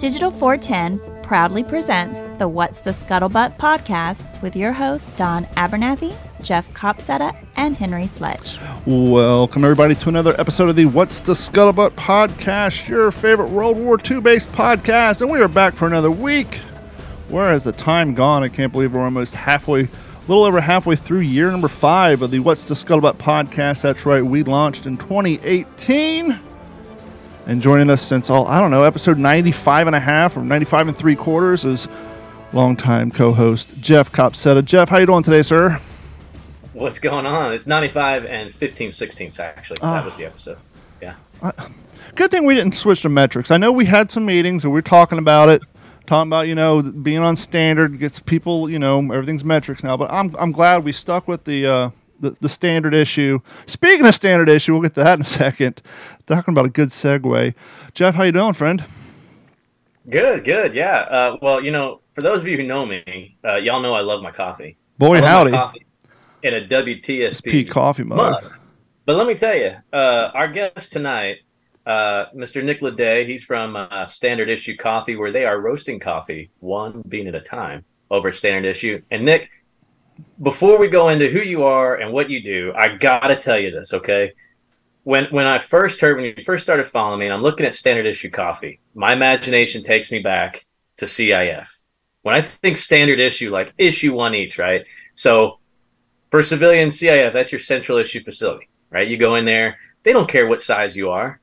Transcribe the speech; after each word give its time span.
Digital 0.00 0.30
410 0.30 1.22
proudly 1.22 1.62
presents 1.62 2.20
the 2.38 2.48
What's 2.48 2.80
the 2.80 2.90
Scuttlebutt 2.90 3.58
podcast 3.58 4.40
with 4.40 4.56
your 4.56 4.72
hosts 4.72 5.06
Don 5.18 5.44
Abernathy, 5.58 6.16
Jeff 6.42 6.66
Copsetta, 6.72 7.36
and 7.56 7.76
Henry 7.76 8.06
Sledge. 8.06 8.58
Welcome, 8.86 9.62
everybody, 9.62 9.94
to 9.96 10.08
another 10.08 10.34
episode 10.40 10.70
of 10.70 10.76
the 10.76 10.86
What's 10.86 11.20
the 11.20 11.34
Scuttlebutt 11.34 11.90
podcast, 11.96 12.88
your 12.88 13.10
favorite 13.10 13.50
World 13.50 13.76
War 13.76 14.00
II 14.10 14.22
based 14.22 14.50
podcast. 14.52 15.20
And 15.20 15.30
we 15.30 15.38
are 15.42 15.48
back 15.48 15.74
for 15.74 15.86
another 15.86 16.10
week. 16.10 16.54
Where 17.28 17.50
has 17.50 17.64
the 17.64 17.72
time 17.72 18.14
gone? 18.14 18.42
I 18.42 18.48
can't 18.48 18.72
believe 18.72 18.94
we're 18.94 19.04
almost 19.04 19.34
halfway, 19.34 19.82
a 19.82 19.88
little 20.28 20.44
over 20.44 20.62
halfway 20.62 20.96
through 20.96 21.20
year 21.20 21.50
number 21.50 21.68
five 21.68 22.22
of 22.22 22.30
the 22.30 22.38
What's 22.38 22.64
the 22.64 22.74
Scuttlebutt 22.74 23.18
podcast. 23.18 23.82
That's 23.82 24.06
right, 24.06 24.24
we 24.24 24.44
launched 24.44 24.86
in 24.86 24.96
2018 24.96 26.40
and 27.46 27.62
joining 27.62 27.90
us 27.90 28.02
since 28.02 28.30
all 28.30 28.46
I 28.46 28.60
don't 28.60 28.70
know 28.70 28.84
episode 28.84 29.18
95 29.18 29.86
and 29.88 29.96
a 29.96 30.00
half 30.00 30.36
or 30.36 30.42
95 30.42 30.88
and 30.88 30.96
three 30.96 31.16
quarters 31.16 31.64
is 31.64 31.88
longtime 32.52 33.10
co-host 33.10 33.74
Jeff 33.80 34.10
Copsetta. 34.12 34.64
Jeff, 34.64 34.88
how 34.88 34.98
you 34.98 35.06
doing 35.06 35.22
today, 35.22 35.42
sir? 35.42 35.80
What's 36.72 36.98
going 36.98 37.26
on? 37.26 37.52
It's 37.52 37.66
95 37.66 38.26
and 38.26 38.52
15 38.52 38.90
16ths 38.90 39.40
actually. 39.40 39.78
that 39.80 40.04
was 40.04 40.16
the 40.16 40.26
episode. 40.26 40.58
Yeah. 41.00 41.14
Good 42.14 42.30
thing 42.30 42.46
we 42.46 42.54
didn't 42.54 42.74
switch 42.74 43.02
to 43.02 43.08
metrics. 43.08 43.50
I 43.50 43.56
know 43.56 43.72
we 43.72 43.84
had 43.84 44.10
some 44.10 44.26
meetings 44.26 44.64
and 44.64 44.72
we 44.72 44.78
were 44.78 44.82
talking 44.82 45.18
about 45.18 45.48
it, 45.48 45.62
talking 46.06 46.28
about 46.28 46.48
you 46.48 46.54
know 46.54 46.82
being 46.82 47.18
on 47.18 47.36
standard 47.36 47.98
gets 47.98 48.18
people 48.20 48.68
you 48.68 48.78
know 48.78 48.98
everything's 48.98 49.44
metrics 49.44 49.82
now. 49.82 49.96
But 49.96 50.10
I'm 50.10 50.34
I'm 50.38 50.52
glad 50.52 50.84
we 50.84 50.92
stuck 50.92 51.28
with 51.28 51.44
the. 51.44 51.66
Uh, 51.66 51.90
the, 52.20 52.36
the 52.40 52.48
standard 52.48 52.94
issue. 52.94 53.40
Speaking 53.66 54.06
of 54.06 54.14
standard 54.14 54.48
issue, 54.48 54.72
we'll 54.72 54.82
get 54.82 54.94
to 54.94 55.04
that 55.04 55.14
in 55.14 55.22
a 55.22 55.24
second. 55.24 55.82
Talking 56.26 56.52
about 56.54 56.66
a 56.66 56.70
good 56.70 56.90
segue. 56.90 57.54
Jeff, 57.94 58.14
how 58.14 58.22
you 58.22 58.32
doing, 58.32 58.52
friend? 58.52 58.84
Good, 60.08 60.44
good. 60.44 60.74
Yeah. 60.74 60.98
Uh, 61.10 61.36
well, 61.42 61.62
you 61.62 61.70
know, 61.70 62.00
for 62.10 62.22
those 62.22 62.42
of 62.42 62.48
you 62.48 62.56
who 62.56 62.66
know 62.66 62.86
me, 62.86 63.36
uh, 63.44 63.56
y'all 63.56 63.80
know 63.80 63.94
I 63.94 64.00
love 64.00 64.22
my 64.22 64.30
coffee. 64.30 64.76
Boy, 64.98 65.18
I 65.18 65.20
love 65.20 65.22
my 65.22 65.28
howdy. 65.28 65.50
coffee 65.50 65.86
in 66.42 66.54
a 66.54 66.60
WTSP 66.60 67.42
P 67.44 67.64
coffee 67.64 68.04
mug. 68.04 68.42
mug. 68.42 68.52
But 69.06 69.16
let 69.16 69.26
me 69.26 69.34
tell 69.34 69.54
you, 69.54 69.76
uh, 69.92 70.30
our 70.34 70.48
guest 70.48 70.92
tonight, 70.92 71.38
uh, 71.86 72.26
Mr. 72.34 72.62
Nick 72.62 72.80
Ledet, 72.80 73.26
he's 73.26 73.44
from 73.44 73.76
uh, 73.76 74.06
Standard 74.06 74.48
Issue 74.48 74.76
Coffee, 74.76 75.16
where 75.16 75.32
they 75.32 75.44
are 75.44 75.60
roasting 75.60 75.98
coffee 75.98 76.50
one 76.60 77.02
bean 77.08 77.26
at 77.26 77.34
a 77.34 77.40
time 77.40 77.84
over 78.10 78.30
Standard 78.32 78.68
Issue. 78.68 79.02
And 79.10 79.24
Nick, 79.24 79.48
before 80.42 80.78
we 80.78 80.88
go 80.88 81.08
into 81.08 81.28
who 81.28 81.40
you 81.40 81.64
are 81.64 81.96
and 81.96 82.12
what 82.12 82.30
you 82.30 82.42
do, 82.42 82.72
I 82.76 82.96
gotta 82.96 83.36
tell 83.36 83.58
you 83.58 83.70
this, 83.70 83.92
okay? 83.94 84.32
When 85.04 85.26
when 85.26 85.46
I 85.46 85.58
first 85.58 86.00
heard 86.00 86.16
when 86.16 86.24
you 86.26 86.44
first 86.44 86.62
started 86.62 86.86
following 86.86 87.20
me, 87.20 87.26
and 87.26 87.34
I'm 87.34 87.42
looking 87.42 87.66
at 87.66 87.74
Standard 87.74 88.06
Issue 88.06 88.30
Coffee, 88.30 88.80
my 88.94 89.12
imagination 89.12 89.82
takes 89.82 90.10
me 90.12 90.18
back 90.20 90.64
to 90.98 91.06
CIF. 91.06 91.68
When 92.22 92.34
I 92.34 92.40
think 92.40 92.76
Standard 92.76 93.18
Issue, 93.18 93.50
like 93.50 93.72
issue 93.78 94.12
one 94.14 94.34
each, 94.34 94.58
right? 94.58 94.84
So 95.14 95.58
for 96.30 96.42
civilian 96.42 96.88
CIF, 96.88 97.32
that's 97.32 97.50
your 97.52 97.58
central 97.58 97.98
issue 97.98 98.22
facility, 98.22 98.68
right? 98.90 99.08
You 99.08 99.16
go 99.16 99.34
in 99.34 99.44
there, 99.44 99.78
they 100.02 100.12
don't 100.12 100.28
care 100.28 100.46
what 100.46 100.60
size 100.60 100.96
you 100.96 101.10
are. 101.10 101.40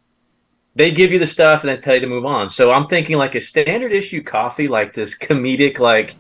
They 0.75 0.92
give 0.92 1.11
you 1.11 1.20
the 1.20 1.28
stuff 1.28 1.61
and 1.61 1.70
then 1.70 1.81
tell 1.81 1.95
you 1.95 2.02
to 2.02 2.08
move 2.08 2.25
on. 2.25 2.50
So 2.50 2.72
I'm 2.72 2.88
thinking 2.88 3.17
like 3.17 3.33
a 3.33 3.42
standard 3.42 3.92
issue 3.92 4.22
coffee, 4.22 4.67
like 4.67 4.94
this 4.94 5.17
comedic, 5.17 5.80
like, 5.80 6.16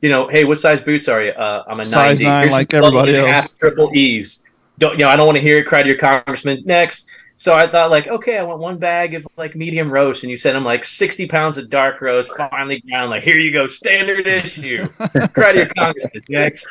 you 0.00 0.08
know, 0.08 0.28
hey, 0.28 0.44
what 0.44 0.60
size 0.60 0.80
boots 0.80 1.08
are 1.08 1.22
you? 1.22 1.30
Uh, 1.32 1.64
I'm 1.68 1.80
a 1.80 1.84
Size 1.84 2.20
90. 2.20 2.24
nine, 2.24 2.42
Here's 2.42 2.52
like 2.52 2.70
some 2.70 2.84
everybody 2.84 3.12
double 3.12 3.26
and 3.26 3.34
else. 3.34 3.42
Half 3.42 3.58
triple 3.58 3.90
E's. 3.94 4.44
Don't 4.78 4.92
you 4.92 5.04
know? 5.04 5.10
I 5.10 5.16
don't 5.16 5.26
want 5.26 5.36
to 5.36 5.42
hear 5.42 5.58
it. 5.58 5.66
Cry 5.66 5.82
to 5.82 5.88
your 5.88 5.98
congressman 5.98 6.62
next. 6.64 7.06
So 7.36 7.54
I 7.54 7.66
thought 7.66 7.90
like, 7.90 8.06
okay, 8.06 8.38
I 8.38 8.42
want 8.42 8.60
one 8.60 8.76
bag 8.78 9.14
of 9.14 9.26
like 9.36 9.54
medium 9.56 9.90
roast, 9.90 10.24
and 10.24 10.30
you 10.30 10.36
sent 10.36 10.56
him 10.56 10.64
like 10.64 10.84
60 10.84 11.26
pounds 11.26 11.56
of 11.58 11.70
dark 11.70 12.00
roast, 12.00 12.30
finely 12.36 12.80
ground. 12.80 13.10
Like, 13.10 13.22
here 13.22 13.36
you 13.38 13.50
go, 13.50 13.66
standard 13.66 14.26
issue. 14.26 14.86
Cry 15.32 15.52
to 15.52 15.58
your 15.58 15.68
congressman 15.68 16.22
next. 16.28 16.66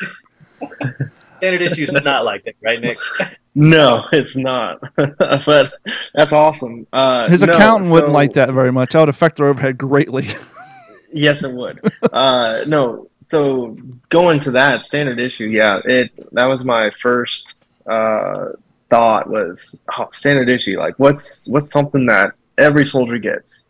standard 1.38 1.62
issue 1.64 1.84
is 1.84 1.92
not 1.92 2.24
like 2.24 2.44
that, 2.46 2.56
right, 2.62 2.80
Nick? 2.82 2.98
No, 3.56 4.06
it's 4.12 4.36
not. 4.36 4.80
but 4.96 5.74
that's 6.14 6.32
awesome. 6.32 6.86
Uh, 6.94 7.28
His 7.30 7.42
no, 7.42 7.52
accountant 7.54 7.92
wouldn't 7.92 8.14
like 8.14 8.34
that 8.34 8.52
very 8.54 8.72
much. 8.72 8.94
That 8.94 9.00
would 9.02 9.10
affect 9.10 9.38
their 9.38 9.48
overhead 9.48 9.78
greatly. 9.78 10.28
Yes, 11.12 11.44
it 11.44 11.52
would. 11.52 11.80
uh, 12.14 12.66
no, 12.68 13.09
so 13.30 13.78
going 14.10 14.40
to 14.42 14.52
that 14.52 14.84
standard 14.84 15.20
issue, 15.20 15.46
yeah, 15.46 15.80
it 15.86 16.12
that 16.34 16.46
was 16.46 16.66
my 16.66 16.90
first 16.90 17.56
uh, 17.86 18.50
thought 18.90 19.30
was 19.30 19.80
oh, 19.98 20.08
standard 20.12 20.50
issue. 20.50 20.80
Like, 20.80 20.98
what's 20.98 21.48
what's 21.48 21.72
something 21.72 22.06
that 22.08 22.34
every 22.58 22.86
soldier 22.86 23.18
gets? 23.18 23.70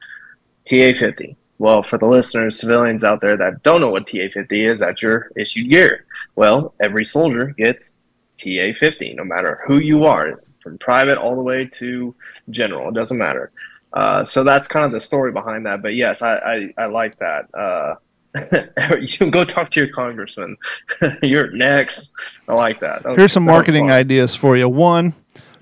TA 0.66 0.94
fifty. 0.94 1.36
Well, 1.58 1.84
for 1.84 1.98
the 1.98 2.06
listeners, 2.06 2.60
civilians 2.60 3.04
out 3.04 3.20
there 3.20 3.36
that 3.36 3.64
don't 3.64 3.82
know 3.82 3.90
what 3.90 4.08
TA 4.08 4.28
fifty 4.34 4.66
is, 4.66 4.80
that's 4.80 5.02
your 5.02 5.30
issued 5.36 5.70
gear. 5.70 6.06
Well, 6.36 6.74
every 6.80 7.04
soldier 7.04 7.48
gets 7.48 8.06
TA 8.38 8.72
fifty, 8.74 9.14
no 9.14 9.26
matter 9.26 9.62
who 9.68 9.80
you 9.80 10.06
are, 10.06 10.42
from 10.62 10.78
private 10.78 11.18
all 11.18 11.36
the 11.36 11.42
way 11.42 11.66
to 11.66 12.16
general. 12.50 12.90
It 12.90 12.96
doesn't 12.96 13.18
matter. 13.18 13.52
Uh, 13.92 14.24
so 14.24 14.44
that's 14.44 14.68
kind 14.68 14.86
of 14.86 14.92
the 14.92 15.02
story 15.02 15.32
behind 15.32 15.66
that. 15.66 15.82
But 15.82 15.96
yes, 15.96 16.22
I, 16.22 16.36
I, 16.38 16.74
I 16.78 16.86
like 16.86 17.18
that. 17.20 17.54
Uh, 17.54 17.96
you 19.00 19.08
can 19.08 19.32
go 19.32 19.44
talk 19.44 19.70
to 19.72 19.80
your 19.80 19.90
congressman. 19.90 20.56
You're 21.24 21.52
next. 21.52 22.12
I 22.48 22.54
like 22.54 22.80
that. 22.82 23.04
That 23.04 23.10
was- 23.10 23.18
Here's 23.18 23.32
some 23.34 23.46
marketing 23.46 23.86
fun. 23.86 23.92
ideas 23.94 24.36
for 24.36 24.56
you. 24.56 24.70
One, 24.70 25.14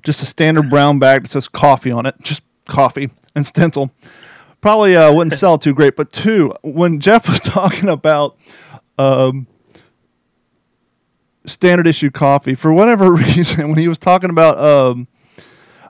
just 0.03 0.21
a 0.21 0.25
standard 0.25 0.69
brown 0.69 0.99
bag 0.99 1.23
that 1.23 1.29
says 1.29 1.47
coffee 1.47 1.91
on 1.91 2.05
it, 2.05 2.15
just 2.21 2.41
coffee 2.65 3.09
and 3.35 3.45
stencil. 3.45 3.91
Probably 4.59 4.95
uh, 4.95 5.13
wouldn't 5.13 5.33
sell 5.33 5.57
too 5.57 5.73
great. 5.73 5.95
But 5.95 6.11
two, 6.11 6.53
when 6.63 6.99
Jeff 6.99 7.29
was 7.29 7.39
talking 7.41 7.89
about 7.89 8.37
um, 8.97 9.47
standard 11.45 11.87
issue 11.87 12.09
coffee, 12.11 12.55
for 12.55 12.73
whatever 12.73 13.11
reason, 13.13 13.69
when 13.69 13.77
he 13.77 13.87
was 13.87 13.97
talking 13.97 14.29
about, 14.29 14.57
um, 14.59 15.07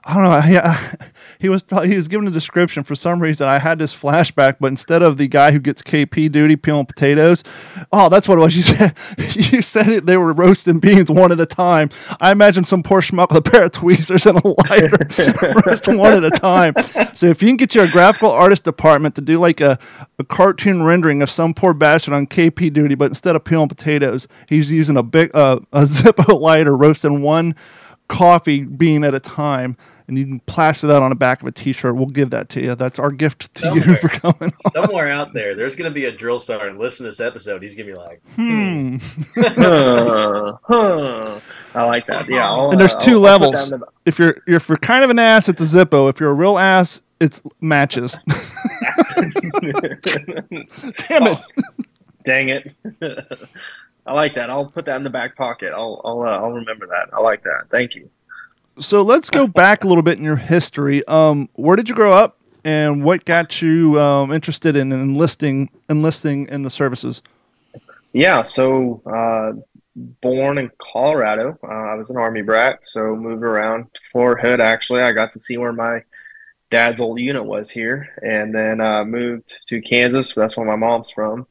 I 0.04 0.14
don't 0.14 0.24
know, 0.24 0.40
he, 0.40 1.08
he 1.38 1.48
was 1.48 1.62
ta- 1.62 1.82
he 1.82 1.94
was 1.94 2.08
giving 2.08 2.26
a 2.26 2.30
description. 2.30 2.84
For 2.84 2.94
some 2.94 3.20
reason, 3.20 3.46
I 3.48 3.58
had 3.58 3.78
this 3.78 3.94
flashback, 3.94 4.56
but 4.60 4.68
instead 4.68 5.02
of 5.02 5.16
the 5.16 5.28
guy 5.28 5.52
who 5.52 5.58
gets 5.58 5.82
KP 5.82 6.30
duty 6.30 6.56
peeling 6.56 6.86
potatoes, 6.86 7.44
oh, 7.92 8.08
that's 8.08 8.28
what 8.28 8.38
it 8.38 8.40
was. 8.40 8.56
You 8.58 8.62
said 8.62 8.94
you 9.52 9.62
said 9.62 9.88
it, 9.88 10.06
they 10.06 10.16
were 10.16 10.32
roasting 10.32 10.80
beans 10.80 11.10
one 11.10 11.30
at 11.30 11.38
a 11.38 11.46
time. 11.46 11.90
I 12.20 12.32
imagine 12.32 12.64
some 12.64 12.82
poor 12.82 13.00
schmuck 13.00 13.28
with 13.28 13.46
a 13.46 13.50
pair 13.50 13.64
of 13.64 13.72
tweezers 13.72 14.26
and 14.26 14.38
a 14.38 14.48
lighter 14.48 14.98
roasting 15.66 15.96
one 15.96 16.12
at 16.12 16.24
a 16.24 16.30
time. 16.30 16.74
So 17.14 17.26
if 17.26 17.40
you 17.40 17.48
can 17.48 17.56
get 17.56 17.74
your 17.74 17.86
graphical 17.88 18.30
artist 18.30 18.64
department 18.64 19.14
to 19.14 19.20
do 19.20 19.38
like 19.38 19.60
a, 19.60 19.78
a 20.18 20.24
cartoon 20.24 20.82
rendering 20.82 21.22
of 21.22 21.30
some 21.30 21.54
poor 21.54 21.72
bastard 21.72 22.14
on 22.14 22.26
KP 22.26 22.72
duty, 22.72 22.94
but 22.94 23.06
instead 23.06 23.36
of 23.36 23.44
peeling 23.44 23.68
potatoes, 23.68 24.26
he's 24.48 24.70
using 24.70 24.96
a 24.96 25.02
big 25.02 25.30
uh, 25.34 25.60
a 25.72 25.82
Zippo 25.82 26.40
lighter 26.40 26.76
roasting 26.76 27.22
one 27.22 27.54
coffee 28.08 28.64
bean 28.64 29.04
at 29.04 29.14
a 29.14 29.20
time. 29.20 29.76
And 30.08 30.18
you 30.18 30.24
can 30.24 30.40
plaster 30.40 30.86
that 30.86 31.02
on 31.02 31.10
the 31.10 31.14
back 31.16 31.42
of 31.42 31.48
a 31.48 31.52
T-shirt. 31.52 31.94
We'll 31.94 32.06
give 32.06 32.30
that 32.30 32.48
to 32.50 32.62
you. 32.62 32.74
That's 32.74 32.98
our 32.98 33.10
gift 33.10 33.54
to 33.56 33.74
you 33.74 33.94
for 33.96 34.08
coming 34.08 34.52
on. 34.64 34.72
Somewhere 34.72 35.10
out 35.10 35.34
there, 35.34 35.54
there's 35.54 35.76
going 35.76 35.90
to 35.90 35.94
be 35.94 36.06
a 36.06 36.10
drill 36.12 36.38
sergeant. 36.38 36.70
And 36.70 36.78
listen 36.78 37.04
to 37.04 37.10
this 37.10 37.20
episode. 37.20 37.62
He's 37.62 37.76
going 37.76 37.88
to 37.88 37.92
be 37.92 37.98
like, 37.98 38.22
Hmm. 38.34 38.96
Huh, 39.36 40.56
huh. 40.64 41.40
I 41.74 41.84
like 41.84 42.06
that. 42.06 42.26
Yeah. 42.28 42.48
I'll, 42.48 42.70
And 42.70 42.80
there's 42.80 42.94
uh, 42.96 43.00
two 43.00 43.10
I'll- 43.24 43.26
I'll 43.26 43.38
levels. 43.50 43.68
the- 43.70 43.86
if 44.06 44.18
you're 44.18 44.40
if 44.46 44.68
you're 44.68 44.78
kind 44.78 45.04
of 45.04 45.10
an 45.10 45.18
ass, 45.18 45.48
it's 45.50 45.60
a 45.60 45.64
Zippo. 45.64 46.08
If 46.08 46.18
you're 46.20 46.30
a 46.30 46.34
real 46.34 46.56
ass, 46.58 47.02
it's 47.20 47.42
matches. 47.60 48.16
Damn 51.08 51.26
it! 51.26 51.38
Dang 52.24 52.48
it. 52.48 52.72
I 54.06 54.12
like 54.14 54.32
that. 54.34 54.48
I'll 54.48 54.66
put 54.70 54.86
that 54.86 54.96
in 54.96 55.02
the 55.04 55.10
back 55.10 55.36
pocket. 55.36 55.72
I'll 55.74 56.00
I'll 56.04 56.22
uh, 56.22 56.38
I'll 56.38 56.52
remember 56.52 56.86
that. 56.86 57.10
I 57.12 57.20
like 57.20 57.42
that. 57.42 57.64
Thank 57.70 57.94
you. 57.94 58.08
So 58.80 59.02
let's 59.02 59.28
go 59.30 59.46
back 59.46 59.84
a 59.84 59.88
little 59.88 60.02
bit 60.02 60.18
in 60.18 60.24
your 60.24 60.36
history. 60.36 61.06
Um, 61.06 61.48
where 61.54 61.76
did 61.76 61.88
you 61.88 61.94
grow 61.94 62.12
up, 62.12 62.38
and 62.64 63.02
what 63.02 63.24
got 63.24 63.60
you 63.60 63.98
um, 64.00 64.32
interested 64.32 64.76
in 64.76 64.92
enlisting 64.92 65.70
enlisting 65.88 66.46
in 66.48 66.62
the 66.62 66.70
services? 66.70 67.22
Yeah, 68.12 68.42
so 68.42 69.02
uh, 69.06 69.60
born 70.22 70.58
in 70.58 70.70
Colorado. 70.78 71.58
Uh, 71.62 71.66
I 71.66 71.94
was 71.94 72.10
an 72.10 72.16
Army 72.16 72.42
brat, 72.42 72.86
so 72.86 73.16
moved 73.16 73.42
around 73.42 73.84
to 73.94 74.00
Fort 74.12 74.40
Hood. 74.40 74.60
Actually, 74.60 75.02
I 75.02 75.12
got 75.12 75.32
to 75.32 75.38
see 75.38 75.56
where 75.56 75.72
my 75.72 76.02
dad's 76.70 77.00
old 77.00 77.18
unit 77.18 77.44
was 77.44 77.70
here, 77.70 78.08
and 78.22 78.54
then 78.54 78.80
uh, 78.80 79.04
moved 79.04 79.56
to 79.68 79.80
Kansas. 79.80 80.34
That's 80.34 80.56
where 80.56 80.66
my 80.66 80.76
mom's 80.76 81.10
from, 81.10 81.46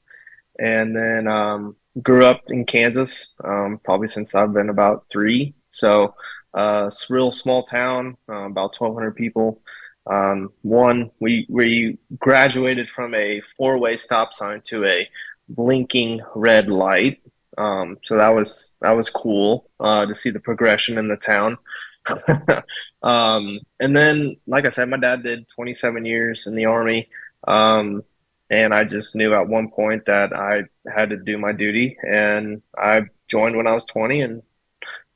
and 0.60 0.96
then 0.96 1.28
um, 1.28 1.76
grew 2.02 2.26
up 2.26 2.44
in 2.50 2.66
Kansas. 2.66 3.36
Um, 3.44 3.80
probably 3.84 4.08
since 4.08 4.34
I've 4.34 4.54
been 4.54 4.70
about 4.70 5.06
three. 5.10 5.54
So, 5.72 6.16
uh, 6.57 6.89
real 7.09 7.31
small 7.31 7.63
town, 7.63 8.18
uh, 8.27 8.45
about 8.45 8.75
1,200 8.80 9.15
people. 9.15 9.62
Um, 10.07 10.51
one, 10.62 11.12
we 11.19 11.45
we 11.50 12.00
graduated 12.18 12.89
from 12.89 13.13
a 13.13 13.42
four-way 13.57 13.98
stop 13.98 14.33
sign 14.33 14.62
to 14.65 14.86
a 14.86 15.07
blinking 15.50 16.21
red 16.33 16.68
light. 16.68 17.21
Um, 17.57 17.98
so 18.04 18.18
that 18.18 18.30
was 18.30 18.71
that 18.81 18.92
was 18.92 19.09
cool 19.09 19.69
uh, 19.80 20.06
to 20.07 20.15
see 20.15 20.31
the 20.31 20.39
progression 20.39 20.98
in 20.98 21.07
the 21.07 21.18
town. 21.18 21.57
um, 23.04 23.59
and 23.80 23.95
then, 23.95 24.38
like 24.48 24.65
I 24.65 24.69
said, 24.69 24.89
my 24.89 24.98
dad 24.98 25.24
did 25.24 25.48
27 25.50 26.06
years 26.06 26.48
in 26.48 26.56
the 26.56 26.65
army. 26.65 27.09
Um, 27.48 28.04
and 28.50 28.74
I 28.74 28.86
just 28.86 29.15
knew 29.15 29.33
at 29.33 29.48
one 29.48 29.69
point 29.69 30.06
that 30.06 30.33
I 30.33 30.63
had 30.89 31.09
to 31.09 31.18
do 31.18 31.38
my 31.38 31.51
duty, 31.51 31.98
and 32.01 32.62
I 32.77 33.01
joined 33.27 33.57
when 33.57 33.68
I 33.68 33.74
was 33.74 33.86
20 33.86 34.21
and 34.21 34.42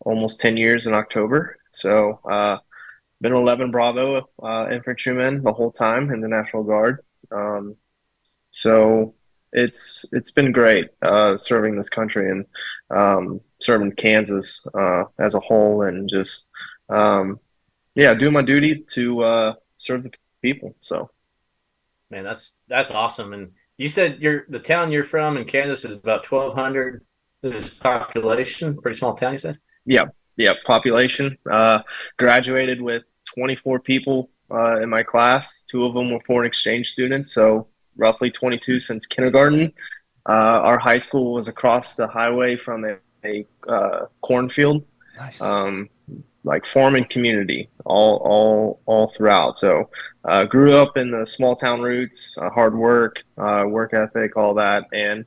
almost 0.02 0.42
10 0.42 0.58
years 0.58 0.88
in 0.88 0.94
October. 0.94 1.58
So, 1.72 2.20
uh, 2.30 2.58
been 3.22 3.34
11 3.34 3.72
Bravo 3.72 4.30
uh, 4.42 4.68
infantryman 4.72 5.44
the 5.44 5.54
whole 5.54 5.72
time 5.72 6.12
in 6.12 6.22
the 6.22 6.28
National 6.28 6.64
Guard. 6.64 7.00
Um, 7.32 7.76
so 8.50 9.16
it's 9.54 10.06
it's 10.12 10.32
been 10.32 10.52
great 10.52 10.90
uh, 11.02 11.38
serving 11.38 11.76
this 11.76 11.90
country 11.90 12.30
and 12.30 12.46
um, 12.90 13.42
serving 13.60 13.94
Kansas 13.94 14.66
uh, 14.74 15.04
as 15.20 15.36
a 15.36 15.40
whole, 15.40 15.84
and 15.84 16.10
just 16.10 16.52
um, 16.90 17.40
yeah, 17.96 18.14
doing 18.14 18.34
my 18.34 18.42
duty 18.42 18.84
to 18.94 19.24
uh, 19.24 19.54
serve 19.78 20.04
the 20.04 20.12
people. 20.42 20.76
So, 20.82 21.10
man, 22.10 22.24
that's 22.24 22.58
that's 22.68 22.92
awesome. 22.92 23.34
And 23.34 23.52
you 23.78 23.90
said 23.90 24.22
you're 24.22 24.46
the 24.50 24.60
town 24.60 24.92
you're 24.92 25.04
from 25.04 25.38
in 25.38 25.46
Kansas 25.46 25.86
is 25.86 25.94
about 25.94 26.30
1,200 26.30 27.06
is 27.44 27.70
population, 27.70 28.78
pretty 28.82 28.98
small 28.98 29.16
town. 29.16 29.34
You 29.34 29.38
said. 29.38 29.60
Yeah, 29.86 30.06
yeah. 30.38 30.54
Population. 30.66 31.38
Uh, 31.50 31.80
graduated 32.18 32.82
with 32.82 33.04
24 33.34 33.80
people 33.80 34.30
uh, 34.52 34.82
in 34.82 34.90
my 34.90 35.04
class. 35.04 35.64
Two 35.64 35.86
of 35.86 35.94
them 35.94 36.12
were 36.12 36.20
foreign 36.26 36.48
exchange 36.48 36.92
students, 36.92 37.34
so 37.34 37.68
roughly 37.98 38.32
22 38.32 38.80
since 38.80 39.06
kindergarten. 39.06 39.74
Uh, 40.28 40.32
our 40.32 40.78
high 40.78 41.00
school 41.00 41.34
was 41.34 41.48
across 41.48 41.96
the 41.96 42.08
highway 42.08 42.56
from 42.56 42.86
a, 42.86 42.98
a 43.26 43.46
uh, 43.68 44.06
cornfield. 44.22 44.86
Nice. 45.18 45.42
Um, 45.42 45.90
like 46.44 46.66
farming 46.66 47.06
community 47.10 47.70
all 47.86 48.18
all 48.18 48.82
all 48.86 49.08
throughout. 49.08 49.58
So 49.58 49.90
uh, 50.26 50.46
grew 50.46 50.76
up 50.76 50.98
in 50.98 51.12
the 51.12 51.26
small 51.26 51.56
town 51.56 51.82
roots, 51.82 52.38
uh, 52.38 52.50
hard 52.50 52.76
work, 52.76 53.24
uh, 53.38 53.66
work 53.68 53.94
ethic, 53.94 54.38
all 54.38 54.54
that, 54.56 54.86
and 54.92 55.26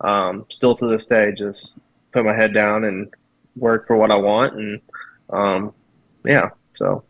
um, 0.00 0.46
still 0.48 0.74
to 0.76 0.86
this 0.86 1.06
day, 1.06 1.32
just 1.32 1.78
put 2.12 2.24
my 2.24 2.34
head 2.34 2.52
down 2.52 2.84
and 2.84 3.12
work 3.56 3.86
for 3.86 3.96
what 3.96 4.10
I 4.10 4.16
want, 4.16 4.54
and 4.54 4.80
um, 5.30 5.74
yeah, 6.24 6.50
so. 6.72 7.04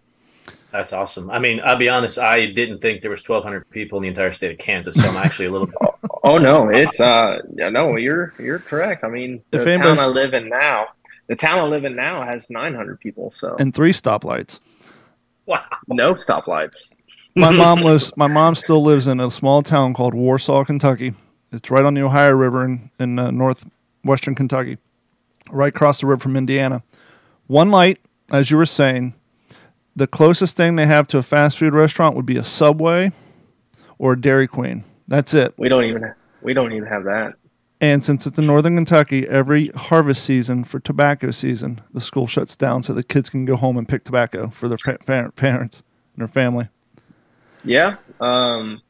That's 0.73 0.95
awesome. 0.95 1.31
I 1.31 1.39
mean, 1.39 1.61
I'll 1.63 1.77
be 1.77 1.91
honest. 1.91 2.19
I 2.19 2.47
didn't 2.47 2.79
think 2.79 3.03
there 3.03 3.11
was 3.11 3.21
1,200 3.21 3.69
people 3.69 3.99
in 3.99 4.05
the 4.05 4.09
entire 4.09 4.33
state 4.33 4.53
of 4.53 4.59
Kansas, 4.59 4.97
so 4.97 5.07
I'm 5.07 5.19
actually 5.19 5.45
a 5.45 5.51
little. 5.51 5.71
oh 6.25 6.39
no, 6.39 6.71
it's 6.71 6.99
uh, 6.99 7.41
no, 7.51 7.97
you're 7.97 8.33
you're 8.39 8.59
correct. 8.59 9.05
I 9.05 9.09
mean, 9.09 9.43
the 9.51 9.63
town 9.63 9.99
I 9.99 10.07
live 10.07 10.33
in 10.33 10.49
now, 10.49 10.87
the 11.27 11.37
town 11.37 11.59
I 11.59 11.65
live 11.65 11.85
in 11.85 11.95
now 11.95 12.25
has 12.25 12.49
900 12.49 12.99
people. 13.01 13.31
So 13.31 13.55
and 13.59 13.75
three 13.75 13.93
stoplights. 13.93 14.61
Wow. 15.45 15.65
No 15.89 16.15
stoplights. 16.15 16.95
my 17.37 17.51
mom 17.57 17.81
lives. 17.81 18.11
My 18.17 18.27
mom 18.27 18.55
still 18.55 18.83
lives 18.83 19.07
in 19.07 19.21
a 19.21 19.31
small 19.31 19.63
town 19.63 19.93
called 19.93 20.15
Warsaw, 20.15 20.65
Kentucky. 20.65 21.13
It's 21.53 21.71
right 21.71 21.85
on 21.85 21.93
the 21.93 22.03
Ohio 22.03 22.33
River 22.33 22.65
in 22.65 22.91
in 22.99 23.19
uh, 23.19 23.31
northwestern 23.31 24.35
Kentucky, 24.35 24.79
right 25.53 25.75
across 25.75 26.01
the 26.01 26.07
river 26.07 26.21
from 26.21 26.37
Indiana. 26.37 26.83
One 27.47 27.71
light, 27.71 27.99
as 28.31 28.51
you 28.51 28.57
were 28.57 28.67
saying, 28.67 29.15
the 29.95 30.07
closest 30.07 30.57
thing 30.57 30.77
they 30.77 30.87
have 30.87 31.07
to 31.09 31.19
a 31.19 31.23
fast 31.23 31.59
food 31.59 31.75
restaurant 31.75 32.17
would 32.17 32.27
be 32.27 32.37
a 32.37 32.45
Subway 32.45 33.13
or 33.99 34.15
a 34.15 34.21
Dairy 34.21 34.49
Queen. 34.49 34.85
That's 35.09 35.35
it. 35.35 35.55
We 35.59 35.69
don't 35.69 35.85
even 35.85 36.15
we 36.41 36.55
don't 36.55 36.73
even 36.73 36.89
have 36.89 37.05
that. 37.05 37.35
And 37.81 38.05
since 38.05 38.27
it's 38.27 38.39
in 38.39 38.47
northern 38.47 38.77
Kentucky, 38.77 39.27
every 39.29 39.69
harvest 39.69 40.25
season 40.25 40.63
for 40.63 40.79
tobacco 40.79 41.33
season, 41.33 41.81
the 41.93 42.01
school 42.01 42.29
shuts 42.29 42.55
down 42.55 42.85
so 42.85 42.93
the 42.93 43.03
kids 43.03 43.29
can 43.29 43.45
go 43.45 43.57
home 43.57 43.77
and 43.77 43.89
pick 43.89 44.05
tobacco 44.05 44.49
for 44.51 44.69
their 44.69 44.79
pa- 44.79 45.29
parents 45.35 45.83
and 46.15 46.21
their 46.21 46.29
family. 46.29 46.69
Yeah, 47.65 47.97
um, 48.21 48.83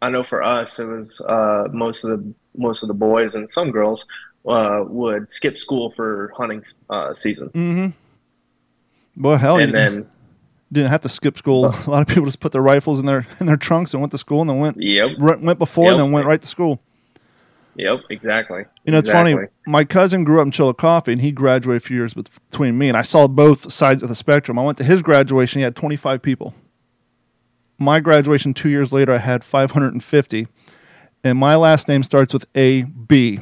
I 0.00 0.10
know 0.10 0.22
for 0.22 0.42
us, 0.42 0.78
it 0.78 0.84
was 0.84 1.20
uh, 1.20 1.64
most 1.72 2.04
of 2.04 2.10
the 2.10 2.34
most 2.56 2.82
of 2.82 2.88
the 2.88 2.94
boys 2.94 3.34
and 3.34 3.50
some 3.50 3.70
girls 3.70 4.04
uh, 4.46 4.84
would 4.86 5.30
skip 5.30 5.58
school 5.58 5.92
for 5.96 6.32
hunting 6.36 6.64
uh, 6.90 7.14
season. 7.14 7.48
Mm-hmm. 7.50 9.22
Well, 9.22 9.38
hell, 9.38 9.58
and 9.58 9.74
then 9.74 10.08
didn't 10.72 10.90
have 10.90 11.00
to 11.02 11.08
skip 11.08 11.38
school. 11.38 11.66
A 11.86 11.90
lot 11.90 12.02
of 12.02 12.08
people 12.08 12.24
just 12.24 12.40
put 12.40 12.52
their 12.52 12.62
rifles 12.62 13.00
in 13.00 13.06
their 13.06 13.26
in 13.40 13.46
their 13.46 13.56
trunks 13.56 13.92
and 13.92 14.00
went 14.00 14.12
to 14.12 14.18
school, 14.18 14.40
and 14.40 14.50
then 14.50 14.58
went 14.58 14.80
yep. 14.80 15.18
went 15.18 15.58
before, 15.58 15.84
yep. 15.84 15.92
and 15.92 16.00
then 16.00 16.12
went 16.12 16.26
right 16.26 16.40
to 16.40 16.48
school. 16.48 16.80
Yep, 17.76 18.04
exactly. 18.08 18.64
You 18.84 18.92
know, 18.92 18.98
it's 18.98 19.08
exactly. 19.08 19.34
funny. 19.34 19.48
My 19.66 19.84
cousin 19.84 20.24
grew 20.24 20.40
up 20.40 20.46
in 20.46 20.50
Chillicothe, 20.50 21.08
and 21.08 21.20
he 21.20 21.30
graduated 21.30 21.82
a 21.82 21.86
few 21.86 21.96
years 21.96 22.14
between 22.14 22.78
me, 22.78 22.88
and 22.88 22.96
I 22.96 23.02
saw 23.02 23.28
both 23.28 23.70
sides 23.70 24.02
of 24.02 24.08
the 24.08 24.14
spectrum. 24.14 24.58
I 24.58 24.64
went 24.64 24.78
to 24.78 24.84
his 24.84 25.02
graduation; 25.02 25.58
he 25.58 25.64
had 25.64 25.76
25 25.76 26.22
people. 26.22 26.54
My 27.78 28.00
graduation 28.00 28.54
two 28.54 28.70
years 28.70 28.92
later, 28.94 29.12
I 29.12 29.18
had 29.18 29.44
550, 29.44 30.48
and 31.22 31.38
my 31.38 31.56
last 31.56 31.88
name 31.88 32.02
starts 32.02 32.32
with 32.32 32.46
A 32.54 32.84
B. 32.84 33.40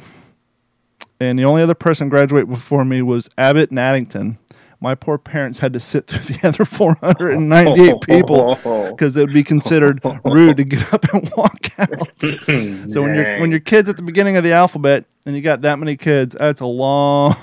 And 1.19 1.39
the 1.39 1.45
only 1.45 1.61
other 1.61 1.75
person 1.75 2.09
graduate 2.09 2.49
before 2.49 2.83
me 2.83 3.01
was 3.01 3.29
Abbott 3.37 3.69
and 3.69 3.79
Addington 3.79 4.37
my 4.85 4.93
poor 4.93 5.17
parents 5.17 5.57
had 5.57 5.73
to 5.73 5.79
sit 5.79 6.05
through 6.05 6.35
the 6.35 6.47
other 6.47 6.65
498 6.65 8.01
people 8.01 8.55
because 8.91 9.17
it 9.17 9.21
would 9.21 9.33
be 9.33 9.43
considered 9.43 9.99
rude 10.23 10.57
to 10.57 10.63
get 10.63 10.93
up 10.93 11.03
and 11.13 11.31
walk 11.35 11.71
out. 11.79 12.21
so 12.21 13.01
when 13.01 13.15
you're 13.15 13.39
when 13.39 13.49
your 13.49 13.59
kids 13.59 13.89
at 13.89 13.97
the 13.97 14.03
beginning 14.03 14.37
of 14.37 14.43
the 14.43 14.51
alphabet 14.51 15.05
and 15.25 15.35
you 15.35 15.41
got 15.41 15.61
that 15.61 15.79
many 15.79 15.97
kids, 15.97 16.35
that's 16.39 16.61
a 16.61 16.65
long, 16.65 17.35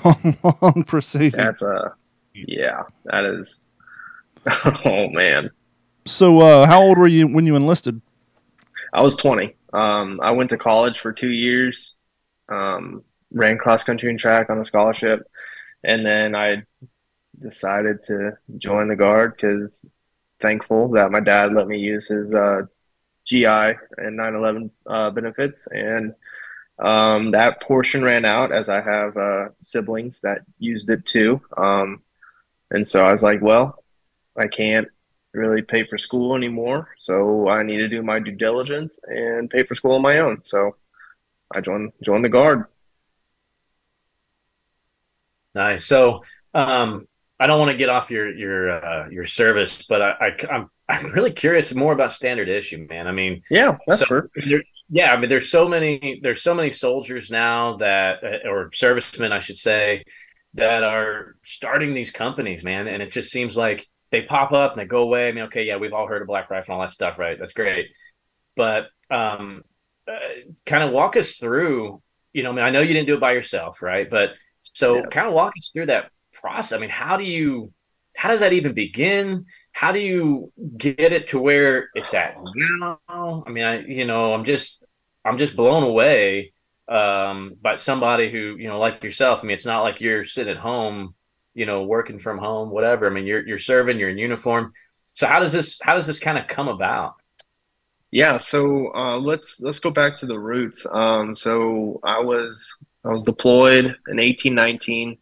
long 0.61 0.83
procedure. 0.87 1.35
That's 1.35 1.61
a 1.61 1.93
yeah, 2.33 2.81
that 3.05 3.25
is. 3.25 3.59
Oh 4.85 5.09
man. 5.09 5.49
So 6.05 6.39
uh, 6.39 6.65
how 6.65 6.81
old 6.81 6.97
were 6.97 7.07
you 7.07 7.27
when 7.27 7.45
you 7.45 7.55
enlisted? 7.55 8.01
I 8.93 9.01
was 9.01 9.15
20. 9.15 9.55
Um, 9.73 10.19
I 10.21 10.31
went 10.31 10.49
to 10.51 10.57
college 10.57 10.99
for 10.99 11.11
two 11.11 11.31
years. 11.31 11.95
Um, 12.47 13.03
ran 13.33 13.57
cross 13.57 13.83
country 13.83 14.09
and 14.09 14.19
track 14.19 14.49
on 14.49 14.59
a 14.59 14.65
scholarship, 14.65 15.27
and 15.83 16.05
then 16.05 16.35
I 16.35 16.63
decided 17.41 18.03
to 18.03 18.37
join 18.57 18.87
the 18.87 18.95
guard 18.95 19.35
because 19.35 19.85
thankful 20.41 20.89
that 20.89 21.11
my 21.11 21.19
dad 21.19 21.53
let 21.53 21.67
me 21.67 21.79
use 21.79 22.07
his 22.07 22.33
uh, 22.33 22.63
GI 23.25 23.45
and 23.45 24.19
9/11 24.19 24.69
uh, 24.87 25.09
benefits, 25.11 25.67
and 25.67 26.13
um, 26.79 27.31
that 27.31 27.61
portion 27.61 28.03
ran 28.03 28.25
out 28.25 28.51
as 28.51 28.69
I 28.69 28.81
have 28.81 29.15
uh, 29.17 29.49
siblings 29.59 30.21
that 30.21 30.41
used 30.59 30.89
it 30.89 31.05
too. 31.05 31.41
Um, 31.57 32.01
and 32.71 32.87
so 32.87 33.05
I 33.05 33.11
was 33.11 33.23
like, 33.23 33.41
well, 33.41 33.83
I 34.35 34.47
can't 34.47 34.87
really 35.33 35.61
pay 35.61 35.85
for 35.85 35.97
school 35.97 36.35
anymore, 36.35 36.89
so 36.99 37.47
I 37.47 37.63
need 37.63 37.77
to 37.77 37.87
do 37.87 38.01
my 38.03 38.19
due 38.19 38.31
diligence 38.31 38.99
and 39.03 39.49
pay 39.49 39.63
for 39.63 39.75
school 39.75 39.95
on 39.95 40.01
my 40.01 40.19
own. 40.19 40.41
So 40.43 40.75
I 41.53 41.61
joined 41.61 41.93
joined 42.03 42.25
the 42.25 42.29
guard. 42.29 42.65
Nice. 45.55 45.85
So 45.85 46.23
um, 46.53 47.07
I 47.39 47.47
don't 47.47 47.59
want 47.59 47.71
to 47.71 47.77
get 47.77 47.89
off 47.89 48.11
your 48.11 48.33
your 48.33 48.85
uh, 48.85 49.09
your 49.09 49.25
service, 49.25 49.83
but 49.83 50.01
I, 50.01 50.11
I 50.11 50.27
am 50.27 50.69
I'm, 50.89 51.05
I'm 51.05 51.11
really 51.13 51.31
curious 51.31 51.73
more 51.73 51.93
about 51.93 52.11
standard 52.11 52.49
issue, 52.49 52.85
man. 52.89 53.07
I 53.07 53.11
mean, 53.11 53.41
yeah, 53.49 53.77
that's 53.87 54.01
so, 54.01 54.05
true. 54.05 54.29
Yeah, 54.89 55.13
I 55.13 55.17
mean, 55.17 55.29
there's 55.29 55.49
so 55.49 55.67
many 55.67 56.19
there's 56.21 56.41
so 56.41 56.53
many 56.53 56.71
soldiers 56.71 57.29
now 57.29 57.77
that 57.77 58.23
uh, 58.23 58.49
or 58.49 58.71
servicemen, 58.73 59.31
I 59.31 59.39
should 59.39 59.57
say, 59.57 60.03
that 60.53 60.83
are 60.83 61.35
starting 61.43 61.93
these 61.93 62.11
companies, 62.11 62.63
man, 62.63 62.87
and 62.87 63.01
it 63.01 63.11
just 63.11 63.31
seems 63.31 63.57
like 63.57 63.87
they 64.11 64.21
pop 64.21 64.51
up 64.51 64.73
and 64.73 64.81
they 64.81 64.85
go 64.85 65.01
away. 65.01 65.27
I 65.27 65.31
mean, 65.31 65.45
okay, 65.45 65.65
yeah, 65.65 65.77
we've 65.77 65.93
all 65.93 66.07
heard 66.07 66.21
of 66.21 66.27
Black 66.27 66.49
Rifle 66.49 66.75
and 66.75 66.81
all 66.81 66.87
that 66.87 66.93
stuff, 66.93 67.17
right? 67.17 67.39
That's 67.39 67.53
great, 67.53 67.87
but 68.55 68.87
um, 69.09 69.63
uh, 70.07 70.17
kind 70.65 70.83
of 70.83 70.91
walk 70.91 71.17
us 71.17 71.37
through. 71.37 72.01
You 72.33 72.43
know, 72.43 72.51
I 72.51 72.53
mean, 72.53 72.65
I 72.65 72.69
know 72.69 72.81
you 72.81 72.93
didn't 72.93 73.07
do 73.07 73.15
it 73.15 73.19
by 73.19 73.33
yourself, 73.33 73.81
right? 73.81 74.09
But 74.09 74.31
so 74.73 74.97
yeah. 74.97 75.05
kind 75.05 75.27
of 75.27 75.33
walk 75.33 75.53
us 75.57 75.71
through 75.73 75.87
that 75.87 76.11
process? 76.33 76.75
I 76.75 76.79
mean, 76.79 76.89
how 76.89 77.17
do 77.17 77.23
you 77.23 77.71
how 78.15 78.29
does 78.29 78.41
that 78.41 78.53
even 78.53 78.73
begin? 78.73 79.45
How 79.71 79.91
do 79.91 79.99
you 79.99 80.51
get 80.77 80.99
it 80.99 81.27
to 81.29 81.39
where 81.39 81.89
it's 81.95 82.13
at 82.13 82.35
now? 82.55 82.99
I 83.47 83.49
mean, 83.49 83.63
I 83.63 83.85
you 83.85 84.05
know, 84.05 84.33
I'm 84.33 84.43
just 84.43 84.83
I'm 85.25 85.37
just 85.37 85.55
blown 85.55 85.83
away 85.83 86.53
um, 86.87 87.55
by 87.61 87.77
somebody 87.77 88.31
who 88.31 88.55
you 88.57 88.67
know, 88.67 88.79
like 88.79 89.03
yourself. 89.03 89.39
I 89.41 89.47
mean, 89.47 89.55
it's 89.55 89.65
not 89.65 89.81
like 89.81 90.01
you're 90.01 90.25
sitting 90.25 90.55
at 90.55 90.59
home, 90.59 91.15
you 91.53 91.65
know, 91.65 91.83
working 91.83 92.19
from 92.19 92.37
home, 92.37 92.69
whatever. 92.69 93.07
I 93.07 93.09
mean, 93.09 93.25
you're 93.25 93.45
you're 93.45 93.59
serving, 93.59 93.97
you're 93.99 94.09
in 94.09 94.17
uniform. 94.17 94.73
So 95.13 95.27
how 95.27 95.39
does 95.39 95.53
this 95.53 95.79
how 95.81 95.93
does 95.93 96.07
this 96.07 96.19
kind 96.19 96.37
of 96.37 96.47
come 96.47 96.67
about? 96.67 97.13
Yeah, 98.11 98.37
so 98.37 98.93
uh, 98.93 99.17
let's 99.17 99.59
let's 99.59 99.79
go 99.79 99.89
back 99.89 100.15
to 100.17 100.27
the 100.27 100.37
roots. 100.37 100.85
Um, 100.91 101.35
so 101.35 101.99
I 102.03 102.19
was 102.19 102.77
I 103.05 103.09
was 103.09 103.23
deployed 103.23 103.95
in 104.07 104.19
eighteen 104.19 104.55
nineteen 104.55 105.17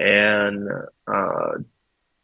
and 0.00 0.68
uh, 1.06 1.52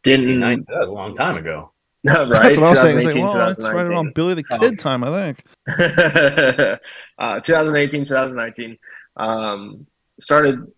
didn't. 0.03 0.39
That 0.39 0.83
a 0.87 0.91
long 0.91 1.15
time 1.15 1.37
ago. 1.37 1.69
No, 2.05 2.27
right. 2.27 2.53
That's 2.53 2.57
what 2.57 2.67
I 2.67 2.71
was 2.71 2.81
saying. 2.81 3.05
Like, 3.05 3.15
well, 3.15 3.33
that's 3.33 3.63
right 3.63 3.87
around 3.87 4.13
Billy 4.13 4.33
the 4.33 4.43
Kid 4.43 4.73
oh. 4.73 4.75
time, 4.75 5.05
I 5.05 5.31
think. 5.31 5.45
uh, 7.17 7.39
2018, 7.39 8.03
2019. 8.03 8.77
Um, 9.15 9.87
started 10.19 10.69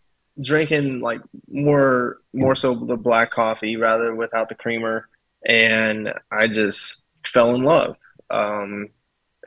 drinking 0.43 0.99
like 0.99 1.21
more, 1.49 2.17
more 2.31 2.53
so 2.53 2.75
the 2.75 2.95
black 2.95 3.31
coffee 3.31 3.75
rather 3.75 4.13
without 4.13 4.49
the 4.49 4.53
creamer, 4.53 5.09
and 5.47 6.13
I 6.29 6.47
just 6.47 7.09
fell 7.25 7.55
in 7.55 7.63
love. 7.63 7.95
Um, 8.29 8.89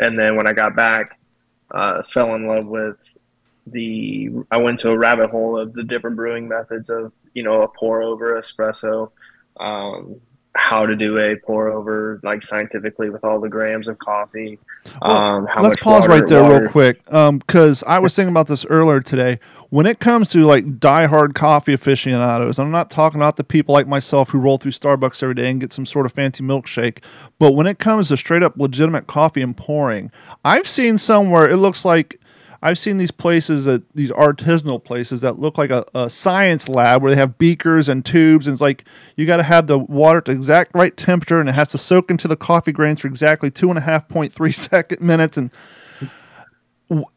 and 0.00 0.18
then 0.18 0.35
when 0.35 0.49
I 0.49 0.54
got 0.54 0.75
back, 0.75 1.16
uh, 1.70 2.02
fell 2.12 2.35
in 2.35 2.49
love 2.49 2.66
with 2.66 2.97
the. 3.72 4.30
I 4.50 4.56
went 4.58 4.78
to 4.80 4.90
a 4.90 4.98
rabbit 4.98 5.30
hole 5.30 5.58
of 5.58 5.72
the 5.75 5.84
different 5.84 6.16
brewing 6.16 6.48
methods 6.48 6.90
of 6.90 7.12
you 7.34 7.42
know 7.42 7.62
a 7.62 7.68
pour 7.68 8.02
over 8.02 8.38
espresso, 8.40 9.10
um, 9.60 10.20
how 10.54 10.87
to 10.87 10.96
do 10.96 11.18
a 11.18 11.37
pour 11.37 11.68
over 11.68 12.20
like 12.22 12.42
scientifically 12.42 13.10
with 13.10 13.25
all 13.25 13.40
the 13.40 13.48
grams 13.48 13.87
of 13.88 13.98
coffee. 13.98 14.58
Well, 15.02 15.10
um, 15.12 15.46
how 15.46 15.62
Let's 15.62 15.82
pause 15.82 16.02
water- 16.02 16.12
right 16.12 16.26
there 16.28 16.42
water- 16.42 16.60
real 16.62 16.70
quick, 16.70 17.04
because 17.04 17.84
I 17.87 17.98
was 17.98 18.14
thinking 18.16 18.32
about 18.32 18.48
this 18.48 18.64
earlier 18.66 19.00
today. 19.00 19.38
When 19.70 19.84
it 19.84 19.98
comes 20.00 20.30
to 20.30 20.46
like 20.46 20.64
diehard 20.80 21.34
coffee 21.34 21.75
aficionados, 21.75 22.58
I'm 22.58 22.70
not 22.70 22.90
talking 22.90 23.20
about 23.20 23.37
the 23.37 23.44
people 23.44 23.75
like 23.75 23.87
myself 23.87 24.30
who 24.30 24.38
roll 24.38 24.56
through 24.56 24.72
Starbucks 24.72 25.22
every 25.22 25.34
day 25.34 25.50
and 25.50 25.60
get 25.60 25.75
some 25.75 25.84
sort 25.84 26.06
of 26.06 26.12
fancy 26.12 26.42
milkshake. 26.42 27.04
But 27.38 27.52
when 27.52 27.66
it 27.66 27.78
comes 27.78 28.08
to 28.08 28.16
straight 28.16 28.42
up 28.42 28.56
legitimate 28.56 29.08
coffee 29.08 29.42
and 29.42 29.54
pouring, 29.54 30.10
I've 30.42 30.66
seen 30.66 30.96
somewhere 30.96 31.46
it 31.46 31.58
looks 31.58 31.84
like 31.84 32.18
I've 32.60 32.78
seen 32.78 32.96
these 32.96 33.12
places 33.12 33.66
that 33.66 33.88
these 33.94 34.10
artisanal 34.10 34.82
places 34.82 35.20
that 35.20 35.38
look 35.38 35.58
like 35.58 35.70
a, 35.70 35.84
a 35.94 36.10
science 36.10 36.68
lab 36.68 37.02
where 37.02 37.10
they 37.10 37.20
have 37.20 37.38
beakers 37.38 37.88
and 37.88 38.04
tubes, 38.04 38.46
and 38.46 38.54
it's 38.54 38.60
like 38.60 38.84
you 39.16 39.26
got 39.26 39.36
to 39.36 39.44
have 39.44 39.68
the 39.68 39.78
water 39.78 40.18
at 40.18 40.24
the 40.24 40.32
exact 40.32 40.72
right 40.74 40.96
temperature, 40.96 41.38
and 41.38 41.48
it 41.48 41.54
has 41.54 41.68
to 41.68 41.78
soak 41.78 42.10
into 42.10 42.26
the 42.26 42.36
coffee 42.36 42.72
grains 42.72 43.00
for 43.00 43.06
exactly 43.06 43.50
two 43.50 43.68
and 43.68 43.78
a 43.78 43.82
half 43.82 44.08
point 44.08 44.32
three 44.32 44.52
second 44.68 45.00
minutes. 45.00 45.36
And 45.36 45.50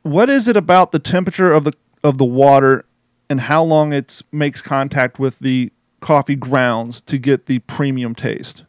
what 0.03 0.29
is 0.29 0.47
it 0.47 0.55
about 0.55 0.91
the 0.91 0.99
temperature 0.99 1.51
of 1.51 1.63
the 1.63 1.73
of 2.03 2.19
the 2.19 2.25
water 2.25 2.85
and 3.29 3.41
how 3.41 3.63
long 3.63 3.93
it 3.93 4.21
makes 4.31 4.61
contact 4.61 5.17
with 5.17 5.39
the 5.39 5.71
coffee 6.01 6.35
grounds 6.35 7.01
to 7.01 7.17
get 7.17 7.47
the 7.47 7.59
premium 7.59 8.13
taste? 8.13 8.63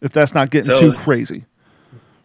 If 0.00 0.12
that's 0.12 0.34
not 0.34 0.50
getting 0.50 0.74
So 0.74 0.80
too 0.80 0.92
crazy. 0.92 1.44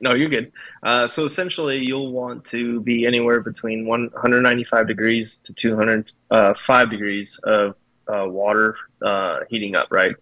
No, 0.01 0.13
you're 0.13 0.29
good. 0.29 0.51
Uh, 0.83 1.07
so 1.07 1.25
essentially, 1.25 1.77
you'll 1.77 2.11
want 2.11 2.45
to 2.45 2.81
be 2.81 3.05
anywhere 3.05 3.39
between 3.39 3.85
195 3.85 4.87
degrees 4.87 5.37
to 5.37 5.53
205 5.53 6.89
degrees 6.89 7.39
of 7.43 7.75
uh, 8.07 8.25
water 8.27 8.75
uh, 9.01 9.39
heating 9.49 9.75
up, 9.75 9.87
right? 9.91 10.15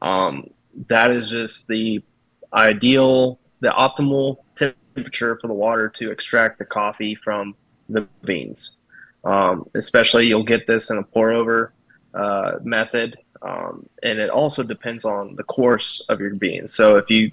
Um, 0.00 0.50
that 0.88 1.10
is 1.10 1.30
just 1.30 1.66
the 1.68 2.02
ideal, 2.52 3.38
the 3.60 3.68
optimal 3.68 4.38
temperature 4.54 5.38
for 5.40 5.48
the 5.48 5.54
water 5.54 5.88
to 5.88 6.10
extract 6.10 6.58
the 6.58 6.64
coffee 6.64 7.14
from 7.14 7.54
the 7.88 8.06
beans. 8.24 8.78
Um, 9.24 9.68
especially, 9.74 10.26
you'll 10.26 10.44
get 10.44 10.66
this 10.66 10.90
in 10.90 10.98
a 10.98 11.02
pour 11.02 11.32
over 11.32 11.72
uh, 12.14 12.58
method. 12.62 13.18
Um, 13.42 13.88
and 14.02 14.18
it 14.18 14.30
also 14.30 14.62
depends 14.62 15.04
on 15.04 15.36
the 15.36 15.42
course 15.42 16.00
of 16.08 16.20
your 16.20 16.34
beans. 16.34 16.72
So 16.72 16.96
if 16.96 17.10
you 17.10 17.32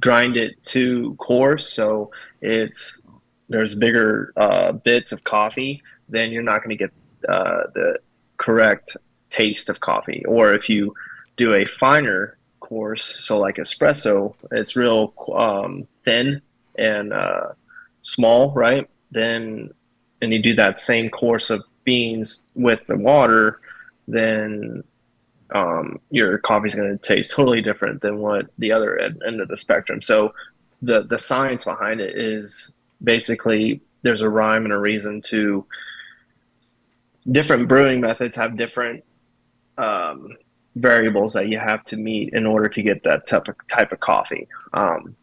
grind 0.00 0.36
it 0.36 0.62
too 0.62 1.16
coarse, 1.18 1.72
so 1.72 2.10
it's 2.40 3.00
there's 3.48 3.74
bigger 3.74 4.32
uh, 4.36 4.72
bits 4.72 5.12
of 5.12 5.24
coffee, 5.24 5.82
then 6.08 6.30
you're 6.30 6.42
not 6.42 6.62
going 6.62 6.76
to 6.76 6.84
get 6.84 6.92
uh, 7.28 7.62
the 7.74 7.98
correct 8.36 8.96
taste 9.30 9.68
of 9.68 9.80
coffee. 9.80 10.24
Or 10.26 10.54
if 10.54 10.68
you 10.68 10.94
do 11.36 11.54
a 11.54 11.64
finer 11.64 12.36
course, 12.60 13.24
so 13.24 13.38
like 13.38 13.56
espresso, 13.56 14.34
it's 14.52 14.76
real 14.76 15.14
um, 15.34 15.86
thin 16.04 16.42
and 16.76 17.12
uh, 17.12 17.48
small, 18.02 18.52
right? 18.52 18.88
Then 19.10 19.70
and 20.20 20.32
you 20.32 20.42
do 20.42 20.54
that 20.54 20.78
same 20.78 21.08
course 21.10 21.50
of 21.50 21.62
beans 21.84 22.46
with 22.54 22.86
the 22.86 22.96
water, 22.96 23.60
then 24.06 24.82
um, 25.54 26.00
your 26.10 26.40
is 26.64 26.74
going 26.74 26.90
to 26.90 26.98
taste 26.98 27.30
totally 27.30 27.62
different 27.62 28.02
than 28.02 28.18
what 28.18 28.46
the 28.58 28.72
other 28.72 28.98
end, 28.98 29.22
end 29.26 29.40
of 29.40 29.48
the 29.48 29.56
spectrum. 29.56 30.00
So 30.00 30.34
the 30.82 31.02
the 31.02 31.18
science 31.18 31.64
behind 31.64 32.00
it 32.00 32.16
is 32.16 32.80
basically 33.02 33.80
there's 34.02 34.20
a 34.20 34.28
rhyme 34.28 34.64
and 34.64 34.72
a 34.72 34.78
reason 34.78 35.20
to 35.22 35.66
different 37.30 37.68
brewing 37.68 38.00
methods 38.00 38.36
have 38.36 38.56
different 38.56 39.04
um, 39.76 40.36
variables 40.76 41.32
that 41.32 41.48
you 41.48 41.58
have 41.58 41.84
to 41.84 41.96
meet 41.96 42.32
in 42.32 42.46
order 42.46 42.68
to 42.68 42.82
get 42.82 43.02
that 43.04 43.26
type 43.26 43.48
of 43.48 43.56
type 43.68 43.92
of 43.92 44.00
coffee. 44.00 44.46
Um, 44.72 45.16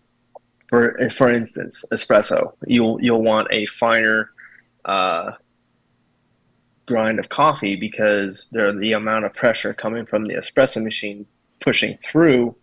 for 0.68 1.10
for 1.12 1.32
instance, 1.32 1.86
espresso, 1.92 2.54
you'll 2.66 3.02
you'll 3.02 3.24
want 3.24 3.48
a 3.52 3.66
finer 3.68 4.32
uh, 4.86 5.34
grind 6.86 7.20
of 7.20 7.30
coffee 7.30 7.76
because 7.76 8.50
there 8.52 8.72
the 8.74 8.94
amount 8.94 9.26
of 9.26 9.34
pressure 9.34 9.74
coming 9.74 10.06
from 10.06 10.26
the 10.26 10.36
espresso 10.36 10.84
machine 10.84 11.26
pushing 11.60 11.98
through 12.04 12.56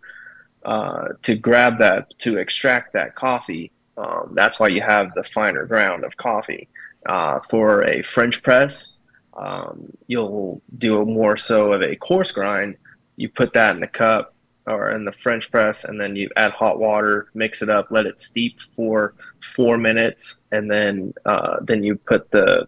uh, 0.65 1.09
to 1.23 1.35
grab 1.35 1.77
that 1.77 2.17
to 2.19 2.37
extract 2.37 2.93
that 2.93 3.15
coffee. 3.15 3.71
Um, 3.97 4.31
that's 4.33 4.59
why 4.59 4.69
you 4.69 4.81
have 4.81 5.13
the 5.13 5.23
finer 5.23 5.65
ground 5.65 6.03
of 6.03 6.17
coffee. 6.17 6.67
Uh, 7.05 7.39
for 7.49 7.83
a 7.83 8.01
French 8.01 8.41
press, 8.41 8.97
um, 9.35 9.91
you'll 10.07 10.61
do 10.77 11.01
a 11.01 11.05
more 11.05 11.35
so 11.35 11.73
of 11.73 11.81
a 11.81 11.95
coarse 11.97 12.31
grind. 12.31 12.77
You 13.17 13.27
put 13.27 13.53
that 13.53 13.75
in 13.75 13.81
the 13.81 13.87
cup 13.87 14.33
or 14.65 14.91
in 14.91 15.03
the 15.03 15.11
French 15.11 15.51
press, 15.51 15.83
and 15.83 15.99
then 15.99 16.15
you 16.15 16.29
add 16.37 16.53
hot 16.53 16.79
water, 16.79 17.27
mix 17.33 17.61
it 17.61 17.69
up, 17.69 17.87
let 17.91 18.05
it 18.05 18.21
steep 18.21 18.61
for 18.61 19.15
four 19.41 19.77
minutes, 19.77 20.39
and 20.53 20.71
then 20.71 21.13
uh, 21.25 21.57
then 21.61 21.83
you 21.83 21.97
put 21.97 22.31
the 22.31 22.67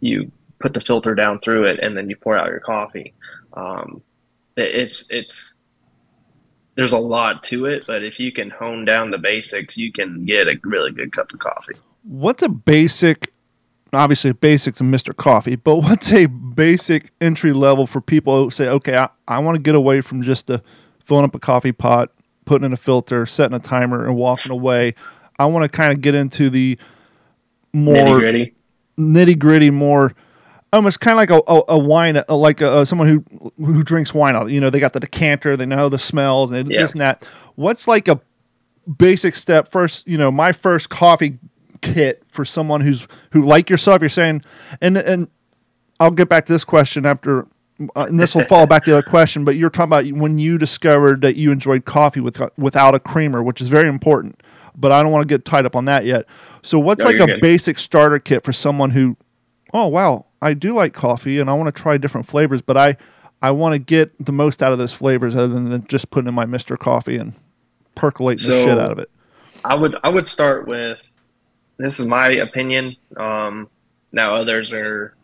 you 0.00 0.30
put 0.62 0.72
the 0.74 0.80
filter 0.80 1.14
down 1.14 1.40
through 1.40 1.64
it, 1.64 1.80
and 1.80 1.96
then 1.96 2.08
you 2.08 2.16
pour 2.16 2.36
out 2.36 2.48
your 2.48 2.60
coffee. 2.60 3.12
Um, 3.52 4.02
it's 4.56 5.10
it's 5.10 5.54
there's 6.74 6.92
a 6.92 6.98
lot 6.98 7.42
to 7.44 7.66
it, 7.66 7.84
but 7.86 8.02
if 8.02 8.18
you 8.18 8.32
can 8.32 8.48
hone 8.48 8.84
down 8.84 9.10
the 9.10 9.18
basics, 9.18 9.76
you 9.76 9.92
can 9.92 10.24
get 10.24 10.48
a 10.48 10.58
really 10.64 10.90
good 10.92 11.12
cup 11.12 11.32
of 11.32 11.38
coffee. 11.38 11.74
what's 12.04 12.42
a 12.42 12.48
basic 12.48 13.32
obviously 13.92 14.32
basics 14.32 14.80
of 14.80 14.86
mr 14.86 15.14
coffee 15.14 15.54
but 15.54 15.76
what's 15.76 16.10
a 16.12 16.26
basic 16.26 17.12
entry 17.20 17.52
level 17.52 17.86
for 17.86 18.00
people 18.00 18.42
who 18.42 18.50
say 18.50 18.68
okay 18.68 18.96
i, 18.96 19.08
I 19.28 19.38
want 19.38 19.54
to 19.56 19.62
get 19.62 19.74
away 19.74 20.00
from 20.00 20.22
just 20.22 20.46
the 20.46 20.62
filling 21.04 21.24
up 21.24 21.34
a 21.34 21.38
coffee 21.38 21.72
pot 21.72 22.10
putting 22.46 22.64
in 22.64 22.72
a 22.72 22.76
filter 22.76 23.26
setting 23.26 23.54
a 23.54 23.60
timer 23.60 24.06
and 24.06 24.16
walking 24.16 24.50
away 24.50 24.94
i 25.38 25.46
want 25.46 25.62
to 25.62 25.68
kind 25.68 25.92
of 25.92 26.00
get 26.00 26.14
into 26.14 26.48
the 26.50 26.78
more 27.72 28.20
nitty 28.98 29.38
gritty, 29.38 29.70
more 29.70 30.14
almost 30.72 31.00
kind 31.00 31.12
of 31.12 31.16
like 31.18 31.30
a, 31.30 31.42
a, 31.52 31.62
a 31.74 31.78
wine, 31.78 32.16
uh 32.16 32.24
like 32.36 32.60
a, 32.60 32.84
someone 32.86 33.08
who 33.08 33.24
who 33.58 33.82
drinks 33.82 34.14
wine. 34.14 34.48
You 34.48 34.60
know, 34.60 34.70
they 34.70 34.80
got 34.80 34.92
the 34.92 35.00
decanter, 35.00 35.56
they 35.56 35.66
know 35.66 35.88
the 35.88 35.98
smells 35.98 36.52
and 36.52 36.70
Yeah. 36.70 36.82
this 36.82 36.92
and 36.92 37.00
that. 37.00 37.28
What's 37.56 37.86
like 37.88 38.08
a 38.08 38.20
basic 38.98 39.34
step 39.36 39.68
first? 39.68 40.06
You 40.08 40.18
know, 40.18 40.30
my 40.30 40.52
first 40.52 40.88
coffee 40.90 41.38
kit 41.80 42.22
for 42.28 42.44
someone 42.44 42.80
who's 42.80 43.06
who 43.32 43.44
like 43.44 43.68
yourself. 43.70 44.00
You're 44.02 44.08
saying, 44.08 44.42
and 44.80 44.96
and 44.96 45.28
I'll 46.00 46.10
get 46.10 46.28
back 46.28 46.46
to 46.46 46.52
this 46.52 46.64
question 46.64 47.06
after. 47.06 47.46
Uh, 47.96 48.04
and 48.08 48.20
this 48.20 48.32
will 48.34 48.44
fall 48.44 48.64
back 48.64 48.84
to 48.84 48.90
the 48.90 48.98
other 48.98 49.08
question, 49.08 49.44
but 49.44 49.56
you're 49.56 49.70
talking 49.70 49.88
about 49.88 50.06
when 50.20 50.38
you 50.38 50.56
discovered 50.56 51.20
that 51.22 51.34
you 51.34 51.50
enjoyed 51.50 51.84
coffee 51.84 52.20
with, 52.20 52.40
without 52.56 52.94
a 52.94 53.00
creamer, 53.00 53.42
which 53.42 53.60
is 53.60 53.66
very 53.68 53.88
important. 53.88 54.40
But 54.76 54.92
I 54.92 55.02
don't 55.02 55.10
want 55.10 55.26
to 55.28 55.34
get 55.34 55.44
tied 55.44 55.66
up 55.66 55.74
on 55.74 55.86
that 55.86 56.04
yet. 56.04 56.26
So, 56.62 56.78
what's 56.78 57.02
No, 57.02 57.10
like 57.10 57.18
a 57.18 57.26
good. 57.26 57.40
basic 57.40 57.78
starter 57.78 58.20
kit 58.20 58.44
for 58.44 58.52
someone 58.52 58.90
who 58.90 59.16
oh 59.72 59.88
wow, 59.88 60.26
I 60.40 60.54
do 60.54 60.74
like 60.74 60.92
coffee 60.94 61.38
and 61.38 61.48
I 61.48 61.54
want 61.54 61.74
to 61.74 61.82
try 61.82 61.96
different 61.96 62.26
flavors, 62.26 62.62
but 62.62 62.76
I 62.76 62.96
I 63.40 63.50
want 63.50 63.74
to 63.74 63.78
get 63.78 64.12
the 64.24 64.32
most 64.32 64.62
out 64.62 64.72
of 64.72 64.78
those 64.78 64.92
flavors 64.92 65.34
other 65.34 65.48
than 65.48 65.86
just 65.86 66.10
putting 66.10 66.28
in 66.28 66.34
my 66.34 66.46
Mister 66.46 66.76
Coffee 66.76 67.16
and 67.16 67.34
percolating 67.94 68.46
the 68.46 68.64
shit 68.64 68.78
out 68.78 68.92
of 68.92 68.98
it. 68.98 69.10
I 69.64 69.74
would 69.74 69.96
I 70.02 70.08
would 70.08 70.26
start 70.26 70.66
with 70.66 70.98
this 71.78 71.98
is 71.98 72.06
my 72.06 72.28
opinion. 72.28 72.96
Um, 73.16 73.68
now 74.12 74.34
others 74.34 74.72
are 74.72 75.14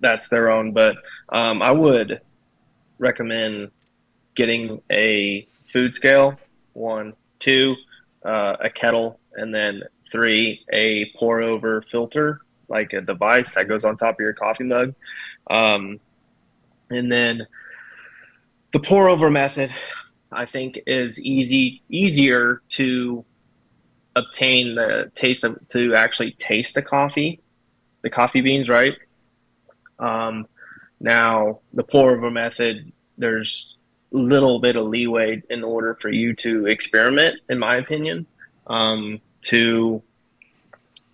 that's 0.00 0.28
their 0.28 0.50
own, 0.50 0.72
but 0.72 0.96
um, 1.28 1.62
I 1.62 1.70
would 1.70 2.20
recommend 2.98 3.70
getting 4.34 4.80
a 4.90 5.46
food 5.72 5.94
scale. 5.94 6.38
One, 6.72 7.14
two, 7.38 7.74
uh, 8.24 8.56
a 8.60 8.68
kettle, 8.68 9.18
and 9.34 9.54
then 9.54 9.82
three, 10.10 10.64
a 10.72 11.10
pour 11.16 11.40
over 11.40 11.82
filter, 11.90 12.40
like 12.68 12.92
a 12.92 13.00
device 13.00 13.54
that 13.54 13.68
goes 13.68 13.84
on 13.84 13.96
top 13.96 14.16
of 14.16 14.20
your 14.20 14.32
coffee 14.32 14.64
mug. 14.64 14.94
Um, 15.48 16.00
and 16.90 17.10
then 17.10 17.46
the 18.72 18.80
pour 18.80 19.08
over 19.08 19.30
method, 19.30 19.72
I 20.30 20.46
think, 20.46 20.80
is 20.86 21.20
easy 21.20 21.82
easier 21.88 22.62
to 22.70 23.24
obtain 24.14 24.74
the 24.74 25.10
taste 25.14 25.44
of 25.44 25.56
to 25.68 25.94
actually 25.94 26.32
taste 26.32 26.74
the 26.74 26.82
coffee, 26.82 27.40
the 28.02 28.10
coffee 28.10 28.40
beans, 28.40 28.68
right? 28.68 28.94
Um, 29.98 30.46
now 31.00 31.60
the 31.72 31.84
pour 31.84 32.12
over 32.12 32.30
method, 32.30 32.92
there's 33.18 33.76
a 34.12 34.16
little 34.16 34.58
bit 34.60 34.76
of 34.76 34.86
leeway 34.86 35.42
in 35.50 35.64
order 35.64 35.96
for 36.00 36.10
you 36.10 36.34
to 36.34 36.66
experiment, 36.66 37.40
in 37.48 37.58
my 37.58 37.76
opinion, 37.76 38.26
um, 38.66 39.20
to 39.42 40.02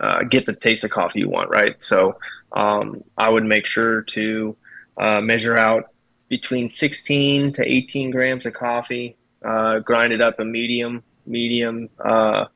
uh, 0.03 0.25
get 0.25 0.47
the 0.47 0.53
taste 0.53 0.85
of 0.85 0.91
coffee 0.91 1.21
you 1.21 1.29
want, 1.29 1.49
right? 1.51 1.77
So 1.83 2.19
um, 2.53 3.03
I 3.17 3.29
would 3.29 3.45
make 3.45 3.67
sure 3.67 4.03
to 4.03 4.57
uh, 4.99 5.21
measure 5.21 5.57
out 5.57 5.91
between 6.29 6.71
16 6.71 7.53
to 7.55 7.63
18 7.63 8.11
grams 8.11 8.47
of 8.47 8.55
coffee, 8.55 9.17
uh, 9.45 9.79
grind 9.81 10.13
it 10.13 10.21
up 10.21 10.41
a 10.41 10.45
medium, 10.45 11.03
medium 11.27 11.89
uh, 12.05 12.47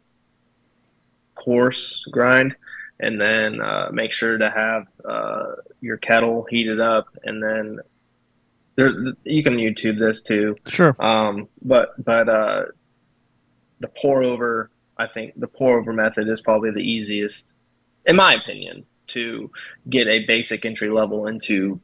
coarse 1.34 2.02
grind, 2.10 2.56
and 3.00 3.20
then 3.20 3.60
uh, 3.60 3.90
make 3.92 4.12
sure 4.12 4.38
to 4.38 4.50
have 4.50 4.86
uh, 5.04 5.52
your 5.80 5.98
kettle 5.98 6.46
heated 6.50 6.80
up, 6.80 7.06
and 7.24 7.42
then 7.42 7.78
there 8.76 8.90
you 9.24 9.42
can 9.42 9.56
YouTube 9.56 9.98
this 9.98 10.22
too. 10.22 10.56
Sure. 10.66 10.96
Um, 10.98 11.48
but 11.62 12.02
but 12.02 12.28
uh, 12.28 12.64
the 13.80 13.88
pour 13.88 14.22
over, 14.22 14.70
I 14.98 15.06
think 15.06 15.38
the 15.38 15.46
pour 15.46 15.78
over 15.78 15.92
method 15.92 16.28
is 16.28 16.40
probably 16.40 16.70
the 16.70 16.82
easiest, 16.82 17.54
in 18.06 18.16
my 18.16 18.34
opinion, 18.34 18.84
to 19.08 19.50
get 19.88 20.08
a 20.08 20.24
basic 20.26 20.64
entry 20.64 20.90
level 20.90 21.26
into 21.26 21.80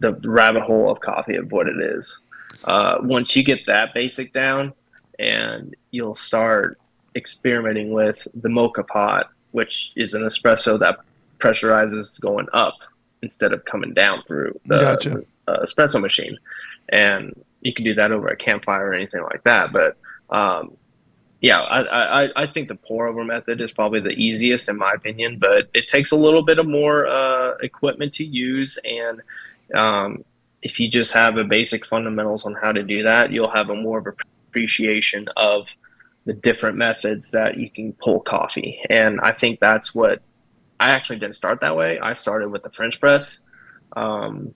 the 0.00 0.12
rabbit 0.24 0.62
hole 0.62 0.90
of 0.90 1.00
coffee 1.00 1.36
of 1.36 1.52
what 1.52 1.66
it 1.66 1.80
is. 1.80 2.26
Uh, 2.64 2.98
once 3.02 3.34
you 3.34 3.42
get 3.42 3.60
that 3.66 3.94
basic 3.94 4.32
down, 4.32 4.72
and 5.18 5.76
you'll 5.90 6.16
start 6.16 6.78
experimenting 7.14 7.92
with 7.92 8.26
the 8.34 8.48
moka 8.48 8.86
pot, 8.86 9.30
which 9.52 9.92
is 9.96 10.14
an 10.14 10.22
espresso 10.22 10.78
that 10.78 11.00
pressurizes 11.38 12.20
going 12.20 12.46
up 12.52 12.76
instead 13.22 13.52
of 13.52 13.64
coming 13.64 13.92
down 13.92 14.22
through 14.26 14.58
the 14.66 14.80
Gotcha. 14.80 15.22
uh, 15.48 15.58
espresso 15.60 16.00
machine. 16.00 16.38
And 16.88 17.34
you 17.60 17.74
can 17.74 17.84
do 17.84 17.94
that 17.94 18.12
over 18.12 18.28
a 18.28 18.36
campfire 18.36 18.88
or 18.88 18.94
anything 18.94 19.22
like 19.22 19.42
that. 19.44 19.72
But 19.72 19.96
um, 20.30 20.76
yeah, 21.40 21.60
I, 21.60 22.24
I, 22.24 22.30
I 22.36 22.46
think 22.46 22.68
the 22.68 22.74
pour 22.74 23.08
over 23.08 23.24
method 23.24 23.60
is 23.60 23.72
probably 23.72 24.00
the 24.00 24.10
easiest 24.10 24.68
in 24.68 24.76
my 24.76 24.92
opinion, 24.92 25.38
but 25.38 25.70
it 25.72 25.88
takes 25.88 26.10
a 26.12 26.16
little 26.16 26.42
bit 26.42 26.58
of 26.58 26.66
more 26.66 27.06
uh, 27.06 27.54
equipment 27.62 28.12
to 28.14 28.24
use. 28.24 28.78
And 28.84 29.22
um, 29.74 30.24
if 30.62 30.78
you 30.78 30.88
just 30.88 31.12
have 31.12 31.38
a 31.38 31.44
basic 31.44 31.86
fundamentals 31.86 32.44
on 32.44 32.54
how 32.54 32.72
to 32.72 32.82
do 32.82 33.02
that, 33.04 33.32
you'll 33.32 33.50
have 33.50 33.70
a 33.70 33.74
more 33.74 33.98
of 33.98 34.06
appreciation 34.48 35.28
of 35.36 35.66
the 36.26 36.34
different 36.34 36.76
methods 36.76 37.30
that 37.30 37.56
you 37.56 37.70
can 37.70 37.94
pull 37.94 38.20
coffee. 38.20 38.78
And 38.90 39.18
I 39.22 39.32
think 39.32 39.60
that's 39.60 39.94
what 39.94 40.20
I 40.78 40.90
actually 40.90 41.20
didn't 41.20 41.36
start 41.36 41.62
that 41.62 41.74
way. 41.74 41.98
I 41.98 42.12
started 42.12 42.50
with 42.50 42.62
the 42.62 42.70
French 42.70 43.00
press. 43.00 43.38
Um, 43.96 44.54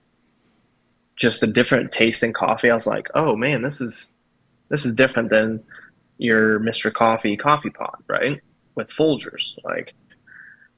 just 1.15 1.41
the 1.41 1.47
different 1.47 1.91
taste 1.91 2.21
in 2.21 2.33
coffee. 2.33 2.69
I 2.69 2.75
was 2.75 2.85
like, 2.85 3.09
oh 3.15 3.35
man, 3.35 3.63
this 3.63 3.81
is 3.81 4.13
this 4.69 4.85
is 4.85 4.93
different 4.95 5.29
than 5.29 5.63
your 6.17 6.59
Mr. 6.59 6.93
Coffee 6.93 7.37
coffee 7.37 7.69
pot, 7.69 8.03
right? 8.07 8.41
With 8.75 8.89
Folgers. 8.91 9.53
Like 9.63 9.93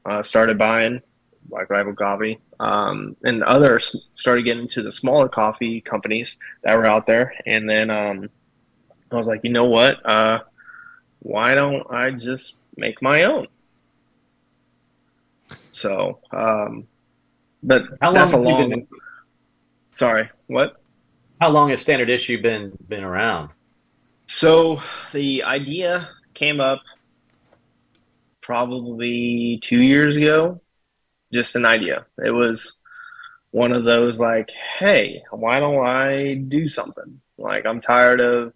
uh, 0.06 0.24
started 0.24 0.58
buying 0.58 1.02
Black 1.46 1.70
Rifle 1.70 1.94
Coffee. 1.94 2.40
Um, 2.60 3.16
and 3.24 3.44
others 3.44 4.08
started 4.14 4.44
getting 4.44 4.64
into 4.64 4.82
the 4.82 4.92
smaller 4.92 5.30
coffee 5.30 5.82
companies 5.82 6.38
that 6.64 6.76
were 6.76 6.86
out 6.86 7.06
there. 7.06 7.34
And 7.46 7.70
then 7.70 7.90
um, 7.90 8.30
I 9.12 9.16
was 9.16 9.28
like, 9.28 9.42
you 9.44 9.52
know 9.52 9.66
what? 9.66 10.04
Uh, 10.06 10.40
why 11.20 11.56
don't 11.56 11.86
I 11.92 12.12
just 12.12 12.56
make 12.76 13.02
my 13.02 13.24
own? 13.24 13.48
So, 15.72 16.20
um, 16.32 16.88
but 17.62 17.84
How 18.02 18.08
long 18.08 18.16
that's 18.16 18.34
a 18.34 18.38
long. 18.38 18.70
been? 18.70 18.88
Sorry, 19.92 20.30
what? 20.48 20.82
How 21.40 21.50
long 21.50 21.70
has 21.70 21.82
Standard 21.82 22.10
Issue 22.10 22.42
been 22.42 22.76
been 22.88 23.04
around? 23.04 23.52
So 24.28 24.82
the 25.14 25.44
idea 25.44 26.10
came 26.34 26.60
up 26.60 26.82
probably 28.42 29.60
two 29.64 29.82
years 29.82 30.16
ago. 30.16 30.62
Just 31.34 31.56
an 31.56 31.66
idea. 31.66 32.06
It 32.24 32.32
was 32.32 32.84
one 33.52 33.72
of 33.72 33.86
those 33.86 34.20
like, 34.20 34.50
hey, 34.80 35.24
why 35.32 35.60
don't 35.60 35.86
I 35.86 36.36
do 36.36 36.68
something? 36.68 37.22
Like 37.38 37.66
I'm 37.66 37.82
tired 37.82 38.20
of, 38.20 38.54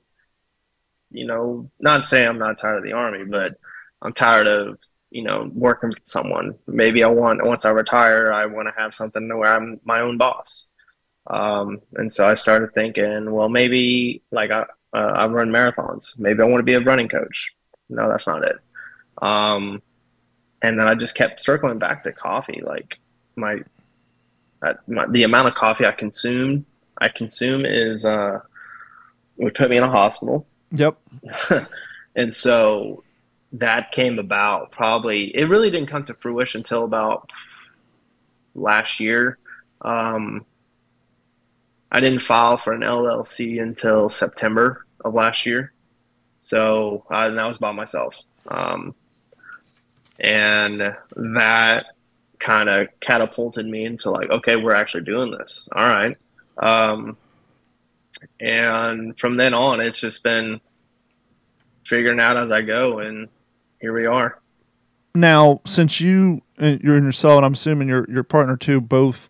you 1.10 1.26
know, 1.26 1.70
not 1.80 2.06
saying 2.06 2.28
I'm 2.28 2.40
not 2.40 2.58
tired 2.58 2.78
of 2.78 2.84
the 2.84 2.94
army, 2.94 3.26
but 3.26 3.58
I'm 4.02 4.14
tired 4.14 4.48
of, 4.48 4.78
you 5.10 5.24
know, 5.24 5.50
working 5.54 5.90
with 5.90 6.00
someone. 6.06 6.56
Maybe 6.68 7.04
I 7.04 7.08
want 7.08 7.46
once 7.46 7.66
I 7.66 7.70
retire, 7.70 8.32
I 8.32 8.46
want 8.46 8.68
to 8.68 8.82
have 8.82 8.94
something 8.94 9.28
where 9.38 9.54
I'm 9.54 9.80
my 9.84 10.02
own 10.02 10.18
boss. 10.18 10.68
Um, 11.28 11.82
and 11.96 12.12
so 12.12 12.28
I 12.28 12.34
started 12.34 12.74
thinking, 12.74 13.32
well, 13.32 13.50
maybe 13.50 14.24
like 14.32 14.52
I, 14.52 14.66
uh, 14.94 14.98
I 14.98 15.26
run 15.28 15.50
marathons. 15.50 16.20
Maybe 16.20 16.42
I 16.42 16.46
want 16.46 16.60
to 16.60 16.66
be 16.66 16.74
a 16.74 16.82
running 16.82 17.08
coach. 17.08 17.54
No, 17.90 18.10
that's 18.10 18.28
not 18.28 18.44
it. 18.44 18.58
Um, 19.22 19.82
and 20.62 20.80
then 20.80 20.88
I 20.88 20.96
just 20.96 21.16
kept 21.16 21.40
circling 21.40 21.80
back 21.80 22.04
to 22.04 22.12
coffee. 22.12 22.62
Like 22.64 23.00
my, 23.36 23.60
that, 24.62 24.88
my 24.88 25.08
the 25.08 25.24
amount 25.24 25.48
of 25.48 25.56
coffee 25.56 25.86
I 25.86 25.92
consume, 25.92 26.66
I 26.98 27.10
consume 27.10 27.66
is 27.66 28.06
uh, 28.06 28.40
would 29.38 29.56
put 29.56 29.70
me 29.70 29.78
in 29.78 29.84
a 29.84 29.90
hospital. 29.90 30.46
Yep. 30.72 30.98
and 32.16 32.34
so 32.34 33.04
that 33.54 33.92
came 33.92 34.20
about 34.20 34.72
probably. 34.72 35.36
It 35.36 35.50
really 35.50 35.70
didn't 35.70 35.90
come 35.90 36.06
to 36.06 36.14
fruition 36.14 36.60
until 36.60 36.84
about 36.84 37.30
last 38.56 39.00
year. 39.00 39.38
Um, 39.82 40.46
I 41.92 42.00
didn't 42.00 42.22
file 42.22 42.58
for 42.58 42.74
an 42.74 42.82
LLC 42.82 43.62
until 43.62 44.10
September 44.10 44.86
of 45.04 45.14
last 45.14 45.46
year. 45.46 45.74
So 46.40 47.06
uh, 47.12 47.28
and 47.30 47.40
I 47.40 47.48
was 47.48 47.58
by 47.58 47.72
myself. 47.72 48.16
Um, 48.48 48.96
and 50.20 50.96
that 51.16 51.86
kind 52.40 52.70
of 52.70 52.88
catapulted 53.00 53.66
me 53.66 53.86
into 53.86 54.10
like, 54.10 54.30
okay, 54.30 54.56
we're 54.56 54.74
actually 54.74 55.04
doing 55.04 55.32
this. 55.32 55.68
All 55.76 55.88
right. 55.88 56.18
Um, 56.58 57.18
and 58.40 59.18
from 59.18 59.36
then 59.38 59.54
on, 59.54 59.80
it's 59.82 60.00
just 60.00 60.24
been 60.24 60.62
figuring 61.84 62.20
out 62.20 62.38
as 62.38 62.52
I 62.52 62.62
go, 62.62 63.00
and 63.00 63.28
here 63.80 63.94
we 63.94 64.06
are. 64.06 64.40
Now, 65.16 65.62
since 65.66 66.00
you 66.00 66.42
and 66.58 66.82
you're 66.82 66.98
in 66.98 67.04
yourself, 67.04 67.38
and 67.38 67.46
I'm 67.46 67.54
assuming 67.54 67.88
your 67.88 68.06
your 68.10 68.24
partner 68.24 68.58
too, 68.58 68.80
both 68.80 69.30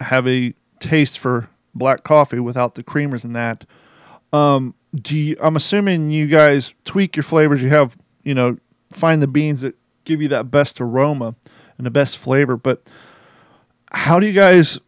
have 0.00 0.26
a 0.28 0.54
taste 0.78 1.18
for 1.18 1.48
black 1.74 2.02
coffee 2.04 2.40
without 2.40 2.74
the 2.74 2.82
creamers 2.82 3.24
and 3.24 3.34
that. 3.36 3.64
Um, 4.32 4.74
do 4.94 5.16
you, 5.16 5.36
I'm 5.40 5.56
assuming 5.56 6.10
you 6.10 6.26
guys 6.26 6.74
tweak 6.84 7.16
your 7.16 7.22
flavors. 7.22 7.62
You 7.62 7.68
have 7.70 7.96
you 8.22 8.34
know 8.34 8.58
find 8.90 9.22
the 9.22 9.26
beans 9.26 9.60
that 9.62 9.76
give 10.04 10.20
you 10.20 10.28
that 10.28 10.50
best 10.50 10.80
aroma 10.80 11.34
and 11.76 11.86
the 11.86 11.90
best 11.90 12.18
flavor. 12.18 12.56
But 12.56 12.82
how 13.90 14.20
do 14.20 14.26
you 14.26 14.32
guys, 14.32 14.78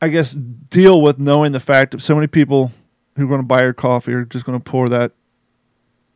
I 0.00 0.08
guess, 0.08 0.32
deal 0.32 1.02
with 1.02 1.18
knowing 1.18 1.52
the 1.52 1.60
fact 1.60 1.92
that 1.92 2.00
so 2.00 2.14
many 2.14 2.26
people 2.26 2.72
who 3.16 3.24
are 3.24 3.28
going 3.28 3.40
to 3.40 3.46
buy 3.46 3.62
your 3.62 3.72
coffee 3.72 4.12
are 4.12 4.24
just 4.24 4.44
going 4.44 4.58
to 4.58 4.64
pour 4.64 4.88
that 4.88 5.12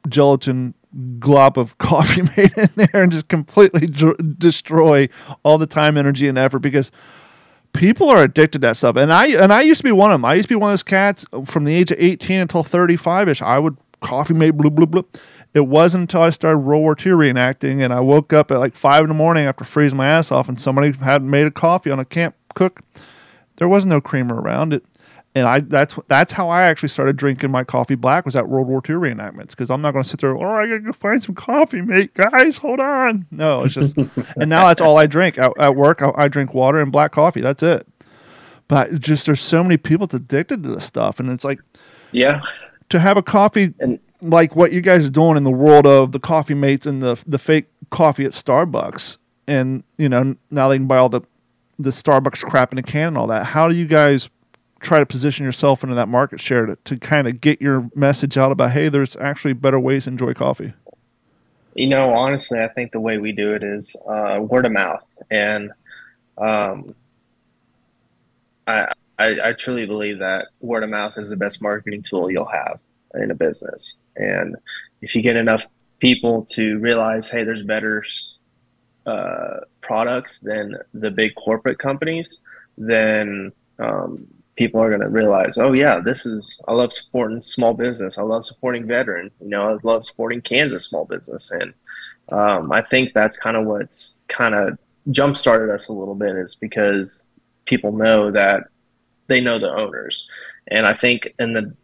gelatin 0.08 0.74
glop 1.18 1.56
of 1.56 1.76
coffee 1.78 2.22
made 2.36 2.56
in 2.56 2.70
there 2.76 3.02
and 3.02 3.12
just 3.12 3.28
completely 3.28 3.86
dr- 3.86 4.38
destroy 4.38 5.08
all 5.42 5.58
the 5.58 5.66
time, 5.66 5.96
energy, 5.96 6.28
and 6.28 6.38
effort 6.38 6.60
because 6.60 6.90
people 7.76 8.08
are 8.08 8.22
addicted 8.22 8.60
to 8.62 8.68
that 8.68 8.76
stuff. 8.76 8.96
And 8.96 9.12
I 9.12 9.28
and 9.28 9.52
I 9.52 9.62
used 9.62 9.80
to 9.80 9.84
be 9.84 9.92
one 9.92 10.10
of 10.10 10.14
them. 10.14 10.24
I 10.24 10.34
used 10.34 10.48
to 10.48 10.54
be 10.54 10.58
one 10.58 10.70
of 10.70 10.72
those 10.72 10.82
cats 10.82 11.24
from 11.44 11.64
the 11.64 11.74
age 11.74 11.90
of 11.90 11.98
18 12.00 12.40
until 12.40 12.64
35 12.64 13.28
ish. 13.28 13.42
I 13.42 13.58
would 13.58 13.76
coffee 14.00 14.34
made 14.34 14.56
blue 14.56 14.70
blue 14.70 14.86
blue. 14.86 15.06
It 15.54 15.66
wasn't 15.68 16.02
until 16.02 16.22
I 16.22 16.30
started 16.30 16.58
World 16.58 16.82
War 16.82 16.96
II 16.98 17.12
reenacting 17.12 17.82
and 17.82 17.92
I 17.92 18.00
woke 18.00 18.32
up 18.32 18.50
at 18.50 18.58
like 18.58 18.74
five 18.74 19.02
in 19.02 19.08
the 19.08 19.14
morning 19.14 19.46
after 19.46 19.64
freezing 19.64 19.96
my 19.96 20.06
ass 20.06 20.30
off 20.30 20.48
and 20.48 20.60
somebody 20.60 20.92
had 20.98 21.22
made 21.22 21.46
a 21.46 21.50
coffee 21.50 21.90
on 21.90 21.98
a 21.98 22.04
camp 22.04 22.34
cook. 22.54 22.80
There 23.56 23.68
was 23.68 23.86
no 23.86 24.00
creamer 24.00 24.38
around 24.40 24.74
it. 24.74 24.84
And 25.36 25.46
I 25.46 25.60
that's 25.60 25.98
that's 26.08 26.32
how 26.32 26.48
I 26.48 26.62
actually 26.62 26.88
started 26.88 27.16
drinking 27.18 27.50
my 27.50 27.62
coffee 27.62 27.94
black 27.94 28.24
was 28.24 28.34
at 28.34 28.48
World 28.48 28.68
War 28.68 28.78
II 28.88 28.94
reenactments 28.96 29.50
because 29.50 29.68
I'm 29.70 29.82
not 29.82 29.92
going 29.92 30.02
to 30.02 30.08
sit 30.08 30.18
there. 30.20 30.34
Oh, 30.34 30.56
I 30.56 30.66
gotta 30.66 30.80
go 30.80 30.92
find 30.92 31.22
some 31.22 31.34
coffee, 31.34 31.82
mate. 31.82 32.14
Guys, 32.14 32.56
hold 32.56 32.80
on. 32.80 33.26
No, 33.30 33.64
it's 33.64 33.74
just. 33.74 33.96
and 34.36 34.48
now 34.48 34.66
that's 34.68 34.80
all 34.80 34.96
I 34.96 35.04
drink 35.06 35.36
at, 35.36 35.52
at 35.58 35.76
work. 35.76 36.00
I, 36.00 36.10
I 36.16 36.28
drink 36.28 36.54
water 36.54 36.80
and 36.80 36.90
black 36.90 37.12
coffee. 37.12 37.42
That's 37.42 37.62
it. 37.62 37.86
But 38.66 38.98
just 38.98 39.26
there's 39.26 39.42
so 39.42 39.62
many 39.62 39.76
people 39.76 40.06
that's 40.06 40.14
addicted 40.22 40.62
to 40.62 40.70
this 40.70 40.84
stuff, 40.86 41.20
and 41.20 41.30
it's 41.30 41.44
like 41.44 41.60
Yeah. 42.12 42.40
to 42.88 42.98
have 42.98 43.18
a 43.18 43.22
coffee 43.22 43.74
And 43.78 43.98
like 44.22 44.56
what 44.56 44.72
you 44.72 44.80
guys 44.80 45.04
are 45.04 45.10
doing 45.10 45.36
in 45.36 45.44
the 45.44 45.50
world 45.50 45.86
of 45.86 46.12
the 46.12 46.18
coffee 46.18 46.54
mates 46.54 46.86
and 46.86 47.02
the 47.02 47.22
the 47.26 47.38
fake 47.38 47.66
coffee 47.90 48.24
at 48.24 48.32
Starbucks, 48.32 49.18
and 49.46 49.84
you 49.98 50.08
know 50.08 50.34
now 50.50 50.68
they 50.70 50.78
can 50.78 50.86
buy 50.86 50.96
all 50.96 51.10
the 51.10 51.20
the 51.78 51.90
Starbucks 51.90 52.42
crap 52.42 52.72
in 52.72 52.78
a 52.78 52.82
can 52.82 53.08
and 53.08 53.18
all 53.18 53.26
that. 53.26 53.44
How 53.44 53.68
do 53.68 53.76
you 53.76 53.84
guys 53.86 54.30
try 54.80 54.98
to 54.98 55.06
position 55.06 55.44
yourself 55.44 55.82
into 55.82 55.94
that 55.94 56.08
market 56.08 56.40
share 56.40 56.66
to, 56.66 56.76
to 56.84 56.98
kind 56.98 57.26
of 57.26 57.40
get 57.40 57.60
your 57.60 57.90
message 57.94 58.36
out 58.36 58.52
about 58.52 58.72
hey, 58.72 58.88
there's 58.88 59.16
actually 59.16 59.52
better 59.52 59.80
ways 59.80 60.04
to 60.04 60.10
enjoy 60.10 60.34
coffee? 60.34 60.72
You 61.74 61.88
know, 61.88 62.14
honestly, 62.14 62.60
I 62.60 62.68
think 62.68 62.92
the 62.92 63.00
way 63.00 63.18
we 63.18 63.32
do 63.32 63.54
it 63.54 63.62
is 63.62 63.94
uh, 64.08 64.38
word 64.40 64.64
of 64.64 64.72
mouth, 64.72 65.04
and 65.30 65.70
um, 66.38 66.94
I, 68.66 68.92
I 69.18 69.36
I 69.44 69.52
truly 69.52 69.84
believe 69.84 70.18
that 70.20 70.46
word 70.60 70.84
of 70.84 70.90
mouth 70.90 71.14
is 71.18 71.28
the 71.28 71.36
best 71.36 71.62
marketing 71.62 72.02
tool 72.02 72.30
you'll 72.30 72.46
have 72.46 72.80
in 73.14 73.30
a 73.30 73.34
business. 73.34 73.98
And 74.16 74.56
if 75.02 75.14
you 75.14 75.20
get 75.20 75.36
enough 75.36 75.66
people 75.98 76.46
to 76.50 76.78
realize, 76.78 77.28
hey, 77.28 77.44
there's 77.44 77.62
better 77.62 78.04
uh, 79.06 79.60
products 79.80 80.40
than 80.40 80.76
the 80.94 81.10
big 81.10 81.34
corporate 81.34 81.78
companies, 81.78 82.38
then 82.78 83.52
um, 83.78 84.26
people 84.56 84.80
are 84.80 84.88
going 84.88 85.02
to 85.02 85.08
realize, 85.08 85.58
oh 85.58 85.72
yeah, 85.72 86.00
this 86.00 86.26
is. 86.26 86.60
I 86.66 86.72
love 86.72 86.92
supporting 86.92 87.42
small 87.42 87.74
business. 87.74 88.18
I 88.18 88.22
love 88.22 88.44
supporting 88.44 88.86
veteran. 88.86 89.30
You 89.40 89.48
know, 89.48 89.70
I 89.70 89.78
love 89.82 90.04
supporting 90.04 90.40
Kansas 90.40 90.84
small 90.84 91.04
business, 91.04 91.50
and 91.50 91.72
um, 92.30 92.72
I 92.72 92.82
think 92.82 93.12
that's 93.14 93.36
kind 93.36 93.56
of 93.56 93.66
what's 93.66 94.22
kind 94.28 94.54
of 94.54 94.78
jump 95.10 95.36
started 95.36 95.72
us 95.72 95.88
a 95.88 95.92
little 95.92 96.14
bit 96.14 96.34
is 96.34 96.54
because 96.54 97.30
people 97.64 97.92
know 97.92 98.30
that 98.32 98.64
they 99.28 99.40
know 99.40 99.58
the 99.58 99.70
owners, 99.70 100.28
and 100.68 100.86
I 100.86 100.94
think 100.94 101.34
in 101.38 101.52
the 101.52 101.74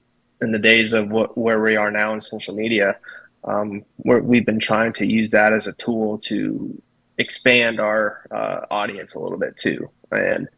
in 0.41 0.51
the 0.51 0.59
days 0.59 0.93
of 0.93 1.11
what, 1.11 1.39
where 1.39 1.63
we 1.63 1.77
are 1.77 1.91
now 1.91 2.13
in 2.13 2.21
social 2.21 2.55
media, 2.55 2.97
um, 3.45 3.85
we 4.05 4.39
have 4.39 4.47
been 4.47 4.59
trying 4.59 4.93
to 4.95 5.07
use 5.07 5.31
that 5.31 5.53
as 5.53 5.67
a 5.67 5.73
tool 5.75 6.19
to 6.19 6.83
expand 7.19 7.79
our 7.79 8.27
uh, 8.31 8.67
audience 8.71 9.15
a 9.15 9.19
little 9.19 9.39
bit 9.39 9.57
too. 9.57 9.89
And 10.11 10.49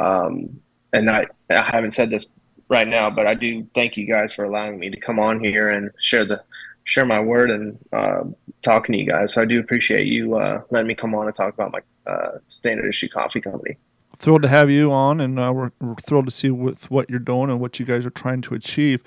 um, 0.00 0.60
and 0.92 1.10
I, 1.10 1.26
I 1.50 1.62
haven't 1.62 1.92
said 1.92 2.10
this 2.10 2.26
right 2.68 2.88
now, 2.88 3.10
but 3.10 3.26
I 3.26 3.34
do 3.34 3.66
thank 3.74 3.96
you 3.96 4.06
guys 4.06 4.32
for 4.32 4.44
allowing 4.44 4.78
me 4.78 4.90
to 4.90 4.98
come 4.98 5.18
on 5.18 5.40
here 5.40 5.70
and 5.70 5.90
share 6.00 6.24
the 6.24 6.42
share 6.84 7.04
my 7.04 7.20
word 7.20 7.50
and 7.50 7.78
uh, 7.92 8.22
talking 8.62 8.92
to 8.92 8.98
you 8.98 9.06
guys. 9.06 9.34
So 9.34 9.42
I 9.42 9.44
do 9.44 9.58
appreciate 9.58 10.06
you 10.06 10.36
uh, 10.36 10.62
letting 10.70 10.86
me 10.86 10.94
come 10.94 11.14
on 11.14 11.26
and 11.26 11.34
talk 11.34 11.52
about 11.52 11.72
my 11.72 11.80
uh, 12.10 12.38
standard 12.46 12.88
issue 12.88 13.08
coffee 13.08 13.40
company. 13.40 13.76
Thrilled 14.18 14.42
to 14.42 14.48
have 14.48 14.70
you 14.70 14.92
on, 14.92 15.20
and 15.20 15.38
uh, 15.38 15.52
we're, 15.52 15.72
we're 15.80 15.96
thrilled 15.96 16.26
to 16.26 16.30
see 16.30 16.48
with 16.48 16.90
what 16.90 17.10
you're 17.10 17.18
doing 17.18 17.50
and 17.50 17.60
what 17.60 17.78
you 17.78 17.84
guys 17.84 18.06
are 18.06 18.10
trying 18.10 18.40
to 18.42 18.54
achieve. 18.54 19.02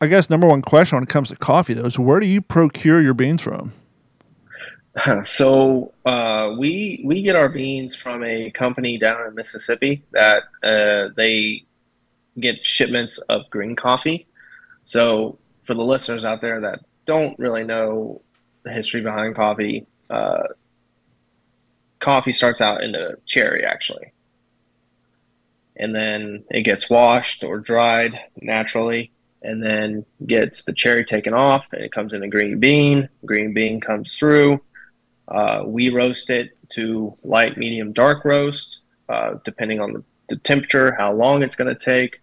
I 0.00 0.06
guess 0.06 0.30
number 0.30 0.46
one 0.46 0.62
question 0.62 0.96
when 0.96 1.02
it 1.02 1.08
comes 1.08 1.30
to 1.30 1.36
coffee 1.36 1.74
though 1.74 1.86
is 1.86 1.98
where 1.98 2.20
do 2.20 2.26
you 2.26 2.40
procure 2.40 3.00
your 3.00 3.14
beans 3.14 3.42
from? 3.42 3.72
So 5.24 5.92
uh, 6.04 6.54
we 6.58 7.02
we 7.04 7.22
get 7.22 7.36
our 7.36 7.48
beans 7.48 7.94
from 7.94 8.24
a 8.24 8.50
company 8.50 8.98
down 8.98 9.26
in 9.26 9.34
Mississippi 9.34 10.02
that 10.12 10.44
uh, 10.62 11.08
they 11.16 11.64
get 12.38 12.66
shipments 12.66 13.18
of 13.18 13.48
green 13.50 13.76
coffee. 13.76 14.26
So 14.84 15.38
for 15.64 15.74
the 15.74 15.82
listeners 15.82 16.24
out 16.24 16.40
there 16.40 16.60
that 16.60 16.80
don't 17.04 17.38
really 17.38 17.64
know 17.64 18.22
the 18.62 18.72
history 18.72 19.02
behind 19.02 19.34
coffee, 19.34 19.86
uh, 20.08 20.44
coffee 22.00 22.32
starts 22.32 22.60
out 22.60 22.82
in 22.82 22.94
a 22.94 23.16
cherry 23.26 23.64
actually, 23.64 24.12
and 25.76 25.94
then 25.94 26.44
it 26.50 26.62
gets 26.62 26.88
washed 26.88 27.44
or 27.44 27.58
dried 27.58 28.18
naturally 28.40 29.10
and 29.42 29.62
then 29.62 30.04
gets 30.26 30.64
the 30.64 30.72
cherry 30.72 31.04
taken 31.04 31.32
off 31.32 31.68
and 31.72 31.82
it 31.82 31.92
comes 31.92 32.12
in 32.12 32.22
a 32.22 32.28
green 32.28 32.58
bean. 32.58 33.08
Green 33.24 33.54
bean 33.54 33.80
comes 33.80 34.16
through. 34.16 34.60
Uh, 35.28 35.62
we 35.66 35.90
roast 35.90 36.30
it 36.30 36.56
to 36.70 37.14
light, 37.22 37.56
medium, 37.56 37.92
dark 37.92 38.24
roast, 38.24 38.80
uh, 39.08 39.34
depending 39.44 39.80
on 39.80 39.92
the, 39.92 40.04
the, 40.28 40.36
temperature, 40.36 40.94
how 40.94 41.12
long 41.12 41.42
it's 41.42 41.56
going 41.56 41.68
to 41.68 41.78
take. 41.78 42.20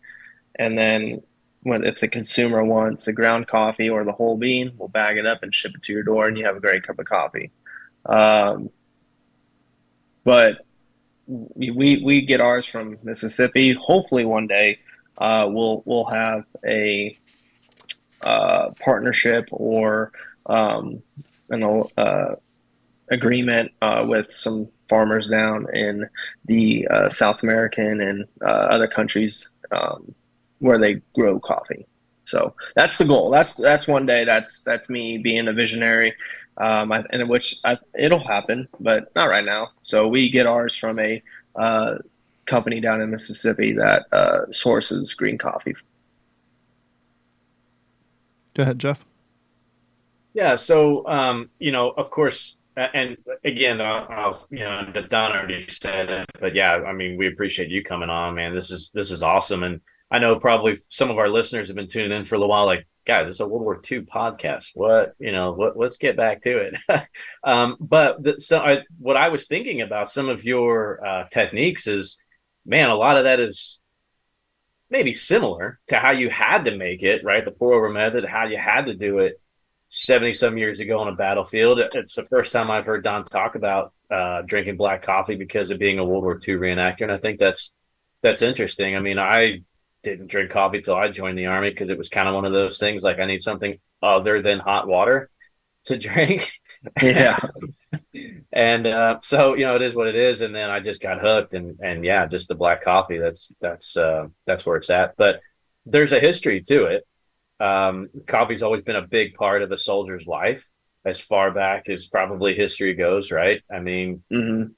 And 0.57 0.77
then 0.77 1.21
when 1.61 1.83
if 1.83 1.99
the 1.99 2.07
consumer 2.07 2.63
wants 2.63 3.05
the 3.05 3.13
ground 3.13 3.47
coffee 3.47 3.89
or 3.89 4.03
the 4.03 4.11
whole 4.11 4.37
bean, 4.37 4.71
we'll 4.77 4.87
bag 4.87 5.17
it 5.17 5.25
up 5.25 5.43
and 5.43 5.53
ship 5.53 5.73
it 5.75 5.83
to 5.83 5.93
your 5.93 6.03
door 6.03 6.27
and 6.27 6.37
you 6.37 6.45
have 6.45 6.55
a 6.55 6.59
great 6.59 6.83
cup 6.83 6.99
of 6.99 7.05
coffee. 7.05 7.51
Um, 8.05 8.69
but 10.23 10.65
we, 11.27 12.01
we 12.03 12.21
get 12.21 12.41
ours 12.41 12.65
from 12.65 12.97
Mississippi. 13.03 13.73
Hopefully 13.73 14.25
one 14.25 14.47
day 14.47 14.79
uh, 15.17 15.47
we'll 15.49 15.81
we'll 15.85 16.05
have 16.05 16.45
a 16.65 17.17
uh, 18.21 18.71
partnership 18.79 19.47
or 19.51 20.11
um, 20.45 21.01
an 21.49 21.63
uh, 21.97 22.35
agreement 23.09 23.71
uh, 23.81 24.05
with 24.07 24.31
some 24.31 24.67
farmers 24.87 25.27
down 25.27 25.67
in 25.73 26.07
the 26.45 26.87
uh, 26.89 27.09
South 27.09 27.43
American 27.43 28.01
and 28.01 28.25
uh, 28.41 28.45
other 28.45 28.87
countries 28.87 29.49
um, 29.71 30.13
where 30.59 30.77
they 30.77 31.01
grow 31.13 31.39
coffee. 31.39 31.85
So 32.23 32.55
that's 32.75 32.97
the 32.97 33.05
goal. 33.05 33.29
That's 33.29 33.53
that's 33.53 33.87
one 33.87 34.05
day. 34.05 34.25
That's 34.25 34.63
that's 34.63 34.89
me 34.89 35.17
being 35.19 35.47
a 35.47 35.53
visionary, 35.53 36.13
um, 36.57 36.91
I, 36.91 37.03
and 37.11 37.29
which 37.29 37.57
I, 37.63 37.77
it'll 37.97 38.25
happen, 38.25 38.67
but 38.79 39.13
not 39.15 39.29
right 39.29 39.45
now. 39.45 39.69
So 39.83 40.07
we 40.07 40.29
get 40.29 40.47
ours 40.47 40.75
from 40.75 40.99
a 40.99 41.21
uh, 41.55 41.97
company 42.47 42.81
down 42.81 43.01
in 43.01 43.11
Mississippi 43.11 43.73
that 43.73 44.05
uh, 44.11 44.51
sources 44.51 45.13
green 45.13 45.37
coffee. 45.37 45.75
Go 48.55 48.63
ahead, 48.63 48.79
Jeff. 48.79 49.05
Yeah. 50.33 50.55
So, 50.55 51.05
um, 51.07 51.49
you 51.59 51.71
know, 51.71 51.91
of 51.91 52.09
course, 52.09 52.57
and 52.77 53.17
again, 53.43 53.81
I'll, 53.81 54.47
you 54.49 54.59
know, 54.59 54.91
Don 55.07 55.31
already 55.31 55.61
said 55.61 56.09
it, 56.09 56.29
but 56.39 56.55
yeah, 56.55 56.73
I 56.73 56.93
mean, 56.93 57.17
we 57.17 57.27
appreciate 57.27 57.69
you 57.69 57.83
coming 57.83 58.09
on, 58.09 58.35
man. 58.35 58.53
This 58.53 58.71
is 58.71 58.91
this 58.93 59.11
is 59.11 59.23
awesome, 59.23 59.63
and 59.63 59.81
I 60.11 60.19
know 60.19 60.37
probably 60.37 60.77
some 60.89 61.09
of 61.09 61.17
our 61.17 61.29
listeners 61.29 61.67
have 61.67 61.75
been 61.75 61.87
tuning 61.87 62.11
in 62.11 62.23
for 62.23 62.35
a 62.35 62.39
while, 62.39 62.65
like, 62.65 62.87
guys, 63.05 63.27
it's 63.27 63.39
a 63.39 63.47
World 63.47 63.63
War 63.63 63.81
II 63.89 64.01
podcast. 64.01 64.71
What 64.73 65.13
you 65.19 65.31
know? 65.31 65.53
What, 65.53 65.77
let's 65.77 65.97
get 65.97 66.17
back 66.17 66.41
to 66.41 66.57
it. 66.57 66.77
um, 67.43 67.77
but 67.79 68.21
the, 68.23 68.39
so, 68.39 68.59
I, 68.59 68.79
what 68.99 69.17
I 69.17 69.29
was 69.29 69.47
thinking 69.47 69.81
about 69.81 70.09
some 70.09 70.29
of 70.29 70.43
your 70.43 71.05
uh, 71.05 71.23
techniques 71.31 71.87
is 71.87 72.17
man, 72.65 72.89
a 72.89 72.95
lot 72.95 73.17
of 73.17 73.25
that 73.25 73.39
is 73.39 73.79
maybe 74.89 75.13
similar 75.13 75.79
to 75.87 75.97
how 75.97 76.11
you 76.11 76.29
had 76.29 76.65
to 76.65 76.75
make 76.75 77.03
it, 77.03 77.23
right? 77.23 77.45
The 77.45 77.51
pour 77.51 77.73
over 77.73 77.89
method, 77.89 78.25
how 78.25 78.45
you 78.45 78.57
had 78.57 78.87
to 78.87 78.95
do 78.95 79.19
it 79.19 79.39
70 79.95 80.33
some 80.33 80.57
years 80.57 80.81
ago 80.81 80.99
on 80.99 81.07
a 81.07 81.15
battlefield. 81.15 81.79
It's 81.79 82.15
the 82.15 82.25
first 82.25 82.51
time 82.51 82.69
I've 82.69 82.85
heard 82.85 83.03
Don 83.03 83.23
talk 83.23 83.55
about 83.55 83.93
uh, 84.11 84.41
drinking 84.41 84.75
black 84.75 85.01
coffee 85.01 85.35
because 85.35 85.71
of 85.71 85.79
being 85.79 85.99
a 85.99 86.05
World 86.05 86.23
War 86.23 86.33
II 86.33 86.55
reenactor. 86.55 87.03
And 87.03 87.11
I 87.11 87.17
think 87.17 87.39
that's, 87.39 87.71
that's 88.21 88.41
interesting. 88.41 88.95
I 88.95 88.99
mean, 88.99 89.17
I 89.17 89.61
didn't 90.03 90.27
drink 90.27 90.51
coffee 90.51 90.81
till 90.81 90.95
I 90.95 91.07
joined 91.07 91.37
the 91.37 91.45
army 91.45 91.69
because 91.69 91.89
it 91.89 91.97
was 91.97 92.09
kind 92.09 92.27
of 92.27 92.35
one 92.35 92.43
of 92.43 92.51
those 92.51 92.77
things 92.77 93.03
like 93.03 93.19
I 93.19 93.25
need 93.25 93.41
something 93.41 93.79
other 94.01 94.41
than 94.41 94.59
hot 94.59 94.87
water 94.87 95.29
to 95.85 95.97
drink. 95.97 96.51
Yeah. 97.01 97.39
and 98.51 98.85
uh, 98.85 99.19
so 99.21 99.55
you 99.55 99.65
know 99.65 99.75
it 99.75 99.81
is 99.81 99.95
what 99.95 100.07
it 100.07 100.15
is 100.15 100.41
and 100.41 100.53
then 100.53 100.69
i 100.69 100.79
just 100.79 101.01
got 101.01 101.19
hooked 101.19 101.53
and 101.53 101.79
and 101.81 102.03
yeah 102.03 102.25
just 102.25 102.47
the 102.47 102.53
black 102.53 102.83
coffee 102.83 103.17
that's 103.17 103.51
that's 103.59 103.97
uh, 103.97 104.27
that's 104.45 104.65
where 104.65 104.77
it's 104.77 104.89
at 104.89 105.15
but 105.17 105.39
there's 105.85 106.13
a 106.13 106.19
history 106.19 106.61
to 106.61 106.85
it 106.85 107.07
um, 107.59 108.09
coffee's 108.27 108.63
always 108.63 108.81
been 108.81 108.95
a 108.95 109.07
big 109.07 109.33
part 109.35 109.61
of 109.61 109.71
a 109.71 109.77
soldier's 109.77 110.27
life 110.27 110.65
as 111.05 111.19
far 111.19 111.51
back 111.51 111.87
as 111.89 112.07
probably 112.07 112.53
history 112.53 112.93
goes 112.93 113.31
right 113.31 113.61
i 113.71 113.79
mean 113.79 114.23
mm-hmm. 114.31 114.71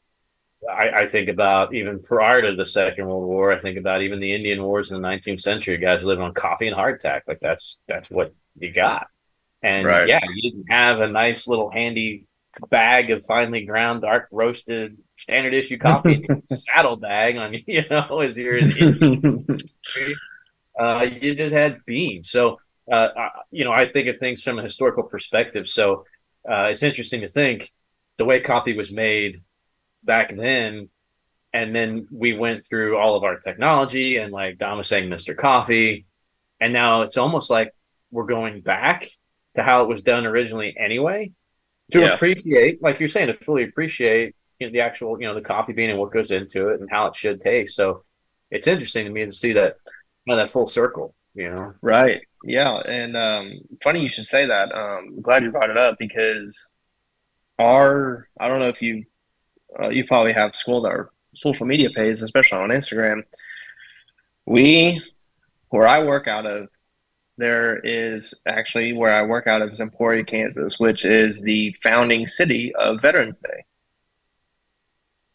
I, 0.70 1.02
I, 1.02 1.08
think 1.08 1.30
about 1.30 1.74
even 1.74 2.02
prior 2.02 2.42
to 2.42 2.56
the 2.56 2.66
second 2.66 3.08
world 3.08 3.28
war 3.28 3.52
i 3.52 3.60
think 3.60 3.78
about 3.78 4.02
even 4.02 4.20
the 4.20 4.34
indian 4.34 4.62
wars 4.62 4.92
in 4.92 5.02
the 5.02 5.08
19th 5.08 5.40
century 5.40 5.78
guys 5.78 6.04
living 6.04 6.24
on 6.24 6.34
coffee 6.34 6.68
and 6.68 6.76
hardtack 6.76 7.22
like 7.28 7.40
that's 7.40 7.78
that's 7.88 8.12
what 8.12 8.34
you 8.60 8.72
got 8.72 9.08
and 9.64 9.86
right. 9.86 10.08
yeah 10.08 10.20
you 10.36 10.52
didn't 10.52 10.70
have 10.70 11.00
a 11.00 11.08
nice 11.08 11.48
little 11.48 11.72
handy 11.72 12.28
bag 12.70 13.10
of 13.10 13.24
finely 13.26 13.66
ground, 13.66 14.02
dark 14.02 14.28
roasted, 14.32 14.98
standard 15.16 15.54
issue 15.54 15.78
coffee 15.78 16.28
saddle 16.54 16.96
bag 16.96 17.38
on 17.38 17.56
you 17.68 17.84
know 17.90 18.20
as 18.20 18.36
you're 18.36 18.58
in. 18.58 19.48
uh, 20.80 21.06
you 21.22 21.36
just 21.36 21.54
had 21.54 21.84
beans. 21.86 22.30
So 22.30 22.60
uh, 22.92 23.30
you 23.52 23.66
know, 23.66 23.72
I 23.72 23.88
think 23.88 24.08
of 24.08 24.18
things 24.18 24.44
from 24.44 24.60
a 24.60 24.64
historical 24.64 25.04
perspective. 25.04 25.68
So 25.68 26.06
uh, 26.50 26.68
it's 26.70 26.84
interesting 26.84 27.22
to 27.22 27.28
think 27.28 27.72
the 28.18 28.26
way 28.26 28.40
coffee 28.40 28.76
was 28.76 28.92
made 28.92 29.38
back 30.04 30.36
then, 30.36 30.90
and 31.54 31.76
then 31.76 32.08
we 32.12 32.34
went 32.34 32.64
through 32.64 32.98
all 32.98 33.16
of 33.16 33.24
our 33.24 33.38
technology 33.38 34.18
and 34.18 34.32
like 34.32 34.58
Don 34.58 34.78
was 34.78 34.88
saying, 34.88 35.10
Mr. 35.10 35.36
Coffee, 35.36 36.06
and 36.60 36.74
now 36.74 37.02
it's 37.02 37.18
almost 37.18 37.50
like 37.50 37.74
we're 38.12 38.26
going 38.26 38.62
back 38.62 39.10
to 39.56 39.64
how 39.64 39.82
it 39.82 39.88
was 39.88 40.02
done 40.02 40.26
originally 40.26 40.76
anyway 40.78 41.32
to 41.92 42.02
yeah. 42.02 42.14
appreciate, 42.14 42.82
like 42.82 43.00
you're 43.00 43.10
saying, 43.10 43.28
to 43.28 43.34
fully 43.34 43.64
appreciate 43.64 44.36
you 44.60 44.68
know, 44.68 44.74
the 44.74 44.82
actual, 44.82 45.20
you 45.20 45.28
know, 45.28 45.34
the 45.34 45.42
coffee 45.42 45.74
bean 45.74 45.90
and 45.90 46.00
what 46.00 46.12
goes 46.12 46.32
into 46.32 46.70
it 46.70 46.80
and 46.80 46.90
how 46.90 47.08
it 47.08 47.16
should 47.16 47.42
taste. 47.42 47.76
So 47.76 48.04
it's 48.52 48.68
interesting 48.68 49.06
to 49.06 49.12
me 49.12 49.26
to 49.26 49.32
see 49.32 49.54
that 49.54 49.76
you 50.26 50.34
know, 50.34 50.38
that 50.38 50.50
full 50.50 50.66
circle, 50.66 51.16
you 51.38 51.50
know. 51.52 51.74
Right. 51.82 52.22
Yeah. 52.44 52.78
And 52.80 53.16
um, 53.16 53.60
funny 53.82 54.02
you 54.02 54.10
should 54.10 54.26
say 54.26 54.46
that. 54.48 54.74
Um, 54.74 55.14
I'm 55.16 55.22
glad 55.22 55.44
you 55.44 55.52
brought 55.52 55.70
it 55.70 55.78
up 55.78 55.98
because 56.00 56.76
our 57.60 58.28
I 58.40 58.48
don't 58.48 58.60
know 58.60 58.70
if 58.70 58.82
you 58.82 59.06
uh, 59.80 59.90
you 59.90 60.06
probably 60.06 60.34
have 60.34 60.56
schooled 60.56 60.86
our 60.86 61.12
social 61.36 61.66
media 61.66 61.90
page, 61.92 62.22
especially 62.22 62.58
on 62.58 62.70
Instagram. 62.70 63.24
We 64.46 65.02
where 65.70 65.88
I 65.88 66.04
work 66.04 66.28
out 66.28 66.46
of 66.46 66.70
there 67.38 67.78
is 67.78 68.34
actually 68.48 68.94
where 68.94 69.14
I 69.14 69.22
work 69.22 69.46
out 69.46 69.62
of 69.62 69.70
is 69.70 69.80
Emporia, 69.80 70.24
Kansas, 70.24 70.80
which 70.80 71.06
is 71.06 71.40
the 71.42 71.76
founding 71.84 72.26
city 72.26 72.74
of 72.74 73.00
Veterans 73.00 73.40
Day. 73.40 73.64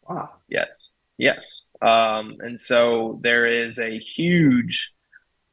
Wow. 0.09 0.31
Yes. 0.49 0.97
Yes. 1.17 1.71
Um, 1.81 2.38
and 2.41 2.59
so 2.59 3.21
there 3.23 3.47
is 3.47 3.79
a 3.79 4.01
huge 4.01 4.93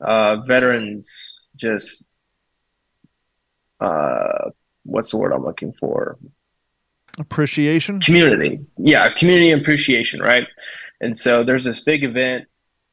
uh, 0.02 0.38
veterans 0.38 1.48
just 1.56 2.10
uh, 3.80 4.50
what's 4.84 5.12
the 5.12 5.18
word 5.18 5.32
I'm 5.32 5.44
looking 5.44 5.74
for? 5.74 6.18
Appreciation. 7.20 8.00
Community. 8.02 8.60
Yeah, 8.78 9.10
community 9.10 9.52
appreciation, 9.52 10.22
right? 10.22 10.48
And 11.02 11.16
so 11.16 11.44
there's 11.44 11.64
this 11.64 11.82
big 11.82 12.04
event 12.04 12.46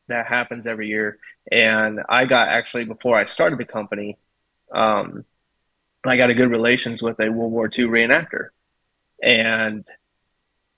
that 0.09 0.27
happens 0.27 0.67
every 0.67 0.89
year. 0.89 1.19
And 1.51 2.01
I 2.09 2.25
got 2.27 2.49
actually 2.49 2.85
before 2.85 3.17
I 3.17 3.25
started 3.25 3.59
the 3.59 3.65
company, 3.65 4.19
um, 4.73 5.25
I 6.05 6.17
got 6.17 6.31
a 6.31 6.35
good 6.35 6.51
relations 6.51 7.03
with 7.03 7.19
a 7.21 7.31
World 7.31 7.53
War 7.53 7.67
II 7.67 7.87
reenactor, 7.87 8.49
And 9.23 9.85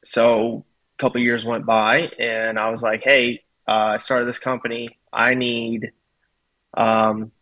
so 0.04 0.64
a 0.98 1.02
couple 1.02 1.20
years 1.20 1.44
went 1.44 1.66
by, 1.66 2.10
and 2.18 2.58
I 2.58 2.70
was 2.70 2.82
like, 2.82 3.02
"Hey, 3.02 3.42
uh, 3.66 3.94
I 3.94 3.98
started 3.98 4.26
this 4.26 4.38
company. 4.38 4.98
I 5.12 5.34
need 5.34 5.92
um, 6.74 7.32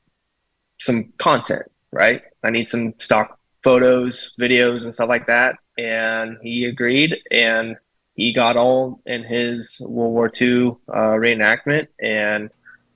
some 0.78 1.12
content, 1.18 1.62
right? 1.92 2.22
I 2.42 2.50
need 2.50 2.68
some 2.68 2.94
stock 2.98 3.38
photos, 3.62 4.34
videos, 4.38 4.84
and 4.84 4.94
stuff 4.94 5.08
like 5.08 5.26
that." 5.26 5.56
And 5.78 6.38
he 6.42 6.66
agreed, 6.66 7.18
and 7.30 7.76
he 8.14 8.32
got 8.32 8.56
all 8.56 9.00
in 9.06 9.22
his 9.24 9.80
World 9.84 10.12
War 10.12 10.30
II 10.40 10.76
uh, 10.88 11.16
reenactment, 11.18 11.88
and 12.00 12.50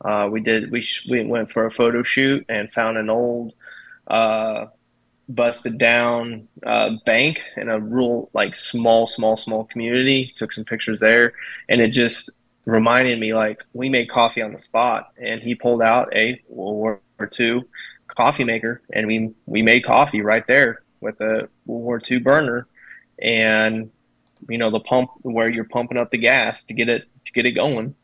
uh, 0.05 0.29
we 0.31 0.41
did. 0.41 0.71
We 0.71 0.81
sh- 0.81 1.07
we 1.09 1.25
went 1.25 1.53
for 1.53 1.67
a 1.67 1.71
photo 1.71 2.03
shoot 2.03 2.45
and 2.49 2.73
found 2.73 2.97
an 2.97 3.11
old 3.11 3.55
uh, 4.07 4.67
busted 5.29 5.79
down 5.79 6.49
uh, 6.65 6.97
bank 7.05 7.41
in 7.57 7.69
a 7.69 7.79
rural, 7.79 8.31
like 8.33 8.55
small, 8.55 9.07
small, 9.07 9.37
small 9.37 9.65
community. 9.65 10.33
Took 10.37 10.53
some 10.53 10.65
pictures 10.65 11.01
there, 11.01 11.35
and 11.69 11.81
it 11.81 11.89
just 11.89 12.31
reminded 12.65 13.19
me 13.19 13.35
like 13.35 13.65
we 13.73 13.89
made 13.89 14.09
coffee 14.11 14.43
on 14.43 14.53
the 14.53 14.59
spot. 14.59 15.11
And 15.17 15.43
he 15.43 15.55
pulled 15.55 15.83
out 15.83 16.15
a 16.15 16.41
World 16.49 17.01
War 17.19 17.31
II 17.39 17.65
coffee 18.09 18.45
maker, 18.45 18.83
and 18.93 19.07
we 19.07 19.33
we 19.47 19.63
made 19.63 19.85
coffee 19.85 20.23
right 20.23 20.47
there 20.47 20.83
with 21.01 21.21
a 21.21 21.49
World 21.67 21.85
War 21.85 22.03
II 22.09 22.19
burner, 22.19 22.67
and 23.21 23.91
you 24.49 24.59
know 24.59 24.71
the 24.71 24.81
pump 24.81 25.11
where 25.23 25.49
you're 25.49 25.65
pumping 25.65 25.99
up 25.99 26.11
the 26.11 26.19
gas 26.19 26.63
to 26.65 26.75
get 26.75 26.89
it 26.89 27.09
to 27.27 27.33
get 27.33 27.47
it 27.47 27.53
going, 27.53 27.95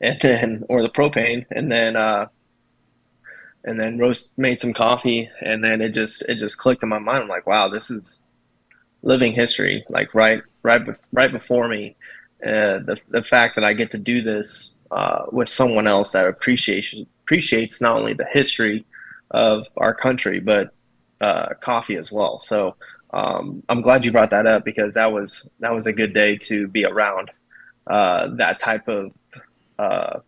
and 0.00 0.18
then 0.22 0.64
or 0.68 0.82
the 0.82 0.90
propane, 0.90 1.46
and 1.50 1.70
then. 1.70 1.96
uh 1.96 2.26
and 3.64 3.78
then 3.80 3.98
roast 3.98 4.30
made 4.36 4.60
some 4.60 4.72
coffee 4.72 5.28
and 5.40 5.62
then 5.62 5.80
it 5.80 5.90
just 5.90 6.22
it 6.28 6.36
just 6.36 6.58
clicked 6.58 6.82
in 6.82 6.88
my 6.88 6.98
mind 6.98 7.24
I'm 7.24 7.28
like 7.28 7.46
wow 7.46 7.68
this 7.68 7.90
is 7.90 8.20
living 9.02 9.32
history 9.32 9.84
like 9.88 10.14
right 10.14 10.42
right 10.62 10.82
right 11.12 11.32
before 11.32 11.68
me 11.68 11.96
uh, 12.44 12.78
the, 12.80 12.98
the 13.08 13.22
fact 13.22 13.54
that 13.56 13.64
I 13.64 13.72
get 13.72 13.90
to 13.92 13.98
do 13.98 14.22
this 14.22 14.78
uh, 14.90 15.24
with 15.32 15.48
someone 15.48 15.86
else 15.86 16.12
that 16.12 16.26
appreciation 16.26 17.06
appreciates 17.24 17.80
not 17.80 17.96
only 17.96 18.14
the 18.14 18.26
history 18.32 18.84
of 19.32 19.66
our 19.76 19.94
country 19.94 20.40
but 20.40 20.72
uh, 21.20 21.54
coffee 21.60 21.96
as 21.96 22.12
well 22.12 22.40
so 22.40 22.76
um, 23.12 23.62
I'm 23.68 23.80
glad 23.80 24.04
you 24.04 24.12
brought 24.12 24.30
that 24.30 24.46
up 24.46 24.64
because 24.64 24.94
that 24.94 25.10
was 25.12 25.48
that 25.60 25.72
was 25.72 25.86
a 25.86 25.92
good 25.92 26.12
day 26.12 26.36
to 26.38 26.68
be 26.68 26.84
around 26.84 27.30
uh, 27.86 28.28
that 28.36 28.58
type 28.58 28.88
of 28.88 29.12
uh, 29.78 30.20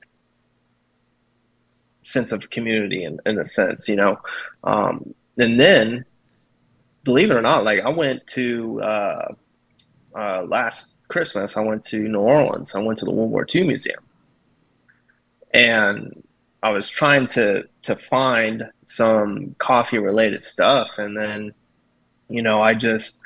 sense 2.03 2.33
of 2.33 2.49
community 2.51 3.05
in, 3.05 3.21
in 3.27 3.39
a 3.39 3.45
sense, 3.45 3.89
you 3.89 3.97
know. 3.97 4.19
Um, 4.65 5.15
and 5.37 5.59
then, 5.59 6.05
believe 7.05 7.31
it 7.31 7.35
or 7.35 7.43
not, 7.43 7.65
like 7.65 7.81
I 7.81 7.91
went 7.91 8.27
to 8.29 8.81
uh, 8.83 9.35
uh, 10.15 10.43
last 10.45 10.95
Christmas, 11.09 11.57
I 11.57 11.63
went 11.63 11.83
to 11.85 12.09
New 12.09 12.21
Orleans. 12.21 12.75
I 12.75 12.81
went 12.81 12.99
to 12.99 13.05
the 13.05 13.11
World 13.11 13.31
War 13.31 13.47
II 13.53 13.65
Museum, 13.65 14.03
and 15.53 16.23
I 16.63 16.71
was 16.71 16.89
trying 16.89 17.27
to 17.29 17.69
to 17.83 17.97
find 17.97 18.71
some 18.85 19.55
coffee 19.59 19.99
related 19.99 20.45
stuff, 20.45 20.91
and 20.99 21.17
then, 21.17 21.53
you 22.29 22.43
know, 22.43 22.63
I 22.63 22.75
just 22.75 23.21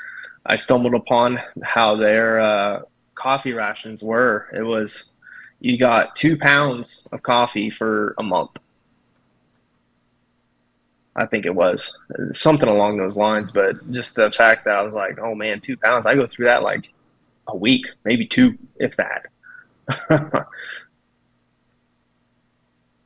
I 0.47 0.57
stumbled 0.57 0.95
upon 0.95 1.41
how 1.63 1.97
their 1.97 2.41
uh, 2.41 2.83
coffee 3.15 3.53
rations 3.53 4.03
were. 4.03 4.49
It 4.55 4.63
was 4.63 5.13
you 5.61 5.79
got 5.79 6.17
two 6.17 6.37
pounds 6.37 7.09
of 7.13 7.23
coffee 7.23 7.71
for 7.71 8.15
a 8.19 8.23
month 8.23 8.51
I 11.15 11.27
think 11.27 11.45
it 11.45 11.55
was 11.55 11.99
something 12.33 12.69
along 12.69 12.97
those 12.97 13.17
lines. 13.17 13.51
But 13.51 13.91
just 13.91 14.15
the 14.15 14.31
fact 14.31 14.65
that 14.65 14.77
I 14.77 14.83
was 14.83 14.95
like, 14.95 15.19
oh 15.19 15.35
man, 15.35 15.61
two 15.61 15.77
pounds. 15.77 16.07
I 16.07 16.15
go 16.15 16.27
through 16.27 16.47
that 16.47 16.63
like 16.63 16.93
a 17.49 17.57
week, 17.57 17.87
maybe 18.05 18.27
two, 18.27 18.59
if 18.77 18.97
that. 18.97 19.27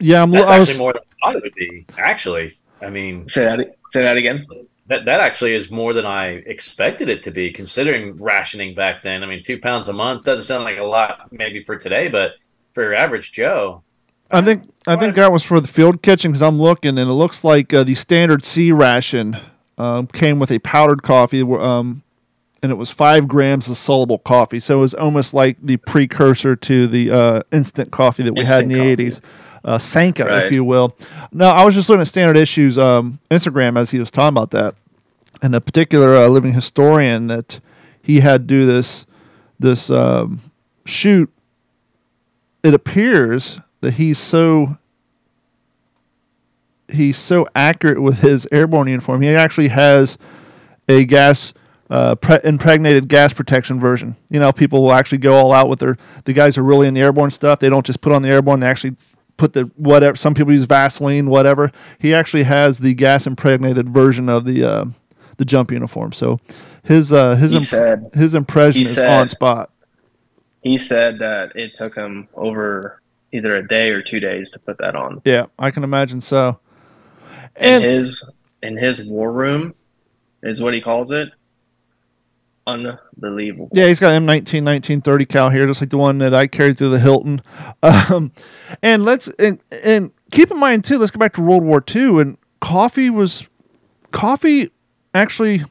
yeah, 0.01 0.23
I'm. 0.23 0.31
That's 0.31 0.49
I 0.49 0.59
actually 0.59 0.79
more 0.79 0.93
than 0.93 1.03
I 1.23 1.27
thought 1.27 1.37
it 1.37 1.43
would 1.43 1.55
be. 1.55 1.87
Actually, 1.99 2.55
I 2.81 2.91
mean, 2.91 3.29
say 3.29 3.45
that. 3.45 3.77
Say 3.91 4.03
that 4.03 4.17
again. 4.17 4.47
That 4.89 5.05
that 5.07 5.21
actually 5.21 5.55
is 5.55 5.71
more 5.71 5.93
than 5.93 6.07
I 6.07 6.27
expected 6.47 7.09
it 7.09 7.23
to 7.25 7.31
be, 7.31 7.51
considering 7.51 8.17
rationing 8.17 8.75
back 8.75 9.03
then. 9.03 9.23
I 9.23 9.27
mean, 9.27 9.43
two 9.43 9.59
pounds 9.59 9.89
a 9.89 9.93
month 9.93 10.25
doesn't 10.25 10.45
sound 10.45 10.65
like 10.65 10.79
a 10.79 10.85
lot, 10.85 11.33
maybe 11.33 11.63
for 11.63 11.77
today, 11.77 12.09
but 12.09 12.35
for 12.73 12.83
your 12.83 12.95
average 12.95 13.33
Joe, 13.33 13.83
I 14.31 14.43
think 14.43 14.65
I 14.87 14.97
think 14.97 15.15
that 15.17 15.33
was 15.33 15.43
for 15.43 15.61
the 15.61 15.69
field 15.69 16.03
kitchen 16.03 16.33
because 16.33 16.43
I'm 16.43 16.61
looking 16.61 16.99
and 16.99 17.11
it 17.11 17.15
looks 17.15 17.45
like 17.45 17.73
uh, 17.73 17.85
the 17.85 17.95
standard 17.95 18.45
C 18.45 18.73
ration 18.73 19.39
um, 19.79 20.07
came 20.09 20.39
with 20.39 20.51
a 20.51 20.59
powdered 20.59 21.03
coffee, 21.03 21.43
um, 21.43 22.03
and 22.67 22.73
it 22.73 22.75
was 22.75 22.91
five 22.91 23.29
grams 23.29 23.69
of 23.69 23.77
soluble 23.77 24.19
coffee. 24.19 24.59
So 24.59 24.79
it 24.79 24.81
was 24.81 24.93
almost 24.93 25.33
like 25.33 25.57
the 25.63 25.77
precursor 25.77 26.57
to 26.57 26.89
the 26.89 27.13
uh, 27.13 27.43
instant 27.53 27.93
coffee 27.93 28.25
that 28.25 28.33
we 28.33 28.41
instant 28.41 28.73
had 28.73 28.79
in 28.81 28.89
the 28.89 28.97
coffee. 28.97 29.05
'80s, 29.05 29.21
uh, 29.65 29.79
Sanka, 29.79 30.25
right. 30.25 30.43
if 30.43 30.51
you 30.51 30.65
will. 30.65 30.97
No, 31.31 31.49
I 31.49 31.65
was 31.65 31.77
just 31.77 31.89
looking 31.89 32.01
at 32.01 32.09
Standard 32.09 32.37
Issues 32.37 32.77
um, 32.77 33.21
Instagram 33.31 33.79
as 33.79 33.93
he 33.93 34.01
was 34.01 34.11
talking 34.11 34.37
about 34.37 34.51
that, 34.51 34.75
and 35.43 35.55
a 35.55 35.61
particular 35.61 36.17
uh, 36.17 36.27
living 36.27 36.55
historian 36.55 37.29
that 37.29 37.61
he 38.03 38.19
had 38.19 38.49
do 38.49 38.67
this 38.67 39.07
this 39.61 39.89
um, 39.89 40.41
shoot. 40.87 41.33
It 42.65 42.75
appears 42.75 43.61
that 43.81 43.95
he's 43.95 44.19
so 44.19 44.77
he's 46.89 47.17
so 47.17 47.47
accurate 47.55 48.03
with 48.03 48.19
his 48.19 48.49
airborne 48.51 48.89
uniform. 48.89 49.23
He 49.23 49.29
actually 49.29 49.69
has 49.69 50.19
a 50.89 51.05
gas 51.05 51.55
uh, 51.91 52.15
pre- 52.17 52.41
impregnated 52.45 53.09
gas 53.09 53.33
protection 53.33 53.79
version. 53.81 54.17
You 54.31 54.41
know, 54.41 54.53
people 54.53 54.83
will 54.83 54.93
actually 54.93 55.19
go 55.19 55.35
all 55.35 55.53
out 55.53 55.69
with 55.69 55.79
their 55.79 55.97
the 56.25 56.33
guys 56.33 56.59
are 56.59 56.63
really 56.63 56.89
in 56.89 56.95
the 56.95 57.01
airborne 57.01 57.31
stuff. 57.31 57.61
They 57.61 57.69
don't 57.69 57.87
just 57.87 58.01
put 58.01 58.13
on 58.13 58.23
the 58.23 58.29
airborne; 58.29 58.61
they 58.61 58.67
actually 58.67 58.97
put 59.37 59.53
the 59.53 59.71
whatever. 59.77 60.17
Some 60.17 60.35
people 60.35 60.53
use 60.53 60.65
Vaseline, 60.65 61.29
whatever. 61.29 61.73
He 61.99 62.15
actually 62.15 62.45
has 62.45 62.79
the 62.79 62.95
gas 62.95 63.27
impregnated 63.27 63.89
version 63.89 64.29
of 64.29 64.45
the 64.45 64.65
uh, 64.65 64.85
the 65.37 65.45
jump 65.45 65.71
uniform. 65.71 66.13
So 66.13 66.41
his 66.83 67.13
uh, 67.13 67.37
his 67.37 67.53
imp- 67.53 67.65
said, 67.65 68.11
his 68.15 68.35
impression 68.35 68.83
is 68.83 68.95
said, 68.95 69.21
on 69.21 69.29
spot. 69.29 69.71
He 70.63 70.79
said 70.79 71.19
that 71.21 71.55
it 71.55 71.75
took 71.75 71.95
him 71.95 72.29
over 72.35 73.01
either 73.33 73.57
a 73.57 73.67
day 73.67 73.91
or 73.91 74.03
two 74.03 74.21
days 74.21 74.51
to 74.53 74.59
put 74.59 74.79
that 74.79 74.97
on. 74.97 75.21
Yeah, 75.25 75.47
I 75.59 75.71
can 75.71 75.85
imagine 75.85 76.21
so. 76.21 76.59
And 77.55 77.85
in 77.85 77.91
his 77.91 78.39
in 78.63 78.77
his 78.77 79.05
war 79.05 79.33
room 79.33 79.75
is 80.43 80.61
what 80.61 80.75
he 80.75 80.81
calls 80.81 81.11
it. 81.11 81.31
Unbelievable. 82.67 83.69
Yeah, 83.73 83.87
he's 83.87 84.01
got 84.01 84.13
M 84.13 84.27
19 84.27 84.65
1930 84.65 85.27
cal 85.27 85.51
here, 85.51 85.67
just 85.67 85.81
like 85.81 85.91
the 85.91 85.99
one 85.99 86.19
that 86.19 86.35
I 86.35 86.49
carried 86.49 86.79
through 86.79 86.91
the 86.91 86.99
Hilton. 86.99 87.41
Um, 87.83 88.33
and 88.83 89.05
let's 89.05 89.29
and, 89.39 89.61
and 89.85 90.11
keep 90.33 90.51
in 90.51 90.59
mind 90.59 90.85
too. 90.85 90.99
Let's 90.99 91.13
go 91.13 91.19
back 91.19 91.35
to 91.35 91.43
World 91.43 91.63
War 91.63 91.85
II, 91.95 92.21
and 92.21 92.39
coffee 92.61 93.11
was 93.11 93.47
coffee 94.11 94.71
actually 95.15 95.63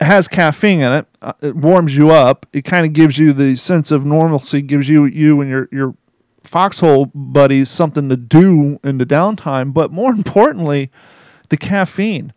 has 0.00 0.28
caffeine 0.28 0.80
in 0.80 0.92
it. 0.92 1.06
Uh, 1.20 1.32
it 1.40 1.56
warms 1.56 1.96
you 1.96 2.10
up. 2.10 2.46
It 2.52 2.62
kind 2.64 2.86
of 2.86 2.92
gives 2.92 3.18
you 3.18 3.32
the 3.32 3.56
sense 3.56 3.90
of 3.90 4.04
normalcy. 4.04 4.62
Gives 4.62 4.88
you 4.88 5.06
you 5.06 5.40
and 5.40 5.50
your 5.50 5.68
your 5.72 5.96
foxhole 6.42 7.06
buddies 7.06 7.70
something 7.70 8.08
to 8.08 8.16
do 8.16 8.78
in 8.84 8.98
the 8.98 9.06
downtime, 9.06 9.72
but 9.72 9.90
more 9.90 10.12
importantly, 10.12 10.90
the 11.48 11.56
caffeine. 11.56 12.32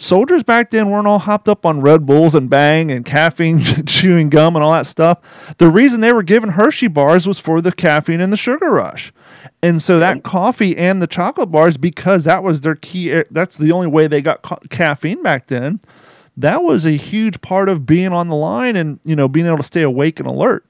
Soldiers 0.00 0.44
back 0.44 0.70
then 0.70 0.90
weren't 0.90 1.08
all 1.08 1.18
hopped 1.18 1.48
up 1.48 1.66
on 1.66 1.80
Red 1.80 2.06
Bulls 2.06 2.32
and 2.36 2.48
Bang 2.48 2.92
and 2.92 3.04
caffeine 3.04 3.58
chewing 3.86 4.30
gum 4.30 4.54
and 4.54 4.64
all 4.64 4.72
that 4.72 4.86
stuff. 4.86 5.18
The 5.58 5.68
reason 5.68 6.00
they 6.00 6.12
were 6.12 6.22
given 6.22 6.50
Hershey 6.50 6.86
bars 6.86 7.26
was 7.26 7.40
for 7.40 7.60
the 7.60 7.72
caffeine 7.72 8.20
and 8.20 8.32
the 8.32 8.36
sugar 8.36 8.70
rush. 8.70 9.12
And 9.60 9.82
so 9.82 9.98
that 9.98 10.22
coffee 10.22 10.76
and 10.76 11.02
the 11.02 11.08
chocolate 11.08 11.50
bars, 11.50 11.76
because 11.76 12.24
that 12.24 12.44
was 12.44 12.60
their 12.60 12.76
key, 12.76 13.24
that's 13.32 13.58
the 13.58 13.72
only 13.72 13.88
way 13.88 14.06
they 14.06 14.20
got 14.20 14.42
ca- 14.42 14.60
caffeine 14.70 15.20
back 15.20 15.48
then. 15.48 15.80
That 16.36 16.62
was 16.62 16.86
a 16.86 16.92
huge 16.92 17.40
part 17.40 17.68
of 17.68 17.84
being 17.84 18.12
on 18.12 18.28
the 18.28 18.36
line 18.36 18.76
and, 18.76 19.00
you 19.02 19.16
know, 19.16 19.26
being 19.26 19.46
able 19.46 19.56
to 19.56 19.62
stay 19.64 19.82
awake 19.82 20.20
and 20.20 20.28
alert. 20.28 20.64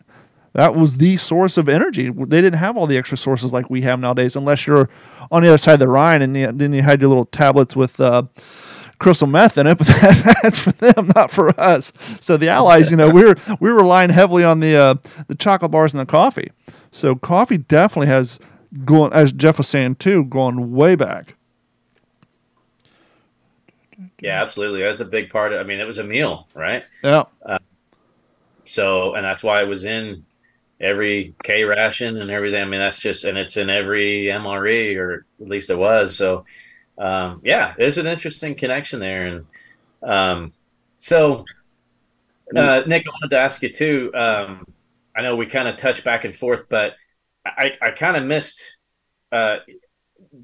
That 0.54 0.74
was 0.74 0.96
the 0.96 1.18
source 1.18 1.58
of 1.58 1.68
energy. 1.68 2.08
They 2.08 2.40
didn't 2.40 2.58
have 2.58 2.78
all 2.78 2.86
the 2.86 2.96
extra 2.96 3.18
sources 3.18 3.52
like 3.52 3.68
we 3.68 3.82
have 3.82 4.00
nowadays, 4.00 4.36
unless 4.36 4.66
you're 4.66 4.88
on 5.30 5.42
the 5.42 5.48
other 5.48 5.58
side 5.58 5.74
of 5.74 5.80
the 5.80 5.88
Rhine 5.88 6.22
and 6.22 6.34
then 6.58 6.72
you 6.72 6.80
had 6.80 7.02
your 7.02 7.08
little 7.08 7.26
tablets 7.26 7.76
with 7.76 8.00
uh, 8.00 8.22
crystal 8.98 9.26
meth 9.26 9.58
in 9.58 9.66
it. 9.66 9.78
But 9.78 9.87
that's 10.42 10.61
for 10.61 10.72
them, 10.72 11.11
not 11.14 11.30
for 11.30 11.58
us. 11.61 11.92
So 12.20 12.37
the 12.37 12.48
Allies, 12.48 12.90
you 12.90 12.96
know, 12.96 13.11
we 13.11 13.24
were 13.24 13.37
we 13.61 13.70
were 13.70 13.76
relying 13.76 14.11
heavily 14.11 14.44
on 14.44 14.61
the 14.61 14.76
uh, 14.76 14.94
the 15.28 15.34
chocolate 15.34 15.70
bars 15.70 15.94
and 15.94 16.00
the 16.00 16.06
coffee. 16.06 16.50
So 16.90 17.14
coffee 17.14 17.58
definitely 17.58 18.08
has 18.08 18.38
gone, 18.84 19.12
as 19.12 19.32
Jeff 19.32 19.58
was 19.58 19.68
saying 19.68 19.96
too, 19.96 20.24
gone 20.24 20.72
way 20.72 20.94
back. 20.94 21.34
Yeah, 24.20 24.42
absolutely. 24.42 24.82
That 24.82 24.90
was 24.90 25.00
a 25.00 25.06
big 25.06 25.30
part 25.30 25.52
of. 25.52 25.61
I 25.61 25.64
mean, 25.64 25.80
it 25.80 25.87
was 25.87 25.98
a 25.98 26.04
meal, 26.04 26.48
right? 26.54 26.84
Yeah. 27.04 27.24
Uh, 27.44 27.58
so, 28.64 29.14
and 29.14 29.24
that's 29.24 29.42
why 29.42 29.62
it 29.62 29.68
was 29.68 29.84
in 29.84 30.24
every 30.80 31.34
K 31.42 31.64
ration 31.64 32.20
and 32.20 32.30
everything. 32.30 32.62
I 32.62 32.64
mean, 32.64 32.80
that's 32.80 32.98
just, 32.98 33.24
and 33.24 33.38
it's 33.38 33.56
in 33.56 33.70
every 33.70 34.26
MRE, 34.26 34.96
or 34.96 35.26
at 35.40 35.48
least 35.48 35.70
it 35.70 35.78
was. 35.78 36.16
So, 36.16 36.44
um, 36.98 37.40
yeah, 37.44 37.74
there's 37.78 37.98
an 37.98 38.06
interesting 38.06 38.54
connection 38.54 39.00
there. 39.00 39.26
And 39.26 39.46
um, 40.02 40.52
so, 40.98 41.44
Uh, 42.56 42.82
Nick, 42.87 43.06
I 43.06 43.11
wanted 43.11 43.30
to 43.30 43.38
ask 43.38 43.62
you 43.62 43.70
too. 43.72 44.11
Um, 44.14 44.64
I 45.14 45.22
know 45.22 45.37
we 45.37 45.46
kind 45.46 45.68
of 45.68 45.76
touched 45.76 46.02
back 46.04 46.24
and 46.24 46.34
forth, 46.34 46.66
but 46.68 46.96
I, 47.44 47.72
I 47.82 47.90
kind 47.90 48.16
of 48.16 48.24
missed. 48.24 48.78
Uh, 49.30 49.58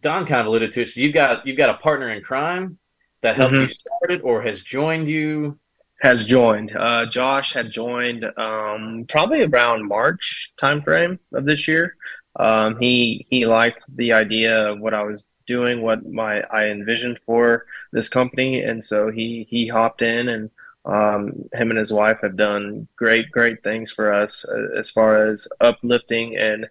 Don 0.00 0.26
kind 0.26 0.40
of 0.40 0.46
alluded 0.46 0.70
to 0.72 0.82
it. 0.82 0.88
So 0.88 1.00
you've 1.00 1.14
got 1.14 1.46
you've 1.46 1.56
got 1.56 1.70
a 1.70 1.74
partner 1.74 2.10
in 2.10 2.22
crime 2.22 2.78
that 3.22 3.36
helped 3.36 3.54
Mhm. 3.54 3.60
you 3.62 3.68
start 3.68 4.10
it 4.10 4.20
or 4.22 4.42
has 4.42 4.62
joined 4.62 5.08
you. 5.08 5.58
has 6.02 6.26
joined. 6.26 6.70
Uh, 6.76 7.06
Josh 7.06 7.54
had 7.54 7.70
joined 7.70 8.26
um, 8.36 9.06
probably 9.08 9.42
around 9.42 9.86
March 9.88 10.52
timeframe 10.60 11.18
of 11.32 11.46
this 11.46 11.66
year. 11.66 11.96
Um, 12.36 12.78
he 12.78 13.24
he 13.30 13.46
liked 13.46 13.82
the 13.96 14.12
idea 14.12 14.68
of 14.70 14.80
what 14.80 14.92
I 14.92 15.02
was 15.04 15.24
doing, 15.46 15.83
what 15.83 16.11
my 16.11 16.42
I 16.42 16.66
envisioned 16.66 17.18
for 17.20 17.66
this 17.92 18.09
company, 18.09 18.62
and 18.62 18.85
so 18.85 19.11
he 19.11 19.46
he 19.48 19.68
hopped 19.68 20.02
in, 20.02 20.28
and 20.28 20.50
um, 20.85 21.48
him 21.52 21.70
and 21.70 21.78
his 21.78 21.92
wife 21.92 22.18
have 22.22 22.37
done 22.37 22.88
great 22.96 23.30
great 23.30 23.62
things 23.62 23.90
for 23.90 24.12
us 24.12 24.44
uh, 24.44 24.78
as 24.78 24.90
far 24.90 25.26
as 25.26 25.48
uplifting 25.61 26.37
and 26.37 26.66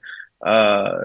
uh, 0.45 0.99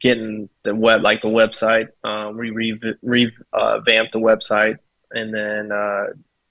getting 0.00 0.48
the 0.62 0.74
web 0.74 1.02
like 1.02 1.22
the 1.22 1.28
website. 1.28 1.88
Um, 2.04 2.36
we 2.36 2.50
re, 2.50 2.80
re 3.02 3.32
uh, 3.52 3.80
the 3.80 4.08
website, 4.14 4.78
and 5.10 5.34
then 5.34 5.72
uh, 5.72 6.06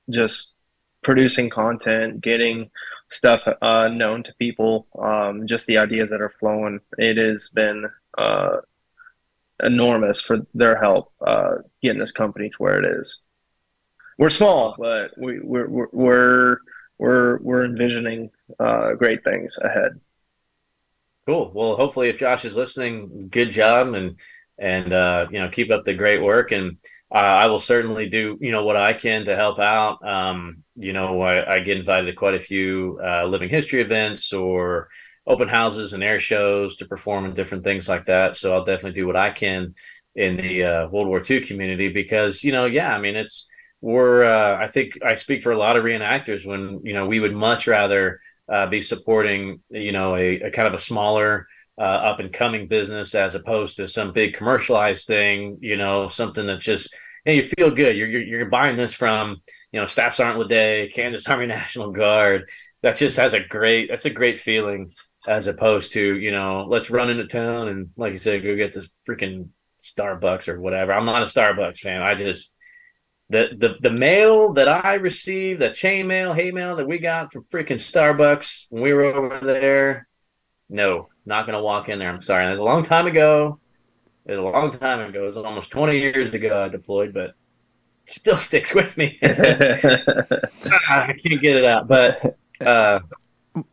just 0.10 0.58
producing 1.04 1.50
content, 1.50 2.22
getting 2.22 2.70
stuff 3.10 3.42
uh, 3.62 3.88
known 3.88 4.24
to 4.24 4.34
people, 4.36 4.88
um, 5.00 5.48
just 5.48 5.66
the 5.68 5.78
ideas 5.78 6.10
that 6.10 6.22
are 6.22 6.34
flowing. 6.40 6.80
It 6.98 7.18
has 7.18 7.50
been 7.50 7.90
uh, 8.18 8.58
enormous 9.64 10.22
for 10.22 10.40
their 10.54 10.80
help 10.80 11.12
uh, 11.26 11.56
getting 11.82 12.00
this 12.00 12.12
company 12.12 12.50
to 12.50 12.58
where 12.58 12.80
it 12.80 13.00
is. 13.00 13.24
We're 14.18 14.30
small, 14.30 14.76
but 14.78 15.12
we, 15.18 15.40
we're 15.40 15.68
we're 15.68 16.58
we're 16.98 17.38
we're, 17.38 17.66
envisioning 17.66 18.32
uh, 18.60 18.94
great 18.94 19.24
things 19.24 19.58
ahead. 19.62 20.00
Cool. 21.28 21.52
Well, 21.54 21.76
hopefully, 21.76 22.10
if 22.10 22.18
Josh 22.18 22.44
is 22.44 22.56
listening, 22.56 23.28
good 23.30 23.52
job, 23.52 23.94
and 23.94 24.18
and 24.58 24.92
uh, 24.92 25.28
you 25.30 25.40
know 25.40 25.50
keep 25.50 25.70
up 25.70 25.86
the 25.86 25.94
great 25.94 26.24
work. 26.24 26.52
And 26.52 26.78
uh, 27.12 27.18
I 27.18 27.46
will 27.48 27.60
certainly 27.60 28.10
do 28.10 28.40
you 28.42 28.52
know 28.52 28.66
what 28.66 28.76
I 28.76 28.94
can 28.94 29.26
to 29.26 29.36
help 29.36 29.60
out. 29.60 30.04
Um, 30.08 30.64
you 30.76 30.94
know, 30.94 31.22
I, 31.22 31.56
I 31.56 31.60
get 31.60 31.78
invited 31.78 32.08
to 32.08 32.14
quite 32.14 32.34
a 32.34 32.40
few 32.40 33.00
uh, 33.04 33.26
living 33.26 33.50
history 33.50 33.82
events 33.82 34.34
or 34.34 34.90
open 35.28 35.48
houses 35.48 35.94
and 35.94 36.04
air 36.04 36.20
shows 36.20 36.78
to 36.78 36.86
perform 36.86 37.26
and 37.26 37.36
different 37.36 37.64
things 37.64 37.90
like 37.90 38.06
that. 38.06 38.36
So 38.36 38.54
I'll 38.54 38.64
definitely 38.64 39.00
do 39.00 39.08
what 39.08 39.16
I 39.16 39.30
can 39.30 39.76
in 40.16 40.38
the 40.38 40.64
uh, 40.64 40.88
World 40.88 41.08
War 41.08 41.22
II 41.30 41.42
community 41.42 41.90
because 41.90 42.44
you 42.44 42.52
know, 42.52 42.66
yeah, 42.66 42.96
I 42.96 43.00
mean, 43.00 43.16
it's 43.16 43.50
we're 43.82 44.24
uh, 44.24 44.58
I 44.58 44.68
think 44.68 44.94
I 45.06 45.16
speak 45.16 45.44
for 45.44 45.52
a 45.52 45.58
lot 45.58 45.78
of 45.78 45.84
reenactors 45.84 46.46
when 46.46 46.82
you 46.84 46.94
know 46.94 47.06
we 47.06 47.20
would 47.20 47.36
much 47.36 47.68
rather 47.68 48.20
uh, 48.52 48.66
be 48.68 48.82
supporting 48.82 49.62
you 49.70 49.92
know 49.92 50.16
a, 50.16 50.42
a 50.42 50.52
kind 50.52 50.68
of 50.68 50.74
a 50.74 50.80
smaller 50.80 51.48
uh, 51.78 51.82
up 51.82 52.20
and 52.20 52.34
coming 52.34 52.68
business 52.68 53.14
as 53.14 53.36
opposed 53.36 53.76
to 53.76 53.88
some 53.88 54.12
big 54.12 54.34
commercialized 54.34 55.06
thing 55.06 55.60
you 55.62 55.78
know 55.78 56.08
something 56.08 56.48
that's 56.48 56.66
just 56.66 56.96
know, 57.28 57.34
you 57.34 57.44
feel 57.44 57.72
good. 57.72 57.98
You're, 57.98 58.08
you're 58.08 58.22
you're 58.22 58.50
buying 58.50 58.76
this 58.76 58.94
from 58.94 59.42
you 59.72 59.80
know 59.80 59.86
Staff 59.86 60.16
Sergeant 60.16 60.50
Ledet 60.50 60.94
Kansas 60.94 61.28
Army 61.28 61.46
National 61.48 61.92
Guard. 61.92 62.50
That 62.84 62.98
just 62.98 63.18
has 63.18 63.34
a 63.34 63.40
great 63.42 63.90
that's 63.90 64.06
a 64.06 64.10
great 64.10 64.38
feeling 64.38 64.92
as 65.28 65.48
opposed 65.48 65.94
to 65.94 66.18
you 66.18 66.32
know 66.32 66.66
let's 66.68 66.90
run 66.90 67.10
into 67.10 67.26
town 67.26 67.68
and 67.70 67.90
like 67.98 68.12
you 68.12 68.18
said 68.18 68.44
go 68.44 68.56
get 68.56 68.74
this 68.74 68.90
freaking 69.08 69.50
Starbucks 69.80 70.48
or 70.48 70.60
whatever 70.60 70.94
I'm 70.94 71.06
not 71.06 71.22
a 71.22 71.26
Starbucks 71.26 71.80
fan 71.80 72.02
I 72.02 72.16
just 72.16 72.54
the 73.30 73.50
the 73.58 73.76
the 73.82 73.98
mail 73.98 74.54
that 74.54 74.68
I 74.68 74.96
received, 74.96 75.60
the 75.60 75.70
chain 75.70 76.08
mail, 76.08 76.34
hay 76.34 76.52
mail 76.52 76.78
that 76.78 76.88
we 76.88 76.98
got 76.98 77.34
from 77.34 77.44
freaking 77.52 77.78
Starbucks 77.78 78.68
when 78.70 78.84
we 78.84 78.94
were 78.94 79.06
over 79.06 79.40
there. 79.46 80.08
No, 80.70 81.10
not 81.26 81.46
gonna 81.46 81.62
walk 81.62 81.90
in 81.90 82.00
there. 82.00 82.10
I'm 82.10 82.22
sorry. 82.22 82.46
It 82.48 82.52
was 82.52 82.60
a 82.60 82.64
long 82.64 82.84
time 82.84 83.08
ago. 83.08 83.60
It 84.26 84.32
was 84.32 84.40
a 84.40 84.44
long 84.44 84.72
time 84.72 85.02
ago. 85.02 85.24
It 85.24 85.28
was 85.28 85.38
almost 85.38 85.72
20 85.72 85.98
years 85.98 86.34
ago 86.34 86.64
I 86.64 86.70
deployed, 86.70 87.14
but 87.14 87.34
still 88.06 88.38
sticks 88.38 88.74
with 88.74 88.98
me. 88.98 89.18
I 89.24 91.14
can't 91.22 91.42
get 91.42 91.58
it 91.58 91.66
out. 91.66 91.88
But 91.88 92.26
uh, 92.66 93.00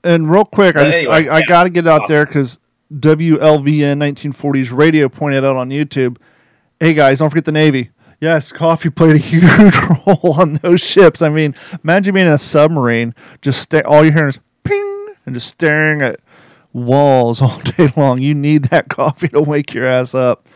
And 0.02 0.30
real 0.30 0.44
quick, 0.44 0.76
I 0.76 0.84
just 0.84 0.98
anyway, 0.98 1.28
I, 1.28 1.36
I 1.36 1.42
got 1.42 1.64
to 1.64 1.70
get 1.70 1.86
out 1.86 2.02
Awesome. 2.02 2.12
there 2.14 2.26
because 2.26 2.58
WLVN 2.92 3.98
1940s 3.98 4.76
radio 4.76 5.08
pointed 5.08 5.44
out 5.44 5.56
on 5.56 5.70
YouTube. 5.70 6.18
Hey 6.80 6.94
guys, 6.94 7.18
don't 7.18 7.30
forget 7.30 7.44
the 7.44 7.52
Navy. 7.52 7.90
Yes, 8.20 8.52
coffee 8.52 8.90
played 8.90 9.16
a 9.16 9.18
huge 9.30 9.74
role 10.06 10.34
on 10.38 10.54
those 10.56 10.80
ships. 10.80 11.20
I 11.22 11.28
mean, 11.28 11.54
imagine 11.82 12.14
being 12.14 12.26
in 12.26 12.32
a 12.32 12.38
submarine, 12.38 13.14
just 13.42 13.60
sta- 13.62 13.82
all 13.86 14.02
you're 14.04 14.12
hearing 14.12 14.30
is 14.30 14.38
ping 14.64 15.08
and 15.26 15.34
just 15.34 15.48
staring 15.48 16.00
at 16.02 16.20
walls 16.72 17.40
all 17.42 17.58
day 17.60 17.88
long. 17.96 18.20
You 18.20 18.34
need 18.34 18.64
that 18.66 18.88
coffee 18.88 19.28
to 19.28 19.40
wake 19.40 19.74
your 19.74 19.86
ass 19.86 20.14
up, 20.14 20.48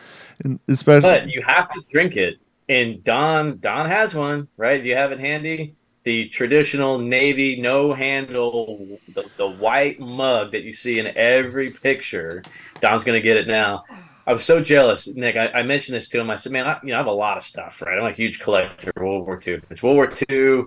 and 0.43 0.59
especially. 0.67 1.01
but 1.09 1.29
you 1.29 1.41
have 1.41 1.71
to 1.73 1.81
drink 1.91 2.15
it. 2.17 2.39
And 2.69 3.03
Don 3.03 3.57
Don 3.59 3.87
has 3.87 4.13
one, 4.13 4.47
right? 4.57 4.81
Do 4.81 4.87
you 4.87 4.95
have 4.95 5.11
it 5.11 5.19
handy? 5.19 5.75
The 6.09 6.25
traditional 6.29 6.97
navy 6.97 7.61
no 7.61 7.93
handle, 7.93 8.97
the, 9.13 9.29
the 9.37 9.47
white 9.47 9.99
mug 9.99 10.53
that 10.53 10.63
you 10.63 10.73
see 10.73 10.97
in 10.97 11.05
every 11.15 11.69
picture. 11.69 12.41
Don's 12.81 13.03
gonna 13.03 13.21
get 13.21 13.37
it 13.37 13.47
now. 13.47 13.83
I 14.25 14.33
was 14.33 14.43
so 14.43 14.59
jealous, 14.59 15.05
Nick. 15.05 15.35
I, 15.35 15.49
I 15.49 15.61
mentioned 15.61 15.95
this 15.95 16.07
to 16.07 16.19
him. 16.19 16.31
I 16.31 16.35
said, 16.35 16.51
"Man, 16.51 16.65
I, 16.65 16.79
you 16.81 16.89
know, 16.89 16.95
I 16.95 16.97
have 16.97 17.05
a 17.05 17.11
lot 17.11 17.37
of 17.37 17.43
stuff, 17.43 17.83
right? 17.83 17.95
I'm 17.95 18.05
a 18.05 18.11
huge 18.11 18.39
collector 18.39 18.89
of 18.89 18.99
World 18.99 19.27
War 19.27 19.39
II. 19.45 19.61
It's 19.69 19.83
World 19.83 19.97
War 19.97 20.09
II. 20.31 20.63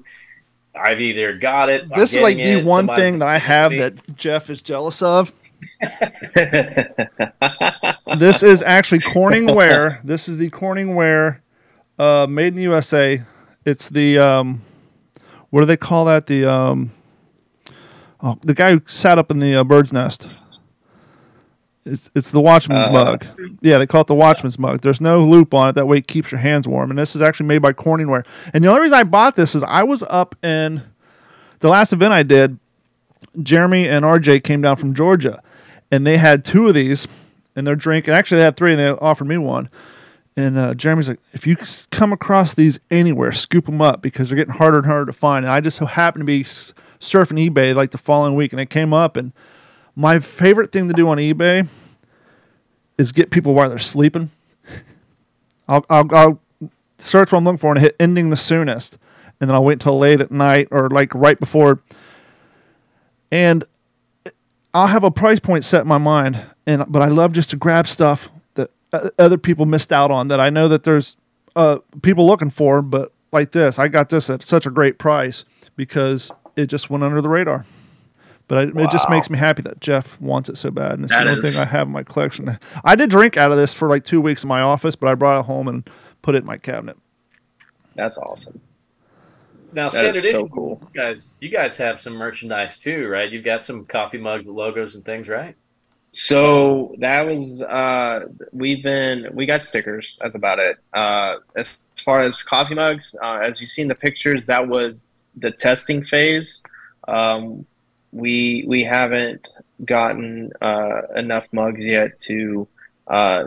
I've 0.76 1.00
either 1.00 1.36
got 1.36 1.68
it. 1.68 1.92
This 1.92 2.14
is 2.14 2.22
like 2.22 2.36
the 2.36 2.60
it, 2.60 2.64
one 2.64 2.86
thing 2.86 3.18
that 3.18 3.28
I 3.28 3.40
gave 3.40 3.42
it 3.42 3.46
to 3.46 3.52
have 3.52 3.72
me. 3.72 3.78
that 3.80 4.16
Jeff 4.16 4.48
is 4.48 4.62
jealous 4.62 5.02
of. 5.02 5.32
this 8.16 8.44
is 8.44 8.62
actually 8.62 9.00
Corning 9.00 9.52
Ware. 9.52 10.00
This 10.04 10.28
is 10.28 10.38
the 10.38 10.50
Corning 10.50 10.94
Ware, 10.94 11.42
uh, 11.98 12.28
made 12.30 12.52
in 12.52 12.54
the 12.54 12.62
USA. 12.62 13.20
It's 13.64 13.88
the 13.88 14.18
um, 14.18 14.60
what 15.52 15.60
do 15.60 15.66
they 15.66 15.76
call 15.76 16.06
that? 16.06 16.26
The 16.26 16.44
um, 16.46 16.90
oh, 18.22 18.38
the 18.40 18.54
guy 18.54 18.72
who 18.72 18.82
sat 18.86 19.18
up 19.18 19.30
in 19.30 19.38
the 19.38 19.54
uh, 19.56 19.64
bird's 19.64 19.92
nest. 19.92 20.42
It's 21.84 22.10
it's 22.14 22.30
the 22.30 22.40
Watchman's 22.40 22.88
Uh, 22.88 22.92
mug. 22.92 23.26
Yeah, 23.60 23.78
they 23.78 23.86
call 23.86 24.00
it 24.00 24.06
the 24.06 24.14
Watchman's 24.14 24.58
mug. 24.58 24.80
There's 24.80 25.00
no 25.00 25.24
loop 25.24 25.52
on 25.52 25.68
it. 25.68 25.72
That 25.74 25.86
way 25.86 25.98
it 25.98 26.06
keeps 26.06 26.30
your 26.32 26.40
hands 26.40 26.66
warm. 26.66 26.90
And 26.90 26.98
this 26.98 27.14
is 27.14 27.22
actually 27.22 27.46
made 27.46 27.58
by 27.58 27.72
Corningware. 27.72 28.24
And 28.54 28.64
the 28.64 28.68
only 28.68 28.80
reason 28.82 28.98
I 28.98 29.02
bought 29.04 29.34
this 29.34 29.54
is 29.54 29.62
I 29.64 29.82
was 29.82 30.02
up 30.04 30.34
in 30.44 30.82
the 31.58 31.68
last 31.68 31.92
event 31.92 32.12
I 32.12 32.22
did. 32.22 32.58
Jeremy 33.42 33.88
and 33.88 34.04
RJ 34.04 34.44
came 34.44 34.62
down 34.62 34.76
from 34.76 34.94
Georgia, 34.94 35.42
and 35.90 36.06
they 36.06 36.18
had 36.18 36.44
two 36.44 36.68
of 36.68 36.74
these, 36.74 37.08
in 37.56 37.64
their 37.64 37.76
drink. 37.76 38.06
And 38.08 38.16
Actually, 38.16 38.38
they 38.38 38.44
had 38.44 38.56
three, 38.56 38.70
and 38.72 38.78
they 38.80 38.88
offered 38.88 39.26
me 39.26 39.38
one. 39.38 39.68
And 40.36 40.58
uh, 40.58 40.74
Jeremy's 40.74 41.08
like, 41.08 41.20
if 41.32 41.46
you 41.46 41.56
come 41.90 42.12
across 42.12 42.54
these 42.54 42.80
anywhere, 42.90 43.32
scoop 43.32 43.66
them 43.66 43.82
up 43.82 44.00
because 44.00 44.28
they're 44.28 44.36
getting 44.36 44.54
harder 44.54 44.78
and 44.78 44.86
harder 44.86 45.06
to 45.06 45.12
find. 45.12 45.44
And 45.44 45.52
I 45.52 45.60
just 45.60 45.76
so 45.76 45.84
happened 45.84 46.22
to 46.22 46.26
be 46.26 46.44
surfing 46.44 47.50
eBay 47.50 47.74
like 47.74 47.90
the 47.90 47.98
following 47.98 48.34
week, 48.34 48.52
and 48.52 48.60
it 48.60 48.70
came 48.70 48.94
up. 48.94 49.16
And 49.16 49.32
my 49.94 50.20
favorite 50.20 50.72
thing 50.72 50.88
to 50.88 50.94
do 50.94 51.08
on 51.08 51.18
eBay 51.18 51.68
is 52.96 53.12
get 53.12 53.30
people 53.30 53.52
while 53.52 53.68
they're 53.68 53.78
sleeping. 53.78 54.30
I'll, 55.68 55.84
I'll, 55.90 56.14
I'll 56.14 56.40
search 56.98 57.32
what 57.32 57.38
I'm 57.38 57.44
looking 57.44 57.58
for 57.58 57.72
and 57.72 57.80
hit 57.80 57.94
ending 58.00 58.30
the 58.30 58.36
soonest, 58.36 58.98
and 59.40 59.50
then 59.50 59.54
I'll 59.54 59.64
wait 59.64 59.74
until 59.74 59.98
late 59.98 60.20
at 60.20 60.30
night 60.30 60.68
or 60.70 60.88
like 60.88 61.14
right 61.14 61.38
before 61.38 61.80
and 63.32 63.64
I'll 64.74 64.86
have 64.86 65.02
a 65.02 65.10
price 65.10 65.40
point 65.40 65.64
set 65.64 65.80
in 65.80 65.88
my 65.88 65.98
mind, 65.98 66.40
and 66.66 66.84
but 66.86 67.02
I 67.02 67.06
love 67.06 67.32
just 67.32 67.50
to 67.50 67.56
grab 67.56 67.88
stuff 67.88 68.28
other 69.18 69.38
people 69.38 69.66
missed 69.66 69.92
out 69.92 70.10
on 70.10 70.28
that 70.28 70.40
I 70.40 70.50
know 70.50 70.68
that 70.68 70.82
there's 70.84 71.16
uh, 71.56 71.78
people 72.02 72.26
looking 72.26 72.50
for, 72.50 72.82
but 72.82 73.12
like 73.32 73.52
this, 73.52 73.78
I 73.78 73.88
got 73.88 74.08
this 74.10 74.28
at 74.30 74.42
such 74.42 74.66
a 74.66 74.70
great 74.70 74.98
price 74.98 75.44
because 75.76 76.30
it 76.56 76.66
just 76.66 76.90
went 76.90 77.02
under 77.04 77.20
the 77.22 77.28
radar. 77.28 77.64
But 78.48 78.58
I, 78.76 78.82
it 78.82 78.90
just 78.90 79.08
makes 79.08 79.30
me 79.30 79.38
happy 79.38 79.62
that 79.62 79.80
Jeff 79.80 80.20
wants 80.20 80.48
it 80.50 80.58
so 80.58 80.70
bad, 80.70 80.92
and 80.94 81.04
it's 81.04 81.12
That 81.12 81.24
the 81.24 81.30
only 81.30 81.40
is- 81.40 81.54
thing 81.54 81.62
I 81.62 81.64
have 81.64 81.86
in 81.86 81.92
my 81.92 82.02
collection. 82.02 82.58
I 82.84 82.94
did 82.96 83.08
drink 83.08 83.36
out 83.38 83.50
of 83.50 83.56
this 83.56 83.72
for 83.72 83.88
like 83.88 84.04
two 84.04 84.20
weeks 84.20 84.42
in 84.42 84.48
my 84.48 84.60
office, 84.60 84.94
but 84.96 85.08
I 85.08 85.14
brought 85.14 85.40
it 85.40 85.46
home 85.46 85.68
and 85.68 85.88
put 86.20 86.34
it 86.34 86.38
in 86.38 86.44
my 86.46 86.58
cabinet. 86.58 86.96
That's 87.94 88.18
awesome. 88.18 88.60
Now, 89.72 89.84
That 89.84 89.92
standard 89.92 90.24
is 90.24 90.30
so 90.32 90.48
cool. 90.48 90.80
you 90.92 91.00
guys, 91.00 91.34
you 91.40 91.48
guys 91.48 91.78
have 91.78 91.98
some 91.98 92.12
merchandise 92.14 92.76
too, 92.76 93.08
right? 93.08 93.30
You've 93.30 93.44
got 93.44 93.64
some 93.64 93.86
coffee 93.86 94.18
mugs 94.18 94.44
with 94.44 94.54
logos 94.54 94.96
and 94.96 95.04
things, 95.04 95.28
right? 95.28 95.56
So 96.12 96.94
that 96.98 97.22
was 97.22 97.62
uh 97.62 98.28
we've 98.52 98.82
been 98.82 99.28
we 99.32 99.46
got 99.46 99.62
stickers. 99.62 100.18
That's 100.20 100.34
about 100.34 100.58
it. 100.58 100.76
Uh 100.92 101.36
as, 101.56 101.78
far 101.96 102.22
as 102.22 102.42
coffee 102.42 102.74
mugs, 102.74 103.14
uh, 103.22 103.38
as 103.42 103.60
you've 103.60 103.70
seen 103.70 103.88
the 103.88 103.94
pictures, 103.94 104.46
that 104.46 104.66
was 104.66 105.16
the 105.36 105.50
testing 105.50 106.04
phase. 106.04 106.62
Um 107.08 107.66
we 108.12 108.64
we 108.66 108.84
haven't 108.84 109.48
gotten 109.84 110.52
uh 110.60 111.02
enough 111.16 111.46
mugs 111.52 111.84
yet 111.84 112.20
to 112.20 112.68
uh 113.06 113.44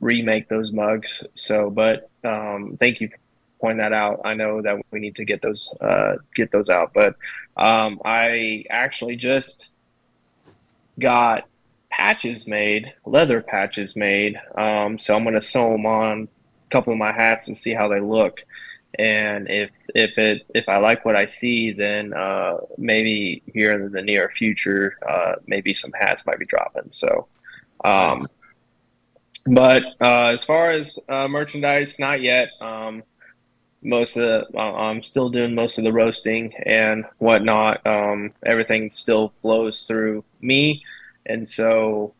remake 0.00 0.48
those 0.48 0.72
mugs. 0.72 1.24
So 1.34 1.70
but 1.70 2.10
um 2.24 2.76
thank 2.80 3.00
you 3.00 3.10
point 3.60 3.78
that 3.78 3.92
out. 3.92 4.20
I 4.24 4.34
know 4.34 4.62
that 4.62 4.80
we 4.90 5.00
need 5.00 5.16
to 5.16 5.24
get 5.24 5.42
those 5.42 5.76
uh, 5.80 6.16
get 6.34 6.50
those 6.50 6.68
out. 6.68 6.92
But 6.94 7.16
um, 7.56 8.00
I 8.04 8.64
actually 8.70 9.16
just 9.16 9.68
got 10.98 11.47
patches 11.90 12.46
made, 12.46 12.92
leather 13.04 13.40
patches 13.40 13.96
made. 13.96 14.38
Um, 14.56 14.98
so 14.98 15.14
I'm 15.14 15.22
going 15.22 15.34
to 15.34 15.42
sew 15.42 15.72
them 15.72 15.86
on 15.86 16.28
a 16.66 16.70
couple 16.70 16.92
of 16.92 16.98
my 16.98 17.12
hats 17.12 17.48
and 17.48 17.56
see 17.56 17.72
how 17.72 17.88
they 17.88 18.00
look. 18.00 18.44
And 18.98 19.48
if 19.50 19.70
if 19.94 20.16
it 20.16 20.46
if 20.54 20.68
I 20.68 20.78
like 20.78 21.04
what 21.04 21.14
I 21.14 21.26
see, 21.26 21.72
then 21.72 22.14
uh, 22.14 22.58
maybe 22.78 23.42
here 23.52 23.72
in 23.72 23.92
the 23.92 24.02
near 24.02 24.30
future, 24.30 24.96
uh, 25.06 25.34
maybe 25.46 25.74
some 25.74 25.92
hats 25.92 26.24
might 26.24 26.38
be 26.38 26.46
dropping. 26.46 26.90
So, 26.90 27.28
um, 27.84 28.26
but 29.52 29.82
uh, 30.00 30.28
as 30.28 30.42
far 30.42 30.70
as 30.70 30.98
uh, 31.08 31.28
merchandise, 31.28 31.98
not 31.98 32.20
yet. 32.22 32.50
Um, 32.60 33.02
most 33.80 34.16
of 34.16 34.22
the, 34.52 34.58
I'm 34.58 35.04
still 35.04 35.28
doing 35.28 35.54
most 35.54 35.78
of 35.78 35.84
the 35.84 35.92
roasting 35.92 36.52
and 36.66 37.04
whatnot. 37.18 37.86
Um, 37.86 38.32
everything 38.44 38.90
still 38.90 39.32
flows 39.40 39.84
through 39.84 40.24
me 40.40 40.82
and 41.26 41.48
so 41.48 42.14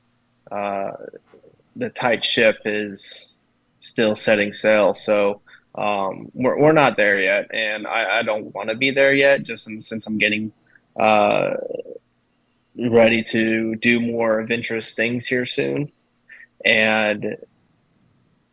uh, 0.50 0.92
the 1.76 1.90
tight 1.90 2.24
ship 2.24 2.58
is 2.64 3.34
still 3.78 4.16
setting 4.16 4.52
sail. 4.52 4.94
So 4.94 5.40
um, 5.74 6.30
we're 6.34 6.58
we're 6.58 6.72
not 6.72 6.96
there 6.96 7.20
yet, 7.20 7.54
and 7.54 7.86
I, 7.86 8.18
I 8.18 8.22
don't 8.22 8.54
want 8.54 8.70
to 8.70 8.74
be 8.74 8.90
there 8.90 9.14
yet. 9.14 9.42
Just 9.42 9.68
in, 9.68 9.80
since 9.80 10.06
I'm 10.06 10.18
getting 10.18 10.52
uh, 10.98 11.54
ready 12.76 13.22
to 13.24 13.76
do 13.76 14.00
more 14.00 14.40
adventurous 14.40 14.94
things 14.94 15.26
here 15.26 15.46
soon, 15.46 15.92
and 16.64 17.36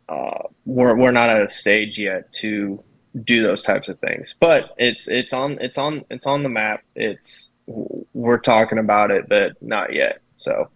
uh, 0.08 0.42
we're 0.64 0.96
we're 0.96 1.10
not 1.10 1.28
at 1.28 1.42
a 1.42 1.50
stage 1.50 1.98
yet 1.98 2.32
to 2.34 2.82
do 3.24 3.42
those 3.42 3.62
types 3.62 3.88
of 3.88 3.98
things. 3.98 4.34
But 4.38 4.74
it's 4.78 5.08
it's 5.08 5.32
on 5.32 5.58
it's 5.60 5.78
on 5.78 6.04
it's 6.10 6.26
on 6.26 6.42
the 6.42 6.48
map. 6.48 6.84
It's 6.94 7.56
we're 7.66 8.38
talking 8.38 8.78
about 8.78 9.10
it, 9.10 9.28
but 9.28 9.60
not 9.60 9.92
yet. 9.92 10.20
So 10.36 10.70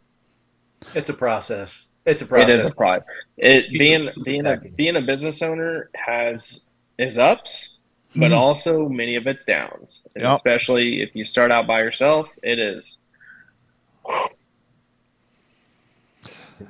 it's 0.95 1.09
a 1.09 1.15
process. 1.15 1.89
It's 2.07 2.23
a 2.23 2.27
process. 2.27 2.51
It 2.51 2.61
is 2.61 2.71
a 2.71 2.75
process. 2.75 3.07
It 3.37 3.71
being 3.71 4.11
being 4.25 4.47
a 4.47 4.59
being 4.75 4.97
a 4.97 5.01
business 5.01 5.43
owner 5.43 5.91
has 5.95 6.63
is 6.99 7.19
ups, 7.19 7.81
but 8.17 8.27
mm-hmm. 8.27 8.35
also 8.35 8.89
many 8.89 9.17
of 9.17 9.27
its 9.27 9.45
downs. 9.45 10.07
Yep. 10.17 10.35
especially 10.35 11.03
if 11.03 11.15
you 11.15 11.25
start 11.25 11.51
out 11.51 11.67
by 11.67 11.81
yourself, 11.81 12.29
it 12.43 12.59
is. 12.59 13.07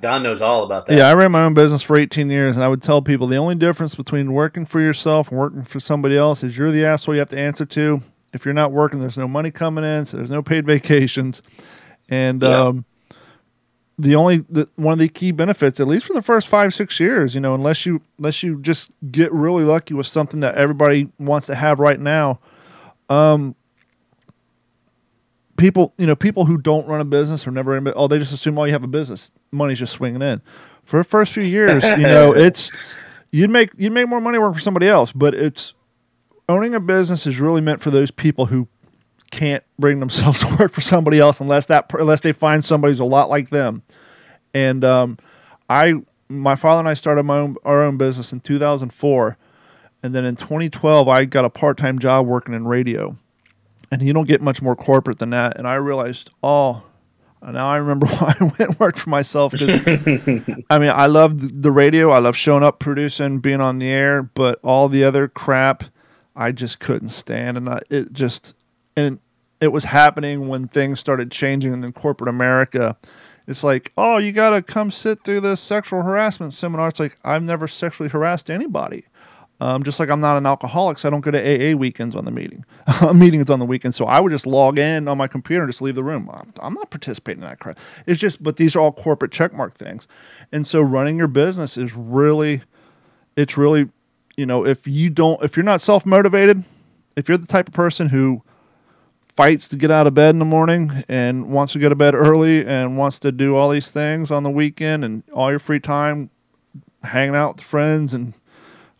Don 0.00 0.22
knows 0.22 0.40
all 0.40 0.64
about 0.64 0.86
that. 0.86 0.96
Yeah, 0.96 1.08
I 1.08 1.14
ran 1.14 1.32
my 1.32 1.42
own 1.42 1.54
business 1.54 1.82
for 1.82 1.96
18 1.96 2.30
years, 2.30 2.56
and 2.56 2.64
I 2.64 2.68
would 2.68 2.82
tell 2.82 3.02
people 3.02 3.26
the 3.26 3.36
only 3.36 3.56
difference 3.56 3.94
between 3.94 4.32
working 4.32 4.64
for 4.64 4.80
yourself 4.80 5.30
and 5.30 5.38
working 5.38 5.64
for 5.64 5.80
somebody 5.80 6.16
else 6.16 6.44
is 6.44 6.56
you're 6.56 6.70
the 6.70 6.84
asshole 6.84 7.14
you 7.14 7.18
have 7.18 7.28
to 7.30 7.38
answer 7.38 7.66
to. 7.66 8.00
If 8.32 8.44
you're 8.44 8.54
not 8.54 8.70
working, 8.70 9.00
there's 9.00 9.18
no 9.18 9.26
money 9.26 9.50
coming 9.50 9.82
in, 9.82 10.04
so 10.04 10.16
there's 10.16 10.30
no 10.30 10.42
paid 10.42 10.64
vacations. 10.66 11.42
And 12.10 12.42
yeah. 12.42 12.64
um, 12.64 12.84
the 13.98 14.14
only 14.16 14.38
the, 14.48 14.68
one 14.76 14.92
of 14.92 14.98
the 14.98 15.08
key 15.08 15.32
benefits, 15.32 15.80
at 15.80 15.86
least 15.86 16.06
for 16.06 16.12
the 16.12 16.22
first 16.22 16.48
five 16.48 16.74
six 16.74 16.98
years, 17.00 17.34
you 17.34 17.40
know, 17.40 17.54
unless 17.54 17.86
you 17.86 18.02
unless 18.18 18.42
you 18.42 18.60
just 18.60 18.90
get 19.10 19.32
really 19.32 19.64
lucky 19.64 19.94
with 19.94 20.06
something 20.06 20.40
that 20.40 20.56
everybody 20.56 21.08
wants 21.18 21.46
to 21.46 21.54
have 21.54 21.78
right 21.78 22.00
now, 22.00 22.40
um, 23.08 23.54
people 25.60 25.92
you 25.98 26.06
know 26.06 26.16
people 26.16 26.46
who 26.46 26.56
don't 26.56 26.86
run 26.86 27.00
a 27.00 27.04
business 27.04 27.46
or 27.46 27.50
never 27.50 27.80
oh 27.94 28.08
they 28.08 28.18
just 28.18 28.32
assume 28.32 28.58
oh 28.58 28.64
you 28.64 28.72
have 28.72 28.82
a 28.82 28.88
business 28.88 29.30
money's 29.52 29.78
just 29.78 29.92
swinging 29.92 30.22
in 30.22 30.40
for 30.84 30.96
the 30.96 31.04
first 31.04 31.34
few 31.34 31.42
years 31.42 31.84
you 31.84 31.98
know 31.98 32.32
it's 32.36 32.72
you'd 33.30 33.50
make 33.50 33.70
you'd 33.76 33.92
make 33.92 34.08
more 34.08 34.22
money 34.22 34.38
working 34.38 34.54
for 34.54 34.60
somebody 34.60 34.88
else 34.88 35.12
but 35.12 35.34
it's 35.34 35.74
owning 36.48 36.74
a 36.74 36.80
business 36.80 37.26
is 37.26 37.38
really 37.40 37.60
meant 37.60 37.82
for 37.82 37.90
those 37.90 38.10
people 38.10 38.46
who 38.46 38.66
can't 39.30 39.64
bring 39.78 40.00
themselves 40.00 40.40
to 40.46 40.56
work 40.56 40.72
for 40.72 40.80
somebody 40.80 41.18
else 41.18 41.40
unless 41.40 41.66
that 41.66 41.90
unless 41.98 42.20
they 42.20 42.32
find 42.32 42.64
somebody 42.64 42.90
who's 42.90 43.00
a 43.00 43.04
lot 43.04 43.30
like 43.30 43.50
them. 43.50 43.82
And 44.54 44.84
um, 44.84 45.18
I, 45.68 45.94
my 46.28 46.56
father 46.56 46.80
and 46.80 46.88
I 46.88 46.94
started 46.94 47.22
my 47.24 47.38
own 47.38 47.56
our 47.64 47.82
own 47.82 47.96
business 47.96 48.32
in 48.32 48.40
2004, 48.40 49.36
and 50.02 50.14
then 50.14 50.24
in 50.24 50.36
2012 50.36 51.08
I 51.08 51.24
got 51.24 51.44
a 51.44 51.50
part 51.50 51.76
time 51.76 51.98
job 51.98 52.26
working 52.26 52.54
in 52.54 52.66
radio, 52.66 53.16
and 53.90 54.02
you 54.02 54.12
don't 54.12 54.28
get 54.28 54.42
much 54.42 54.60
more 54.60 54.76
corporate 54.76 55.18
than 55.18 55.30
that. 55.30 55.56
And 55.56 55.66
I 55.66 55.76
realized, 55.76 56.30
oh, 56.42 56.82
now 57.42 57.68
I 57.68 57.76
remember 57.76 58.06
why 58.18 58.34
I 58.38 58.44
went 58.44 58.60
and 58.60 58.80
worked 58.80 58.98
for 58.98 59.10
myself. 59.10 59.54
I 59.60 60.78
mean, 60.78 60.90
I 60.90 61.06
love 61.06 61.62
the 61.62 61.70
radio. 61.70 62.10
I 62.10 62.18
love 62.18 62.36
showing 62.36 62.62
up, 62.62 62.80
producing, 62.80 63.38
being 63.38 63.60
on 63.60 63.78
the 63.78 63.88
air, 63.88 64.22
but 64.22 64.58
all 64.62 64.88
the 64.88 65.04
other 65.04 65.28
crap, 65.28 65.84
I 66.34 66.52
just 66.52 66.80
couldn't 66.80 67.10
stand, 67.10 67.56
and 67.56 67.68
I, 67.68 67.80
it 67.90 68.12
just 68.12 68.54
and 69.06 69.18
it 69.60 69.68
was 69.68 69.84
happening 69.84 70.48
when 70.48 70.68
things 70.68 71.00
started 71.00 71.30
changing 71.30 71.72
in 71.72 71.92
corporate 71.92 72.28
America. 72.28 72.96
It's 73.46 73.64
like, 73.64 73.92
oh, 73.96 74.18
you 74.18 74.32
got 74.32 74.50
to 74.50 74.62
come 74.62 74.90
sit 74.90 75.22
through 75.24 75.40
this 75.40 75.60
sexual 75.60 76.02
harassment 76.02 76.54
seminar. 76.54 76.88
It's 76.88 77.00
like, 77.00 77.18
I've 77.24 77.42
never 77.42 77.66
sexually 77.66 78.08
harassed 78.08 78.50
anybody. 78.50 79.04
Um, 79.62 79.82
just 79.82 80.00
like 80.00 80.08
I'm 80.08 80.20
not 80.20 80.38
an 80.38 80.46
alcoholic, 80.46 80.96
so 80.96 81.06
I 81.06 81.10
don't 81.10 81.20
go 81.20 81.30
to 81.30 81.38
AA 81.38 81.76
weekends 81.76 82.16
on 82.16 82.24
the 82.24 82.30
meeting. 82.30 82.64
Meetings 83.14 83.50
on 83.50 83.58
the 83.58 83.66
weekend, 83.66 83.94
so 83.94 84.06
I 84.06 84.18
would 84.18 84.32
just 84.32 84.46
log 84.46 84.78
in 84.78 85.06
on 85.06 85.18
my 85.18 85.26
computer 85.26 85.64
and 85.64 85.70
just 85.70 85.82
leave 85.82 85.96
the 85.96 86.02
room. 86.02 86.30
I'm, 86.32 86.54
I'm 86.60 86.72
not 86.72 86.88
participating 86.88 87.42
in 87.42 87.48
that 87.48 87.58
crap. 87.58 87.78
It's 88.06 88.18
just, 88.18 88.42
but 88.42 88.56
these 88.56 88.74
are 88.74 88.80
all 88.80 88.90
corporate 88.90 89.32
checkmark 89.32 89.74
things, 89.74 90.08
and 90.50 90.66
so 90.66 90.80
running 90.80 91.18
your 91.18 91.28
business 91.28 91.76
is 91.76 91.94
really, 91.94 92.62
it's 93.36 93.58
really, 93.58 93.90
you 94.38 94.46
know, 94.46 94.64
if 94.64 94.86
you 94.86 95.10
don't, 95.10 95.42
if 95.44 95.58
you're 95.58 95.64
not 95.64 95.82
self 95.82 96.06
motivated, 96.06 96.64
if 97.16 97.28
you're 97.28 97.36
the 97.36 97.46
type 97.46 97.68
of 97.68 97.74
person 97.74 98.08
who 98.08 98.42
fights 99.40 99.68
to 99.68 99.76
get 99.78 99.90
out 99.90 100.06
of 100.06 100.12
bed 100.12 100.34
in 100.34 100.38
the 100.38 100.44
morning 100.44 101.02
and 101.08 101.50
wants 101.50 101.72
to 101.72 101.78
go 101.78 101.88
to 101.88 101.94
bed 101.94 102.14
early 102.14 102.62
and 102.66 102.98
wants 102.98 103.18
to 103.18 103.32
do 103.32 103.56
all 103.56 103.70
these 103.70 103.90
things 103.90 104.30
on 104.30 104.42
the 104.42 104.50
weekend 104.50 105.02
and 105.02 105.22
all 105.32 105.48
your 105.48 105.58
free 105.58 105.80
time 105.80 106.28
hanging 107.02 107.34
out 107.34 107.56
with 107.56 107.64
friends 107.64 108.12
and 108.12 108.34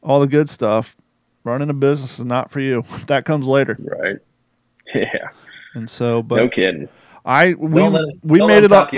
all 0.03 0.19
the 0.19 0.27
good 0.27 0.49
stuff 0.49 0.97
running 1.45 1.69
a 1.69 1.75
business 1.75 2.19
is 2.19 2.25
not 2.25 2.51
for 2.51 2.61
you. 2.61 2.83
That 3.07 3.27
comes 3.27 3.47
later. 3.47 3.77
Right. 3.79 4.17
Yeah. 4.95 5.29
And 5.75 5.91
so 5.91 6.23
but 6.23 6.37
no 6.37 6.49
kidding. 6.49 6.89
I 7.23 7.53
we 7.53 7.83
we 8.23 8.45
made 8.45 8.65
it 8.65 8.73
up. 8.73 8.93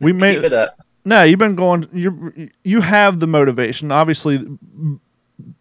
we 0.00 0.10
Keep 0.10 0.20
made 0.20 0.42
it 0.42 0.52
up. 0.52 0.84
No 1.04 1.22
you've 1.22 1.38
been 1.38 1.54
going 1.54 1.86
you 1.92 2.50
you 2.64 2.80
have 2.80 3.20
the 3.20 3.28
motivation. 3.28 3.92
Obviously 3.92 4.44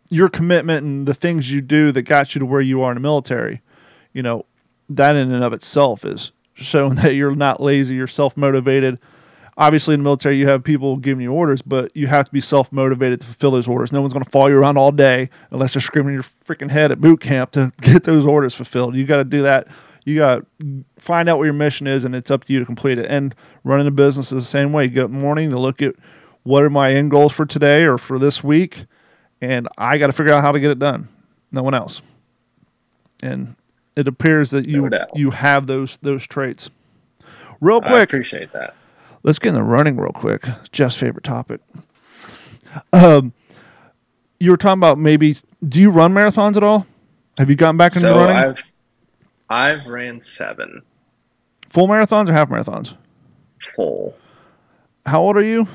your 0.10 0.30
commitment 0.30 0.84
and 0.84 1.08
the 1.08 1.14
things 1.14 1.52
you 1.52 1.62
do 1.62 1.92
that 1.92 2.02
got 2.02 2.34
you 2.34 2.40
to 2.40 2.46
where 2.48 2.60
you 2.60 2.82
are 2.82 2.90
in 2.90 2.96
the 2.96 3.02
military 3.02 3.62
you 4.14 4.22
know 4.22 4.46
that 4.98 5.16
in 5.16 5.32
and 5.32 5.44
of 5.44 5.54
itself 5.54 6.06
is 6.06 6.32
showing 6.54 6.96
that 7.02 7.16
you're 7.16 7.36
not 7.36 7.62
lazy, 7.62 7.96
you're 7.96 8.08
self 8.08 8.38
motivated. 8.38 9.00
Obviously, 9.56 9.94
in 9.94 10.00
the 10.00 10.04
military, 10.04 10.36
you 10.36 10.48
have 10.48 10.64
people 10.64 10.98
giving 10.98 11.22
you 11.22 11.32
orders, 11.32 11.62
but 11.62 11.96
you 11.96 12.08
have 12.08 12.26
to 12.26 12.32
be 12.32 12.42
self 12.42 12.72
motivated 12.72 13.20
to 13.20 13.26
fulfill 13.26 13.52
those 13.52 13.68
orders. 13.68 13.92
No 13.92 14.02
one's 14.02 14.14
going 14.14 14.26
to 14.26 14.30
follow 14.30 14.48
you 14.48 14.58
around 14.58 14.78
all 14.78 14.92
day 14.92 15.30
unless 15.52 15.74
they're 15.74 15.82
screaming 15.82 16.14
your 16.14 16.24
freaking 16.24 16.72
head 16.72 16.92
at 16.92 17.00
boot 17.00 17.22
camp 17.22 17.52
to 17.52 17.72
get 17.82 18.04
those 18.04 18.26
orders 18.26 18.56
fulfilled. 18.56 18.96
You 18.96 19.06
got 19.06 19.18
to 19.18 19.24
do 19.24 19.44
that. 19.44 19.68
You 20.06 20.18
got 20.18 20.44
to 20.60 20.84
find 20.98 21.30
out 21.30 21.38
what 21.38 21.46
your 21.46 21.54
mission 21.54 21.88
is, 21.88 22.04
and 22.04 22.16
it's 22.16 22.32
up 22.32 22.46
to 22.46 22.54
you 22.54 22.60
to 22.60 22.66
complete 22.66 22.98
it. 22.98 23.06
And 23.10 23.34
running 23.64 23.88
a 23.88 23.92
business 23.92 24.32
is 24.32 24.44
the 24.44 24.50
same 24.50 24.74
way. 24.74 24.86
You 24.86 24.90
get 24.90 25.06
up 25.06 25.12
morning 25.12 25.52
to 25.52 25.60
look 25.60 25.82
at 25.82 25.96
what 26.42 26.64
are 26.64 26.70
my 26.70 26.94
end 26.94 27.12
goals 27.12 27.32
for 27.32 27.46
today 27.46 27.84
or 27.84 27.98
for 27.98 28.20
this 28.20 28.44
week, 28.44 28.86
and 29.40 29.68
I 29.78 29.98
got 29.98 30.08
to 30.08 30.14
figure 30.14 30.34
out 30.34 30.42
how 30.42 30.52
to 30.52 30.60
get 30.60 30.72
it 30.72 30.80
done. 30.80 31.08
No 31.52 31.64
one 31.64 31.74
else. 31.74 32.02
And 33.22 33.56
it 33.96 34.08
appears 34.08 34.52
that 34.52 34.68
you 34.68 34.90
no 34.90 35.06
you 35.14 35.32
have 35.32 35.68
those 35.68 35.98
those 36.02 36.26
traits. 36.26 36.70
Real 37.62 37.80
quick, 37.80 37.92
I 37.94 38.02
appreciate 38.02 38.52
that. 38.54 38.76
Let's 39.24 39.40
get 39.40 39.50
in 39.50 39.56
the 39.56 39.64
running 39.64 39.98
real 39.98 40.12
quick. 40.12 40.46
Jeff's 40.72 40.96
favorite 40.96 41.24
topic. 41.24 41.62
Um, 42.92 43.34
you 44.40 44.52
were 44.52 44.58
talking 44.58 44.80
about 44.80 44.98
maybe. 44.98 45.36
Do 45.66 45.80
you 45.80 45.92
run 45.92 46.14
marathons 46.14 46.58
at 46.58 46.64
all? 46.64 46.86
Have 47.38 47.50
you 47.50 47.56
gotten 47.56 47.78
back 47.78 47.96
into 47.96 48.08
so 48.08 48.18
running? 48.18 48.36
I've 48.36 48.74
I've 49.50 49.86
ran 49.88 50.22
seven. 50.22 50.82
Full 51.70 51.88
marathons 51.88 52.30
or 52.30 52.34
half 52.34 52.50
marathons? 52.50 52.96
Full. 53.76 54.16
How 55.06 55.22
old 55.22 55.38
are 55.38 55.44
you? 55.44 55.68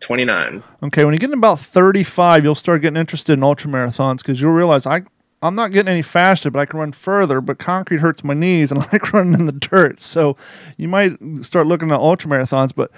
29. 0.00 0.62
Okay, 0.82 1.04
when 1.04 1.14
you 1.14 1.20
get 1.20 1.30
in 1.30 1.38
about 1.38 1.60
35, 1.60 2.44
you'll 2.44 2.54
start 2.54 2.82
getting 2.82 2.96
interested 2.96 3.34
in 3.34 3.42
ultra 3.44 3.70
marathons 3.70 4.18
because 4.18 4.40
you'll 4.40 4.52
realize 4.52 4.86
I 4.86 5.02
I'm 5.42 5.54
not 5.54 5.72
getting 5.72 5.90
any 5.90 6.02
faster, 6.02 6.50
but 6.50 6.60
I 6.60 6.66
can 6.66 6.78
run 6.78 6.92
further. 6.92 7.40
But 7.40 7.58
concrete 7.58 7.98
hurts 7.98 8.22
my 8.22 8.34
knees, 8.34 8.70
and 8.70 8.80
I 8.82 8.88
like 8.92 9.12
running 9.12 9.34
in 9.34 9.46
the 9.46 9.52
dirt. 9.52 10.00
So 10.00 10.36
you 10.76 10.88
might 10.88 11.16
start 11.42 11.66
looking 11.66 11.90
at 11.90 11.98
ultra 11.98 12.30
marathons, 12.30 12.72
but 12.74 12.90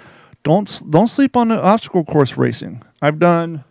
don't 0.43 0.83
don't 0.89 1.07
sleep 1.07 1.35
on 1.35 1.49
the 1.49 1.61
obstacle 1.61 2.03
course 2.05 2.37
racing. 2.37 2.83
I've 3.01 3.19
done 3.19 3.63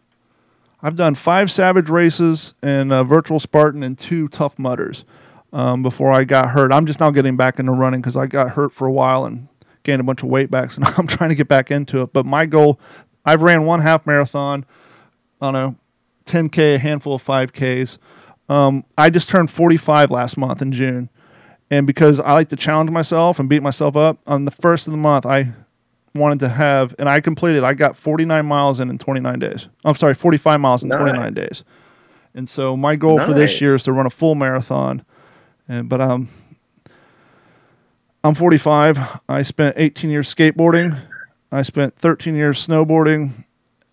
I've 0.82 0.96
done 0.96 1.14
five 1.14 1.50
Savage 1.50 1.88
races 1.88 2.54
and 2.62 2.92
a 2.92 3.04
virtual 3.04 3.40
Spartan 3.40 3.82
and 3.82 3.98
two 3.98 4.28
Tough 4.28 4.58
Mudders 4.58 5.04
um, 5.52 5.82
before 5.82 6.12
I 6.12 6.24
got 6.24 6.50
hurt. 6.50 6.72
I'm 6.72 6.84
just 6.84 7.00
now 7.00 7.10
getting 7.10 7.36
back 7.36 7.58
into 7.58 7.72
running 7.72 8.00
because 8.00 8.16
I 8.16 8.26
got 8.26 8.50
hurt 8.50 8.72
for 8.72 8.86
a 8.86 8.92
while 8.92 9.24
and 9.24 9.48
gained 9.84 10.00
a 10.00 10.04
bunch 10.04 10.22
of 10.22 10.28
weight 10.28 10.50
back, 10.50 10.72
so 10.72 10.82
now 10.82 10.92
I'm 10.98 11.06
trying 11.06 11.30
to 11.30 11.36
get 11.36 11.48
back 11.48 11.70
into 11.70 12.02
it. 12.02 12.12
But 12.12 12.26
my 12.26 12.44
goal, 12.44 12.80
I've 13.24 13.42
ran 13.42 13.64
one 13.64 13.80
half 13.80 14.04
marathon. 14.04 14.66
Don't 15.40 15.52
know 15.52 15.76
10k, 16.26 16.76
a 16.76 16.78
handful 16.78 17.14
of 17.14 17.24
5ks. 17.24 17.98
Um, 18.48 18.84
I 18.98 19.10
just 19.10 19.28
turned 19.28 19.50
45 19.50 20.10
last 20.10 20.36
month 20.36 20.60
in 20.62 20.72
June, 20.72 21.08
and 21.70 21.86
because 21.86 22.20
I 22.20 22.32
like 22.32 22.48
to 22.50 22.56
challenge 22.56 22.90
myself 22.90 23.38
and 23.38 23.48
beat 23.48 23.62
myself 23.62 23.96
up, 23.96 24.18
on 24.26 24.44
the 24.44 24.50
first 24.50 24.86
of 24.86 24.90
the 24.92 24.98
month 24.98 25.24
I 25.26 25.52
wanted 26.14 26.40
to 26.40 26.48
have, 26.48 26.94
and 26.98 27.08
I 27.08 27.20
completed. 27.20 27.64
I 27.64 27.74
got 27.74 27.96
49 27.96 28.44
miles 28.46 28.80
in 28.80 28.90
in 28.90 28.98
29 28.98 29.38
days. 29.38 29.68
I'm 29.84 29.94
sorry, 29.96 30.14
45 30.14 30.60
miles 30.60 30.82
in 30.82 30.90
Nice. 30.90 31.00
29 31.00 31.32
days. 31.34 31.64
And 32.34 32.48
so 32.48 32.76
my 32.76 32.96
goal 32.96 33.18
for 33.20 33.32
this 33.32 33.60
year 33.60 33.76
is 33.76 33.84
to 33.84 33.92
run 33.92 34.06
a 34.06 34.10
full 34.10 34.34
marathon. 34.34 35.04
And 35.68 35.88
but 35.88 36.00
um, 36.00 36.28
I'm 38.22 38.34
45. 38.34 39.20
I 39.28 39.42
spent 39.42 39.76
18 39.78 40.10
years 40.10 40.32
skateboarding. 40.34 40.98
I 41.52 41.62
spent 41.62 41.94
13 41.96 42.34
years 42.34 42.66
snowboarding, 42.66 43.30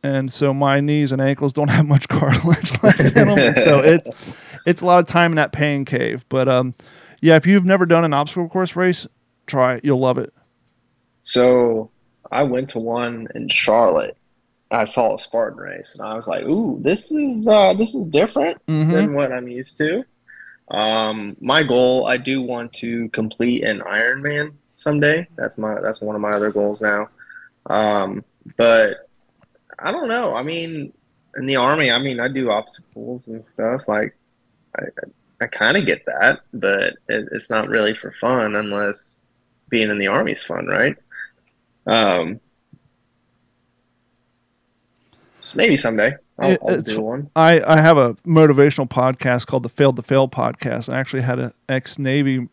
and 0.03 0.31
so 0.31 0.53
my 0.53 0.79
knees 0.79 1.11
and 1.11 1.21
ankles 1.21 1.53
don't 1.53 1.67
have 1.69 1.85
much 1.87 2.07
cartilage 2.07 2.71
left 2.83 2.99
in 2.99 3.13
them. 3.13 3.37
And 3.37 3.57
so 3.57 3.79
it's 3.79 4.35
it's 4.65 4.81
a 4.81 4.85
lot 4.85 4.99
of 4.99 5.07
time 5.07 5.31
in 5.31 5.35
that 5.37 5.51
pain 5.51 5.85
cave. 5.85 6.25
But 6.29 6.47
um, 6.47 6.75
yeah, 7.21 7.35
if 7.35 7.45
you've 7.45 7.65
never 7.65 7.85
done 7.85 8.03
an 8.05 8.13
obstacle 8.13 8.49
course 8.49 8.75
race, 8.75 9.07
try 9.47 9.75
it. 9.75 9.85
You'll 9.85 9.99
love 9.99 10.17
it. 10.17 10.33
So 11.21 11.91
I 12.31 12.43
went 12.43 12.69
to 12.69 12.79
one 12.79 13.27
in 13.35 13.47
Charlotte. 13.47 14.17
I 14.71 14.85
saw 14.85 15.15
a 15.15 15.19
Spartan 15.19 15.59
race, 15.59 15.95
and 15.95 16.01
I 16.05 16.15
was 16.15 16.27
like, 16.27 16.45
"Ooh, 16.45 16.79
this 16.81 17.11
is 17.11 17.47
uh, 17.47 17.73
this 17.73 17.93
is 17.93 18.05
different 18.05 18.57
Mm-hmm. 18.67 18.91
than 18.91 19.13
what 19.13 19.31
I'm 19.31 19.47
used 19.47 19.77
to." 19.79 20.03
Um, 20.69 21.35
my 21.41 21.63
goal, 21.63 22.05
I 22.07 22.15
do 22.17 22.41
want 22.41 22.71
to 22.75 23.09
complete 23.09 23.63
an 23.65 23.81
Ironman 23.81 24.53
someday. 24.75 25.27
That's 25.35 25.57
my 25.57 25.81
that's 25.81 25.99
one 25.99 26.15
of 26.15 26.21
my 26.21 26.31
other 26.31 26.51
goals 26.51 26.79
now. 26.81 27.09
Um, 27.65 28.23
but 28.55 29.09
I 29.77 29.91
don't 29.91 30.07
know. 30.07 30.33
I 30.33 30.43
mean, 30.43 30.93
in 31.35 31.45
the 31.45 31.57
army, 31.57 31.91
I 31.91 31.99
mean, 31.99 32.21
I 32.21 32.29
do 32.29 32.49
obstacles 32.49 33.27
and 33.27 33.45
stuff. 33.45 33.81
Like, 33.89 34.15
I 34.77 34.85
I 35.41 35.47
kind 35.47 35.75
of 35.75 35.85
get 35.87 36.05
that, 36.05 36.41
but 36.53 36.93
it, 37.09 37.29
it's 37.31 37.49
not 37.49 37.67
really 37.67 37.95
for 37.95 38.11
fun 38.11 38.55
unless 38.55 39.21
being 39.69 39.89
in 39.89 39.97
the 39.97 40.07
army 40.07 40.33
is 40.33 40.43
fun, 40.43 40.67
right? 40.67 40.95
Um, 41.87 42.39
so 45.39 45.57
maybe 45.57 45.75
someday 45.75 46.15
I'll, 46.37 46.57
I'll 46.67 46.81
do 46.81 47.01
one. 47.01 47.31
I, 47.35 47.61
I 47.61 47.81
have 47.81 47.97
a 47.97 48.13
motivational 48.25 48.87
podcast 48.87 49.47
called 49.47 49.63
the 49.63 49.69
Failed 49.69 49.95
to 49.95 50.03
Fail 50.03 50.27
podcast. 50.27 50.93
I 50.93 50.99
actually 50.99 51.23
had 51.23 51.39
an 51.39 51.53
ex 51.67 51.97
Navy 51.97 52.47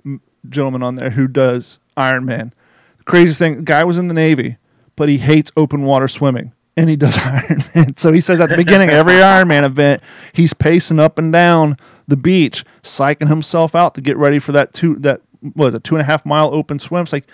gentleman 0.48 0.82
on 0.82 0.96
there 0.96 1.10
who 1.10 1.28
does 1.28 1.78
Ironman. 1.98 2.52
The 2.98 3.04
craziest 3.04 3.38
thing, 3.38 3.56
the 3.56 3.62
guy 3.62 3.84
was 3.84 3.98
in 3.98 4.08
the 4.08 4.14
Navy, 4.14 4.56
but 4.96 5.10
he 5.10 5.18
hates 5.18 5.52
open 5.58 5.82
water 5.82 6.08
swimming. 6.08 6.52
And 6.76 6.88
he 6.88 6.96
does 6.96 7.16
Ironman. 7.16 7.98
So 7.98 8.12
he 8.12 8.22
says 8.22 8.40
at 8.40 8.48
the 8.48 8.56
beginning 8.56 8.88
of 8.88 8.94
every 8.94 9.12
Ironman 9.16 9.64
event, 9.64 10.02
he's 10.32 10.54
pacing 10.54 10.98
up 10.98 11.18
and 11.18 11.30
down 11.30 11.76
the 12.09 12.16
beach, 12.16 12.64
psyching 12.82 13.28
himself 13.28 13.74
out 13.74 13.94
to 13.94 14.00
get 14.00 14.16
ready 14.16 14.38
for 14.40 14.52
that 14.52 14.72
two 14.74 14.96
that 14.96 15.20
was 15.54 15.74
a 15.74 15.80
two 15.80 15.94
and 15.94 16.02
a 16.02 16.04
half 16.04 16.26
mile 16.26 16.52
open 16.52 16.78
swim. 16.80 17.02
It's 17.04 17.12
like, 17.12 17.26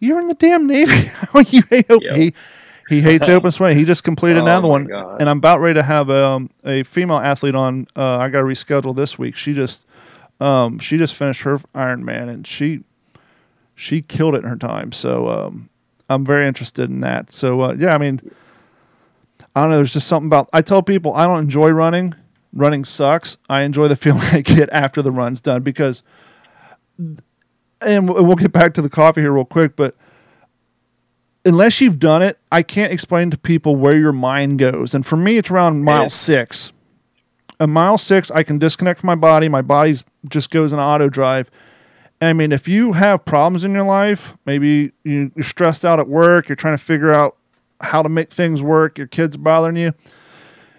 you're 0.00 0.18
in 0.20 0.28
the 0.28 0.34
damn 0.34 0.66
Navy. 0.66 1.10
You 1.50 1.62
hate 1.70 1.90
open 1.90 2.06
Yep. 2.06 2.16
he 2.16 2.34
he 2.88 3.00
hates 3.00 3.28
open 3.28 3.50
swim. 3.52 3.76
He 3.76 3.84
just 3.84 4.04
completed 4.04 4.38
Oh 4.38 4.42
another 4.42 4.68
one. 4.68 4.84
God. 4.84 5.20
And 5.20 5.28
I'm 5.28 5.38
about 5.38 5.60
ready 5.60 5.74
to 5.78 5.82
have 5.82 6.08
um, 6.10 6.50
a 6.64 6.82
female 6.84 7.18
athlete 7.18 7.54
on. 7.54 7.86
Uh, 7.96 8.18
I 8.18 8.28
got 8.28 8.40
to 8.40 8.46
reschedule 8.46 8.94
this 8.96 9.18
week. 9.18 9.36
She 9.36 9.54
just 9.54 9.86
um, 10.40 10.78
she 10.78 10.96
just 10.98 11.14
finished 11.14 11.42
her 11.42 11.58
Ironman 11.74 12.28
and 12.28 12.46
she 12.46 12.82
she 13.74 14.02
killed 14.02 14.34
it 14.34 14.44
in 14.44 14.48
her 14.50 14.56
time. 14.56 14.92
So 14.92 15.28
um, 15.28 15.68
I'm 16.08 16.24
very 16.24 16.46
interested 16.46 16.90
in 16.90 17.00
that. 17.00 17.30
So 17.32 17.60
uh, 17.60 17.76
yeah, 17.78 17.94
I 17.94 17.98
mean, 17.98 18.20
I 19.54 19.60
don't 19.62 19.70
know. 19.70 19.76
There's 19.76 19.92
just 19.92 20.08
something 20.08 20.26
about. 20.26 20.48
I 20.52 20.62
tell 20.62 20.82
people 20.82 21.14
I 21.14 21.26
don't 21.26 21.38
enjoy 21.42 21.70
running. 21.70 22.14
Running 22.52 22.84
sucks. 22.84 23.36
I 23.48 23.62
enjoy 23.62 23.88
the 23.88 23.96
feeling 24.04 24.22
I 24.32 24.40
get 24.42 24.68
after 24.72 25.02
the 25.02 25.10
run's 25.10 25.40
done 25.40 25.62
because, 25.62 26.02
and 27.80 28.08
we'll 28.08 28.34
get 28.36 28.52
back 28.52 28.74
to 28.74 28.82
the 28.82 28.90
coffee 28.90 29.22
here 29.22 29.32
real 29.32 29.44
quick, 29.44 29.74
but 29.76 29.96
unless 31.44 31.80
you've 31.80 31.98
done 31.98 32.22
it, 32.22 32.38
I 32.52 32.62
can't 32.62 32.92
explain 32.92 33.30
to 33.30 33.38
people 33.38 33.76
where 33.76 33.96
your 33.96 34.12
mind 34.12 34.58
goes. 34.58 34.94
And 34.94 35.04
for 35.04 35.16
me, 35.16 35.38
it's 35.38 35.50
around 35.50 35.82
mile 35.84 36.04
Yes. 36.04 36.14
six. 36.14 36.72
A 37.58 37.66
mile 37.66 37.98
six, 37.98 38.30
I 38.30 38.42
can 38.42 38.58
disconnect 38.58 39.00
from 39.00 39.06
my 39.08 39.14
body. 39.14 39.48
My 39.48 39.62
body's 39.62 40.04
just 40.28 40.50
goes 40.50 40.72
in 40.72 40.78
auto 40.78 41.08
drive. 41.08 41.50
I 42.20 42.32
mean, 42.32 42.52
if 42.52 42.68
you 42.68 42.92
have 42.92 43.24
problems 43.24 43.64
in 43.64 43.72
your 43.72 43.84
life, 43.84 44.34
maybe 44.46 44.92
you- 45.04 45.32
you're 45.34 45.42
stressed 45.44 45.84
out 45.84 45.98
at 45.98 46.08
work, 46.08 46.48
you're 46.48 46.56
trying 46.56 46.74
to 46.76 46.82
figure 46.82 47.12
out 47.12 47.36
how 47.80 48.02
to 48.02 48.08
make 48.08 48.30
things 48.30 48.62
work, 48.62 48.96
your 48.98 49.08
kids 49.08 49.34
are 49.34 49.40
bothering 49.40 49.76
you. 49.76 49.92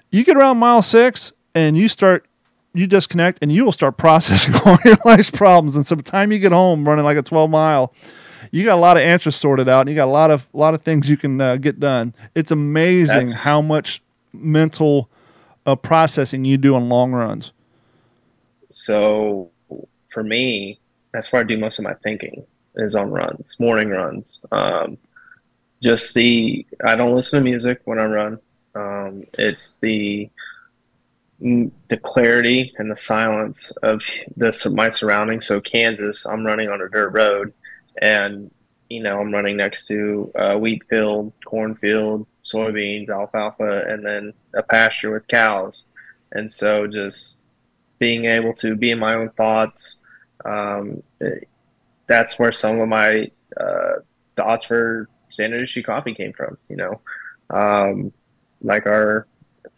You 0.10 0.24
get 0.24 0.38
around 0.38 0.58
mile 0.58 0.82
six 0.82 1.34
and 1.56 1.78
you 1.78 1.88
start, 1.88 2.26
you 2.74 2.88
disconnect 2.88 3.40
and 3.42 3.52
you 3.52 3.66
will 3.66 3.72
start 3.72 3.98
processing 3.98 4.54
all 4.66 4.78
your 4.86 4.98
life's 5.06 5.30
problems. 5.30 5.76
And 5.76 5.86
so 5.86 5.96
by 5.96 6.02
the 6.02 6.10
time 6.12 6.32
you 6.32 6.40
get 6.40 6.52
home 6.52 6.88
running 6.88 7.06
like 7.06 7.18
a 7.18 7.22
12 7.22 7.50
mile, 7.50 7.94
you 8.52 8.64
got 8.64 8.78
a 8.78 8.82
lot 8.82 8.98
of 8.98 9.04
answers 9.04 9.36
sorted 9.36 9.70
out 9.70 9.82
and 9.82 9.90
you 9.90 9.96
got 9.96 10.08
a 10.08 10.12
lot 10.12 10.30
of 10.30 10.48
a 10.54 10.58
lot 10.58 10.74
of 10.74 10.84
things 10.84 11.10
you 11.10 11.18
can 11.18 11.40
uh, 11.40 11.58
get 11.58 11.80
done. 11.80 12.14
It's 12.36 12.52
amazing 12.52 13.16
That's- 13.16 13.32
how 13.32 13.62
much 13.62 14.02
mental 14.34 15.10
uh, 15.66 15.76
processing 15.76 16.46
you 16.46 16.58
do 16.58 16.76
on 16.76 16.90
long 16.90 17.14
runs. 17.14 17.52
So 18.70 19.52
for 20.12 20.24
me, 20.24 20.80
that's 21.14 21.32
where 21.32 21.42
I 21.42 21.46
do 21.46 21.58
most 21.58 21.80
of 21.80 21.84
my 21.84 21.94
thinking 22.04 22.46
is 22.76 22.96
on 22.96 23.12
runs, 23.12 23.56
morning 23.60 23.90
runs. 23.90 24.44
Um, 24.52 24.98
just 25.82 26.14
the 26.14 26.66
I 26.84 26.96
don't 26.96 27.16
listen 27.16 27.40
to 27.40 27.44
music 27.44 27.82
when 27.86 28.00
I 28.00 28.06
run. 28.06 28.40
Um, 28.76 29.24
it's 29.38 29.78
the 29.78 30.30
the 31.40 31.98
clarity 32.02 32.74
and 32.78 32.90
the 32.90 32.96
silence 32.96 33.72
of 33.84 34.02
this 34.36 34.66
my 34.66 34.90
surroundings. 34.90 35.46
So 35.46 35.60
Kansas, 35.60 36.26
I'm 36.26 36.46
running 36.46 36.70
on 36.70 36.82
a 36.82 36.90
dirt 36.90 37.10
road, 37.10 37.54
and 38.02 38.52
you 38.90 39.02
know 39.02 39.20
I'm 39.20 39.34
running 39.34 39.58
next 39.58 39.88
to 39.88 40.32
a 40.36 40.58
wheat 40.58 40.84
field, 40.90 41.34
cornfield, 41.46 42.28
soybeans, 42.46 43.10
alfalfa, 43.10 43.84
and 43.88 44.06
then 44.06 44.34
a 44.54 44.64
pasture 44.64 45.12
with 45.12 45.28
cows. 45.28 45.84
And 46.32 46.52
so 46.52 46.88
just 46.88 47.44
being 48.00 48.26
able 48.26 48.54
to 48.54 48.76
be 48.76 48.92
in 48.92 49.00
my 49.00 49.14
own 49.14 49.30
thoughts. 49.30 50.06
Um, 50.46 51.04
that's 52.08 52.38
where 52.38 52.52
some 52.52 52.80
of 52.80 52.90
my 52.90 53.32
uh, 53.60 53.94
thoughts 54.36 54.66
for 54.66 55.10
standard 55.30 55.64
issue 55.64 55.84
coffee 55.84 56.14
came 56.14 56.34
from. 56.34 56.58
You 56.70 56.76
know, 56.78 57.02
um, 57.50 58.12
like 58.62 58.86
our 58.88 59.28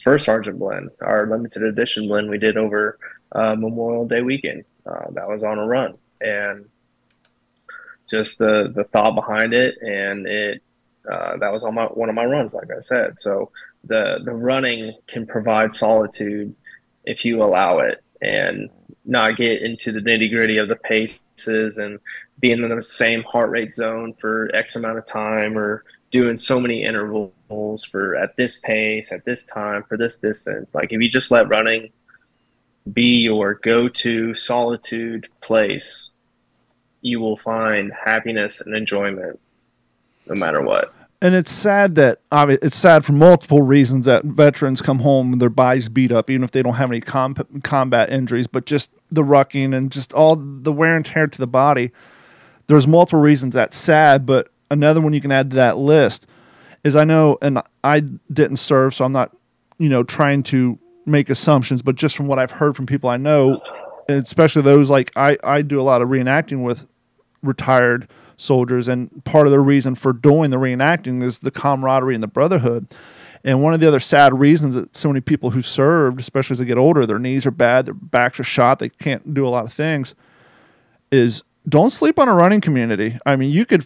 first 0.05 0.25
Sergeant 0.25 0.59
blend, 0.59 0.91
our 1.01 1.27
limited 1.27 1.63
edition 1.63 2.07
blend 2.07 2.29
we 2.29 2.37
did 2.37 2.55
over 2.55 2.97
uh, 3.33 3.55
Memorial 3.55 4.07
Day 4.07 4.21
weekend. 4.21 4.63
Uh, 4.85 5.09
that 5.11 5.27
was 5.27 5.43
on 5.43 5.57
a 5.57 5.65
run, 5.65 5.97
and 6.21 6.69
just 8.07 8.37
the 8.37 8.71
the 8.73 8.85
thought 8.85 9.15
behind 9.15 9.53
it, 9.53 9.75
and 9.81 10.27
it 10.27 10.61
uh, 11.11 11.37
that 11.37 11.51
was 11.51 11.65
on 11.65 11.73
my 11.73 11.85
one 11.85 12.07
of 12.07 12.15
my 12.15 12.25
runs, 12.25 12.53
like 12.53 12.69
I 12.71 12.81
said. 12.81 13.19
So 13.19 13.51
the 13.83 14.21
the 14.23 14.31
running 14.31 14.95
can 15.07 15.25
provide 15.25 15.73
solitude 15.73 16.55
if 17.03 17.25
you 17.25 17.43
allow 17.43 17.79
it 17.79 18.03
and 18.21 18.69
not 19.05 19.37
get 19.37 19.61
into 19.61 19.91
the 19.91 19.99
nitty 19.99 20.29
gritty 20.31 20.57
of 20.57 20.67
the 20.67 20.75
paces 20.75 21.77
and 21.77 21.99
being 22.39 22.63
in 22.63 22.75
the 22.75 22.81
same 22.81 23.23
heart 23.23 23.49
rate 23.49 23.73
zone 23.73 24.13
for 24.19 24.49
X 24.53 24.75
amount 24.75 24.99
of 24.99 25.05
time 25.05 25.57
or 25.57 25.83
doing 26.11 26.37
so 26.37 26.59
many 26.59 26.83
intervals 26.83 27.31
for 27.47 28.15
at 28.15 28.35
this 28.37 28.59
pace, 28.61 29.11
at 29.11 29.25
this 29.25 29.45
time, 29.45 29.83
for 29.83 29.97
this 29.97 30.17
distance. 30.17 30.73
Like 30.73 30.91
if 30.91 31.01
you 31.01 31.09
just 31.09 31.31
let 31.31 31.47
running 31.47 31.91
be 32.91 33.17
your 33.19 33.55
go 33.55 33.87
to 33.87 34.33
solitude 34.35 35.27
place, 35.41 36.17
you 37.01 37.19
will 37.19 37.37
find 37.37 37.91
happiness 37.93 38.61
and 38.61 38.75
enjoyment 38.75 39.39
no 40.27 40.35
matter 40.35 40.61
what. 40.61 40.93
and 41.21 41.33
it's 41.33 41.51
sad 41.51 41.95
that 41.95 42.19
it's 42.33 42.75
sad 42.75 43.05
for 43.05 43.13
multiple 43.13 43.61
reasons 43.61 44.05
that 44.05 44.23
veterans 44.25 44.81
come 44.81 44.99
home 44.99 45.33
and 45.33 45.41
their 45.41 45.49
bodies 45.49 45.89
beat 45.89 46.11
up, 46.11 46.29
even 46.29 46.43
if 46.43 46.51
they 46.51 46.61
don't 46.61 46.75
have 46.75 46.91
any 46.91 47.01
com- 47.01 47.35
combat 47.63 48.11
injuries, 48.11 48.47
but 48.47 48.65
just 48.65 48.91
the 49.11 49.23
rucking 49.23 49.75
and 49.75 49.91
just 49.91 50.13
all 50.13 50.35
the 50.35 50.73
wear 50.73 50.95
and 50.95 51.05
tear 51.05 51.27
to 51.27 51.37
the 51.37 51.47
body. 51.47 51.91
There's 52.67 52.87
multiple 52.87 53.21
reasons 53.21 53.53
that's 53.53 53.77
sad, 53.77 54.25
but 54.25 54.49
another 54.69 54.99
one 55.01 55.13
you 55.13 55.21
can 55.21 55.31
add 55.31 55.51
to 55.51 55.55
that 55.55 55.77
list 55.77 56.27
is 56.85 56.95
I 56.95 57.03
know, 57.03 57.37
and 57.41 57.61
I 57.83 58.01
didn't 58.31 58.57
serve, 58.57 58.93
so 58.93 59.03
I'm 59.03 59.11
not, 59.11 59.35
you 59.79 59.89
know, 59.89 60.03
trying 60.03 60.43
to 60.43 60.79
make 61.05 61.29
assumptions, 61.29 61.81
but 61.81 61.95
just 61.95 62.15
from 62.15 62.27
what 62.27 62.39
I've 62.39 62.51
heard 62.51 62.75
from 62.75 62.85
people 62.85 63.09
I 63.09 63.17
know, 63.17 63.59
and 64.07 64.23
especially 64.23 64.61
those 64.61 64.89
like 64.89 65.11
I, 65.15 65.37
I 65.43 65.63
do 65.63 65.79
a 65.79 65.83
lot 65.83 66.01
of 66.01 66.09
reenacting 66.09 66.63
with 66.63 66.87
retired 67.41 68.07
soldiers 68.37 68.87
and 68.87 69.23
part 69.25 69.47
of 69.47 69.51
the 69.51 69.59
reason 69.59 69.95
for 69.95 70.13
doing 70.13 70.51
the 70.51 70.57
reenacting 70.57 71.23
is 71.23 71.39
the 71.39 71.51
camaraderie 71.51 72.13
and 72.13 72.23
the 72.23 72.27
brotherhood. 72.27 72.87
And 73.43 73.63
one 73.63 73.73
of 73.73 73.79
the 73.79 73.87
other 73.87 73.99
sad 73.99 74.37
reasons 74.37 74.75
that 74.75 74.95
so 74.95 75.09
many 75.09 75.21
people 75.21 75.51
who 75.51 75.61
served 75.61 76.19
especially 76.19 76.55
as 76.55 76.59
they 76.59 76.65
get 76.65 76.77
older 76.77 77.05
their 77.05 77.19
knees 77.19 77.45
are 77.45 77.51
bad 77.51 77.85
their 77.85 77.93
backs 77.93 78.39
are 78.39 78.43
shot 78.43 78.79
they 78.79 78.89
can't 78.89 79.33
do 79.33 79.47
a 79.47 79.49
lot 79.49 79.65
of 79.65 79.71
things 79.71 80.15
is 81.11 81.43
don't 81.69 81.91
sleep 81.91 82.19
on 82.19 82.27
a 82.27 82.33
running 82.33 82.59
community. 82.59 83.17
I 83.25 83.35
mean 83.35 83.51
you 83.51 83.65
could 83.65 83.85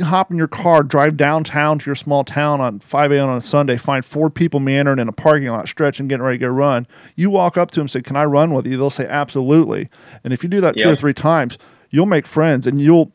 hop 0.00 0.30
in 0.30 0.36
your 0.36 0.48
car, 0.48 0.82
drive 0.82 1.16
downtown 1.16 1.78
to 1.78 1.86
your 1.86 1.94
small 1.94 2.24
town 2.24 2.60
on 2.60 2.80
5 2.80 3.12
a.m. 3.12 3.28
on 3.28 3.36
a 3.36 3.40
Sunday, 3.40 3.76
find 3.76 4.04
four 4.04 4.28
people 4.28 4.60
meandering 4.60 4.98
in 4.98 5.08
a 5.08 5.12
parking 5.12 5.48
lot, 5.48 5.68
stretching, 5.68 6.08
getting 6.08 6.24
ready 6.24 6.38
to 6.38 6.42
go 6.42 6.48
run. 6.48 6.86
You 7.14 7.30
walk 7.30 7.56
up 7.56 7.70
to 7.72 7.76
them 7.76 7.82
and 7.82 7.90
say, 7.90 8.02
Can 8.02 8.16
I 8.16 8.24
run 8.24 8.52
with 8.52 8.66
you? 8.66 8.76
They'll 8.76 8.90
say, 8.90 9.06
Absolutely. 9.06 9.88
And 10.24 10.32
if 10.32 10.42
you 10.42 10.48
do 10.48 10.60
that 10.60 10.76
two 10.76 10.88
or 10.88 10.96
three 10.96 11.14
times, 11.14 11.58
you'll 11.90 12.06
make 12.06 12.26
friends 12.26 12.66
and 12.66 12.80
you'll 12.80 13.12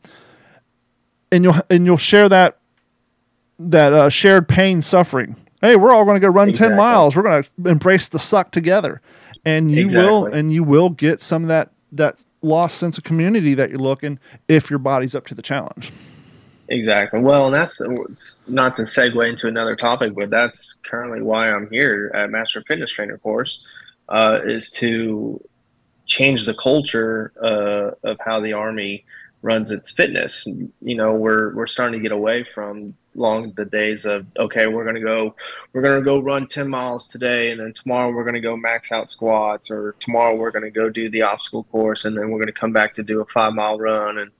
and 1.30 1.44
you'll 1.44 1.56
and 1.68 1.84
you'll 1.84 1.98
share 1.98 2.28
that 2.28 2.58
that 3.58 3.92
uh, 3.92 4.08
shared 4.08 4.48
pain 4.48 4.80
suffering. 4.80 5.36
Hey, 5.60 5.76
we're 5.76 5.92
all 5.92 6.06
going 6.06 6.16
to 6.16 6.20
go 6.20 6.28
run 6.28 6.52
10 6.52 6.74
miles. 6.74 7.14
We're 7.14 7.22
going 7.22 7.42
to 7.42 7.68
embrace 7.68 8.08
the 8.08 8.18
suck 8.18 8.50
together. 8.50 9.02
And 9.44 9.70
you 9.70 9.88
will 9.88 10.24
and 10.24 10.52
you 10.52 10.64
will 10.64 10.88
get 10.90 11.20
some 11.20 11.42
of 11.42 11.48
that 11.48 11.72
that 11.92 12.24
lost 12.40 12.78
sense 12.78 12.96
of 12.96 13.04
community 13.04 13.52
that 13.54 13.68
you're 13.68 13.78
looking 13.78 14.18
if 14.48 14.70
your 14.70 14.78
body's 14.78 15.14
up 15.14 15.26
to 15.26 15.34
the 15.34 15.42
challenge. 15.42 15.92
Exactly. 16.70 17.18
Well, 17.18 17.46
and 17.46 17.54
that's 17.54 17.80
not 18.48 18.76
to 18.76 18.82
segue 18.82 19.28
into 19.28 19.48
another 19.48 19.74
topic, 19.74 20.14
but 20.14 20.30
that's 20.30 20.74
currently 20.84 21.20
why 21.20 21.50
I'm 21.50 21.68
here 21.68 22.12
at 22.14 22.30
Master 22.30 22.62
Fitness 22.62 22.92
Trainer 22.92 23.18
course, 23.18 23.66
uh, 24.08 24.40
is 24.44 24.70
to 24.72 25.42
change 26.06 26.46
the 26.46 26.54
culture 26.54 27.32
uh, 27.42 28.08
of 28.08 28.18
how 28.24 28.38
the 28.40 28.52
Army 28.52 29.04
runs 29.42 29.72
its 29.72 29.90
fitness. 29.90 30.46
You 30.80 30.94
know, 30.94 31.14
we're 31.14 31.52
we're 31.54 31.66
starting 31.66 31.98
to 31.98 32.02
get 32.02 32.12
away 32.12 32.44
from 32.44 32.94
long 33.16 33.52
the 33.56 33.64
days 33.64 34.04
of 34.04 34.26
okay, 34.38 34.68
we're 34.68 34.84
gonna 34.84 35.00
go 35.00 35.34
we're 35.72 35.82
gonna 35.82 36.02
go 36.02 36.20
run 36.20 36.46
ten 36.46 36.68
miles 36.68 37.08
today, 37.08 37.50
and 37.50 37.58
then 37.58 37.72
tomorrow 37.72 38.12
we're 38.12 38.24
gonna 38.24 38.40
go 38.40 38.56
max 38.56 38.92
out 38.92 39.10
squats, 39.10 39.72
or 39.72 39.96
tomorrow 39.98 40.36
we're 40.36 40.52
gonna 40.52 40.70
go 40.70 40.88
do 40.88 41.10
the 41.10 41.22
obstacle 41.22 41.64
course, 41.64 42.04
and 42.04 42.16
then 42.16 42.30
we're 42.30 42.38
gonna 42.38 42.52
come 42.52 42.72
back 42.72 42.94
to 42.94 43.02
do 43.02 43.20
a 43.20 43.24
five 43.26 43.54
mile 43.54 43.76
run 43.76 44.18
and 44.18 44.30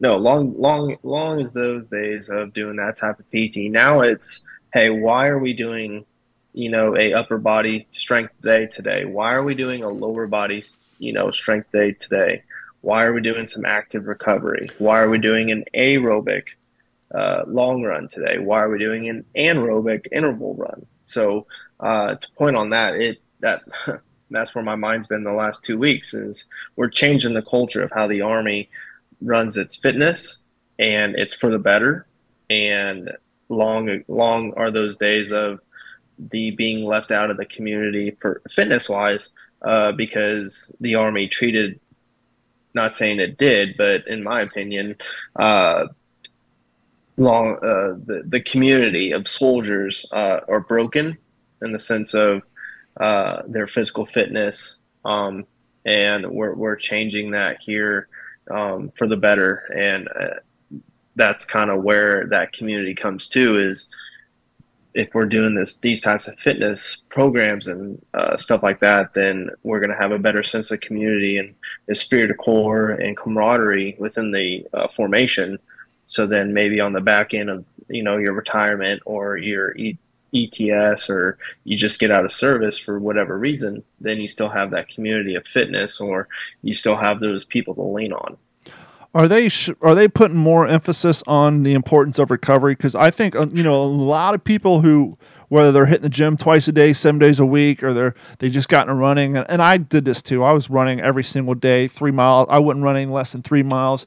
no 0.00 0.16
long 0.16 0.54
long 0.58 0.96
long 1.02 1.40
as 1.40 1.52
those 1.52 1.86
days 1.88 2.28
of 2.28 2.52
doing 2.52 2.76
that 2.76 2.96
type 2.96 3.18
of 3.18 3.30
pt 3.30 3.70
now 3.70 4.00
it's 4.00 4.48
hey 4.72 4.90
why 4.90 5.26
are 5.28 5.38
we 5.38 5.52
doing 5.52 6.04
you 6.52 6.70
know 6.70 6.96
a 6.96 7.12
upper 7.12 7.38
body 7.38 7.86
strength 7.92 8.32
day 8.42 8.66
today? 8.66 9.04
Why 9.04 9.32
are 9.32 9.44
we 9.44 9.54
doing 9.54 9.82
a 9.82 9.88
lower 9.88 10.26
body 10.26 10.64
you 10.98 11.12
know 11.12 11.30
strength 11.30 11.70
day 11.72 11.92
today? 11.92 12.42
Why 12.80 13.04
are 13.04 13.12
we 13.12 13.20
doing 13.20 13.46
some 13.46 13.64
active 13.64 14.06
recovery? 14.06 14.66
Why 14.78 15.00
are 15.00 15.10
we 15.10 15.18
doing 15.18 15.50
an 15.50 15.64
aerobic 15.74 16.44
uh, 17.14 17.42
long 17.46 17.82
run 17.82 18.08
today? 18.08 18.38
Why 18.38 18.62
are 18.62 18.70
we 18.70 18.78
doing 18.78 19.08
an 19.08 19.24
anaerobic 19.36 20.06
interval 20.12 20.54
run? 20.54 20.86
So 21.04 21.46
uh, 21.78 22.14
to 22.14 22.28
point 22.32 22.56
on 22.56 22.70
that 22.70 22.94
it 22.94 23.18
that 23.40 23.62
that's 24.30 24.54
where 24.54 24.64
my 24.64 24.76
mind's 24.76 25.06
been 25.06 25.24
the 25.24 25.32
last 25.32 25.64
two 25.64 25.78
weeks 25.78 26.14
is 26.14 26.46
we're 26.76 26.88
changing 26.88 27.34
the 27.34 27.42
culture 27.42 27.82
of 27.82 27.92
how 27.92 28.06
the 28.06 28.22
army 28.22 28.68
runs 29.20 29.56
its 29.56 29.76
fitness 29.76 30.46
and 30.78 31.14
it's 31.16 31.34
for 31.34 31.50
the 31.50 31.58
better. 31.58 32.06
And 32.48 33.10
long 33.48 34.04
long 34.08 34.52
are 34.54 34.70
those 34.70 34.96
days 34.96 35.32
of 35.32 35.60
the 36.18 36.50
being 36.52 36.84
left 36.84 37.10
out 37.10 37.30
of 37.30 37.36
the 37.36 37.46
community 37.46 38.16
for 38.20 38.42
fitness 38.50 38.88
wise 38.88 39.30
uh, 39.62 39.92
because 39.92 40.76
the 40.80 40.94
army 40.94 41.26
treated 41.26 41.80
not 42.74 42.94
saying 42.94 43.18
it 43.18 43.36
did 43.38 43.74
but 43.76 44.06
in 44.06 44.22
my 44.22 44.42
opinion 44.42 44.94
uh, 45.36 45.86
long 47.16 47.56
uh, 47.56 47.96
the, 48.06 48.22
the 48.26 48.40
community 48.40 49.10
of 49.12 49.26
soldiers 49.26 50.06
uh, 50.12 50.40
are 50.46 50.60
broken 50.60 51.18
in 51.62 51.72
the 51.72 51.78
sense 51.78 52.14
of 52.14 52.42
uh, 52.98 53.42
their 53.46 53.66
physical 53.66 54.06
fitness. 54.06 54.82
Um, 55.04 55.46
and 55.84 56.30
we're, 56.30 56.54
we're 56.54 56.76
changing 56.76 57.30
that 57.32 57.58
here 57.60 58.08
um, 58.50 58.92
for 58.96 59.06
the 59.06 59.16
better. 59.16 59.64
And 59.76 60.08
uh, 60.08 60.78
that's 61.16 61.44
kind 61.44 61.70
of 61.70 61.82
where 61.82 62.26
that 62.28 62.52
community 62.52 62.94
comes 62.94 63.28
to 63.28 63.58
is 63.58 63.88
if 64.94 65.14
we're 65.14 65.26
doing 65.26 65.54
this, 65.54 65.76
these 65.78 66.00
types 66.00 66.26
of 66.26 66.36
fitness 66.38 67.06
programs 67.10 67.68
and 67.68 68.04
uh, 68.14 68.36
stuff 68.36 68.62
like 68.62 68.80
that, 68.80 69.14
then 69.14 69.50
we're 69.62 69.78
going 69.78 69.90
to 69.90 69.96
have 69.96 70.10
a 70.12 70.18
better 70.18 70.42
sense 70.42 70.70
of 70.70 70.80
community 70.80 71.38
and 71.38 71.54
the 71.86 71.94
spirit 71.94 72.30
of 72.30 72.38
core 72.38 72.90
and 72.90 73.16
camaraderie 73.16 73.96
within 73.98 74.32
the 74.32 74.66
uh, 74.72 74.88
formation. 74.88 75.58
So 76.06 76.26
then 76.26 76.52
maybe 76.52 76.80
on 76.80 76.92
the 76.92 77.00
back 77.00 77.34
end 77.34 77.50
of, 77.50 77.68
you 77.88 78.02
know, 78.02 78.16
your 78.16 78.32
retirement 78.32 79.00
or 79.06 79.36
your 79.36 79.76
ETS 80.34 81.10
or 81.10 81.38
you 81.64 81.76
just 81.76 81.98
get 81.98 82.10
out 82.10 82.24
of 82.24 82.32
service 82.32 82.78
for 82.78 82.98
whatever 82.98 83.38
reason, 83.38 83.82
then 84.00 84.20
you 84.20 84.28
still 84.28 84.48
have 84.48 84.70
that 84.70 84.88
community 84.88 85.34
of 85.34 85.46
fitness 85.46 86.00
or 86.00 86.28
you 86.62 86.72
still 86.72 86.96
have 86.96 87.20
those 87.20 87.44
people 87.44 87.74
to 87.74 87.82
lean 87.82 88.12
on. 88.12 88.36
Are 89.12 89.26
they 89.26 89.48
sh- 89.48 89.70
are 89.82 89.94
they 89.94 90.06
putting 90.06 90.36
more 90.36 90.68
emphasis 90.68 91.22
on 91.26 91.64
the 91.64 91.74
importance 91.74 92.18
of 92.18 92.30
recovery? 92.30 92.74
Because 92.74 92.94
I 92.94 93.10
think 93.10 93.34
uh, 93.34 93.46
you 93.52 93.64
know 93.64 93.82
a 93.82 93.84
lot 93.84 94.34
of 94.34 94.44
people 94.44 94.82
who 94.82 95.18
whether 95.48 95.72
they're 95.72 95.86
hitting 95.86 96.04
the 96.04 96.08
gym 96.08 96.36
twice 96.36 96.68
a 96.68 96.72
day, 96.72 96.92
seven 96.92 97.18
days 97.18 97.40
a 97.40 97.44
week, 97.44 97.82
or 97.82 97.92
they're 97.92 98.14
they 98.38 98.48
just 98.48 98.68
gotten 98.68 98.96
running, 98.96 99.36
and, 99.36 99.50
and 99.50 99.60
I 99.60 99.78
did 99.78 100.04
this 100.04 100.22
too. 100.22 100.44
I 100.44 100.52
was 100.52 100.70
running 100.70 101.00
every 101.00 101.24
single 101.24 101.54
day, 101.54 101.88
three 101.88 102.12
miles. 102.12 102.46
I 102.48 102.60
wasn't 102.60 102.84
running 102.84 103.10
less 103.10 103.32
than 103.32 103.42
three 103.42 103.64
miles, 103.64 104.06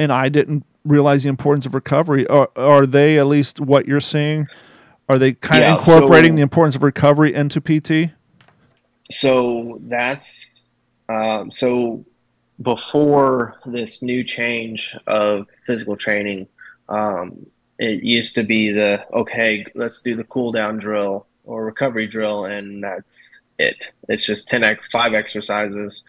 and 0.00 0.12
I 0.12 0.28
didn't 0.28 0.64
realize 0.84 1.22
the 1.22 1.28
importance 1.28 1.64
of 1.64 1.74
recovery. 1.74 2.26
Are, 2.26 2.50
are 2.56 2.86
they 2.86 3.20
at 3.20 3.28
least 3.28 3.60
what 3.60 3.86
you're 3.86 4.00
seeing? 4.00 4.48
Are 5.10 5.18
they 5.18 5.32
kind 5.32 5.62
Yeah, 5.62 5.74
of 5.74 5.80
incorporating 5.80 6.32
so- 6.32 6.36
the 6.36 6.42
importance 6.42 6.76
of 6.76 6.84
recovery 6.84 7.34
into 7.34 7.60
PT? 7.60 8.12
So 9.10 9.80
that's 9.88 10.48
um, 11.08 11.50
so 11.50 12.04
before 12.62 13.56
this 13.66 14.02
new 14.04 14.22
change 14.22 14.96
of 15.08 15.48
physical 15.66 15.96
training, 15.96 16.46
um, 16.88 17.44
it 17.80 18.04
used 18.04 18.36
to 18.36 18.44
be 18.44 18.70
the 18.70 19.04
okay, 19.12 19.66
let's 19.74 20.00
do 20.00 20.14
the 20.14 20.22
cool 20.24 20.52
down 20.52 20.78
drill 20.78 21.26
or 21.42 21.64
recovery 21.64 22.06
drill, 22.06 22.44
and 22.44 22.84
that's 22.84 23.42
it. 23.58 23.88
It's 24.08 24.24
just 24.24 24.46
10 24.46 24.62
ex- 24.62 24.86
five 24.92 25.12
exercises, 25.12 26.04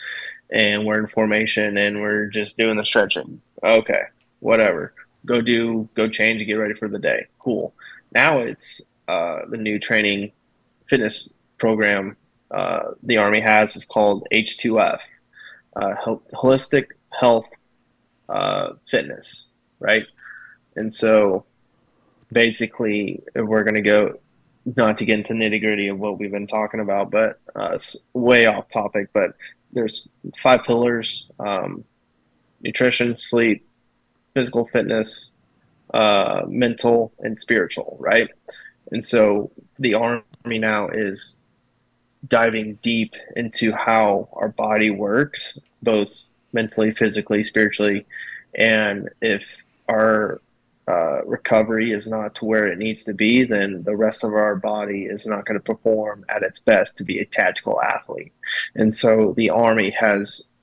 and 0.51 0.85
we're 0.85 0.99
in 0.99 1.07
formation 1.07 1.75
and 1.77 2.01
we're 2.01 2.27
just 2.27 2.55
doing 2.55 2.77
the 2.77 2.85
stretching. 2.85 3.41
Okay, 3.63 4.03
whatever. 4.41 4.93
Go 5.25 5.41
do, 5.41 5.89
go 5.95 6.07
change 6.07 6.39
and 6.39 6.45
get 6.47 6.53
ready 6.53 6.75
for 6.75 6.87
the 6.87 6.99
day. 6.99 7.25
Cool. 7.39 7.73
Now 8.13 8.39
it's 8.39 8.90
uh, 9.11 9.45
the 9.49 9.57
new 9.57 9.77
training 9.77 10.31
fitness 10.87 11.33
program 11.57 12.15
uh, 12.51 12.91
the 13.03 13.17
Army 13.17 13.39
has 13.39 13.75
is 13.75 13.85
called 13.85 14.27
H2F, 14.31 14.99
uh, 15.75 15.95
Holistic 16.33 16.87
Health 17.17 17.45
uh, 18.29 18.73
Fitness, 18.89 19.53
right? 19.79 20.05
And 20.75 20.93
so 20.93 21.45
basically, 22.31 23.23
we're 23.35 23.63
going 23.63 23.75
to 23.75 23.81
go, 23.81 24.19
not 24.75 24.97
to 24.99 25.05
get 25.05 25.19
into 25.19 25.33
nitty 25.33 25.61
gritty 25.61 25.87
of 25.87 25.99
what 25.99 26.19
we've 26.19 26.31
been 26.31 26.47
talking 26.47 26.79
about, 26.79 27.11
but 27.11 27.39
uh, 27.55 27.77
way 28.13 28.45
off 28.45 28.69
topic, 28.69 29.09
but 29.13 29.35
there's 29.73 30.09
five 30.41 30.63
pillars 30.63 31.27
um, 31.39 31.83
nutrition, 32.61 33.17
sleep, 33.17 33.65
physical 34.33 34.67
fitness, 34.67 35.37
uh, 35.93 36.43
mental, 36.47 37.11
and 37.19 37.37
spiritual, 37.39 37.97
right? 37.99 38.29
And 38.91 39.03
so 39.03 39.51
the 39.79 39.93
Army 39.93 40.23
now 40.59 40.89
is 40.89 41.37
diving 42.27 42.75
deep 42.81 43.15
into 43.35 43.71
how 43.71 44.29
our 44.33 44.49
body 44.49 44.89
works, 44.89 45.59
both 45.81 46.11
mentally, 46.53 46.91
physically, 46.91 47.43
spiritually, 47.43 48.05
and 48.55 49.09
if 49.21 49.47
our 49.87 50.41
uh, 50.87 51.23
recovery 51.25 51.91
is 51.91 52.07
not 52.07 52.35
to 52.35 52.45
where 52.45 52.67
it 52.67 52.77
needs 52.77 53.03
to 53.03 53.13
be, 53.13 53.43
then 53.45 53.83
the 53.83 53.95
rest 53.95 54.23
of 54.23 54.33
our 54.33 54.55
body 54.55 55.03
is 55.03 55.25
not 55.25 55.45
going 55.45 55.59
to 55.59 55.63
perform 55.63 56.25
at 56.27 56.43
its 56.43 56.59
best 56.59 56.97
to 56.97 57.03
be 57.03 57.19
a 57.19 57.25
tactical 57.25 57.81
athlete. 57.81 58.33
And 58.75 58.93
so 58.93 59.33
the 59.37 59.49
Army 59.49 59.91
has 59.91 60.55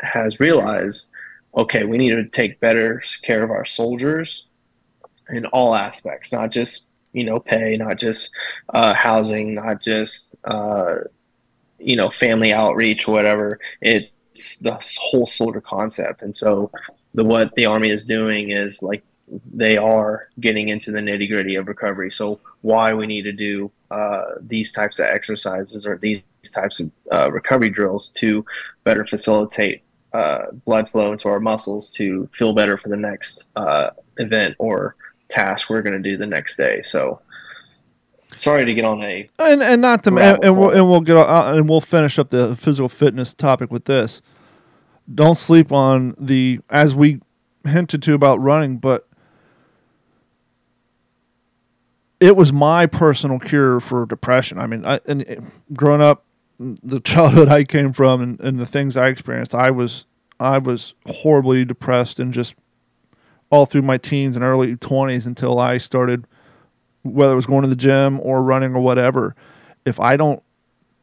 has 0.00 0.40
realized, 0.40 1.12
okay, 1.56 1.84
we 1.84 1.98
need 1.98 2.10
to 2.10 2.24
take 2.24 2.60
better 2.60 3.02
care 3.22 3.42
of 3.42 3.50
our 3.50 3.64
soldiers 3.64 4.46
in 5.28 5.46
all 5.46 5.74
aspects, 5.74 6.32
not 6.32 6.50
just 6.50 6.86
you 7.12 7.24
know 7.24 7.40
pay, 7.40 7.76
not 7.76 7.98
just 7.98 8.34
uh, 8.74 8.94
housing, 8.94 9.54
not 9.54 9.80
just 9.80 10.36
uh, 10.44 10.96
you 11.78 11.96
know 11.96 12.08
family 12.10 12.52
outreach 12.52 13.08
or 13.08 13.12
whatever. 13.12 13.58
It's 13.80 14.58
the 14.58 14.78
whole 14.98 15.26
soldier 15.26 15.60
concept, 15.60 16.22
and 16.22 16.36
so 16.36 16.70
the 17.14 17.24
what 17.24 17.54
the 17.54 17.66
army 17.66 17.90
is 17.90 18.04
doing 18.04 18.50
is 18.50 18.82
like 18.82 19.02
they 19.52 19.76
are 19.76 20.28
getting 20.40 20.68
into 20.68 20.90
the 20.90 21.00
nitty 21.00 21.28
gritty 21.30 21.54
of 21.54 21.68
recovery. 21.68 22.10
So 22.10 22.40
why 22.62 22.94
we 22.94 23.06
need 23.06 23.22
to 23.22 23.32
do 23.32 23.70
uh, 23.90 24.22
these 24.40 24.72
types 24.72 24.98
of 24.98 25.06
exercises 25.06 25.86
or 25.86 25.98
these 25.98 26.22
types 26.52 26.80
of 26.80 26.90
uh, 27.12 27.30
recovery 27.30 27.70
drills 27.70 28.10
to 28.10 28.44
better 28.84 29.06
facilitate 29.06 29.82
uh, 30.12 30.46
blood 30.64 30.90
flow 30.90 31.12
into 31.12 31.28
our 31.28 31.40
muscles 31.40 31.90
to 31.92 32.28
feel 32.32 32.52
better 32.52 32.76
for 32.76 32.88
the 32.88 32.96
next 32.96 33.46
uh, 33.56 33.90
event 34.18 34.56
or 34.58 34.96
task 35.30 35.70
we're 35.70 35.82
going 35.82 36.00
to 36.00 36.10
do 36.10 36.16
the 36.16 36.26
next 36.26 36.56
day. 36.56 36.82
So 36.82 37.20
sorry 38.36 38.64
to 38.64 38.74
get 38.74 38.84
on 38.84 39.02
a 39.02 39.28
and 39.38 39.62
and 39.62 39.80
not 39.80 40.02
to 40.04 40.10
and, 40.10 40.44
and 40.44 40.58
we'll 40.58 40.70
and 40.70 40.88
we'll 40.88 41.00
get 41.00 41.16
uh, 41.16 41.52
and 41.54 41.68
we'll 41.68 41.80
finish 41.80 42.18
up 42.18 42.30
the 42.30 42.56
physical 42.56 42.88
fitness 42.88 43.34
topic 43.34 43.70
with 43.70 43.84
this. 43.84 44.22
Don't 45.12 45.36
sleep 45.36 45.72
on 45.72 46.14
the 46.18 46.60
as 46.70 46.94
we 46.94 47.20
hinted 47.64 48.02
to 48.02 48.14
about 48.14 48.40
running, 48.40 48.78
but 48.78 49.08
it 52.20 52.36
was 52.36 52.52
my 52.52 52.86
personal 52.86 53.38
cure 53.38 53.80
for 53.80 54.04
depression. 54.06 54.58
I 54.58 54.66
mean, 54.66 54.84
I, 54.84 55.00
and 55.06 55.22
it, 55.22 55.42
growing 55.72 56.02
up, 56.02 56.24
the 56.58 57.00
childhood 57.00 57.48
I 57.48 57.64
came 57.64 57.92
from, 57.92 58.20
and, 58.20 58.40
and 58.40 58.58
the 58.58 58.66
things 58.66 58.96
I 58.96 59.08
experienced, 59.08 59.54
I 59.54 59.70
was 59.70 60.04
I 60.38 60.58
was 60.58 60.94
horribly 61.06 61.64
depressed 61.64 62.18
and 62.18 62.32
just 62.32 62.54
all 63.50 63.66
through 63.66 63.82
my 63.82 63.98
teens 63.98 64.36
and 64.36 64.44
early 64.44 64.76
20s 64.76 65.26
until 65.26 65.58
I 65.58 65.78
started, 65.78 66.26
whether 67.02 67.32
it 67.32 67.36
was 67.36 67.46
going 67.46 67.62
to 67.62 67.68
the 67.68 67.76
gym 67.76 68.20
or 68.20 68.42
running 68.42 68.74
or 68.74 68.80
whatever. 68.80 69.34
If 69.84 69.98
I 70.00 70.16
don't 70.16 70.42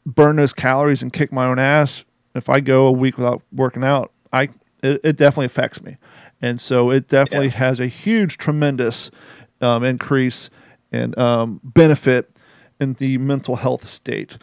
burn 0.06 0.38
those 0.38 0.54
calories 0.54 1.02
and 1.02 1.12
kick 1.12 1.32
my 1.32 1.46
own 1.46 1.60
ass, 1.60 2.06
if 2.36 2.50
I 2.50 2.62
go 2.62 2.88
a 2.88 2.92
week 2.92 3.18
without 3.18 3.42
working 3.52 3.84
out, 3.84 4.12
I 4.32 4.50
it, 4.84 5.02
it 5.04 5.18
definitely 5.18 5.48
affects 5.48 5.82
me. 5.82 5.98
And 6.42 6.62
so 6.62 6.92
it 6.92 7.08
definitely 7.08 7.48
yeah. 7.48 7.58
has 7.58 7.80
a 7.80 7.88
huge, 7.88 8.38
tremendous 8.38 9.10
um, 9.60 9.84
increase 9.84 10.50
and 10.92 11.18
um, 11.18 11.60
benefit 11.64 12.30
in 12.80 12.94
the 12.94 13.18
mental 13.18 13.56
health 13.56 13.88
state. 13.88 14.38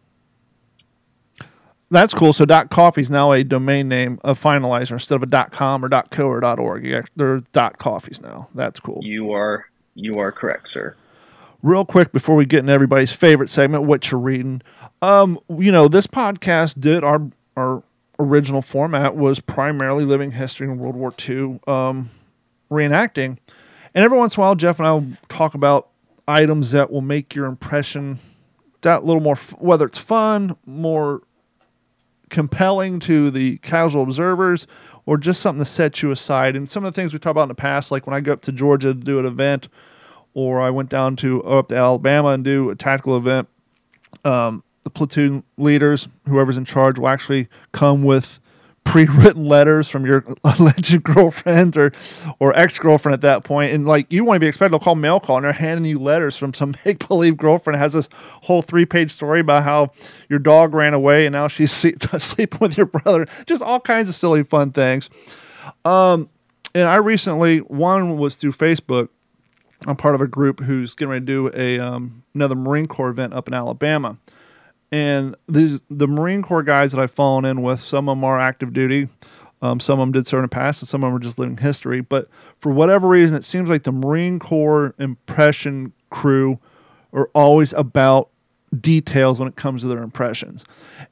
that's 1.94 2.14
cool. 2.14 2.32
So 2.32 2.44
dot 2.44 2.70
coffee 2.70 3.00
is 3.00 3.10
now 3.10 3.32
a 3.32 3.44
domain 3.44 3.88
name 3.88 4.18
of 4.24 4.40
finalizer 4.40 4.92
instead 4.92 5.16
of 5.16 5.22
a 5.22 5.26
dot 5.26 5.52
com 5.52 5.84
or 5.84 5.88
dot 5.88 6.10
co 6.10 6.26
or 6.26 6.40
dot 6.40 6.58
org. 6.58 7.08
They're 7.16 7.38
dot 7.52 7.78
coffees 7.78 8.20
now. 8.20 8.48
That's 8.54 8.80
cool. 8.80 9.00
You 9.02 9.32
are 9.32 9.66
you 9.94 10.18
are 10.18 10.32
correct, 10.32 10.68
sir. 10.68 10.96
Real 11.62 11.84
quick 11.84 12.12
before 12.12 12.36
we 12.36 12.44
get 12.44 12.60
into 12.60 12.72
everybody's 12.72 13.12
favorite 13.12 13.48
segment, 13.48 13.84
what 13.84 14.10
you're 14.10 14.20
reading. 14.20 14.60
Um, 15.00 15.38
you 15.48 15.72
know, 15.72 15.88
this 15.88 16.06
podcast 16.06 16.80
did 16.80 17.02
our 17.02 17.22
our 17.56 17.82
original 18.18 18.62
format 18.62 19.16
was 19.16 19.40
primarily 19.40 20.04
living 20.04 20.30
history 20.30 20.68
in 20.68 20.78
World 20.78 20.94
War 20.94 21.12
II, 21.26 21.60
um, 21.66 22.10
reenacting. 22.70 23.38
And 23.94 24.04
every 24.04 24.18
once 24.18 24.36
in 24.36 24.40
a 24.40 24.44
while, 24.44 24.54
Jeff 24.54 24.78
and 24.78 24.86
I 24.86 24.92
will 24.92 25.06
talk 25.28 25.54
about 25.54 25.88
items 26.26 26.72
that 26.72 26.90
will 26.90 27.00
make 27.00 27.34
your 27.34 27.46
impression 27.46 28.18
that 28.82 29.04
little 29.04 29.22
more, 29.22 29.36
whether 29.58 29.86
it's 29.86 29.98
fun, 29.98 30.56
more 30.66 31.22
compelling 32.34 32.98
to 32.98 33.30
the 33.30 33.58
casual 33.58 34.02
observers 34.02 34.66
or 35.06 35.16
just 35.16 35.40
something 35.40 35.64
to 35.64 35.70
set 35.70 36.02
you 36.02 36.10
aside. 36.10 36.56
And 36.56 36.68
some 36.68 36.84
of 36.84 36.92
the 36.92 37.00
things 37.00 37.12
we 37.12 37.20
talked 37.20 37.30
about 37.30 37.42
in 37.42 37.48
the 37.48 37.54
past, 37.54 37.92
like 37.92 38.08
when 38.08 38.14
I 38.14 38.20
go 38.20 38.32
up 38.32 38.42
to 38.42 38.52
Georgia 38.52 38.88
to 38.88 38.94
do 38.94 39.20
an 39.20 39.24
event, 39.24 39.68
or 40.34 40.60
I 40.60 40.70
went 40.70 40.88
down 40.88 41.14
to 41.16 41.44
up 41.44 41.68
to 41.68 41.76
Alabama 41.76 42.30
and 42.30 42.42
do 42.42 42.70
a 42.70 42.74
tactical 42.74 43.16
event, 43.16 43.48
um, 44.24 44.64
the 44.82 44.90
platoon 44.90 45.44
leaders, 45.58 46.08
whoever's 46.28 46.56
in 46.56 46.64
charge, 46.64 46.98
will 46.98 47.06
actually 47.06 47.48
come 47.70 48.02
with 48.02 48.40
pre-written 48.84 49.46
letters 49.46 49.88
from 49.88 50.06
your 50.06 50.24
alleged 50.44 51.02
girlfriend 51.02 51.76
or 51.76 51.92
or 52.38 52.56
ex-girlfriend 52.56 53.14
at 53.14 53.22
that 53.22 53.44
point. 53.44 53.72
And 53.72 53.86
like 53.86 54.10
you 54.12 54.24
want 54.24 54.36
to 54.36 54.40
be 54.40 54.46
expected 54.46 54.78
to 54.78 54.84
call 54.84 54.94
mail 54.94 55.18
call 55.20 55.36
and 55.36 55.44
they're 55.44 55.52
handing 55.52 55.84
you 55.84 55.98
letters 55.98 56.36
from 56.36 56.54
some 56.54 56.74
make-believe 56.84 57.36
girlfriend 57.36 57.78
has 57.78 57.94
this 57.94 58.08
whole 58.12 58.62
three-page 58.62 59.10
story 59.10 59.40
about 59.40 59.64
how 59.64 59.90
your 60.28 60.38
dog 60.38 60.74
ran 60.74 60.94
away 60.94 61.26
and 61.26 61.32
now 61.32 61.48
she's 61.48 61.72
sleeping 62.18 62.58
with 62.60 62.76
your 62.76 62.86
brother. 62.86 63.26
Just 63.46 63.62
all 63.62 63.80
kinds 63.80 64.08
of 64.08 64.14
silly 64.14 64.44
fun 64.44 64.70
things. 64.70 65.10
Um 65.84 66.28
and 66.74 66.88
i 66.88 66.96
recently 66.96 67.58
one 67.58 68.18
was 68.18 68.36
through 68.36 68.52
facebook. 68.52 69.08
I'm 69.86 69.96
part 69.96 70.14
of 70.14 70.20
a 70.20 70.26
group 70.26 70.60
who's 70.60 70.94
getting 70.94 71.10
ready 71.10 71.20
to 71.20 71.26
do 71.26 71.50
a 71.54 71.78
um, 71.78 72.22
another 72.34 72.54
marine 72.54 72.86
corps 72.86 73.10
event 73.10 73.34
up 73.34 73.48
in 73.48 73.54
alabama 73.54 74.18
and 74.92 75.34
the 75.48 75.80
the 75.90 76.06
Marine 76.06 76.42
Corps 76.42 76.62
guys 76.62 76.92
that 76.92 77.00
I've 77.00 77.10
fallen 77.10 77.44
in 77.44 77.62
with, 77.62 77.80
some 77.80 78.08
of 78.08 78.16
them 78.16 78.24
are 78.24 78.38
active 78.38 78.72
duty, 78.72 79.08
um, 79.62 79.80
some 79.80 79.98
of 79.98 80.06
them 80.06 80.12
did 80.12 80.26
serve 80.26 80.38
in 80.38 80.44
the 80.44 80.48
past, 80.48 80.82
and 80.82 80.88
some 80.88 81.02
of 81.02 81.08
them 81.08 81.16
are 81.16 81.20
just 81.20 81.38
living 81.38 81.56
history. 81.56 82.00
But 82.00 82.28
for 82.60 82.72
whatever 82.72 83.08
reason, 83.08 83.36
it 83.36 83.44
seems 83.44 83.68
like 83.68 83.84
the 83.84 83.92
Marine 83.92 84.38
Corps 84.38 84.94
impression 84.98 85.92
crew 86.10 86.58
are 87.12 87.30
always 87.34 87.72
about 87.72 88.28
details 88.80 89.38
when 89.38 89.48
it 89.48 89.56
comes 89.56 89.82
to 89.82 89.88
their 89.88 90.02
impressions. 90.02 90.64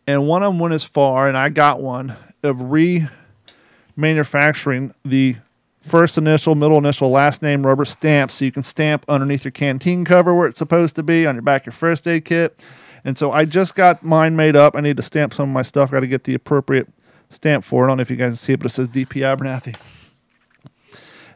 And 0.07 0.29
one 0.29 0.43
of 0.43 0.53
them 0.53 0.59
went 0.59 0.75
as 0.75 0.85
far, 0.85 1.29
and 1.29 1.37
I 1.37 1.49
got 1.49 1.81
one 1.81 2.17
of 2.43 2.57
remanufacturing 2.59 4.93
the 5.05 5.37
first 5.81 6.19
initial, 6.19 6.55
middle 6.55 6.79
initial, 6.79 7.11
last 7.11 7.43
name 7.43 7.67
rubber 7.67 7.85
stamps 7.85 8.35
so 8.35 8.45
you 8.45 8.53
can 8.53 8.63
stamp 8.63 9.05
underneath 9.09 9.45
your 9.45 9.53
canteen 9.53 10.05
cover 10.05 10.35
where 10.35 10.47
it's 10.47 10.59
supposed 10.59 10.97
to 10.97 11.03
be 11.03 11.27
on 11.27 11.35
your 11.35 11.43
back 11.43 11.67
your 11.67 11.73
first 11.73 12.07
aid 12.07 12.25
kit 12.25 12.65
and 13.05 13.19
so 13.19 13.33
I 13.33 13.45
just 13.45 13.75
got 13.75 14.05
mine 14.05 14.37
made 14.37 14.57
up. 14.57 14.77
I 14.77 14.81
need 14.81 14.97
to 14.97 15.03
stamp 15.03 15.35
some 15.35 15.49
of 15.49 15.53
my 15.53 15.63
stuff. 15.63 15.91
Got 15.91 16.01
to 16.01 16.07
get 16.07 16.25
the 16.25 16.35
appropriate 16.35 16.89
stamp 17.31 17.65
for 17.65 17.85
it. 17.85 17.87
I 17.87 17.91
don't 17.91 17.97
know 17.99 18.03
if 18.03 18.11
you 18.11 18.17
guys 18.17 18.31
can 18.31 18.37
see 18.37 18.53
it, 18.53 18.61
but 18.61 18.67
it 18.67 18.75
says 18.75 18.89
DP 18.89 19.23
Abernathy. 19.23 19.77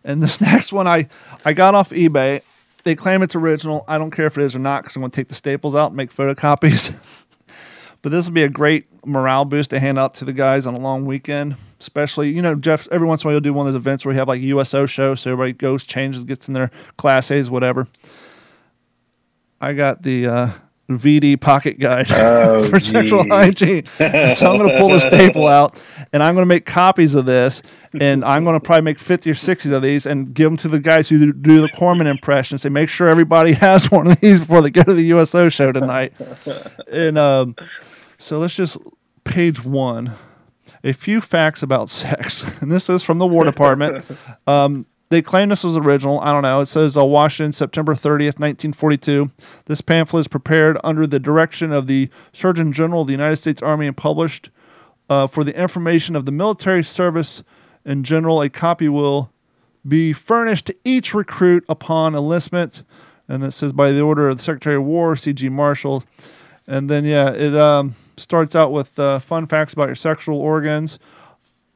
And 0.05 0.23
this 0.23 0.41
next 0.41 0.73
one 0.73 0.87
I, 0.87 1.09
I 1.45 1.53
got 1.53 1.75
off 1.75 1.91
eBay. 1.91 2.43
They 2.85 2.95
claim 2.95 3.23
it's 3.23 3.35
original. 3.35 3.85
I 3.89 3.99
don't 3.99 4.13
care 4.13 4.27
if 4.27 4.39
it 4.39 4.45
is 4.45 4.55
or 4.55 4.61
not 4.61 4.83
because 4.83 4.95
I'm 4.95 5.03
going 5.03 5.11
to 5.11 5.17
take 5.17 5.29
the 5.29 5.35
staples 5.35 5.75
out 5.75 5.89
and 5.89 5.97
make 5.97 6.15
photocopies. 6.15 6.95
but 8.03 8.13
this 8.13 8.27
will 8.27 8.33
be 8.33 8.45
a 8.45 8.49
great 8.49 8.87
morale 9.05 9.45
boost 9.45 9.71
to 9.71 9.81
hand 9.81 9.99
out 9.99 10.15
to 10.17 10.25
the 10.25 10.33
guys 10.33 10.67
on 10.67 10.75
a 10.75 10.79
long 10.79 11.05
weekend. 11.05 11.57
Especially, 11.81 12.31
you 12.31 12.41
know, 12.41 12.55
Jeff, 12.55 12.87
every 12.93 13.07
once 13.07 13.23
in 13.23 13.27
a 13.27 13.29
while 13.29 13.35
you'll 13.35 13.41
do 13.41 13.53
one 13.53 13.67
of 13.67 13.73
those 13.73 13.81
events 13.81 14.05
where 14.05 14.13
you 14.15 14.19
have 14.19 14.29
like 14.29 14.41
USO 14.41 14.87
show, 14.87 15.15
so 15.15 15.33
everybody 15.33 15.53
goes, 15.53 15.85
changes, 15.85 16.25
gets 16.25 16.49
in 16.49 16.55
their 16.55 16.71
class 16.97 17.31
A's, 17.31 17.51
whatever. 17.51 17.89
I 19.61 19.73
got 19.73 20.03
the 20.03 20.27
uh, 20.27 20.51
VD 20.89 21.41
pocket 21.41 21.79
guide 21.79 22.07
oh, 22.11 22.65
for 22.69 22.79
geez. 22.79 22.89
sexual 22.89 23.27
hygiene. 23.29 23.85
And 23.99 24.37
so 24.37 24.51
I'm 24.51 24.59
going 24.59 24.71
to 24.71 24.79
pull 24.79 24.91
the 24.91 25.01
staple 25.11 25.47
out 25.47 25.81
and 26.13 26.23
I'm 26.23 26.35
going 26.35 26.43
to 26.43 26.49
make 26.49 26.65
copies 26.65 27.15
of 27.15 27.27
this. 27.27 27.63
And 27.99 28.25
I'm 28.25 28.45
going 28.45 28.59
to 28.59 28.65
probably 28.65 28.83
make 28.83 28.99
50 28.99 29.31
or 29.31 29.35
60 29.35 29.73
of 29.73 29.83
these 29.83 30.07
and 30.07 30.35
give 30.35 30.51
them 30.51 30.57
to 30.59 30.69
the 30.69 30.79
guys 30.79 31.09
who 31.09 31.33
do 31.33 31.61
the 31.61 31.69
Corpsman 31.69 32.07
impression. 32.07 32.59
Say, 32.59 32.69
make 32.69 32.89
sure 32.89 33.09
everybody 33.09 33.53
has 33.55 33.91
one 33.91 34.07
of 34.07 34.21
these 34.21 34.39
before 34.41 34.61
they 34.63 34.71
go 34.71 34.83
to 34.83 34.95
the 34.95 35.07
USO 35.07 35.49
show 35.49 35.73
tonight. 35.73 36.13
and 36.91 37.17
um, 37.17 37.57
so 38.19 38.39
let's 38.39 38.55
just 38.55 38.79
page 39.25 39.65
one. 39.65 40.15
A 40.85 40.93
few 40.93 41.21
facts 41.21 41.63
about 41.63 41.89
sex. 41.89 42.45
And 42.61 42.71
this 42.71 42.89
is 42.89 43.03
from 43.03 43.19
the 43.19 43.27
War 43.27 43.45
Department. 43.45 44.05
Um, 44.47 44.87
they 45.09 45.23
claim 45.23 45.49
this 45.49 45.63
was 45.63 45.77
original. 45.77 46.21
I 46.21 46.33
don't 46.33 46.43
know. 46.43 46.61
It 46.61 46.67
says 46.67 46.97
uh, 46.97 47.05
Washington, 47.05 47.53
September 47.53 47.95
30th, 47.95 48.39
1942. 48.41 49.31
This 49.67 49.81
pamphlet 49.81 50.23
is 50.23 50.29
prepared 50.29 50.79
under 50.83 51.07
the 51.07 51.21
direction 51.21 51.73
of 51.73 51.87
the 51.87 52.09
Surgeon 52.33 52.73
General 52.73 53.03
of 53.03 53.07
the 53.07 53.13
United 53.13 53.37
States 53.37 53.63
Army 53.63 53.87
and 53.87 53.97
published 53.97 54.51
uh, 55.09 55.29
for 55.29 55.45
the 55.45 55.57
information 55.57 56.17
of 56.17 56.27
the 56.27 56.33
military 56.33 56.83
service 56.83 57.43
in 57.85 58.03
general. 58.03 58.43
A 58.43 58.49
copy 58.49 58.89
will 58.89 59.31
be 59.87 60.13
furnished 60.13 60.67
to 60.67 60.75
each 60.85 61.15
recruit 61.15 61.65
upon 61.69 62.17
enlistment. 62.17 62.83
And 63.29 63.45
it 63.45 63.53
says 63.53 63.73
by 63.73 63.93
the 63.93 64.01
order 64.01 64.29
of 64.29 64.39
the 64.39 64.43
Secretary 64.43 64.77
of 64.77 64.83
War, 64.83 65.15
C.G. 65.15 65.49
Marshall. 65.49 66.03
And 66.67 66.91
then, 66.91 67.05
yeah, 67.05 67.31
it 67.31 67.55
um, 67.55 67.95
starts 68.17 68.57
out 68.57 68.73
with 68.73 68.99
uh, 68.99 69.21
fun 69.21 69.47
facts 69.47 69.73
about 69.73 69.89
your 69.89 69.95
sexual 69.95 70.41
organs. 70.41 70.99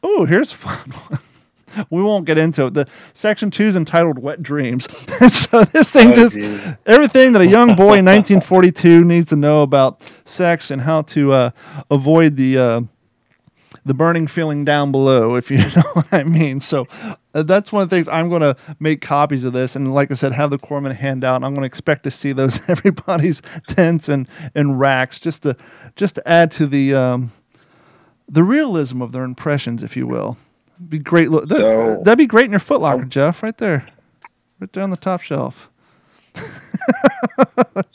Oh, 0.03 0.25
here's 0.25 0.51
fun 0.51 0.91
one 1.09 1.21
we 1.91 2.03
won't 2.03 2.25
get 2.27 2.39
into 2.39 2.67
it. 2.67 2.75
The 2.75 2.87
section 3.13 3.51
two 3.51 3.65
is 3.65 3.77
entitled 3.77 4.19
"Wet 4.19 4.43
Dreams," 4.43 4.87
so 5.35 5.65
this 5.65 5.93
thing 5.93 6.13
oh, 6.13 6.15
just 6.15 6.35
geez. 6.37 6.77
everything 6.87 7.33
that 7.33 7.43
a 7.43 7.47
young 7.47 7.77
boy 7.77 7.99
in 7.99 8.05
1942 8.11 9.05
needs 9.05 9.31
to 9.31 9.37
know 9.37 9.63
about 9.63 10.03
sex 10.25 10.71
and 10.71 10.83
how 10.83 11.03
to 11.03 11.33
uh, 11.33 11.51
avoid 11.91 12.37
the 12.37 12.59
uh, 12.59 12.81
the 13.85 13.95
burning 13.95 14.27
feeling 14.27 14.65
down 14.65 14.93
below, 14.93 15.37
if 15.37 15.51
you 15.51 15.59
know 15.59 15.83
what 15.95 16.13
I 16.13 16.25
mean. 16.25 16.61
So 16.61 16.87
uh, 17.35 17.43
that's 17.43 17.73
one 17.73 17.83
of 17.83 17.91
the 17.91 17.97
things 17.97 18.09
I'm 18.09 18.29
going 18.29 18.43
to 18.43 18.57
make 18.79 19.01
copies 19.01 19.45
of 19.45 19.53
this, 19.53 19.77
and 19.77 19.95
like 19.95 20.11
I 20.11 20.15
said, 20.15 20.33
have 20.33 20.51
the 20.51 20.59
Corpsman 20.59 20.95
hand 20.95 21.25
out. 21.25 21.43
I'm 21.43 21.55
going 21.55 21.63
to 21.63 21.67
expect 21.67 22.05
to 22.05 22.11
see 22.11 22.33
those 22.33 22.69
everybody's 22.69 23.43
tents 23.67 24.09
and 24.09 24.29
and 24.55 24.79
racks 24.79 25.19
just 25.19 25.43
to 25.45 25.57
just 25.97 26.17
to 26.17 26.29
add 26.29 26.51
to 26.53 26.67
the 26.67 26.95
um, 26.95 27.33
the 28.29 28.45
realism 28.45 29.03
of 29.03 29.13
their 29.13 29.25
impressions, 29.25 29.83
if 29.83 29.97
you 29.97 30.07
will. 30.07 30.37
Be 30.89 30.99
great. 30.99 31.31
Look, 31.31 31.49
so, 31.49 32.01
that'd 32.03 32.19
be 32.19 32.27
great 32.27 32.47
in 32.47 32.53
your 32.53 32.61
footlocker, 32.61 33.03
um, 33.03 33.11
Jeff. 33.11 33.43
Right 33.43 33.57
there, 33.59 33.87
right 34.59 34.73
there 34.73 34.83
on 34.83 34.91
the 34.91 34.97
top 34.97 35.21
shelf. 35.21 35.69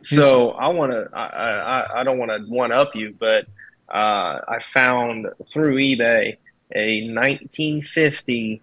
so 0.00 0.50
I 0.52 0.68
want 0.68 0.92
to. 0.92 1.08
I, 1.12 1.26
I, 1.26 2.00
I 2.00 2.04
don't 2.04 2.18
want 2.18 2.30
to 2.30 2.38
one 2.50 2.72
up 2.72 2.94
you, 2.94 3.14
but 3.18 3.46
uh, 3.88 4.40
I 4.48 4.60
found 4.62 5.26
through 5.52 5.76
eBay 5.76 6.36
a 6.74 7.10
1950 7.12 8.62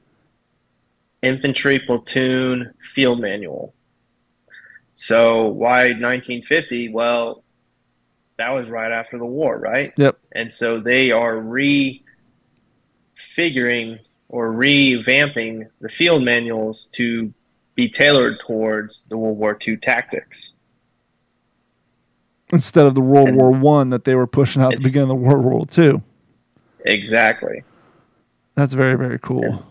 infantry 1.21 1.79
platoon 1.79 2.73
field 2.95 3.19
manual. 3.19 3.73
So 4.93 5.47
why 5.47 5.89
1950? 5.89 6.89
Well, 6.89 7.43
that 8.37 8.49
was 8.49 8.69
right 8.69 8.91
after 8.91 9.17
the 9.17 9.25
war, 9.25 9.57
right? 9.57 9.93
Yep. 9.97 10.17
And 10.31 10.51
so 10.51 10.79
they 10.79 11.11
are 11.11 11.39
refiguring 13.37 13.99
or 14.29 14.51
revamping 14.51 15.67
the 15.81 15.89
field 15.89 16.23
manuals 16.23 16.87
to 16.87 17.33
be 17.75 17.89
tailored 17.89 18.39
towards 18.39 19.05
the 19.09 19.17
World 19.17 19.37
War 19.37 19.57
II 19.65 19.77
tactics. 19.77 20.53
Instead 22.51 22.85
of 22.85 22.95
the 22.95 23.01
World 23.01 23.29
And 23.29 23.37
War 23.37 23.51
One 23.51 23.89
that 23.89 24.05
they 24.05 24.15
were 24.15 24.27
pushing 24.27 24.61
out 24.61 24.73
at 24.73 24.79
the 24.79 24.87
beginning 24.87 25.09
of 25.11 25.19
the 25.19 25.23
World 25.23 25.43
War 25.43 25.65
Two. 25.65 26.01
Exactly. 26.85 27.63
That's 28.55 28.73
very 28.73 28.95
very 28.95 29.19
cool. 29.19 29.63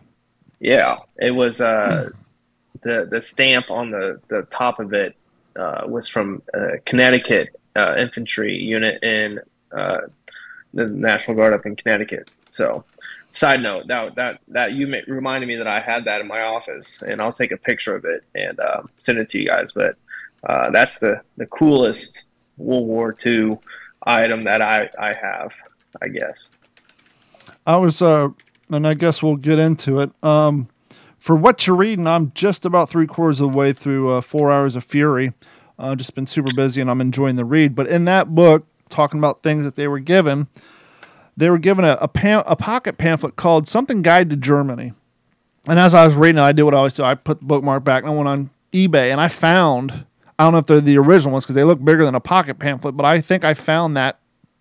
Yeah, 0.61 0.99
it 1.17 1.31
was 1.31 1.61
uh, 1.61 2.11
the 2.83 3.09
the 3.11 3.23
stamp 3.23 3.71
on 3.71 3.91
the 3.91 4.21
the 4.29 4.43
top 4.51 4.79
of 4.79 4.93
it 4.93 5.17
uh, 5.57 5.85
was 5.87 6.07
from 6.09 6.43
uh, 6.53 6.73
Connecticut 6.85 7.59
uh, 7.75 7.95
infantry 7.97 8.55
unit 8.55 9.03
in 9.03 9.41
uh, 9.73 10.03
the 10.75 10.87
National 10.87 11.37
Guard 11.37 11.55
up 11.55 11.65
in 11.67 11.77
Connecticut. 11.77 12.31
So, 12.51 12.85
side 13.37 13.61
note 13.61 13.87
that 13.89 14.15
that 14.17 14.41
that 14.49 14.73
you 14.73 14.87
reminded 15.07 15.47
me 15.47 15.57
that 15.57 15.67
I 15.67 15.81
had 15.81 16.05
that 16.07 16.21
in 16.21 16.27
my 16.27 16.41
office, 16.41 17.03
and 17.03 17.21
I'll 17.21 17.33
take 17.33 17.53
a 17.53 17.57
picture 17.57 17.95
of 17.95 18.05
it 18.05 18.25
and 18.35 18.59
um, 18.61 18.89
send 18.99 19.19
it 19.19 19.29
to 19.31 19.39
you 19.39 19.47
guys. 19.47 19.73
But 19.73 19.97
uh, 20.45 20.71
that's 20.71 20.99
the 20.99 21.21
the 21.37 21.47
coolest 21.47 22.25
World 22.57 22.87
War 22.87 23.17
II 23.25 23.59
item 24.03 24.45
that 24.45 24.63
I 24.63 24.91
I 24.99 25.13
have, 25.13 25.53
I 26.01 26.09
guess. 26.09 26.57
I 27.67 27.77
was, 27.77 28.01
uh, 28.01 28.29
and 28.71 28.87
I 28.87 28.95
guess 28.95 29.23
we'll 29.23 29.37
get 29.37 29.59
into 29.59 30.01
it. 30.01 30.11
Um, 30.25 30.69
for 31.19 31.35
what 31.35 31.67
you're 31.67 31.77
reading, 31.77 32.07
I'm 32.07 32.33
just 32.35 32.65
about 32.65 32.89
three 32.89 33.07
quarters 33.07 33.41
of 33.41 33.51
the 33.51 33.57
way 33.57 33.73
through 33.73 34.13
uh, 34.13 34.21
Four 34.21 34.53
Hours 34.53 34.77
of 34.77 34.85
Fury. 34.85 35.33
Uh, 35.79 35.95
just 35.95 36.15
been 36.15 36.27
super 36.27 36.55
busy 36.55 36.81
and 36.81 36.89
I'm 36.89 37.01
enjoying 37.01 37.37
the 37.37 37.45
read. 37.45 37.75
But 37.75 37.89
in 37.89 38.05
that 38.05 38.35
book, 38.35 38.65
talking 38.89 39.19
about 39.19 39.43
things 39.43 39.65
that 39.65 39.75
they 39.75 39.89
were 39.89 39.99
given, 39.99 40.47
they 41.37 41.51
were 41.51 41.59
given 41.59 41.85
a, 41.85 41.99
a, 42.01 42.09
pam- 42.09 42.45
a 42.47 42.57
pocket 42.57 42.99
pamphlet 42.99 43.37
called 43.37 43.69
Something 43.69 44.03
Guide 44.03 44.31
to 44.31 44.37
Germany. 44.37 44.93
And 45.67 45.79
as 45.79 45.95
I 45.95 46.05
was 46.05 46.15
reading 46.15 46.39
it, 46.39 46.43
I 46.43 46.53
did 46.53 46.63
what 46.63 46.75
I 46.75 46.79
always 46.79 46.95
do. 46.95 47.03
I 47.03 47.15
put 47.15 47.41
the 47.41 47.47
bookmark 47.47 47.85
back 47.85 48.05
and 48.05 48.13
I 48.13 48.15
went 48.15 48.29
on 48.29 48.51
eBay 48.73 49.11
and 49.11 49.21
I 49.21 49.29
found, 49.29 50.05
I 50.39 50.45
don't 50.45 50.53
know 50.53 50.59
if 50.59 50.67
they're 50.67 50.81
the 50.81 50.99
original 50.99 51.33
ones 51.33 51.45
because 51.45 51.57
they 51.57 51.65
look 51.65 51.85
bigger 51.85 52.05
than 52.05 52.15
a 52.15 52.21
pocket 52.21 52.59
pamphlet, 52.59 52.97
but 52.97 53.05
I 53.05 53.21
think 53.21 53.45
I 53.45 53.55
found 53.55 53.97
that 53.97 54.21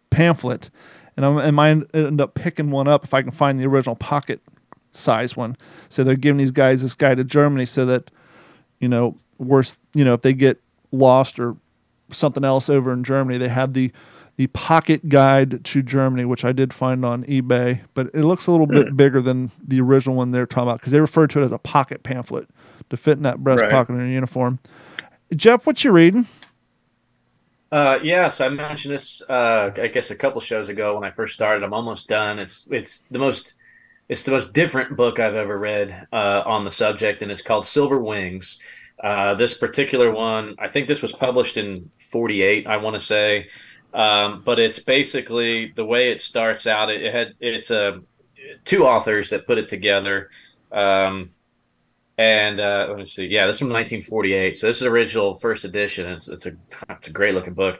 pamphlet 0.09 0.69
and 1.15 1.25
I 1.25 1.51
might 1.51 1.83
end 1.93 2.19
up 2.19 2.33
picking 2.33 2.71
one 2.71 2.87
up 2.87 3.03
if 3.03 3.13
I 3.13 3.21
can 3.21 3.31
find 3.31 3.59
the 3.59 3.67
original 3.67 3.95
pocket 3.95 4.41
size 4.91 5.35
one. 5.35 5.55
So 5.89 6.03
they're 6.03 6.15
giving 6.15 6.37
these 6.37 6.51
guys 6.51 6.81
this 6.81 6.93
guide 6.93 7.17
to 7.17 7.23
Germany 7.23 7.65
so 7.65 7.85
that, 7.85 8.11
you 8.79 8.89
know, 8.89 9.15
worse, 9.37 9.77
you 9.93 10.03
know, 10.03 10.13
if 10.13 10.21
they 10.21 10.33
get 10.33 10.61
lost 10.91 11.39
or 11.39 11.55
something 12.11 12.43
else 12.43 12.69
over 12.69 12.91
in 12.91 13.03
Germany, 13.03 13.37
they 13.37 13.47
have 13.47 13.73
the 13.73 13.91
the 14.37 14.47
pocket 14.47 15.07
guide 15.07 15.63
to 15.63 15.81
Germany, 15.81 16.25
which 16.25 16.43
I 16.43 16.51
did 16.51 16.73
find 16.73 17.05
on 17.05 17.23
eBay, 17.23 17.81
but 17.93 18.07
it 18.13 18.23
looks 18.23 18.47
a 18.47 18.51
little 18.51 18.67
bit 18.67 18.97
bigger 18.97 19.21
than 19.21 19.49
the 19.65 19.79
original 19.79 20.15
one 20.15 20.31
they're 20.31 20.45
talking 20.45 20.63
about 20.69 20.79
because 20.79 20.91
they 20.91 20.99
refer 20.99 21.25
to 21.27 21.41
it 21.41 21.45
as 21.45 21.51
a 21.53 21.57
pocket 21.57 22.03
pamphlet 22.03 22.49
to 22.89 22.97
fit 22.97 23.17
in 23.17 23.23
that 23.23 23.43
breast 23.43 23.61
Right. 23.61 23.71
pocket 23.71 23.93
in 23.93 23.99
your 23.99 24.07
uniform. 24.09 24.59
Jeff, 25.35 25.65
what 25.65 25.83
you 25.83 25.91
reading? 25.91 26.25
Uh, 27.71 27.99
yes, 28.03 28.41
I 28.41 28.49
mentioned 28.49 28.93
this. 28.93 29.21
Uh, 29.29 29.71
I 29.81 29.87
guess 29.87 30.11
a 30.11 30.15
couple 30.15 30.39
shows 30.39 30.69
ago 30.69 30.95
when 30.95 31.03
I 31.03 31.11
first 31.11 31.33
started. 31.33 31.63
I'm 31.63 31.73
almost 31.73 32.07
done. 32.07 32.39
It's 32.39 32.67
it's 32.71 33.03
the 33.11 33.19
most 33.19 33.55
it's 34.07 34.23
the 34.23 34.31
most 34.31 34.53
different 34.53 34.95
book 34.95 35.19
I've 35.19 35.33
ever 35.35 35.57
read 35.57 36.07
uh, 36.13 36.43
on 36.45 36.63
the 36.63 36.69
subject, 36.71 37.21
and 37.21 37.31
it's 37.31 37.41
called 37.41 37.65
Silver 37.65 37.99
Wings. 37.99 38.59
Uh, 39.03 39.33
this 39.33 39.55
particular 39.57 40.11
one, 40.11 40.55
I 40.59 40.67
think 40.69 40.87
this 40.87 41.01
was 41.01 41.11
published 41.11 41.57
in 41.57 41.89
'48. 42.11 42.67
I 42.67 42.77
want 42.77 42.93
to 42.93 42.99
say, 42.99 43.49
um, 43.95 44.43
but 44.45 44.59
it's 44.59 44.79
basically 44.79 45.71
the 45.75 45.85
way 45.85 46.11
it 46.11 46.21
starts 46.21 46.67
out. 46.67 46.89
It, 46.89 47.01
it 47.01 47.13
had 47.13 47.33
it's 47.39 47.71
a 47.71 48.01
two 48.65 48.85
authors 48.85 49.29
that 49.29 49.47
put 49.47 49.57
it 49.57 49.69
together. 49.69 50.29
Um, 50.71 51.29
and 52.17 52.59
uh, 52.59 52.87
let 52.89 52.97
me 52.97 53.05
see. 53.05 53.25
Yeah, 53.25 53.45
this 53.45 53.55
is 53.55 53.59
from 53.59 53.69
1948. 53.69 54.57
So 54.57 54.67
this 54.67 54.77
is 54.77 54.83
original 54.83 55.35
first 55.35 55.63
edition. 55.63 56.07
It's, 56.11 56.27
it's 56.27 56.45
a 56.45 56.51
it's 56.89 57.07
a 57.07 57.11
great 57.11 57.33
looking 57.33 57.53
book. 57.53 57.79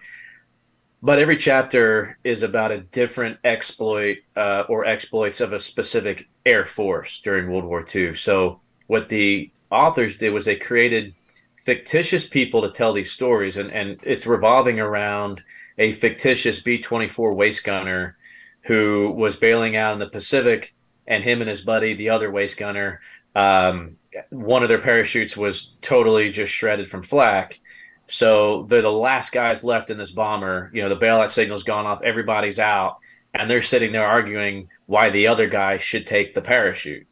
But 1.04 1.20
every 1.20 1.36
chapter 1.36 2.18
is 2.24 2.44
about 2.44 2.72
a 2.72 2.80
different 2.80 3.38
exploit 3.44 4.20
uh, 4.38 4.64
or 4.70 4.86
exploits 4.86 5.42
of 5.42 5.52
a 5.52 5.60
specific 5.60 6.28
air 6.46 6.66
force 6.66 7.20
during 7.22 7.52
World 7.52 7.66
War 7.66 7.86
II. 7.94 8.14
So 8.14 8.62
what 8.88 9.10
the 9.10 9.52
authors 9.70 10.16
did 10.16 10.32
was 10.32 10.46
they 10.46 10.56
created 10.56 11.14
fictitious 11.58 12.26
people 12.26 12.62
to 12.62 12.72
tell 12.72 12.94
these 12.94 13.12
stories, 13.12 13.58
and 13.58 13.70
and 13.72 14.00
it's 14.04 14.26
revolving 14.26 14.80
around 14.80 15.44
a 15.78 15.92
fictitious 15.92 16.62
B-24 16.62 17.36
waste 17.36 17.64
gunner 17.64 18.18
who 18.62 19.14
was 19.18 19.36
bailing 19.36 19.76
out 19.76 19.94
in 19.94 20.00
the 20.00 20.10
Pacific, 20.10 20.74
and 21.08 21.24
him 21.24 21.42
and 21.42 21.50
his 21.50 21.62
buddy, 21.62 21.94
the 21.94 22.10
other 22.10 22.32
waste 22.32 22.58
gunner, 22.58 23.02
um, 23.36 23.98
one 24.30 24.64
of 24.64 24.70
their 24.70 24.80
parachutes 24.80 25.36
was 25.36 25.74
totally 25.82 26.32
just 26.32 26.52
shredded 26.52 26.88
from 26.88 27.04
flak. 27.04 27.60
So 28.08 28.66
they're 28.70 28.82
the 28.82 28.92
last 28.92 29.32
guys 29.32 29.64
left 29.64 29.90
in 29.90 29.98
this 29.98 30.12
bomber. 30.12 30.72
You 30.74 30.84
know, 30.84 30.90
the 30.90 30.98
bailout 30.98 31.30
signal's 31.30 31.64
gone 31.64 31.86
off, 31.86 32.02
everybody's 32.04 32.60
out, 32.60 32.98
and 33.34 33.50
they're 33.50 33.62
sitting 33.62 33.92
there 33.92 34.06
arguing 34.06 34.70
why 34.86 35.10
the 35.10 35.28
other 35.28 35.48
guy 35.48 35.78
should 35.78 36.08
take 36.08 36.34
the 36.34 36.42
parachute. 36.42 37.08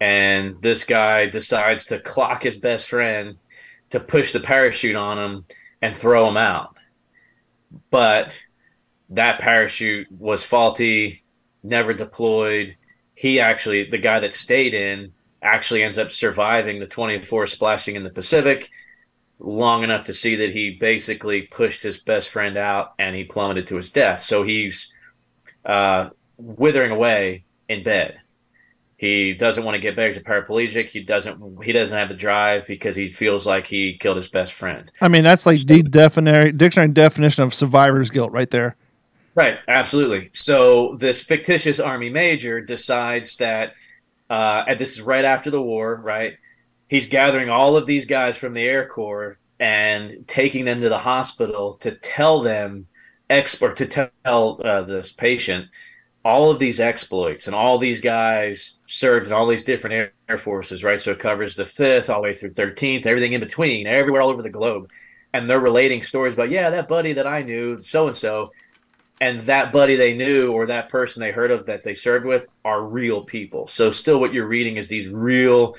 And 0.00 0.60
this 0.60 0.84
guy 0.84 1.26
decides 1.26 1.86
to 1.86 2.00
clock 2.00 2.42
his 2.42 2.58
best 2.58 2.88
friend 2.88 3.36
to 3.90 4.00
push 4.00 4.32
the 4.32 4.40
parachute 4.40 4.96
on 4.96 5.18
him 5.18 5.44
and 5.82 5.96
throw 5.96 6.28
him 6.28 6.36
out. 6.36 6.73
But 7.90 8.40
that 9.10 9.40
parachute 9.40 10.10
was 10.10 10.42
faulty, 10.42 11.24
never 11.62 11.92
deployed. 11.92 12.76
He 13.14 13.40
actually, 13.40 13.90
the 13.90 13.98
guy 13.98 14.20
that 14.20 14.34
stayed 14.34 14.74
in, 14.74 15.12
actually 15.42 15.82
ends 15.82 15.98
up 15.98 16.10
surviving 16.10 16.78
the 16.78 16.86
24 16.86 17.46
splashing 17.46 17.96
in 17.96 18.02
the 18.02 18.10
Pacific 18.10 18.70
long 19.38 19.82
enough 19.82 20.06
to 20.06 20.14
see 20.14 20.36
that 20.36 20.52
he 20.52 20.70
basically 20.70 21.42
pushed 21.42 21.82
his 21.82 21.98
best 21.98 22.30
friend 22.30 22.56
out 22.56 22.94
and 22.98 23.14
he 23.14 23.24
plummeted 23.24 23.66
to 23.66 23.76
his 23.76 23.90
death. 23.90 24.22
So 24.22 24.42
he's 24.42 24.92
uh, 25.64 26.10
withering 26.38 26.92
away 26.92 27.44
in 27.68 27.82
bed. 27.82 28.18
He 29.04 29.34
doesn't 29.34 29.64
want 29.64 29.74
to 29.74 29.78
get 29.78 29.96
back. 29.96 30.06
He's 30.06 30.16
a 30.16 30.24
paraplegic. 30.24 30.88
He 30.88 31.00
doesn't. 31.00 31.62
He 31.62 31.72
doesn't 31.72 31.98
have 31.98 32.08
the 32.08 32.14
drive 32.14 32.66
because 32.66 32.96
he 32.96 33.08
feels 33.08 33.46
like 33.46 33.66
he 33.66 33.98
killed 33.98 34.16
his 34.16 34.28
best 34.28 34.54
friend. 34.54 34.90
I 35.02 35.08
mean, 35.08 35.22
that's 35.22 35.44
like 35.44 35.58
the 35.66 35.82
dictionary 35.82 36.52
dictionary 36.52 36.90
definition 36.90 37.44
of 37.44 37.52
survivor's 37.52 38.08
guilt 38.08 38.32
right 38.32 38.48
there. 38.50 38.76
Right, 39.34 39.58
absolutely. 39.68 40.30
So 40.32 40.96
this 40.98 41.22
fictitious 41.22 41.80
army 41.80 42.08
major 42.08 42.62
decides 42.62 43.36
that, 43.36 43.74
uh, 44.30 44.64
and 44.68 44.78
this 44.78 44.92
is 44.92 45.02
right 45.02 45.26
after 45.26 45.50
the 45.50 45.60
war, 45.60 45.96
right? 45.96 46.38
He's 46.88 47.06
gathering 47.06 47.50
all 47.50 47.76
of 47.76 47.84
these 47.84 48.06
guys 48.06 48.38
from 48.38 48.54
the 48.54 48.62
Air 48.62 48.86
Corps 48.86 49.36
and 49.60 50.24
taking 50.26 50.64
them 50.64 50.80
to 50.80 50.88
the 50.88 50.98
hospital 50.98 51.74
to 51.80 51.90
tell 51.90 52.40
them, 52.40 52.86
expert 53.28 53.76
to 53.76 54.10
tell 54.24 54.62
uh, 54.64 54.80
this 54.80 55.12
patient 55.12 55.66
all 56.24 56.50
of 56.50 56.58
these 56.58 56.80
exploits 56.80 57.46
and 57.46 57.54
all 57.54 57.78
these 57.78 58.00
guys 58.00 58.78
served 58.86 59.26
in 59.26 59.32
all 59.32 59.46
these 59.46 59.64
different 59.64 60.10
air, 60.28 60.38
forces, 60.38 60.82
right? 60.82 60.98
So 60.98 61.12
it 61.12 61.18
covers 61.18 61.54
the 61.54 61.66
fifth 61.66 62.08
all 62.08 62.22
the 62.22 62.28
way 62.28 62.34
through 62.34 62.52
thirteenth, 62.52 63.06
everything 63.06 63.34
in 63.34 63.40
between, 63.40 63.86
everywhere 63.86 64.22
all 64.22 64.30
over 64.30 64.42
the 64.42 64.48
globe, 64.48 64.88
and 65.32 65.48
they're 65.48 65.60
relating 65.60 66.02
stories 66.02 66.34
about 66.34 66.50
yeah, 66.50 66.70
that 66.70 66.88
buddy 66.88 67.12
that 67.12 67.26
I 67.26 67.42
knew, 67.42 67.78
so 67.80 68.06
and 68.06 68.16
so 68.16 68.50
and 69.20 69.42
that 69.42 69.72
buddy 69.72 69.96
they 69.96 70.14
knew 70.14 70.50
or 70.52 70.66
that 70.66 70.88
person 70.88 71.20
they 71.20 71.30
heard 71.30 71.50
of 71.50 71.66
that 71.66 71.82
they 71.82 71.94
served 71.94 72.26
with 72.26 72.48
are 72.64 72.82
real 72.82 73.22
people. 73.24 73.66
So 73.66 73.90
still 73.90 74.18
what 74.18 74.32
you're 74.32 74.46
reading 74.46 74.76
is 74.76 74.88
these 74.88 75.08
real, 75.08 75.76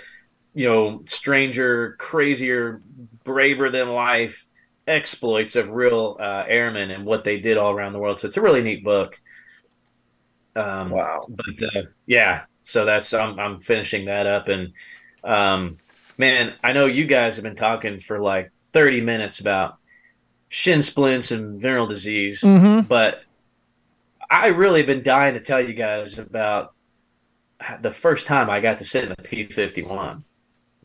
you 0.53 0.69
know, 0.69 1.01
stranger, 1.05 1.95
crazier, 1.99 2.81
braver 3.23 3.69
than 3.69 3.89
life 3.89 4.47
exploits 4.87 5.55
of 5.55 5.69
real 5.69 6.17
uh, 6.19 6.43
airmen 6.47 6.91
and 6.91 7.05
what 7.05 7.23
they 7.23 7.39
did 7.39 7.57
all 7.57 7.71
around 7.71 7.93
the 7.93 7.99
world. 7.99 8.19
So 8.19 8.27
it's 8.27 8.37
a 8.37 8.41
really 8.41 8.61
neat 8.61 8.83
book. 8.83 9.19
Um, 10.55 10.89
Wow. 10.91 11.25
But 11.29 11.75
uh, 11.75 11.81
yeah, 12.05 12.43
so 12.63 12.85
that's 12.85 13.13
I'm 13.13 13.39
I'm 13.39 13.59
finishing 13.59 14.05
that 14.05 14.25
up 14.27 14.47
and 14.47 14.71
um, 15.23 15.77
man, 16.17 16.53
I 16.63 16.71
know 16.73 16.85
you 16.85 17.05
guys 17.05 17.35
have 17.37 17.43
been 17.43 17.55
talking 17.55 17.99
for 17.99 18.19
like 18.19 18.51
30 18.73 19.01
minutes 19.01 19.39
about 19.39 19.77
shin 20.49 20.81
splints 20.81 21.31
and 21.31 21.59
venereal 21.61 21.87
disease, 21.87 22.41
Mm-hmm. 22.41 22.87
but 22.87 23.23
I 24.29 24.47
really 24.47 24.83
been 24.83 25.03
dying 25.03 25.33
to 25.35 25.39
tell 25.39 25.59
you 25.61 25.73
guys 25.73 26.19
about 26.19 26.73
the 27.81 27.91
first 27.91 28.25
time 28.27 28.49
I 28.49 28.59
got 28.59 28.77
to 28.79 28.85
sit 28.85 29.03
in 29.05 29.11
a 29.11 29.15
P 29.15 29.43
fifty 29.43 29.81
one, 29.81 30.23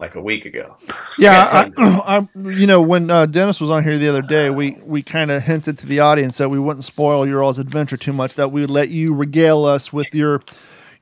like 0.00 0.14
a 0.14 0.20
week 0.20 0.46
ago. 0.46 0.76
Yeah, 1.18 1.70
I, 1.76 1.98
I, 2.18 2.28
you 2.34 2.66
know, 2.66 2.80
when 2.80 3.10
uh, 3.10 3.26
Dennis 3.26 3.60
was 3.60 3.70
on 3.70 3.84
here 3.84 3.98
the 3.98 4.08
other 4.08 4.22
day, 4.22 4.50
we 4.50 4.72
we 4.82 5.02
kind 5.02 5.30
of 5.30 5.42
hinted 5.42 5.78
to 5.78 5.86
the 5.86 6.00
audience 6.00 6.38
that 6.38 6.48
we 6.48 6.58
wouldn't 6.58 6.84
spoil 6.84 7.26
your 7.26 7.42
all's 7.42 7.58
adventure 7.58 7.96
too 7.96 8.12
much. 8.12 8.34
That 8.34 8.50
we 8.50 8.62
would 8.62 8.70
let 8.70 8.88
you 8.88 9.14
regale 9.14 9.64
us 9.64 9.92
with 9.92 10.14
your 10.14 10.40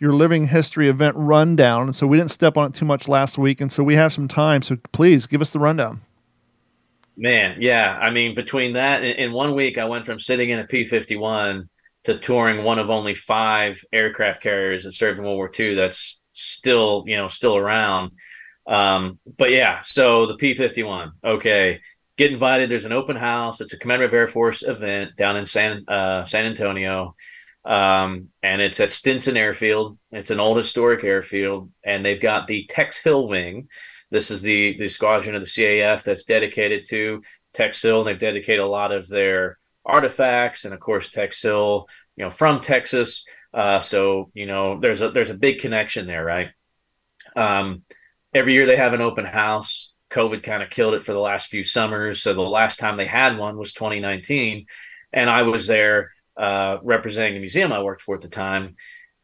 your 0.01 0.13
living 0.13 0.49
history 0.49 0.89
event 0.89 1.17
rundown. 1.17 1.83
And 1.83 1.97
so 1.97 2.07
we 2.07 2.17
didn't 2.17 2.31
step 2.31 2.57
on 2.57 2.69
it 2.69 2.75
too 2.75 2.85
much 2.85 3.09
last 3.09 3.39
week, 3.39 3.61
and 3.61 3.71
so 3.71 3.83
we 3.83 3.95
have 3.95 4.13
some 4.13 4.29
time. 4.29 4.63
So 4.63 4.77
please 4.93 5.27
give 5.27 5.41
us 5.41 5.53
the 5.53 5.59
rundown. 5.59 6.03
Man, 7.17 7.57
yeah. 7.61 7.99
I 8.01 8.11
mean, 8.11 8.35
between 8.35 8.75
that 8.75 9.03
in, 9.03 9.17
in 9.17 9.33
one 9.33 9.55
week, 9.55 9.79
I 9.79 9.85
went 9.85 10.07
from 10.07 10.19
sitting 10.19 10.51
in 10.51 10.59
a 10.59 10.65
P 10.65 10.85
fifty 10.85 11.17
one 11.17 11.69
to 12.05 12.19
touring 12.19 12.65
one 12.65 12.79
of 12.79 12.91
only 12.91 13.15
five 13.15 13.85
aircraft 13.93 14.43
carriers 14.43 14.85
that 14.85 14.93
served 14.93 15.19
in 15.19 15.25
World 15.25 15.37
War 15.37 15.51
II. 15.59 15.75
That's 15.75 16.21
still, 16.33 17.05
you 17.07 17.17
know, 17.17 17.29
still 17.29 17.57
around. 17.57 18.13
Um, 18.69 19.19
but 19.39 19.51
yeah, 19.51 19.81
so 19.83 20.27
the 20.27 20.37
P 20.37 20.55
fifty 20.55 20.83
one. 20.83 21.13
Okay, 21.25 21.81
get 22.17 22.33
invited. 22.33 22.71
There's 22.71 22.85
an 22.85 22.93
open 22.93 23.17
house. 23.17 23.61
It's 23.61 23.73
a 23.73 23.93
of 24.03 24.13
Air 24.13 24.27
Force 24.29 24.63
event 24.63 25.17
down 25.17 25.37
in 25.37 25.47
San 25.47 25.89
uh, 25.89 26.23
San 26.25 26.45
Antonio, 26.45 27.15
um, 27.65 28.29
and 28.43 28.61
it's 28.61 28.79
at 28.79 28.93
Stinson 28.93 29.37
Airfield. 29.37 29.99
It's 30.13 30.31
an 30.31 30.39
old 30.39 30.59
historic 30.59 31.03
airfield, 31.03 31.71
and 31.85 32.05
they've 32.05 32.21
got 32.21 32.47
the 32.47 32.67
Tex 32.67 32.99
Hill 32.99 33.27
Wing 33.27 33.69
this 34.11 34.31
is 34.31 34.43
the 34.43 34.77
the 34.79 34.89
squadron 34.89 35.35
of 35.35 35.43
the 35.43 35.47
CAF 35.47 36.03
that's 36.03 36.25
dedicated 36.25 36.87
to 36.89 37.23
Tex 37.53 37.83
Hill. 37.83 38.05
They've 38.05 38.19
dedicated 38.19 38.61
a 38.61 38.67
lot 38.67 38.93
of 38.93 39.07
their 39.09 39.59
artifacts, 39.85 40.65
and 40.65 40.73
of 40.73 40.81
course 40.81 41.11
Tex 41.11 41.41
Hill, 41.43 41.87
you 42.17 42.25
know, 42.25 42.31
from 42.31 42.61
Texas. 42.61 43.27
Uh, 43.53 43.81
so 43.81 44.31
you 44.35 44.47
know, 44.47 44.81
there's 44.81 45.03
a 45.03 45.11
there's 45.11 45.31
a 45.31 45.35
big 45.35 45.59
connection 45.59 46.07
there, 46.07 46.25
right? 46.25 46.49
Um, 47.37 47.83
every 48.39 48.55
year 48.55 48.67
they 48.67 48.77
have 48.77 48.93
an 48.93 49.01
open 49.01 49.25
house. 49.25 49.93
COVID 50.11 50.43
kind 50.43 50.63
of 50.63 50.71
killed 50.71 50.95
it 50.95 51.03
for 51.03 51.13
the 51.13 51.19
last 51.19 51.49
few 51.49 51.63
summers. 51.63 52.23
So 52.23 52.33
the 52.33 52.41
last 52.41 52.79
time 52.79 52.97
they 52.97 53.07
had 53.07 53.37
one 53.37 53.59
was 53.59 53.73
2019, 53.73 54.67
and 55.13 55.29
I 55.29 55.43
was 55.43 55.67
there 55.67 56.13
uh, 56.37 56.79
representing 56.83 57.35
the 57.35 57.41
museum 57.41 57.73
I 57.73 57.83
worked 57.83 58.03
for 58.03 58.15
at 58.15 58.23
the 58.23 58.29
time. 58.29 58.77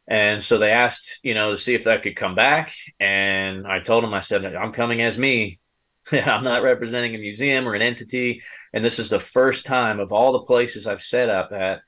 And 0.07 0.43
so 0.43 0.57
they 0.57 0.71
asked, 0.71 1.19
you 1.23 1.33
know, 1.33 1.51
to 1.51 1.57
see 1.57 1.73
if 1.73 1.85
that 1.85 2.03
could 2.03 2.15
come 2.15 2.35
back. 2.35 2.71
And 2.99 3.65
I 3.65 3.79
told 3.79 4.03
them, 4.03 4.13
I 4.13 4.19
said, 4.19 4.45
I'm 4.45 4.71
coming 4.71 5.01
as 5.01 5.17
me. 5.17 5.59
I'm 6.11 6.43
not 6.43 6.61
representing 6.61 7.15
a 7.15 7.19
museum 7.19 7.67
or 7.67 7.73
an 7.73 7.81
entity. 7.81 8.41
And 8.73 8.85
this 8.85 8.99
is 8.99 9.09
the 9.09 9.19
first 9.19 9.65
time 9.65 9.99
of 9.99 10.11
all 10.11 10.33
the 10.33 10.41
places 10.41 10.85
I've 10.85 11.01
set 11.01 11.29
up 11.29 11.51
at. 11.51 11.81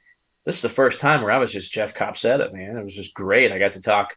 This 0.46 0.56
is 0.56 0.62
the 0.62 0.70
first 0.70 1.02
time 1.02 1.22
where 1.22 1.32
I 1.32 1.38
was 1.38 1.52
just 1.52 1.74
Jeff 1.74 1.94
Copsetta, 1.94 2.52
man. 2.54 2.78
It 2.78 2.84
was 2.84 2.96
just 2.96 3.14
great. 3.14 3.52
I 3.52 3.60
got 3.60 3.74
to 3.74 3.82
talk, 3.82 4.16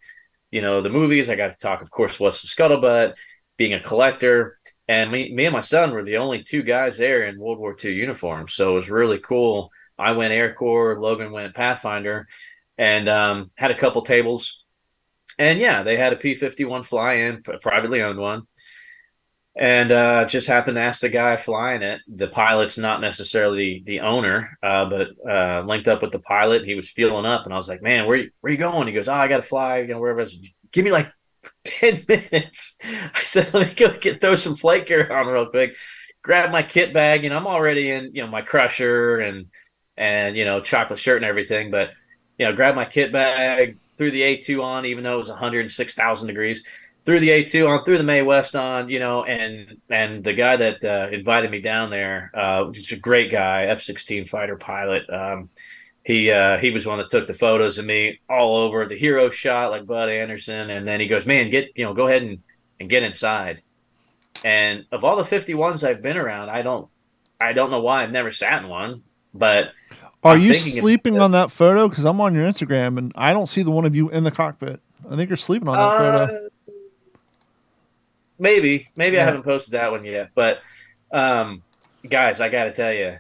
you 0.51 0.62
know, 0.62 0.80
the 0.80 0.90
movies. 0.90 1.30
I 1.30 1.36
got 1.36 1.53
to 1.53 1.59
talk, 1.59 1.82
of 1.82 1.90
course, 1.90 2.18
what's 2.18 2.42
the 2.42 2.48
scuttlebutt, 2.48 3.14
being 3.57 3.74
a 3.74 3.80
collector. 3.80 4.59
And 4.88 5.12
me, 5.12 5.32
me 5.32 5.46
and 5.46 5.53
my 5.53 5.61
son 5.61 5.92
were 5.92 6.03
the 6.03 6.16
only 6.16 6.42
two 6.42 6.62
guys 6.62 6.98
there 6.98 7.26
in 7.26 7.38
World 7.38 7.59
War 7.59 7.76
II 7.82 7.92
uniforms. 7.92 8.55
So 8.55 8.72
it 8.72 8.74
was 8.74 8.90
really 8.90 9.18
cool. 9.18 9.70
I 9.98 10.12
went 10.12 10.32
Air 10.32 10.55
Corps, 10.55 10.98
Logan 11.01 11.30
went 11.30 11.55
Pathfinder 11.55 12.26
and 12.78 13.09
um, 13.09 13.51
had 13.57 13.70
a 13.70 13.78
couple 13.78 14.03
tables. 14.03 14.64
And 15.38 15.61
yeah, 15.61 15.82
they 15.82 15.96
had 15.96 16.12
a 16.12 16.16
P 16.16 16.34
51 16.34 16.82
fly 16.82 17.12
in, 17.14 17.42
a 17.46 17.59
privately 17.59 18.03
owned 18.03 18.18
one. 18.18 18.42
And 19.61 19.93
uh, 19.93 20.25
just 20.25 20.49
happened 20.49 20.77
to 20.77 20.81
ask 20.81 21.03
the 21.03 21.11
guy 21.11 21.37
flying 21.37 21.83
it. 21.83 22.01
The 22.09 22.29
pilot's 22.29 22.79
not 22.79 23.03
necessarily 23.03 23.83
the 23.85 24.01
owner, 24.01 24.59
uh, 24.63 24.87
but 24.87 25.09
uh, 25.31 25.63
linked 25.67 25.87
up 25.87 26.01
with 26.01 26.13
the 26.13 26.19
pilot. 26.19 26.65
He 26.65 26.75
was 26.75 26.89
fueling 26.89 27.27
up, 27.27 27.45
and 27.45 27.53
I 27.53 27.57
was 27.57 27.69
like, 27.69 27.83
"Man, 27.83 28.07
where 28.07 28.25
where 28.41 28.51
you 28.51 28.59
going?" 28.59 28.89
He 28.89 28.95
goes, 28.95 29.07
"Oh, 29.07 29.13
I 29.13 29.29
got 29.29 29.37
to 29.37 29.43
fly, 29.43 29.81
you 29.81 29.89
know, 29.89 30.01
wherever." 30.01 30.21
Was, 30.21 30.39
Give 30.73 30.83
me 30.83 30.93
like 30.93 31.13
ten 31.63 32.03
minutes. 32.09 32.79
I 32.83 33.21
said, 33.23 33.53
"Let 33.53 33.69
me 33.69 33.75
go 33.75 33.95
get 33.99 34.23
throw 34.23 34.35
some 34.35 34.57
flight 34.57 34.87
gear 34.87 35.13
on 35.13 35.27
real 35.27 35.47
quick." 35.47 35.77
Grab 36.23 36.51
my 36.51 36.63
kit 36.63 36.95
bag, 36.95 37.27
and 37.27 37.35
I'm 37.35 37.47
already 37.47 37.91
in, 37.91 38.15
you 38.15 38.23
know, 38.23 38.29
my 38.29 38.43
crusher 38.43 39.21
and 39.21 39.47
and 39.99 40.37
you 40.37 40.47
know, 40.47 40.63
chocolate 40.63 40.99
shirt 40.99 41.19
and 41.19 41.27
everything. 41.27 41.71
But 41.71 41.91
you 42.39 42.47
know, 42.47 42.55
grab 42.55 42.75
my 42.75 42.87
kit 42.87 43.13
bag, 43.13 43.77
threw 43.99 44.11
the 44.11 44.23
A2 44.23 44.65
on, 44.65 44.87
even 44.87 45.05
though 45.05 45.17
it 45.17 45.19
was 45.19 45.29
106,000 45.29 46.27
degrees, 46.27 46.65
threw 47.05 47.20
the 47.20 47.28
A2 47.28 47.68
on, 47.68 47.84
threw 47.84 47.98
the 47.98 48.05
Mae 48.05 48.22
West 48.22 48.55
on, 48.55 48.88
you 48.88 48.98
know, 48.98 49.24
and 49.24 49.78
and 49.88 50.22
the 50.22 50.32
guy 50.32 50.57
that 50.57 50.84
uh, 50.84 51.09
invited 51.11 51.51
me 51.51 51.61
down 51.61 51.90
there, 51.90 52.30
uh, 52.34 52.70
he's 52.72 52.92
a 52.92 52.96
great 52.96 53.30
guy, 53.30 53.64
F-16 53.64 54.28
fighter 54.28 54.57
pilot. 54.57 55.09
Um, 55.11 55.51
he 56.05 56.30
uh, 56.30 56.59
he 56.59 56.70
was 56.70 56.86
one 56.86 56.98
that 56.98 57.11
took 57.11 57.26
the 57.26 57.34
photos 57.34 57.78
of 57.78 57.84
me 57.84 58.20
all 58.28 58.57
over 58.57 58.86
the 58.86 58.96
hero 58.96 59.30
shot, 59.30 59.70
like 59.70 59.86
Bud 59.86 60.09
Anderson, 60.09 60.70
and 60.70 60.86
then 60.86 61.01
he 61.01 61.07
goes, 61.07 61.26
"Man, 61.26 61.51
get 61.51 61.70
you 61.74 61.84
know, 61.84 61.94
go 61.94 62.07
ahead 62.07 62.22
and 62.22 62.38
and 62.78 62.88
get 62.88 63.03
inside." 63.03 63.62
And 64.42 64.86
of 64.90 65.05
all 65.05 65.16
the 65.16 65.22
51s 65.22 65.86
I've 65.86 66.01
been 66.01 66.16
around, 66.16 66.48
I 66.48 66.62
don't 66.62 66.88
I 67.40 67.53
don't 67.53 67.70
know 67.70 67.80
why 67.80 68.03
I've 68.03 68.11
never 68.11 68.30
sat 68.30 68.62
in 68.62 68.68
one, 68.68 69.03
but 69.34 69.72
are 70.22 70.34
I'm 70.34 70.42
you 70.42 70.55
sleeping 70.55 71.18
on 71.18 71.32
that 71.32 71.51
photo? 71.51 71.88
Because 71.88 72.05
I'm 72.05 72.20
on 72.20 72.34
your 72.34 72.46
Instagram 72.46 72.98
and 72.98 73.12
I 73.14 73.32
don't 73.32 73.48
see 73.48 73.62
the 73.62 73.70
one 73.70 73.84
of 73.84 73.94
you 73.94 74.11
in 74.11 74.24
the 74.24 74.30
cockpit. 74.30 74.80
I 75.11 75.16
think 75.16 75.30
you're 75.30 75.36
sleeping 75.36 75.68
on 75.68 75.76
that 75.76 75.82
uh, 75.82 75.98
photo. 75.98 76.49
Maybe, 78.41 78.88
maybe 78.97 79.16
yeah. 79.16 79.22
I 79.22 79.26
haven't 79.26 79.45
posted 79.45 79.74
that 79.74 79.93
one 79.93 80.05
yet. 80.05 80.30
But 80.34 80.61
um, 81.12 81.62
guys, 82.09 82.41
I 82.41 82.49
got 82.49 82.64
to 82.64 82.72
tell 82.72 82.93
you, 82.93 83.18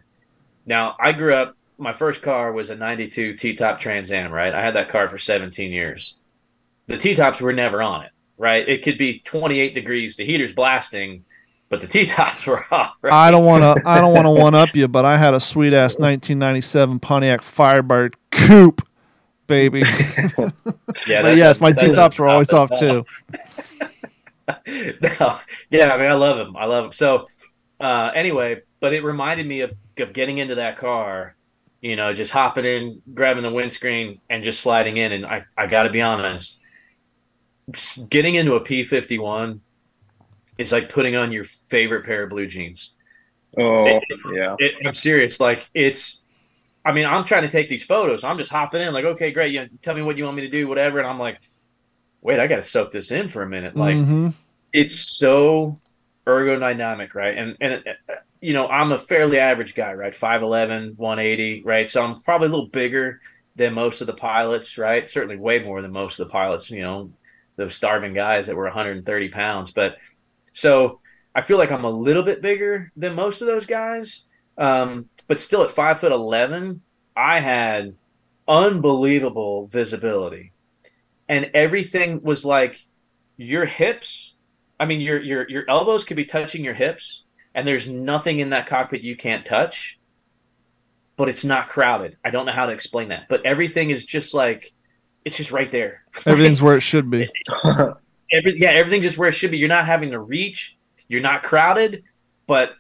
now 0.66 0.96
I 0.98 1.12
grew 1.12 1.34
up. 1.34 1.56
My 1.78 1.92
first 1.92 2.20
car 2.22 2.52
was 2.52 2.70
a 2.70 2.76
'92 2.76 3.36
T-top 3.36 3.78
Trans 3.78 4.10
Am. 4.10 4.32
Right, 4.32 4.52
I 4.52 4.60
had 4.60 4.74
that 4.74 4.88
car 4.88 5.08
for 5.08 5.18
17 5.18 5.70
years. 5.70 6.16
The 6.88 6.96
T-tops 6.96 7.40
were 7.40 7.52
never 7.52 7.82
on 7.82 8.02
it. 8.02 8.10
Right, 8.36 8.68
it 8.68 8.82
could 8.82 8.98
be 8.98 9.20
28 9.20 9.74
degrees, 9.74 10.16
the 10.16 10.24
heater's 10.24 10.54
blasting, 10.54 11.24
but 11.70 11.80
the 11.80 11.86
T 11.86 12.04
tops 12.04 12.46
were 12.46 12.62
off. 12.70 12.98
Right? 13.00 13.12
I 13.12 13.30
don't 13.30 13.46
want 13.46 13.62
to. 13.62 13.88
I 13.88 13.98
don't 14.00 14.12
want 14.12 14.26
to 14.26 14.30
one 14.42 14.54
up 14.54 14.74
you, 14.74 14.88
but 14.88 15.06
I 15.06 15.16
had 15.16 15.32
a 15.32 15.40
sweet 15.40 15.72
ass 15.72 15.96
1997 15.98 16.98
Pontiac 16.98 17.42
Firebird 17.42 18.16
coupe, 18.30 18.82
baby. 19.46 19.80
yeah, 21.06 21.22
but 21.22 21.36
yes, 21.36 21.60
my 21.60 21.72
T 21.72 21.92
tops 21.92 22.18
were 22.18 22.28
always 22.28 22.52
off 22.52 22.70
too. 22.78 23.06
no, 24.66 25.38
yeah, 25.70 25.92
I 25.92 25.98
mean, 25.98 26.10
I 26.10 26.14
love 26.14 26.36
them. 26.36 26.56
I 26.56 26.64
love 26.64 26.84
them. 26.84 26.92
So, 26.92 27.28
uh, 27.80 28.10
anyway, 28.14 28.62
but 28.80 28.92
it 28.92 29.04
reminded 29.04 29.46
me 29.46 29.60
of 29.60 29.72
of 29.98 30.12
getting 30.12 30.38
into 30.38 30.56
that 30.56 30.76
car. 30.76 31.36
You 31.80 31.96
know, 31.96 32.12
just 32.12 32.30
hopping 32.30 32.64
in, 32.66 33.02
grabbing 33.14 33.42
the 33.42 33.50
windscreen, 33.50 34.20
and 34.28 34.44
just 34.44 34.60
sliding 34.60 34.98
in. 34.98 35.12
And 35.12 35.24
I, 35.24 35.44
I 35.56 35.66
got 35.66 35.84
to 35.84 35.90
be 35.90 36.02
honest, 36.02 36.60
getting 38.10 38.34
into 38.34 38.54
a 38.54 38.60
P 38.60 38.82
fifty 38.82 39.18
one 39.18 39.62
is 40.58 40.72
like 40.72 40.90
putting 40.90 41.16
on 41.16 41.32
your 41.32 41.44
favorite 41.44 42.04
pair 42.04 42.24
of 42.24 42.30
blue 42.30 42.46
jeans. 42.46 42.94
Oh, 43.56 43.86
it, 43.86 44.02
yeah. 44.32 44.56
It, 44.58 44.74
I'm 44.84 44.92
serious. 44.92 45.40
Like 45.40 45.70
it's, 45.72 46.22
I 46.84 46.92
mean, 46.92 47.06
I'm 47.06 47.24
trying 47.24 47.42
to 47.42 47.48
take 47.48 47.68
these 47.68 47.84
photos. 47.84 48.24
I'm 48.24 48.36
just 48.36 48.50
hopping 48.50 48.82
in, 48.82 48.92
like, 48.92 49.04
okay, 49.04 49.30
great. 49.30 49.52
You 49.52 49.60
know, 49.60 49.68
tell 49.82 49.94
me 49.94 50.02
what 50.02 50.18
you 50.18 50.24
want 50.24 50.36
me 50.36 50.42
to 50.42 50.48
do, 50.48 50.68
whatever. 50.68 50.98
And 50.98 51.08
I'm 51.08 51.18
like, 51.18 51.40
wait, 52.22 52.38
I 52.38 52.46
got 52.46 52.56
to 52.56 52.62
soak 52.62 52.92
this 52.92 53.10
in 53.10 53.28
for 53.28 53.42
a 53.42 53.48
minute. 53.48 53.76
Like, 53.76 53.96
mm-hmm. 53.96 54.28
it's 54.72 55.18
so 55.18 55.78
ergodynamic, 56.26 57.14
right? 57.14 57.36
And 57.36 57.56
and 57.60 57.84
uh, 57.86 58.14
you 58.40 58.54
know, 58.54 58.68
I'm 58.68 58.92
a 58.92 58.98
fairly 58.98 59.38
average 59.38 59.74
guy, 59.74 59.92
right? 59.92 60.14
5'11", 60.14 60.96
180, 60.96 61.62
right? 61.64 61.88
So 61.88 62.02
I'm 62.02 62.20
probably 62.22 62.48
a 62.48 62.50
little 62.50 62.68
bigger 62.68 63.20
than 63.56 63.74
most 63.74 64.00
of 64.00 64.06
the 64.06 64.14
pilots, 64.14 64.78
right? 64.78 65.08
Certainly 65.08 65.36
way 65.36 65.58
more 65.58 65.82
than 65.82 65.92
most 65.92 66.18
of 66.18 66.26
the 66.26 66.32
pilots. 66.32 66.70
You 66.70 66.82
know, 66.82 67.12
those 67.56 67.74
starving 67.74 68.14
guys 68.14 68.46
that 68.46 68.56
were 68.56 68.64
130 68.64 69.28
pounds, 69.28 69.70
but 69.70 69.96
so 70.52 71.00
I 71.34 71.42
feel 71.42 71.58
like 71.58 71.70
I'm 71.70 71.84
a 71.84 71.90
little 71.90 72.22
bit 72.22 72.42
bigger 72.42 72.90
than 72.96 73.14
most 73.14 73.40
of 73.40 73.46
those 73.46 73.66
guys, 73.66 74.26
um, 74.58 75.08
but 75.26 75.40
still 75.40 75.62
at 75.62 75.70
five 75.70 76.00
foot 76.00 76.12
eleven, 76.12 76.82
I 77.16 77.40
had 77.40 77.94
unbelievable 78.48 79.68
visibility, 79.68 80.52
and 81.30 81.48
everything 81.54 82.20
was 82.22 82.44
like 82.44 82.80
your 83.36 83.64
hips. 83.64 84.34
I 84.78 84.84
mean, 84.84 85.00
your 85.00 85.22
your 85.22 85.48
your 85.48 85.64
elbows 85.68 86.04
could 86.04 86.16
be 86.16 86.24
touching 86.26 86.64
your 86.64 86.74
hips, 86.74 87.22
and 87.54 87.66
there's 87.66 87.88
nothing 87.88 88.40
in 88.40 88.50
that 88.50 88.66
cockpit 88.66 89.02
you 89.02 89.16
can't 89.16 89.46
touch. 89.46 89.98
But 91.16 91.28
it's 91.28 91.44
not 91.44 91.68
crowded. 91.68 92.16
I 92.24 92.30
don't 92.30 92.46
know 92.46 92.52
how 92.52 92.66
to 92.66 92.72
explain 92.72 93.08
that, 93.08 93.28
but 93.28 93.46
everything 93.46 93.90
is 93.90 94.04
just 94.04 94.34
like 94.34 94.72
it's 95.24 95.36
just 95.36 95.52
right 95.52 95.70
there. 95.70 96.02
Everything's 96.26 96.60
where 96.60 96.76
it 96.76 96.80
should 96.80 97.08
be. 97.08 97.28
every 98.32 98.58
yeah, 98.58 98.70
everything's 98.70 99.04
just 99.04 99.18
where 99.18 99.28
it 99.28 99.34
should 99.34 99.52
be. 99.52 99.58
You're 99.58 99.68
not 99.68 99.86
having 99.86 100.10
to 100.10 100.18
reach. 100.18 100.76
You're 101.06 101.20
not 101.20 101.44
crowded, 101.44 102.02
but 102.48 102.72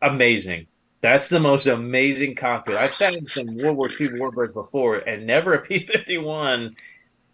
amazing. 0.00 0.68
That's 1.00 1.28
the 1.28 1.40
most 1.40 1.66
amazing 1.66 2.36
cockpit. 2.36 2.76
I've 2.76 2.94
sat 2.94 3.14
in 3.14 3.26
some 3.26 3.56
World 3.56 3.76
War 3.76 3.90
II 3.90 4.10
warbirds 4.10 4.54
before, 4.54 4.98
and 4.98 5.26
never 5.26 5.54
a 5.54 5.60
P 5.60 5.84
fifty 5.84 6.18
one. 6.18 6.76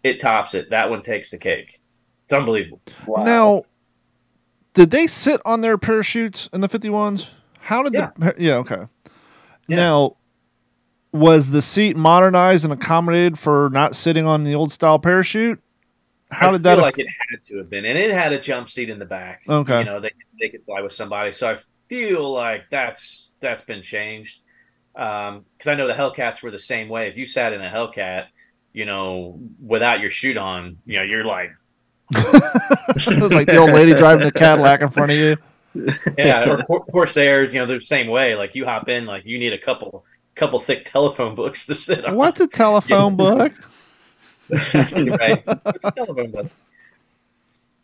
It 0.03 0.19
tops 0.19 0.53
it. 0.53 0.69
That 0.69 0.89
one 0.89 1.01
takes 1.01 1.31
the 1.31 1.37
cake. 1.37 1.79
It's 2.25 2.33
unbelievable. 2.33 2.81
Wow. 3.05 3.23
Now, 3.23 3.63
did 4.73 4.91
they 4.91 5.07
sit 5.07 5.41
on 5.45 5.61
their 5.61 5.77
parachutes 5.77 6.49
in 6.53 6.61
the 6.61 6.69
fifty 6.69 6.89
ones? 6.89 7.31
How 7.59 7.83
did 7.83 7.93
yeah. 7.93 8.11
the 8.17 8.35
yeah 8.37 8.55
okay. 8.55 8.87
Yeah. 9.67 9.75
Now, 9.75 10.17
was 11.11 11.49
the 11.49 11.61
seat 11.61 11.95
modernized 11.97 12.63
and 12.63 12.73
accommodated 12.73 13.37
for 13.37 13.69
not 13.71 13.95
sitting 13.95 14.25
on 14.25 14.43
the 14.43 14.55
old 14.55 14.71
style 14.71 14.97
parachute? 14.97 15.61
How 16.31 16.49
I 16.49 16.51
did 16.53 16.63
that? 16.63 16.75
Feel 16.75 16.83
like 16.83 16.99
it 16.99 17.07
had 17.29 17.43
to 17.49 17.57
have 17.57 17.69
been, 17.69 17.85
and 17.85 17.97
it 17.97 18.11
had 18.11 18.31
a 18.31 18.39
jump 18.39 18.69
seat 18.69 18.89
in 18.89 18.97
the 18.97 19.05
back. 19.05 19.41
Okay, 19.47 19.79
you 19.79 19.85
know 19.85 19.99
they 19.99 20.11
they 20.39 20.49
could 20.49 20.63
fly 20.65 20.81
with 20.81 20.93
somebody. 20.93 21.31
So 21.31 21.51
I 21.51 21.57
feel 21.89 22.31
like 22.31 22.63
that's 22.71 23.33
that's 23.41 23.61
been 23.61 23.81
changed. 23.81 24.41
Because 24.93 25.35
um, 25.35 25.45
I 25.67 25.75
know 25.75 25.87
the 25.87 25.93
Hellcats 25.93 26.41
were 26.41 26.51
the 26.51 26.59
same 26.59 26.89
way. 26.89 27.07
If 27.07 27.17
you 27.17 27.25
sat 27.25 27.53
in 27.53 27.61
a 27.61 27.69
Hellcat, 27.69 28.25
you 28.73 28.85
know, 28.85 29.39
without 29.59 29.99
your 29.99 30.09
chute 30.09 30.37
on, 30.37 30.77
you 30.85 30.97
know, 30.97 31.03
you're 31.03 31.25
like. 31.25 31.51
it 32.13 33.21
was 33.21 33.31
like 33.31 33.47
the 33.47 33.57
old 33.57 33.71
lady 33.71 33.93
driving 33.93 34.25
the 34.25 34.31
Cadillac 34.31 34.81
in 34.81 34.89
front 34.89 35.11
of 35.11 35.17
you. 35.17 35.37
yeah, 36.17 36.49
or 36.49 36.61
Cor- 36.63 36.85
Corsairs, 36.85 37.53
you 37.53 37.59
know, 37.59 37.65
they're 37.65 37.79
the 37.79 37.85
same 37.85 38.07
way. 38.07 38.35
Like 38.35 38.53
you 38.53 38.65
hop 38.65 38.89
in, 38.89 39.05
like 39.05 39.25
you 39.25 39.39
need 39.39 39.53
a 39.53 39.57
couple 39.57 40.05
couple 40.35 40.59
thick 40.59 40.85
telephone 40.85 41.35
books 41.35 41.65
to 41.67 41.75
sit 41.75 42.05
on. 42.05 42.15
What's 42.15 42.39
a 42.41 42.47
telephone 42.47 43.15
book? 43.15 43.53
right. 44.73 45.45
What's 45.45 45.85
a 45.85 45.91
telephone 45.91 46.31
book? 46.31 46.47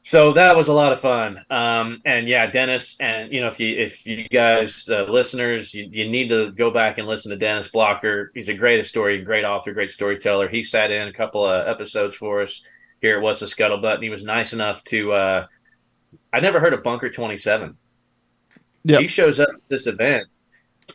So 0.08 0.32
that 0.32 0.56
was 0.56 0.70
a 0.70 0.74
lot 0.74 0.94
of 0.94 1.02
fun. 1.02 1.44
Um, 1.50 2.02
and 2.06 2.30
yeah, 2.30 2.48
Dennis, 2.48 2.96
and 3.02 3.30
you 3.30 3.42
know, 3.42 3.48
if 3.48 3.60
you 3.60 3.76
if 3.76 4.08
you 4.08 4.26
guys 4.30 4.88
uh, 4.88 5.04
listeners, 5.04 5.74
you, 5.74 5.90
you 5.92 6.10
need 6.10 6.30
to 6.30 6.54
go 6.54 6.72
back 6.72 6.98
and 6.98 7.06
listen 7.06 7.30
to 7.32 7.36
Dennis 7.36 7.68
Blocker. 7.68 8.32
He's 8.34 8.48
a 8.48 8.54
great 8.54 8.86
story, 8.86 9.22
great 9.22 9.44
author, 9.44 9.74
great 9.74 9.92
storyteller. 9.92 10.48
He 10.48 10.64
sat 10.64 10.92
in 10.92 11.10
a 11.10 11.12
couple 11.12 11.46
of 11.46 11.68
episodes 11.68 12.16
for 12.16 12.42
us 12.42 12.64
here 13.02 13.18
at 13.18 13.22
What's 13.22 13.42
the 13.42 13.48
Scuttlebutt, 13.48 13.96
and 13.96 14.04
he 14.04 14.10
was 14.10 14.24
nice 14.24 14.54
enough 14.54 14.82
to. 14.86 15.12
Uh, 15.12 15.46
I 16.32 16.40
never 16.40 16.62
heard 16.62 16.74
of 16.74 16.84
Bunker 16.84 17.10
Twenty 17.10 17.38
Seven. 17.38 17.76
Yep. 18.86 19.02
He 19.02 19.08
shows 19.10 19.42
up 19.42 19.50
at 19.50 19.68
this 19.68 19.88
event 19.88 20.28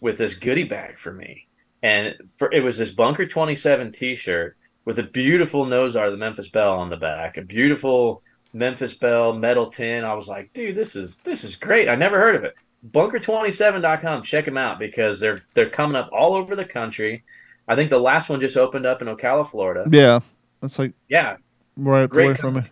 with 0.00 0.16
this 0.16 0.32
goodie 0.32 0.64
bag 0.64 0.98
for 0.98 1.12
me, 1.12 1.48
and 1.82 2.14
for 2.38 2.50
it 2.50 2.64
was 2.64 2.78
this 2.78 2.90
Bunker 2.90 3.26
Twenty 3.26 3.56
Seven 3.56 3.92
T-shirt 3.92 4.56
with 4.86 4.98
a 4.98 5.02
beautiful 5.02 5.66
nose 5.66 5.96
art 5.96 6.08
of 6.08 6.12
the 6.12 6.18
Memphis 6.18 6.48
Belle 6.48 6.78
on 6.78 6.88
the 6.88 6.96
back, 6.96 7.36
a 7.36 7.42
beautiful 7.42 8.22
Memphis 8.52 8.94
Belle, 8.94 9.32
metal 9.32 9.66
tin. 9.66 10.04
I 10.04 10.14
was 10.14 10.28
like, 10.28 10.52
dude, 10.52 10.74
this 10.76 10.94
is 10.96 11.18
this 11.24 11.44
is 11.44 11.56
great. 11.56 11.88
I 11.88 11.94
never 11.94 12.18
heard 12.18 12.34
of 12.36 12.44
it. 12.44 12.54
Bunker27.com. 12.90 14.22
Check 14.22 14.44
them 14.44 14.58
out 14.58 14.78
because 14.78 15.20
they're 15.20 15.42
they're 15.54 15.70
coming 15.70 15.96
up 15.96 16.10
all 16.12 16.34
over 16.34 16.56
the 16.56 16.64
country. 16.64 17.24
I 17.68 17.76
think 17.76 17.90
the 17.90 17.98
last 17.98 18.28
one 18.28 18.40
just 18.40 18.56
opened 18.56 18.86
up 18.86 19.02
in 19.02 19.08
Ocala, 19.08 19.48
Florida. 19.48 19.84
Yeah, 19.90 20.20
that's 20.60 20.78
like 20.78 20.92
Yeah, 21.08 21.36
right 21.76 22.08
Great 22.08 22.26
away 22.30 22.34
from 22.34 22.54
me. 22.54 22.62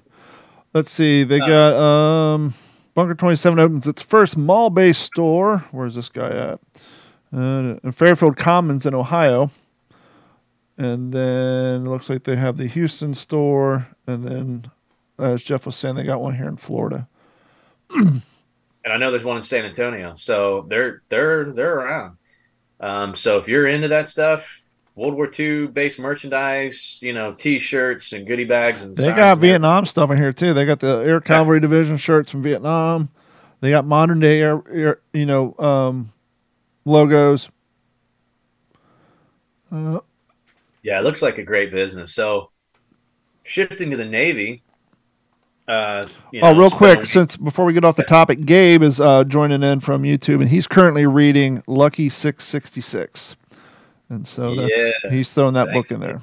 Let's 0.75 0.91
see. 0.91 1.25
They 1.25 1.41
Uh, 1.41 1.47
got 1.47 1.75
um 1.77 2.55
Bunker 2.95 3.15
Twenty 3.15 3.37
Seven 3.37 3.59
opens 3.59 3.87
its 3.87 4.03
first 4.03 4.37
mall-based 4.37 5.01
store. 5.03 5.59
Where's 5.71 5.95
this 5.95 6.09
guy 6.09 6.29
at? 6.29 6.61
Uh, 7.33 7.77
in 7.85 7.93
Fairfield 7.93 8.37
Commons 8.37 8.85
in 8.87 8.95
Ohio. 8.95 9.51
And 10.77 11.13
then 11.13 11.87
it 11.87 11.89
looks 11.89 12.09
like 12.11 12.25
they 12.25 12.37
have 12.37 12.57
the 12.57 12.67
Houston 12.67 13.15
store, 13.15 13.87
and 14.07 14.25
then 14.25 14.71
as 15.21 15.43
Jeff 15.43 15.67
was 15.67 15.77
saying, 15.77 15.97
they 15.97 16.05
got 16.05 16.21
one 16.21 16.35
here 16.35 16.49
in 16.49 16.57
Florida. 16.57 17.09
and 17.91 18.23
I 18.93 18.97
know 18.97 19.11
there's 19.11 19.25
one 19.25 19.37
in 19.37 19.43
San 19.43 19.65
Antonio. 19.65 20.15
So 20.15 20.67
they're 20.69 21.03
they're 21.09 21.53
they're 21.53 21.75
around. 21.75 22.17
Um, 22.81 23.15
so 23.15 23.37
if 23.37 23.47
you're 23.47 23.67
into 23.69 23.89
that 23.89 24.09
stuff, 24.09 24.65
World 24.95 25.15
War 25.15 25.31
II 25.39 25.67
based 25.69 25.99
merchandise, 25.99 26.99
you 27.03 27.13
know, 27.13 27.33
T-shirts 27.33 28.13
and 28.13 28.27
goodie 28.27 28.45
bags 28.45 28.83
and 28.83 28.97
They 28.97 29.07
got 29.07 29.33
and 29.33 29.41
Vietnam 29.41 29.87
stuff 29.87 30.11
in 30.11 30.17
here 30.17 30.33
too. 30.33 30.55
They 30.55 30.65
got 30.65 30.81
the 30.81 30.99
Air 31.07 31.21
Cavalry 31.21 31.61
Division 31.61 31.97
shirts 31.99 32.31
from 32.31 32.43
Vietnam. 32.43 33.11
They 33.61 33.71
got 33.71 33.85
modern 33.85 34.21
day 34.21 34.41
air, 34.41 34.63
air 34.73 35.01
you 35.13 35.27
know, 35.27 35.55
um, 35.59 36.13
logos. 36.85 37.51
Uh, 39.71 40.01
Yeah, 40.83 40.99
it 40.99 41.05
looks 41.05 41.23
like 41.23 41.39
a 41.39 41.45
great 41.45 41.71
business. 41.71 42.15
So 42.15 42.51
shifting 43.43 43.91
to 43.91 43.97
the 43.97 44.07
Navy. 44.07 44.63
Uh, 45.69 46.07
you 46.33 46.41
oh, 46.43 46.57
real 46.57 46.71
quick, 46.71 47.07
since 47.07 47.37
before 47.37 47.65
we 47.65 47.73
get 47.73 47.85
off 47.85 47.97
the 47.97 48.03
topic, 48.03 48.45
Gabe 48.45 48.83
is 48.83 48.99
uh, 48.99 49.25
joining 49.25 49.63
in 49.63 49.81
from 49.81 50.03
YouTube, 50.03 50.41
and 50.41 50.49
he's 50.49 50.67
currently 50.67 51.07
reading 51.07 51.63
Lucky 51.67 52.09
Six 52.09 52.45
Sixty 52.45 52.81
Six, 52.81 53.37
and 54.09 54.27
so 54.27 54.57
that's, 54.57 54.73
Yes, 54.75 54.95
he's 55.11 55.33
throwing 55.33 55.55
that 55.55 55.69
thanks, 55.69 55.91
book 55.91 55.95
in 55.95 56.01
there. 56.01 56.23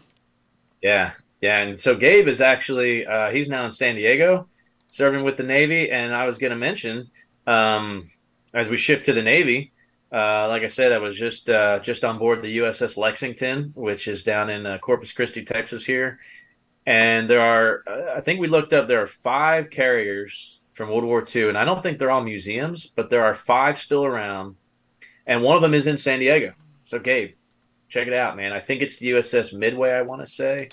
Yeah, 0.81 1.11
yeah, 1.41 1.61
and 1.61 1.79
so 1.79 1.95
Gabe 1.95 2.27
is 2.27 2.41
actually 2.41 3.05
uh, 3.05 3.31
he's 3.31 3.47
now 3.47 3.65
in 3.65 3.71
San 3.71 3.95
Diego, 3.95 4.47
serving 4.89 5.23
with 5.23 5.37
the 5.37 5.43
Navy. 5.43 5.91
And 5.91 6.13
I 6.13 6.25
was 6.25 6.37
going 6.37 6.51
to 6.51 6.57
mention 6.57 7.09
um, 7.45 8.09
as 8.53 8.69
we 8.69 8.77
shift 8.77 9.05
to 9.05 9.13
the 9.13 9.21
Navy, 9.21 9.71
uh, 10.11 10.47
like 10.47 10.63
I 10.63 10.67
said, 10.67 10.91
I 10.91 10.97
was 10.97 11.17
just 11.17 11.49
uh, 11.49 11.79
just 11.79 12.03
on 12.03 12.17
board 12.17 12.41
the 12.41 12.57
USS 12.57 12.97
Lexington, 12.97 13.71
which 13.75 14.07
is 14.07 14.23
down 14.23 14.49
in 14.49 14.65
uh, 14.65 14.77
Corpus 14.79 15.11
Christi, 15.11 15.43
Texas 15.43 15.85
here. 15.85 16.19
And 16.87 17.29
there 17.29 17.41
are, 17.41 17.83
I 18.15 18.21
think 18.21 18.39
we 18.39 18.47
looked 18.47 18.71
up, 18.71 18.87
there 18.87 19.01
are 19.01 19.07
five 19.07 19.69
carriers 19.69 20.61
from 20.71 20.87
World 20.87 21.03
War 21.03 21.25
II, 21.35 21.49
and 21.49 21.57
I 21.57 21.65
don't 21.65 21.83
think 21.83 21.99
they're 21.99 22.09
all 22.09 22.23
museums, 22.23 22.87
but 22.87 23.09
there 23.09 23.25
are 23.25 23.33
five 23.33 23.77
still 23.77 24.05
around, 24.05 24.55
and 25.25 25.43
one 25.43 25.57
of 25.57 25.61
them 25.61 25.73
is 25.73 25.85
in 25.85 25.97
San 25.97 26.19
Diego. 26.19 26.53
So 26.85 26.97
Gabe, 26.97 27.33
check 27.89 28.07
it 28.07 28.13
out, 28.13 28.37
man. 28.37 28.53
I 28.53 28.61
think 28.61 28.81
it's 28.81 28.95
the 28.95 29.11
USS 29.11 29.53
Midway. 29.53 29.91
I 29.91 30.01
want 30.01 30.21
to 30.21 30.27
say. 30.27 30.69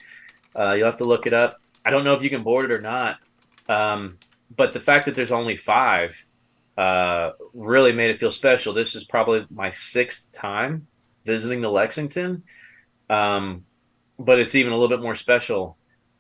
Uh, 0.57 0.75
you'll 0.75 0.87
have 0.87 0.99
to 0.99 1.05
look 1.05 1.27
it 1.27 1.35
up. 1.35 1.61
I 1.85 1.91
don't 1.91 2.05
know 2.05 2.15
if 2.15 2.23
you 2.23 2.31
can 2.31 2.45
board 2.45 2.71
it 2.71 2.75
or 2.75 2.81
not, 2.81 3.19
um, 3.69 4.19
but 4.57 4.73
the 4.73 4.79
fact 4.79 5.07
that 5.07 5.17
there's 5.17 5.33
only 5.33 5.57
five 5.57 6.25
uh, 6.79 7.33
really 7.55 7.91
made 7.91 8.11
it 8.11 8.21
feel 8.21 8.31
special. 8.31 8.73
This 8.73 8.95
is 8.95 9.03
probably 9.03 9.47
my 9.51 9.71
sixth 9.71 10.31
time 10.33 10.87
visiting 11.25 11.61
the 11.61 11.71
Lexington, 11.71 12.45
um, 13.11 13.65
but 14.17 14.39
it's 14.39 14.55
even 14.55 14.73
a 14.73 14.77
little 14.77 14.97
bit 14.97 15.03
more 15.03 15.17
special 15.17 15.77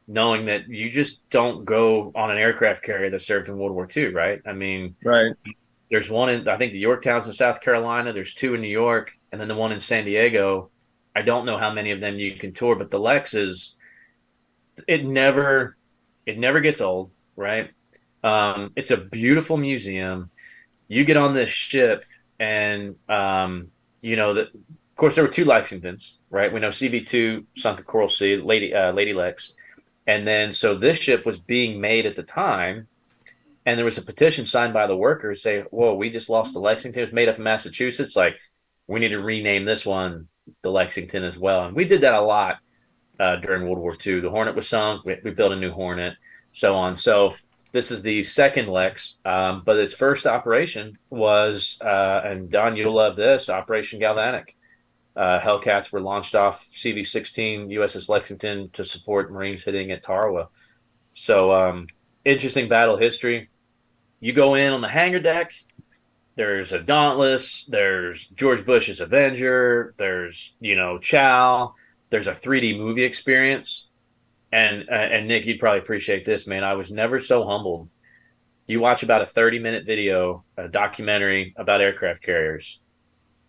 knowing 0.06 0.46
that 0.46 0.68
you 0.68 0.90
just 0.90 1.28
don't 1.30 1.64
go 1.64 2.12
on 2.14 2.30
an 2.30 2.38
aircraft 2.38 2.82
carrier 2.82 3.10
that 3.10 3.22
served 3.22 3.48
in 3.48 3.56
World 3.56 3.72
War 3.72 3.88
II, 3.94 4.06
right? 4.12 4.40
I 4.46 4.52
mean, 4.52 4.96
Right. 5.04 5.32
there's 5.90 6.10
one 6.10 6.28
in 6.30 6.48
I 6.48 6.56
think 6.58 6.72
the 6.72 6.82
Yorktowns 6.82 7.26
in 7.26 7.32
South 7.32 7.60
Carolina. 7.60 8.12
There's 8.12 8.34
two 8.34 8.54
in 8.54 8.60
New 8.60 8.68
York, 8.68 9.12
and 9.32 9.40
then 9.40 9.48
the 9.48 9.54
one 9.54 9.72
in 9.72 9.80
San 9.80 10.04
Diego. 10.04 10.70
I 11.16 11.22
don't 11.22 11.46
know 11.46 11.58
how 11.58 11.72
many 11.72 11.90
of 11.92 12.00
them 12.00 12.18
you 12.18 12.36
can 12.36 12.52
tour, 12.52 12.74
but 12.76 12.90
the 12.90 12.98
Lex 12.98 13.34
is 13.34 13.76
it 14.88 15.04
never 15.04 15.76
it 16.26 16.38
never 16.38 16.60
gets 16.60 16.80
old, 16.80 17.10
right? 17.36 17.70
Um, 18.22 18.72
it's 18.76 18.90
a 18.90 18.96
beautiful 18.96 19.56
museum. 19.56 20.30
You 20.88 21.04
get 21.04 21.16
on 21.16 21.34
this 21.34 21.50
ship, 21.50 22.04
and 22.38 22.96
um, 23.08 23.68
you 24.00 24.16
know 24.16 24.34
that. 24.34 24.48
Of 24.48 24.96
course, 24.98 25.16
there 25.16 25.24
were 25.24 25.30
two 25.30 25.44
Lexingtons, 25.44 26.12
right? 26.30 26.52
We 26.52 26.60
know 26.60 26.68
CV2 26.68 27.46
sunk 27.56 27.80
at 27.80 27.84
Coral 27.84 28.08
Sea, 28.08 28.36
Lady 28.36 28.72
uh, 28.72 28.92
Lady 28.92 29.12
Lex, 29.12 29.53
and 30.06 30.26
then 30.26 30.52
so 30.52 30.74
this 30.74 30.98
ship 30.98 31.24
was 31.24 31.38
being 31.38 31.80
made 31.80 32.06
at 32.06 32.16
the 32.16 32.22
time 32.22 32.88
and 33.66 33.78
there 33.78 33.84
was 33.84 33.98
a 33.98 34.02
petition 34.02 34.46
signed 34.46 34.74
by 34.74 34.86
the 34.86 34.96
workers 34.96 35.42
saying, 35.42 35.64
"Whoa, 35.70 35.94
we 35.94 36.10
just 36.10 36.28
lost 36.28 36.52
the 36.52 36.60
Lexington. 36.60 37.00
It 37.00 37.06
was 37.06 37.12
made 37.12 37.28
up 37.28 37.38
in 37.38 37.44
Massachusetts. 37.44 38.16
Like, 38.16 38.38
we 38.86 39.00
need 39.00 39.08
to 39.08 39.20
rename 39.20 39.64
this 39.64 39.86
one 39.86 40.28
the 40.62 40.70
Lexington 40.70 41.24
as 41.24 41.38
well." 41.38 41.64
And 41.64 41.74
we 41.74 41.84
did 41.84 42.02
that 42.02 42.14
a 42.14 42.20
lot 42.20 42.58
uh, 43.18 43.36
during 43.36 43.64
World 43.64 43.78
War 43.78 43.96
II. 44.06 44.20
The 44.20 44.30
Hornet 44.30 44.54
was 44.54 44.68
sunk. 44.68 45.04
We, 45.04 45.16
we 45.24 45.30
built 45.30 45.52
a 45.52 45.56
new 45.56 45.72
Hornet, 45.72 46.14
so 46.52 46.74
on. 46.74 46.94
So 46.94 47.34
this 47.72 47.90
is 47.90 48.02
the 48.02 48.22
second 48.22 48.68
Lex, 48.68 49.18
um, 49.24 49.62
but 49.64 49.76
its 49.78 49.94
first 49.94 50.26
operation 50.26 50.98
was, 51.10 51.78
uh, 51.82 52.20
and 52.24 52.50
Don, 52.50 52.76
you'll 52.76 52.94
love 52.94 53.16
this, 53.16 53.48
Operation 53.48 53.98
Galvanic. 53.98 54.56
Uh, 55.16 55.38
Hellcats 55.38 55.92
were 55.92 56.00
launched 56.00 56.34
off 56.34 56.66
CV-16 56.72 57.68
USS 57.68 58.08
Lexington 58.08 58.70
to 58.72 58.84
support 58.84 59.32
Marines 59.32 59.62
hitting 59.62 59.90
at 59.90 60.02
Tarawa. 60.02 60.48
So 61.12 61.52
um, 61.52 61.86
interesting 62.24 62.68
battle 62.68 62.96
history 62.96 63.48
you 64.24 64.32
go 64.32 64.54
in 64.54 64.72
on 64.72 64.80
the 64.80 64.88
hangar 64.88 65.20
deck. 65.20 65.52
There's 66.34 66.72
a 66.72 66.80
Dauntless. 66.80 67.66
There's 67.66 68.26
George 68.28 68.64
Bush's 68.64 69.02
Avenger. 69.02 69.94
There's 69.98 70.54
you 70.60 70.76
know 70.76 70.98
Chow. 70.98 71.74
There's 72.08 72.26
a 72.26 72.32
3D 72.32 72.78
movie 72.78 73.04
experience, 73.04 73.90
and 74.50 74.88
uh, 74.88 74.94
and 74.94 75.28
Nick, 75.28 75.44
you'd 75.44 75.60
probably 75.60 75.80
appreciate 75.80 76.24
this, 76.24 76.46
man. 76.46 76.64
I 76.64 76.72
was 76.72 76.90
never 76.90 77.20
so 77.20 77.46
humbled. 77.46 77.90
You 78.66 78.80
watch 78.80 79.02
about 79.02 79.20
a 79.20 79.26
30 79.26 79.58
minute 79.58 79.84
video, 79.84 80.42
a 80.56 80.68
documentary 80.68 81.52
about 81.58 81.82
aircraft 81.82 82.22
carriers, 82.22 82.80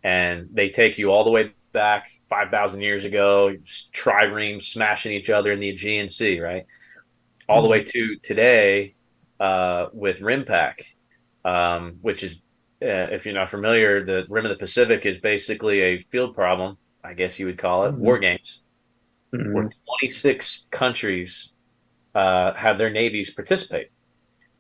and 0.06 0.50
they 0.54 0.70
take 0.70 1.00
you 1.00 1.12
all 1.12 1.24
the 1.24 1.32
way 1.32 1.52
back 1.74 2.08
5,000 2.30 2.82
years 2.82 3.06
ago, 3.06 3.56
triremes 3.92 4.62
smashing 4.62 5.12
each 5.12 5.32
other 5.32 5.52
in 5.52 5.60
the 5.60 5.70
Aegean 5.70 6.10
Sea, 6.10 6.40
right? 6.40 6.64
All 7.50 7.64
the 7.64 7.68
way 7.68 7.82
to 7.82 8.16
today, 8.22 8.94
uh, 9.40 9.88
with 9.94 10.20
RIMPAC, 10.20 10.74
um, 11.44 11.98
which 12.02 12.24
is, 12.24 12.36
uh, 12.84 13.10
if 13.12 13.26
you're 13.26 13.34
not 13.34 13.50
familiar, 13.50 14.06
the 14.06 14.26
Rim 14.30 14.46
of 14.46 14.50
the 14.50 14.58
Pacific 14.58 15.08
is 15.08 15.18
basically 15.18 15.82
a 15.82 16.00
field 16.00 16.36
problem, 16.36 16.78
I 17.04 17.16
guess 17.16 17.40
you 17.40 17.48
would 17.48 17.58
call 17.58 17.86
it, 17.86 17.94
Mhm. 17.94 17.98
war 17.98 18.20
games, 18.20 18.62
Mhm. 19.34 19.54
where 19.54 19.70
26 19.88 20.68
countries 20.72 21.52
uh, 22.14 22.54
have 22.54 22.78
their 22.78 22.90
navies 22.92 23.34
participate 23.34 23.90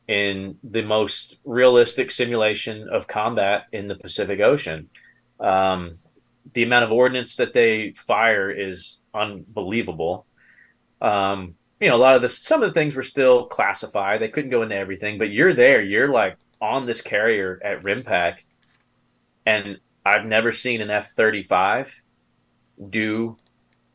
in 0.10 0.58
the 0.62 0.82
most 0.82 1.38
realistic 1.46 2.12
simulation 2.12 2.90
of 2.90 3.08
combat 3.08 3.64
in 3.72 3.88
the 3.88 3.96
Pacific 3.96 4.42
Ocean. 4.42 4.90
Um, 5.40 5.96
the 6.54 6.64
amount 6.64 6.86
of 6.86 6.92
ordnance 6.92 7.36
that 7.36 7.54
they 7.54 7.92
fire 7.92 8.50
is 8.50 9.00
unbelievable. 9.14 10.26
Um, 11.02 11.56
you 11.80 11.90
know, 11.90 11.96
a 11.96 11.98
lot 11.98 12.16
of 12.16 12.22
this, 12.22 12.40
some 12.40 12.64
of 12.64 12.70
the 12.70 12.74
things 12.74 12.96
were 12.96 13.04
still 13.04 13.46
classified. 13.46 14.22
They 14.22 14.30
couldn't 14.30 14.52
go 14.52 14.62
into 14.62 14.76
everything, 14.76 15.18
but 15.18 15.32
you're 15.32 15.54
there. 15.54 15.84
You're 15.84 16.08
like 16.08 16.38
on 16.62 16.86
this 16.86 17.02
carrier 17.02 17.60
at 17.64 17.84
RIMPAC, 17.84 18.40
and 19.46 19.80
I've 20.06 20.26
never 20.26 20.52
seen 20.52 20.82
an 20.82 20.90
F 20.90 21.12
35 21.12 21.94
do 22.90 23.38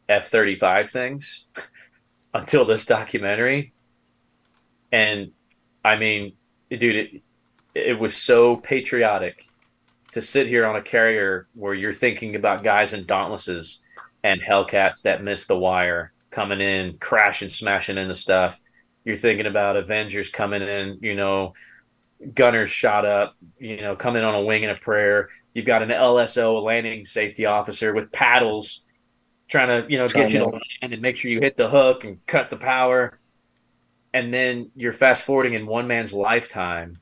F 0.09 0.29
35 0.29 0.91
things 0.91 1.47
until 2.35 2.65
this 2.65 2.85
documentary. 2.85 3.73
And 4.93 5.33
I 5.85 5.97
mean, 5.97 6.35
dude, 6.71 6.97
it, 6.97 7.23
it 7.75 7.99
was 7.99 8.17
so 8.17 8.57
patriotic 8.57 9.50
to 10.13 10.23
sit 10.23 10.47
here 10.47 10.67
on 10.67 10.77
a 10.77 10.83
carrier 10.83 11.49
where 11.55 11.75
you're 11.75 11.93
thinking 11.93 12.37
about 12.37 12.65
guys 12.65 12.93
in 12.93 13.07
dauntlesses 13.07 13.81
and 14.23 14.41
Hellcats 14.41 15.03
that 15.03 15.23
miss 15.23 15.47
the 15.47 15.59
wire 15.59 16.13
coming 16.31 16.61
in, 16.61 16.99
crashing, 16.99 17.49
smashing 17.49 17.99
into 17.99 18.15
stuff. 18.15 18.61
You're 19.05 19.17
thinking 19.17 19.47
about 19.47 19.77
Avengers 19.77 20.29
coming 20.29 20.63
in, 20.63 20.99
you 21.01 21.15
know, 21.15 21.55
gunners 22.35 22.71
shot 22.71 23.05
up, 23.05 23.35
you 23.59 23.81
know, 23.81 23.97
coming 23.97 24.23
on 24.23 24.35
a 24.35 24.43
wing 24.43 24.63
and 24.63 24.77
a 24.77 24.81
prayer. 24.81 25.29
You've 25.55 25.65
got 25.65 25.83
an 25.83 25.89
LSO, 25.89 26.57
a 26.57 26.61
landing 26.61 27.07
safety 27.07 27.47
officer 27.47 27.95
with 27.95 28.13
paddles 28.13 28.83
trying 29.49 29.69
to, 29.69 29.91
you 29.91 29.99
know, 29.99 30.07
trying 30.07 30.27
get 30.27 30.35
you 30.35 30.41
to 30.41 30.47
land 30.47 30.93
and 30.93 31.03
make 31.03 31.17
sure 31.17 31.31
you 31.31 31.41
hit 31.41 31.57
the 31.57 31.69
hook 31.69 32.05
and 32.05 32.25
cut 32.27 32.51
the 32.51 32.57
power. 32.57 33.19
And 34.13 34.35
then 34.35 34.71
you're 34.75 34.93
fast 34.93 35.23
forwarding 35.23 35.55
in 35.55 35.67
one 35.67 35.87
man's 35.87 36.13
lifetime. 36.13 36.99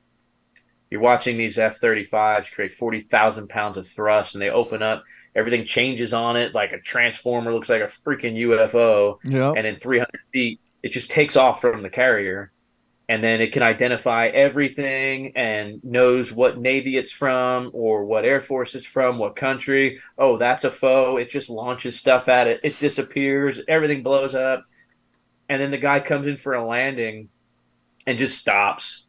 You're 0.90 1.00
watching 1.00 1.36
these 1.36 1.58
F 1.58 1.80
35s 1.80 2.50
create 2.50 2.72
40,000 2.72 3.48
pounds 3.48 3.76
of 3.76 3.86
thrust 3.86 4.34
and 4.34 4.42
they 4.42 4.50
open 4.50 4.82
up. 4.82 5.04
Everything 5.34 5.64
changes 5.64 6.14
on 6.14 6.36
it 6.36 6.54
like 6.54 6.72
a 6.72 6.80
transformer, 6.80 7.52
looks 7.52 7.68
like 7.68 7.82
a 7.82 7.86
freaking 7.86 8.36
UFO. 8.38 9.18
Yeah. 9.22 9.52
And 9.54 9.66
in 9.66 9.76
300 9.76 10.08
feet, 10.32 10.60
it 10.82 10.90
just 10.90 11.10
takes 11.10 11.36
off 11.36 11.60
from 11.60 11.82
the 11.82 11.90
carrier. 11.90 12.52
And 13.10 13.24
then 13.24 13.40
it 13.40 13.52
can 13.52 13.62
identify 13.62 14.26
everything 14.26 15.32
and 15.34 15.82
knows 15.82 16.30
what 16.30 16.58
navy 16.58 16.98
it's 16.98 17.12
from 17.12 17.70
or 17.72 18.04
what 18.04 18.26
air 18.26 18.40
force 18.40 18.74
it's 18.74 18.84
from 18.84 19.18
what 19.18 19.34
country. 19.36 20.00
Oh 20.18 20.36
that's 20.36 20.64
a 20.64 20.70
foe. 20.70 21.16
It 21.16 21.30
just 21.30 21.48
launches 21.48 21.98
stuff 21.98 22.28
at 22.28 22.46
it. 22.46 22.60
It 22.62 22.78
disappears. 22.78 23.60
Everything 23.66 24.02
blows 24.02 24.34
up. 24.34 24.64
And 25.48 25.60
then 25.60 25.70
the 25.70 25.78
guy 25.78 26.00
comes 26.00 26.26
in 26.26 26.36
for 26.36 26.54
a 26.54 26.66
landing 26.66 27.30
and 28.06 28.18
just 28.18 28.38
stops 28.38 29.06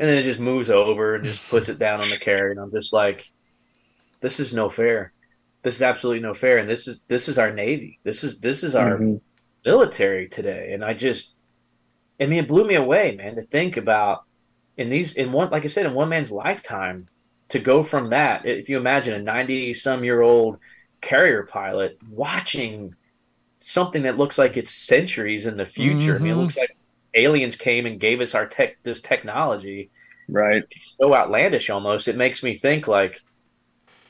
and 0.00 0.08
then 0.08 0.18
it 0.18 0.22
just 0.22 0.40
moves 0.40 0.68
over 0.68 1.14
and 1.14 1.24
just 1.24 1.48
puts 1.48 1.68
it 1.68 1.78
down 1.78 2.00
on 2.00 2.10
the 2.10 2.16
carrier 2.16 2.50
and 2.50 2.58
i'm 2.58 2.72
just 2.72 2.92
like 2.92 3.30
this 4.20 4.40
is 4.40 4.52
no 4.52 4.68
fair 4.68 5.12
this 5.62 5.76
is 5.76 5.82
absolutely 5.82 6.20
no 6.20 6.34
fair 6.34 6.58
and 6.58 6.68
this 6.68 6.88
is 6.88 7.00
this 7.06 7.28
is 7.28 7.38
our 7.38 7.52
navy 7.52 8.00
this 8.02 8.24
is 8.24 8.40
this 8.40 8.64
is 8.64 8.74
our 8.74 8.96
mm-hmm. 8.96 9.16
military 9.64 10.28
today 10.28 10.72
and 10.72 10.84
i 10.84 10.92
just 10.92 11.36
I 12.20 12.26
mean, 12.26 12.44
it 12.44 12.48
blew 12.48 12.66
me 12.66 12.74
away, 12.74 13.16
man, 13.16 13.34
to 13.36 13.42
think 13.42 13.76
about 13.76 14.24
in 14.76 14.90
these 14.90 15.14
in 15.14 15.32
one 15.32 15.50
like 15.50 15.64
I 15.64 15.68
said 15.68 15.86
in 15.86 15.94
one 15.94 16.10
man's 16.10 16.30
lifetime 16.30 17.06
to 17.48 17.58
go 17.58 17.82
from 17.82 18.10
that. 18.10 18.44
If 18.44 18.68
you 18.68 18.76
imagine 18.76 19.14
a 19.14 19.22
ninety 19.22 19.72
some 19.72 20.04
year 20.04 20.20
old 20.20 20.58
carrier 21.00 21.44
pilot 21.44 21.98
watching 22.08 22.94
something 23.58 24.02
that 24.02 24.18
looks 24.18 24.38
like 24.38 24.56
it's 24.56 24.74
centuries 24.74 25.46
in 25.46 25.56
the 25.56 25.64
future. 25.64 26.14
Mm-hmm. 26.14 26.22
I 26.22 26.24
mean, 26.24 26.26
it 26.26 26.30
mm-hmm. 26.32 26.40
looks 26.40 26.56
like 26.58 26.76
aliens 27.14 27.56
came 27.56 27.86
and 27.86 28.00
gave 28.00 28.20
us 28.20 28.34
our 28.34 28.46
tech 28.46 28.82
this 28.82 29.00
technology. 29.00 29.90
Right. 30.28 30.62
It's 30.70 30.96
so 31.00 31.14
outlandish 31.14 31.70
almost. 31.70 32.08
It 32.08 32.16
makes 32.16 32.42
me 32.42 32.54
think 32.54 32.86
like, 32.86 33.20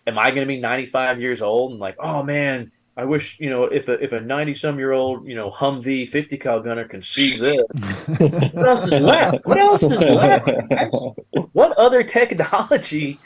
am 0.06 0.18
I 0.18 0.30
going 0.30 0.42
to 0.42 0.46
be 0.46 0.60
95 0.60 1.20
years 1.20 1.40
old 1.42 1.72
and 1.72 1.80
like, 1.80 1.96
oh 1.98 2.22
man, 2.22 2.70
I 3.00 3.04
wish 3.04 3.40
you 3.40 3.48
know 3.48 3.64
if 3.64 3.88
a 3.88 3.92
if 4.02 4.12
a 4.12 4.20
ninety 4.20 4.52
some 4.52 4.78
year 4.78 4.92
old 4.92 5.26
you 5.26 5.34
know 5.34 5.50
Humvee 5.50 6.06
fifty 6.06 6.36
cal 6.36 6.60
gunner 6.60 6.84
can 6.84 7.00
see 7.00 7.38
this. 7.38 7.62
what 8.52 8.68
else 8.68 8.92
is 8.92 9.00
left? 9.00 9.46
What 9.46 9.56
else 9.56 9.82
is 9.84 10.02
left? 10.02 10.50
what 11.52 11.78
other 11.78 12.02
technology? 12.02 13.18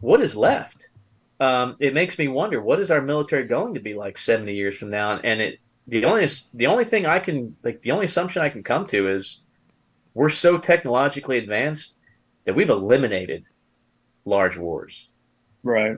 What 0.00 0.22
is 0.22 0.36
left? 0.36 0.88
Um, 1.38 1.76
it 1.80 1.92
makes 1.92 2.18
me 2.18 2.28
wonder 2.28 2.62
what 2.62 2.80
is 2.80 2.90
our 2.90 3.02
military 3.02 3.44
going 3.44 3.74
to 3.74 3.80
be 3.80 3.92
like 3.92 4.16
seventy 4.16 4.54
years 4.54 4.78
from 4.78 4.88
now? 4.88 5.18
And 5.18 5.42
it 5.42 5.58
the 5.90 6.04
only 6.04 6.26
the 6.54 6.68
only 6.68 6.84
thing 6.84 7.04
I 7.04 7.18
can 7.18 7.56
like 7.64 7.82
the 7.82 7.90
only 7.90 8.04
assumption 8.04 8.42
I 8.42 8.48
can 8.48 8.62
come 8.62 8.86
to 8.86 9.08
is 9.08 9.40
we're 10.14 10.28
so 10.30 10.56
technologically 10.56 11.36
advanced 11.36 11.98
that 12.44 12.54
we've 12.54 12.70
eliminated 12.70 13.44
large 14.24 14.56
wars. 14.56 15.08
Right. 15.64 15.96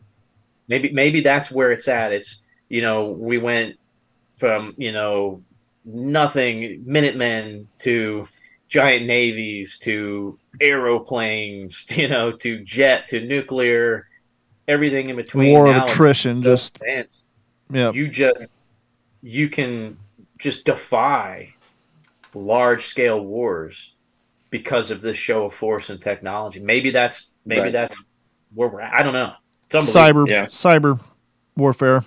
Maybe 0.67 0.93
maybe 0.93 1.21
that's 1.21 1.51
where 1.51 1.73
it's 1.73 1.89
at. 1.89 2.13
It's 2.13 2.45
you 2.71 2.81
know, 2.81 3.11
we 3.11 3.37
went 3.37 3.77
from, 4.29 4.75
you 4.79 4.93
know, 4.93 5.43
nothing 5.85 6.83
Minutemen 6.87 7.69
to 7.81 8.27
giant 8.69 9.05
navies 9.05 9.79
to 9.81 10.39
aeroplanes, 10.59 11.87
you 11.97 12.09
know, 12.09 12.33
to 12.33 12.61
jet 12.65 13.09
to 13.09 13.21
nuclear, 13.21 14.09
everything 14.67 15.11
in 15.11 15.17
between. 15.17 15.53
War 15.53 15.67
of 15.67 15.83
attrition, 15.83 16.43
just 16.43 16.79
yeah. 17.71 17.93
You 17.93 18.09
just 18.09 18.62
you 19.23 19.49
can 19.49 19.97
just 20.39 20.65
defy 20.65 21.55
large 22.35 22.83
scale 22.83 23.21
wars 23.21 23.93
because 24.51 24.91
of 24.91 25.01
this 25.01 25.17
show 25.17 25.45
of 25.45 25.55
force 25.55 25.91
and 25.91 26.01
technology. 26.01 26.61
Maybe 26.61 26.91
that's 26.91 27.31
maybe 27.45 27.63
right. 27.63 27.73
that's 27.73 27.95
where 28.55 28.69
we're 28.69 28.81
at. 28.81 28.93
I 28.93 29.03
don't 29.03 29.13
know. 29.13 29.33
cyber 29.71 30.29
yeah. 30.29 30.47
cyber 30.47 31.01
warfare 31.57 32.05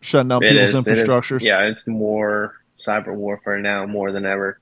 shutting 0.00 0.28
down 0.28 0.42
it 0.42 0.50
people's 0.50 0.70
is, 0.70 0.74
infrastructure. 0.74 1.36
It 1.36 1.42
yeah, 1.42 1.62
it's 1.62 1.86
more 1.88 2.54
cyber 2.76 3.14
warfare 3.14 3.58
now 3.58 3.86
more 3.86 4.12
than 4.12 4.24
ever. 4.24 4.60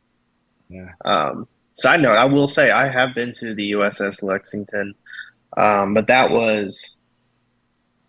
Yeah. 0.69 0.93
Um, 1.05 1.47
side 1.75 2.01
note, 2.01 2.17
I 2.17 2.25
will 2.25 2.47
say 2.47 2.71
I 2.71 2.89
have 2.89 3.15
been 3.15 3.33
to 3.35 3.55
the 3.55 3.73
USS 3.73 4.23
Lexington, 4.23 4.95
um, 5.57 5.95
but 5.95 6.07
that 6.09 6.31
was 6.31 7.05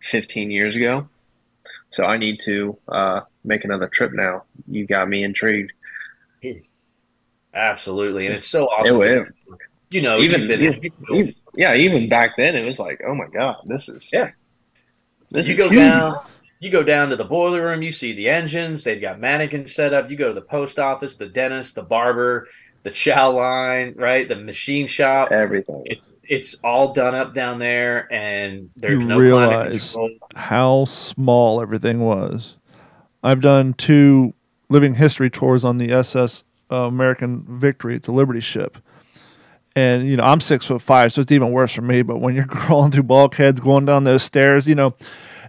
15 0.01 0.51
years 0.51 0.75
ago. 0.75 1.07
So 1.97 2.05
I 2.05 2.17
need 2.17 2.39
to 2.41 2.77
uh, 2.89 3.21
make 3.43 3.65
another 3.65 3.87
trip 3.87 4.13
now. 4.13 4.43
You 4.67 4.85
got 4.85 5.09
me 5.09 5.23
intrigued. 5.23 5.73
Absolutely, 7.55 8.27
and 8.27 8.35
it's 8.35 8.45
so 8.45 8.65
awesome. 8.65 9.01
It, 9.01 9.11
it, 9.13 9.27
you 9.89 10.03
know, 10.03 10.19
even, 10.19 10.43
even, 10.43 10.91
even, 11.11 11.35
yeah, 11.55 11.73
even 11.73 12.07
back 12.07 12.37
then, 12.37 12.55
it 12.55 12.63
was 12.63 12.77
like, 12.77 13.01
oh 13.03 13.15
my 13.15 13.25
god, 13.33 13.55
this 13.65 13.89
is 13.89 14.11
yeah. 14.13 14.29
This 15.31 15.47
you 15.47 15.57
go 15.57 15.69
huge. 15.69 15.79
down 15.79 16.19
you 16.59 16.69
go 16.69 16.83
down 16.83 17.09
to 17.09 17.15
the 17.15 17.23
boiler 17.23 17.63
room, 17.63 17.81
you 17.81 17.91
see 17.91 18.13
the 18.13 18.29
engines, 18.29 18.83
they've 18.83 19.01
got 19.01 19.19
mannequins 19.19 19.73
set 19.73 19.91
up. 19.91 20.11
You 20.11 20.17
go 20.17 20.27
to 20.27 20.33
the 20.35 20.41
post 20.41 20.77
office, 20.77 21.15
the 21.15 21.25
dentist, 21.25 21.73
the 21.73 21.81
barber, 21.81 22.47
the 22.83 22.91
chow 22.91 23.31
line, 23.31 23.93
right? 23.97 24.27
The 24.27 24.35
machine 24.35 24.87
shop. 24.87 25.31
Everything. 25.31 25.83
It's 25.85 26.13
it's 26.23 26.55
all 26.63 26.93
done 26.93 27.15
up 27.15 27.33
down 27.33 27.59
there 27.59 28.11
and 28.11 28.69
there's 28.75 29.03
you 29.03 29.09
no 29.09 29.17
realize 29.17 29.95
how 30.35 30.85
small 30.85 31.61
everything 31.61 31.99
was. 31.99 32.55
I've 33.23 33.41
done 33.41 33.73
two 33.73 34.33
living 34.69 34.95
history 34.95 35.29
tours 35.29 35.63
on 35.63 35.77
the 35.77 35.91
SS 35.91 36.43
uh, 36.71 36.83
American 36.83 37.43
Victory. 37.59 37.95
It's 37.95 38.07
a 38.07 38.11
Liberty 38.11 38.39
ship. 38.39 38.77
And 39.75 40.07
you 40.07 40.17
know, 40.17 40.23
I'm 40.23 40.41
six 40.41 40.65
foot 40.65 40.81
five, 40.81 41.13
so 41.13 41.21
it's 41.21 41.31
even 41.31 41.51
worse 41.51 41.73
for 41.73 41.81
me. 41.81 42.01
But 42.01 42.19
when 42.19 42.35
you're 42.35 42.45
crawling 42.47 42.91
through 42.91 43.03
bulkheads, 43.03 43.59
going 43.59 43.85
down 43.85 44.05
those 44.05 44.23
stairs, 44.23 44.65
you 44.65 44.75
know, 44.75 44.95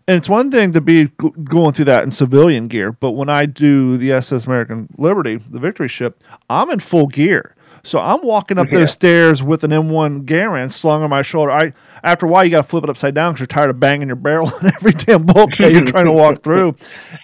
and 0.09 0.17
it's 0.17 0.29
one 0.29 0.51
thing 0.51 0.73
to 0.73 0.81
be 0.81 1.05
going 1.45 1.75
through 1.75 1.85
that 1.85 2.03
in 2.03 2.11
civilian 2.11 2.67
gear, 2.67 2.93
but 2.93 3.11
when 3.11 3.29
I 3.29 3.45
do 3.45 3.99
the 3.99 4.11
SS 4.13 4.47
American 4.47 4.89
Liberty, 4.97 5.37
the 5.37 5.61
Victory 5.61 5.87
ship, 5.87 6.25
I'm 6.49 6.71
in 6.71 6.81
full 6.81 7.09
gear. 7.09 7.55
So 7.83 8.01
I'm 8.01 8.23
walking 8.23 8.57
up 8.57 8.71
yeah. 8.71 8.79
those 8.79 8.93
stairs 8.93 9.43
with 9.43 9.65
an 9.65 9.71
M1 9.71 10.25
Garand 10.25 10.73
slung 10.73 11.03
on 11.03 11.11
my 11.11 11.21
shoulder. 11.21 11.53
I 11.53 11.75
after 12.03 12.25
a 12.25 12.29
while 12.29 12.43
you 12.43 12.51
got 12.51 12.63
to 12.63 12.69
flip 12.69 12.85
it 12.85 12.91
upside 12.91 13.15
down 13.15 13.33
because 13.33 13.41
you're 13.41 13.47
tired 13.49 13.69
of 13.69 13.79
banging 13.79 14.09
your 14.09 14.17
barrel 14.17 14.51
on 14.63 14.67
every 14.67 14.93
damn 14.93 15.27
bulkhead 15.27 15.73
you're 15.75 15.85
trying 15.85 16.07
to 16.07 16.13
walk 16.13 16.43
through. 16.43 16.75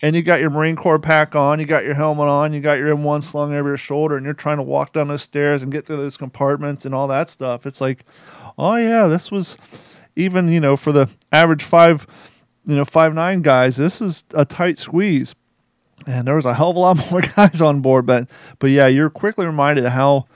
And 0.03 0.15
you 0.15 0.23
got 0.23 0.41
your 0.41 0.51
Marine 0.51 0.77
Corps 0.77 0.99
pack 0.99 1.35
on, 1.35 1.61
you 1.61 1.65
got 1.65 1.85
your 1.85 1.95
helmet 1.95 2.29
on, 2.29 2.53
you 2.53 2.61
got 2.61 2.77
your 2.77 2.95
M1 2.95 3.23
slung 3.23 3.55
over 3.55 3.71
your 3.71 3.79
shoulder, 3.79 4.17
and 4.17 4.27
you're 4.27 4.35
trying 4.35 4.59
to 4.59 4.63
walk 4.63 4.93
down 4.93 5.09
those 5.09 5.23
stairs 5.23 5.63
and 5.63 5.73
get 5.73 5.87
through 5.87 5.97
those 5.97 6.19
compartments 6.19 6.85
and 6.85 6.95
all 6.95 7.09
that 7.09 7.31
stuff. 7.31 7.65
It's 7.65 7.81
like, 7.81 8.05
oh 8.59 8.77
yeah, 8.77 9.07
this 9.07 9.31
was 9.31 9.57
even 10.17 10.49
you 10.49 10.61
know 10.61 10.77
for 10.77 10.93
the 10.93 11.09
average 11.33 11.65
five 11.65 12.07
you 12.65 12.77
know, 12.77 12.85
five 12.85 13.15
nine 13.15 13.43
guys, 13.43 13.77
this 13.77 14.01
is 14.01 14.25
a 14.35 14.45
tight 14.45 14.79
squeeze. 14.79 15.35
And 16.07 16.27
there 16.27 16.35
was 16.35 16.45
a 16.45 16.55
hell 16.55 16.71
of 16.71 16.77
a 16.77 16.81
lot 16.81 17.11
more 17.11 17.21
guys 17.21 17.63
on 17.63 17.81
board, 17.81 18.07
but 18.07 18.29
but 18.59 18.69
yeah, 18.69 18.87
you're 18.87 19.11
quickly 19.11 19.47
reminded 19.47 19.87
how 19.87 20.27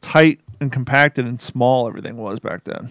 tight 0.00 0.40
and 0.60 0.72
compacted 0.72 1.26
and 1.26 1.40
small 1.40 1.86
everything 1.86 2.16
was 2.16 2.40
back 2.40 2.64
then. 2.64 2.90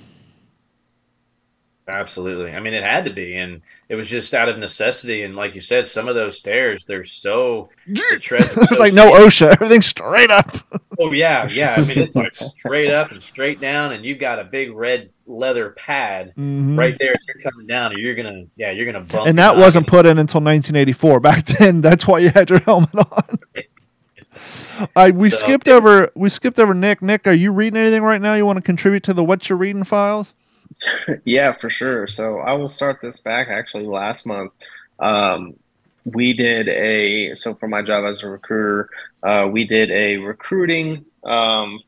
Absolutely. 1.88 2.53
I 2.53 2.61
mean, 2.61 2.73
it 2.73 2.84
had 2.84 3.03
to 3.05 3.11
be, 3.11 3.35
and 3.35 3.61
it 3.89 3.95
was 3.95 4.10
just 4.10 4.34
out 4.34 4.47
of 4.47 4.57
necessity. 4.57 5.23
And 5.23 5.35
like 5.35 5.53
you 5.53 5.60
said, 5.60 5.85
some 5.85 6.07
of 6.07 6.15
those 6.15 6.38
stairs, 6.38 6.85
they're 6.85 7.03
so 7.03 7.69
the 7.88 8.18
treads 8.19 8.53
it's 8.57 8.69
so 8.69 8.76
like 8.77 8.93
no 8.93 9.11
OSHA, 9.11 9.47
everything's 9.51 9.88
straight 9.88 10.31
up. 10.31 10.55
oh 10.99 11.11
yeah, 11.11 11.47
yeah. 11.49 11.76
I 11.77 11.81
mean, 11.81 11.97
it's 11.97 12.15
like 12.15 12.34
straight 12.35 12.89
up 12.89 13.11
and 13.11 13.22
straight 13.22 13.60
down, 13.60 13.91
and 13.91 14.05
you've 14.05 14.19
got 14.19 14.39
a 14.39 14.45
big 14.45 14.72
red 14.72 15.10
leather 15.27 15.72
pad 15.72 16.30
mm-hmm. 16.30 16.80
right 16.80 16.97
there 16.97 17.14
as 17.14 17.26
you're 17.27 17.51
coming 17.51 17.68
down, 17.68 17.91
and 17.91 18.01
you're 18.01 18.15
gonna, 18.15 18.45
yeah, 18.55 18.72
you're 18.72 18.85
gonna 18.85 19.03
bump. 19.03 19.27
And 19.27 19.38
that 19.39 19.57
wasn't 19.57 19.85
put 19.85 20.05
in 20.05 20.19
until 20.19 20.39
1984. 20.39 21.19
Back 21.19 21.45
then, 21.45 21.81
that's 21.81 22.07
why 22.07 22.19
you 22.19 22.30
had 22.30 22.49
your 22.49 22.60
helmet 22.60 22.95
on. 22.95 23.38
I 24.95 25.11
we 25.11 25.30
so, 25.30 25.38
skipped 25.38 25.68
over 25.68 26.11
we 26.15 26.30
skipped 26.30 26.60
over 26.60 26.73
Nick. 26.73 27.01
Nick, 27.01 27.27
are 27.27 27.34
you 27.34 27.51
reading 27.51 27.77
anything 27.77 28.03
right 28.03 28.22
now? 28.22 28.35
You 28.35 28.45
want 28.45 28.57
to 28.57 28.64
contribute 28.64 29.03
to 29.03 29.14
the 29.14 29.23
what 29.23 29.49
you're 29.49 29.57
reading 29.57 29.84
files? 29.84 30.34
Yeah, 31.25 31.53
for 31.53 31.69
sure. 31.69 32.07
So 32.07 32.39
I 32.39 32.53
will 32.53 32.69
start 32.69 32.99
this 33.01 33.19
back 33.19 33.47
actually 33.49 33.85
last 33.85 34.25
month. 34.25 34.51
Um, 34.99 35.55
we 36.05 36.33
did 36.33 36.67
a 36.67 37.33
so 37.35 37.53
for 37.55 37.67
my 37.67 37.81
job 37.81 38.05
as 38.05 38.23
a 38.23 38.29
recruiter, 38.29 38.89
uh, 39.23 39.47
we 39.51 39.65
did 39.65 39.89
a 39.91 40.17
recruiting 40.17 41.05
um, 41.23 41.79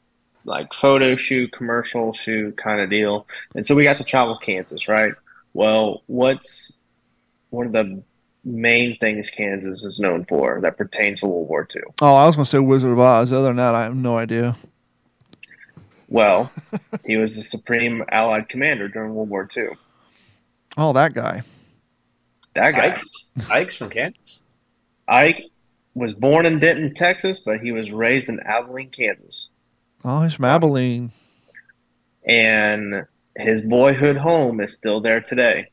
like 0.45 0.73
photo 0.73 1.15
shoot, 1.15 1.51
commercial 1.51 2.13
shoot 2.13 2.55
kind 2.57 2.81
of 2.81 2.89
deal. 2.89 3.27
And 3.55 3.65
so 3.65 3.75
we 3.75 3.83
got 3.83 3.97
to 3.97 4.03
travel 4.03 4.37
Kansas, 4.37 4.87
right? 4.87 5.13
Well, 5.53 6.03
what's 6.07 6.85
one 7.49 7.67
of 7.67 7.73
the 7.73 8.03
main 8.43 8.97
things 8.97 9.29
Kansas 9.29 9.83
is 9.83 9.99
known 9.99 10.25
for 10.25 10.59
that 10.61 10.77
pertains 10.77 11.21
to 11.21 11.27
World 11.27 11.49
War 11.49 11.67
II? 11.75 11.81
Oh, 12.01 12.15
I 12.15 12.25
was 12.25 12.35
going 12.35 12.45
to 12.45 12.49
say 12.49 12.59
Wizard 12.59 12.91
of 12.91 12.99
Oz. 12.99 13.33
Other 13.33 13.47
than 13.47 13.55
that, 13.57 13.75
I 13.75 13.83
have 13.83 13.95
no 13.95 14.17
idea. 14.17 14.55
Well, 16.07 16.51
he 17.05 17.17
was 17.17 17.35
the 17.35 17.41
supreme 17.41 18.03
Allied 18.09 18.49
commander 18.49 18.87
during 18.87 19.13
World 19.13 19.29
War 19.29 19.49
II. 19.55 19.69
Oh, 20.77 20.93
that 20.93 21.13
guy. 21.13 21.43
That 22.53 22.71
guy. 22.71 22.87
Ike's, 22.87 23.25
Ike's 23.49 23.77
from 23.77 23.89
Kansas. 23.89 24.43
Ike 25.07 25.45
was 25.93 26.13
born 26.13 26.45
in 26.45 26.59
Denton, 26.59 26.93
Texas, 26.93 27.39
but 27.39 27.59
he 27.59 27.71
was 27.71 27.91
raised 27.91 28.29
in 28.29 28.39
Abilene, 28.41 28.89
Kansas. 28.89 29.55
Oh, 30.03 30.21
he's 30.21 30.33
from 30.33 30.45
Abilene. 30.45 31.11
And 32.25 33.05
his 33.37 33.61
boyhood 33.61 34.17
home 34.17 34.59
is 34.59 34.77
still 34.77 35.01
there 35.01 35.21
today. 35.21 35.69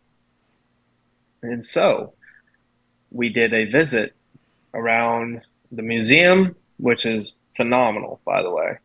And 1.43 1.65
so 1.65 2.15
we 3.11 3.29
did 3.29 3.53
a 3.53 3.65
visit 3.65 4.15
around 4.75 5.43
the 5.71 5.83
museum, 5.83 6.55
which 6.79 7.05
is 7.05 7.37
phenomenal, 7.57 8.21
by 8.25 8.43
the 8.43 8.51
way. 8.51 8.79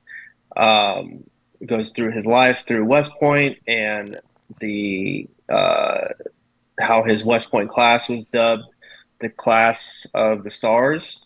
Um, 0.55 1.23
goes 1.65 1.91
through 1.91 2.11
his 2.11 2.25
life 2.25 2.63
through 2.67 2.85
West 2.85 3.11
Point 3.19 3.57
and 3.67 4.19
the 4.59 5.27
uh, 5.49 6.09
how 6.79 7.03
his 7.03 7.25
West 7.25 7.49
Point 7.51 7.69
class 7.69 8.07
was 8.09 8.25
dubbed 8.25 8.63
the 9.19 9.29
class 9.29 10.05
of 10.13 10.43
the 10.43 10.49
stars 10.49 11.25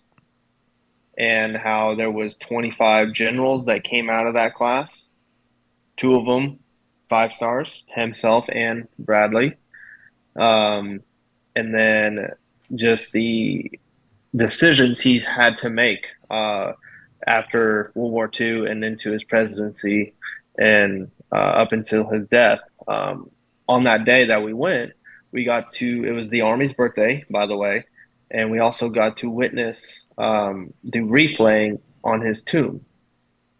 and 1.17 1.57
how 1.57 1.93
there 1.95 2.11
was 2.11 2.37
25 2.37 3.11
generals 3.11 3.65
that 3.65 3.83
came 3.83 4.09
out 4.09 4.27
of 4.27 4.33
that 4.35 4.55
class. 4.55 5.07
Two 5.97 6.15
of 6.15 6.25
them 6.25 6.59
five 7.09 7.33
stars 7.33 7.83
himself 7.87 8.45
and 8.47 8.87
bradley. 8.97 9.57
Um, 10.37 11.01
and 11.57 11.75
then 11.75 12.29
just 12.73 13.11
the 13.11 13.69
decisions 14.33 15.01
he 15.01 15.19
had 15.19 15.57
to 15.57 15.69
make 15.69 16.07
uh, 16.29 16.71
after 17.27 17.91
world 17.95 18.11
war 18.11 18.31
ii 18.39 18.65
and 18.67 18.83
into 18.83 19.11
his 19.11 19.23
presidency 19.23 20.13
and 20.59 21.09
uh, 21.31 21.35
up 21.35 21.71
until 21.71 22.07
his 22.09 22.27
death 22.27 22.59
um, 22.87 23.29
on 23.67 23.83
that 23.83 24.05
day 24.05 24.25
that 24.25 24.43
we 24.43 24.53
went 24.53 24.91
we 25.31 25.43
got 25.43 25.71
to 25.73 26.03
it 26.05 26.11
was 26.11 26.29
the 26.29 26.41
army's 26.41 26.73
birthday 26.73 27.23
by 27.29 27.45
the 27.45 27.55
way 27.55 27.85
and 28.31 28.49
we 28.49 28.59
also 28.59 28.89
got 28.89 29.17
to 29.17 29.29
witness 29.29 30.11
um, 30.17 30.73
the 30.83 30.99
replaying 30.99 31.79
on 32.03 32.21
his 32.21 32.43
tomb 32.43 32.83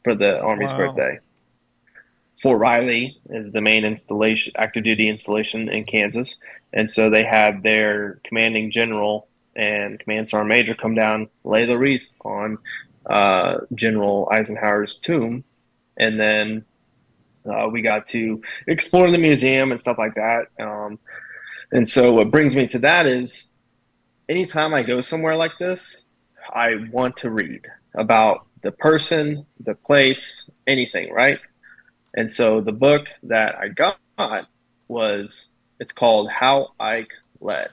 for 0.04 0.16
the 0.16 0.40
army's 0.42 0.72
Wow. 0.72 0.78
birthday 0.78 1.20
fort 2.42 2.60
riley 2.60 3.16
is 3.30 3.52
the 3.52 3.62
main 3.62 3.86
installation 3.86 4.52
active 4.58 4.84
duty 4.84 5.08
installation 5.08 5.70
in 5.70 5.84
kansas 5.86 6.38
and 6.74 6.90
so 6.90 7.10
they 7.10 7.24
had 7.24 7.62
their 7.64 8.20
commanding 8.24 8.72
general 8.72 9.28
and 9.56 10.00
command 10.00 10.28
sergeant 10.30 10.50
major 10.50 10.74
come 10.74 10.96
down 10.96 11.30
lay 11.44 11.66
the 11.66 11.78
wreath 11.78 12.02
on 12.26 12.58
uh, 13.08 13.58
general 13.76 14.28
eisenhower's 14.32 14.98
tomb 14.98 15.44
and 15.98 16.20
then 16.20 16.64
uh, 17.52 17.68
we 17.68 17.82
got 17.82 18.06
to 18.06 18.42
explore 18.68 19.10
the 19.10 19.18
museum 19.18 19.72
and 19.72 19.80
stuff 19.80 19.98
like 19.98 20.16
that 20.16 20.48
um, 20.60 21.00
and 21.72 21.88
so 21.88 22.14
what 22.14 22.32
brings 22.32 22.56
me 22.56 22.68
to 22.68 22.80
that 22.80 23.06
is 23.06 23.52
anytime 24.32 24.74
I 24.74 24.82
go 24.82 25.02
somewhere 25.02 25.36
like 25.36 25.58
this, 25.60 26.06
I 26.54 26.88
want 26.92 27.18
to 27.18 27.30
read 27.30 27.62
about 27.96 28.48
the 28.64 28.72
person, 28.72 29.46
the 29.60 29.76
place, 29.76 30.50
anything, 30.68 31.12
right? 31.12 31.40
And 32.16 32.32
so 32.32 32.62
the 32.62 32.72
book 32.72 33.08
that 33.24 33.56
I 33.56 33.68
got 33.68 33.98
was 34.88 35.48
it's 35.80 35.92
called 35.92 36.30
How 36.30 36.70
Ike 36.80 37.12
Led. 37.40 37.70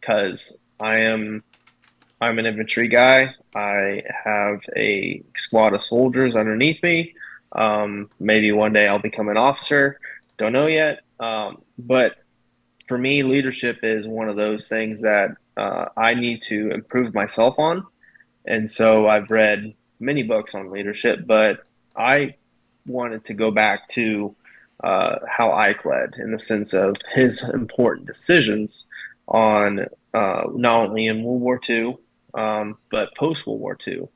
Cause 0.00 0.64
I 0.80 0.98
am 0.98 1.44
I'm 2.20 2.38
an 2.38 2.46
infantry 2.46 2.88
guy. 2.88 3.34
I 3.54 4.02
have 4.24 4.60
a 4.76 5.22
squad 5.36 5.74
of 5.74 5.82
soldiers 5.82 6.34
underneath 6.34 6.82
me. 6.82 7.14
Um, 7.52 8.10
maybe 8.18 8.52
one 8.52 8.72
day 8.72 8.88
I'll 8.88 8.98
become 8.98 9.28
an 9.28 9.36
officer. 9.36 9.98
Don't 10.38 10.52
know 10.52 10.66
yet. 10.66 11.00
Um, 11.20 11.62
but 11.78 12.16
for 12.88 12.98
me, 12.98 13.22
leadership 13.22 13.80
is 13.82 14.06
one 14.06 14.28
of 14.28 14.36
those 14.36 14.68
things 14.68 15.02
that 15.02 15.36
uh, 15.56 15.86
I 15.96 16.14
need 16.14 16.42
to 16.42 16.70
improve 16.70 17.14
myself 17.14 17.58
on. 17.58 17.86
And 18.46 18.70
so 18.70 19.06
I've 19.06 19.30
read 19.30 19.74
many 20.00 20.22
books 20.22 20.54
on 20.54 20.70
leadership, 20.70 21.26
but 21.26 21.64
I 21.96 22.36
wanted 22.86 23.24
to 23.26 23.34
go 23.34 23.50
back 23.50 23.88
to 23.90 24.34
uh, 24.82 25.16
how 25.28 25.52
Ike 25.52 25.84
led 25.84 26.16
in 26.18 26.32
the 26.32 26.38
sense 26.38 26.72
of 26.72 26.96
his 27.14 27.48
important 27.50 28.06
decisions 28.06 28.88
on 29.28 29.86
uh, 30.12 30.42
not 30.54 30.88
only 30.88 31.06
in 31.06 31.22
World 31.22 31.40
War 31.40 31.60
II, 31.68 31.96
um, 32.34 32.78
but 32.90 33.14
post 33.14 33.46
World 33.46 33.60
War 33.60 33.78
II. 33.86 34.08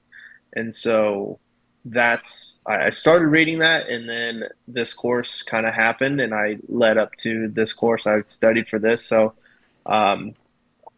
And 0.55 0.75
so 0.75 1.39
that's 1.85 2.63
I 2.67 2.91
started 2.91 3.29
reading 3.29 3.61
that, 3.61 3.89
and 3.89 4.09
then 4.09 4.45
this 4.67 4.93
course 4.93 5.43
kind 5.43 5.67
of 5.67 5.75
happened, 5.75 6.21
and 6.21 6.35
I 6.35 6.59
led 6.69 6.99
up 6.99 7.15
to 7.19 7.49
this 7.49 7.73
course. 7.73 8.07
I 8.07 8.23
studied 8.27 8.69
for 8.69 8.79
this, 8.79 9.05
so 9.05 9.35
um, 9.85 10.35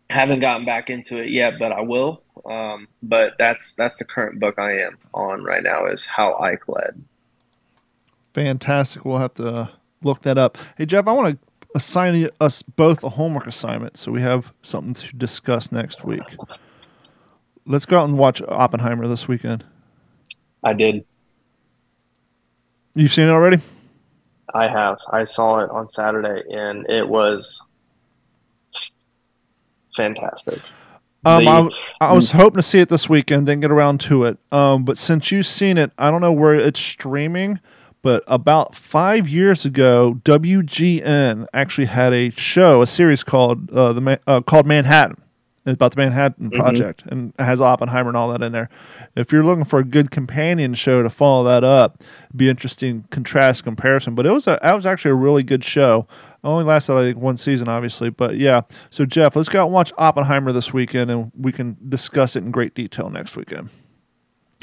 haven't 0.08 0.40
gotten 0.40 0.64
back 0.64 0.88
into 0.90 1.22
it 1.22 1.30
yet, 1.30 1.58
but 1.58 1.72
I 1.72 1.82
will. 1.82 2.22
Um, 2.46 2.88
but 3.02 3.34
that's 3.38 3.74
that's 3.74 3.98
the 3.98 4.04
current 4.04 4.40
book 4.40 4.58
I 4.58 4.80
am 4.80 4.96
on 5.12 5.44
right 5.44 5.62
now 5.62 5.86
is 5.86 6.04
How 6.04 6.38
Ike 6.38 6.68
Led. 6.68 7.04
Fantastic. 8.34 9.04
We'll 9.04 9.18
have 9.18 9.34
to 9.34 9.70
look 10.02 10.22
that 10.22 10.38
up. 10.38 10.56
Hey, 10.76 10.86
Jeff, 10.86 11.06
I 11.06 11.12
want 11.12 11.38
to 11.38 11.48
assign 11.74 12.28
us 12.40 12.62
both 12.62 13.04
a 13.04 13.10
homework 13.10 13.46
assignment 13.46 13.96
so 13.96 14.10
we 14.10 14.22
have 14.22 14.52
something 14.62 14.94
to 14.94 15.16
discuss 15.16 15.70
next 15.70 16.04
week. 16.04 16.22
Let's 17.68 17.84
go 17.84 18.00
out 18.00 18.08
and 18.08 18.18
watch 18.18 18.40
Oppenheimer 18.48 19.06
this 19.06 19.28
weekend. 19.28 19.62
I 20.64 20.72
did. 20.72 21.04
You've 22.94 23.12
seen 23.12 23.28
it 23.28 23.30
already? 23.30 23.60
I 24.54 24.66
have. 24.68 24.96
I 25.12 25.24
saw 25.24 25.58
it 25.60 25.70
on 25.70 25.88
Saturday, 25.90 26.42
and 26.50 26.88
it 26.88 27.06
was 27.06 27.68
fantastic. 29.94 30.60
Um, 31.26 31.44
The- 31.44 31.50
I, 32.00 32.06
I 32.08 32.12
was 32.14 32.32
hoping 32.32 32.56
to 32.56 32.62
see 32.62 32.78
it 32.78 32.88
this 32.88 33.08
weekend, 33.08 33.46
didn't 33.46 33.60
get 33.60 33.70
around 33.70 34.00
to 34.02 34.24
it. 34.24 34.38
Um, 34.50 34.84
but 34.84 34.96
since 34.96 35.30
you've 35.30 35.46
seen 35.46 35.76
it, 35.76 35.92
I 35.98 36.10
don't 36.10 36.22
know 36.22 36.32
where 36.32 36.54
it's 36.54 36.80
streaming, 36.80 37.60
but 38.02 38.24
about 38.28 38.74
five 38.74 39.28
years 39.28 39.66
ago, 39.66 40.18
WGN 40.24 41.46
actually 41.52 41.86
had 41.86 42.14
a 42.14 42.30
show, 42.30 42.80
a 42.80 42.86
series 42.86 43.22
called 43.22 43.70
uh, 43.72 43.92
the 43.92 44.00
Ma- 44.00 44.16
uh, 44.26 44.40
called 44.40 44.66
Manhattan. 44.66 45.20
It's 45.68 45.76
about 45.76 45.92
the 45.94 45.98
Manhattan 46.00 46.50
Project, 46.50 47.02
and 47.06 47.34
has 47.38 47.60
Oppenheimer 47.60 48.08
and 48.08 48.16
all 48.16 48.28
that 48.32 48.42
in 48.42 48.52
there. 48.52 48.70
If 49.16 49.32
you're 49.32 49.44
looking 49.44 49.64
for 49.64 49.78
a 49.78 49.84
good 49.84 50.10
companion 50.10 50.72
show 50.72 51.02
to 51.02 51.10
follow 51.10 51.44
that 51.44 51.62
up, 51.62 52.02
it'd 52.28 52.38
be 52.38 52.48
interesting 52.48 53.04
contrast 53.10 53.64
comparison. 53.64 54.14
But 54.14 54.24
it 54.24 54.30
was 54.30 54.46
a, 54.46 54.58
that 54.62 54.72
was 54.72 54.86
actually 54.86 55.10
a 55.10 55.16
really 55.16 55.42
good 55.42 55.62
show. 55.62 56.06
It 56.10 56.46
only 56.46 56.64
lasted 56.64 56.94
I 56.94 57.02
think 57.02 57.18
one 57.18 57.36
season, 57.36 57.68
obviously, 57.68 58.08
but 58.08 58.36
yeah. 58.36 58.62
So 58.88 59.04
Jeff, 59.04 59.36
let's 59.36 59.50
go 59.50 59.60
out 59.60 59.66
and 59.66 59.74
watch 59.74 59.92
Oppenheimer 59.98 60.52
this 60.52 60.72
weekend, 60.72 61.10
and 61.10 61.30
we 61.38 61.52
can 61.52 61.76
discuss 61.86 62.34
it 62.34 62.44
in 62.44 62.50
great 62.50 62.74
detail 62.74 63.10
next 63.10 63.36
weekend. 63.36 63.68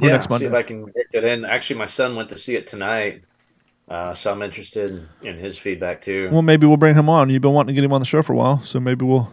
Or 0.02 0.08
yeah, 0.08 0.14
next 0.14 0.26
see 0.26 0.34
Monday. 0.34 0.48
if 0.48 0.54
I 0.54 0.64
can 0.64 0.86
get 0.86 1.12
that 1.12 1.24
in. 1.24 1.46
Actually, 1.46 1.78
my 1.78 1.86
son 1.86 2.16
went 2.16 2.30
to 2.30 2.38
see 2.38 2.56
it 2.56 2.66
tonight, 2.66 3.26
uh, 3.90 4.12
so 4.16 4.32
I'm 4.32 4.42
interested 4.42 5.08
in, 5.22 5.28
in 5.28 5.38
his 5.38 5.60
feedback 5.60 6.02
too. 6.02 6.30
Well, 6.32 6.42
maybe 6.42 6.66
we'll 6.66 6.78
bring 6.78 6.96
him 6.96 7.10
on. 7.10 7.30
You've 7.30 7.44
been 7.44 7.54
wanting 7.54 7.76
to 7.76 7.80
get 7.80 7.86
him 7.86 7.94
on 7.94 8.02
the 8.02 8.06
show 8.06 8.24
for 8.24 8.34
a 8.34 8.36
while, 8.36 8.60
so 8.64 8.80
maybe 8.80 9.06
we'll 9.06 9.32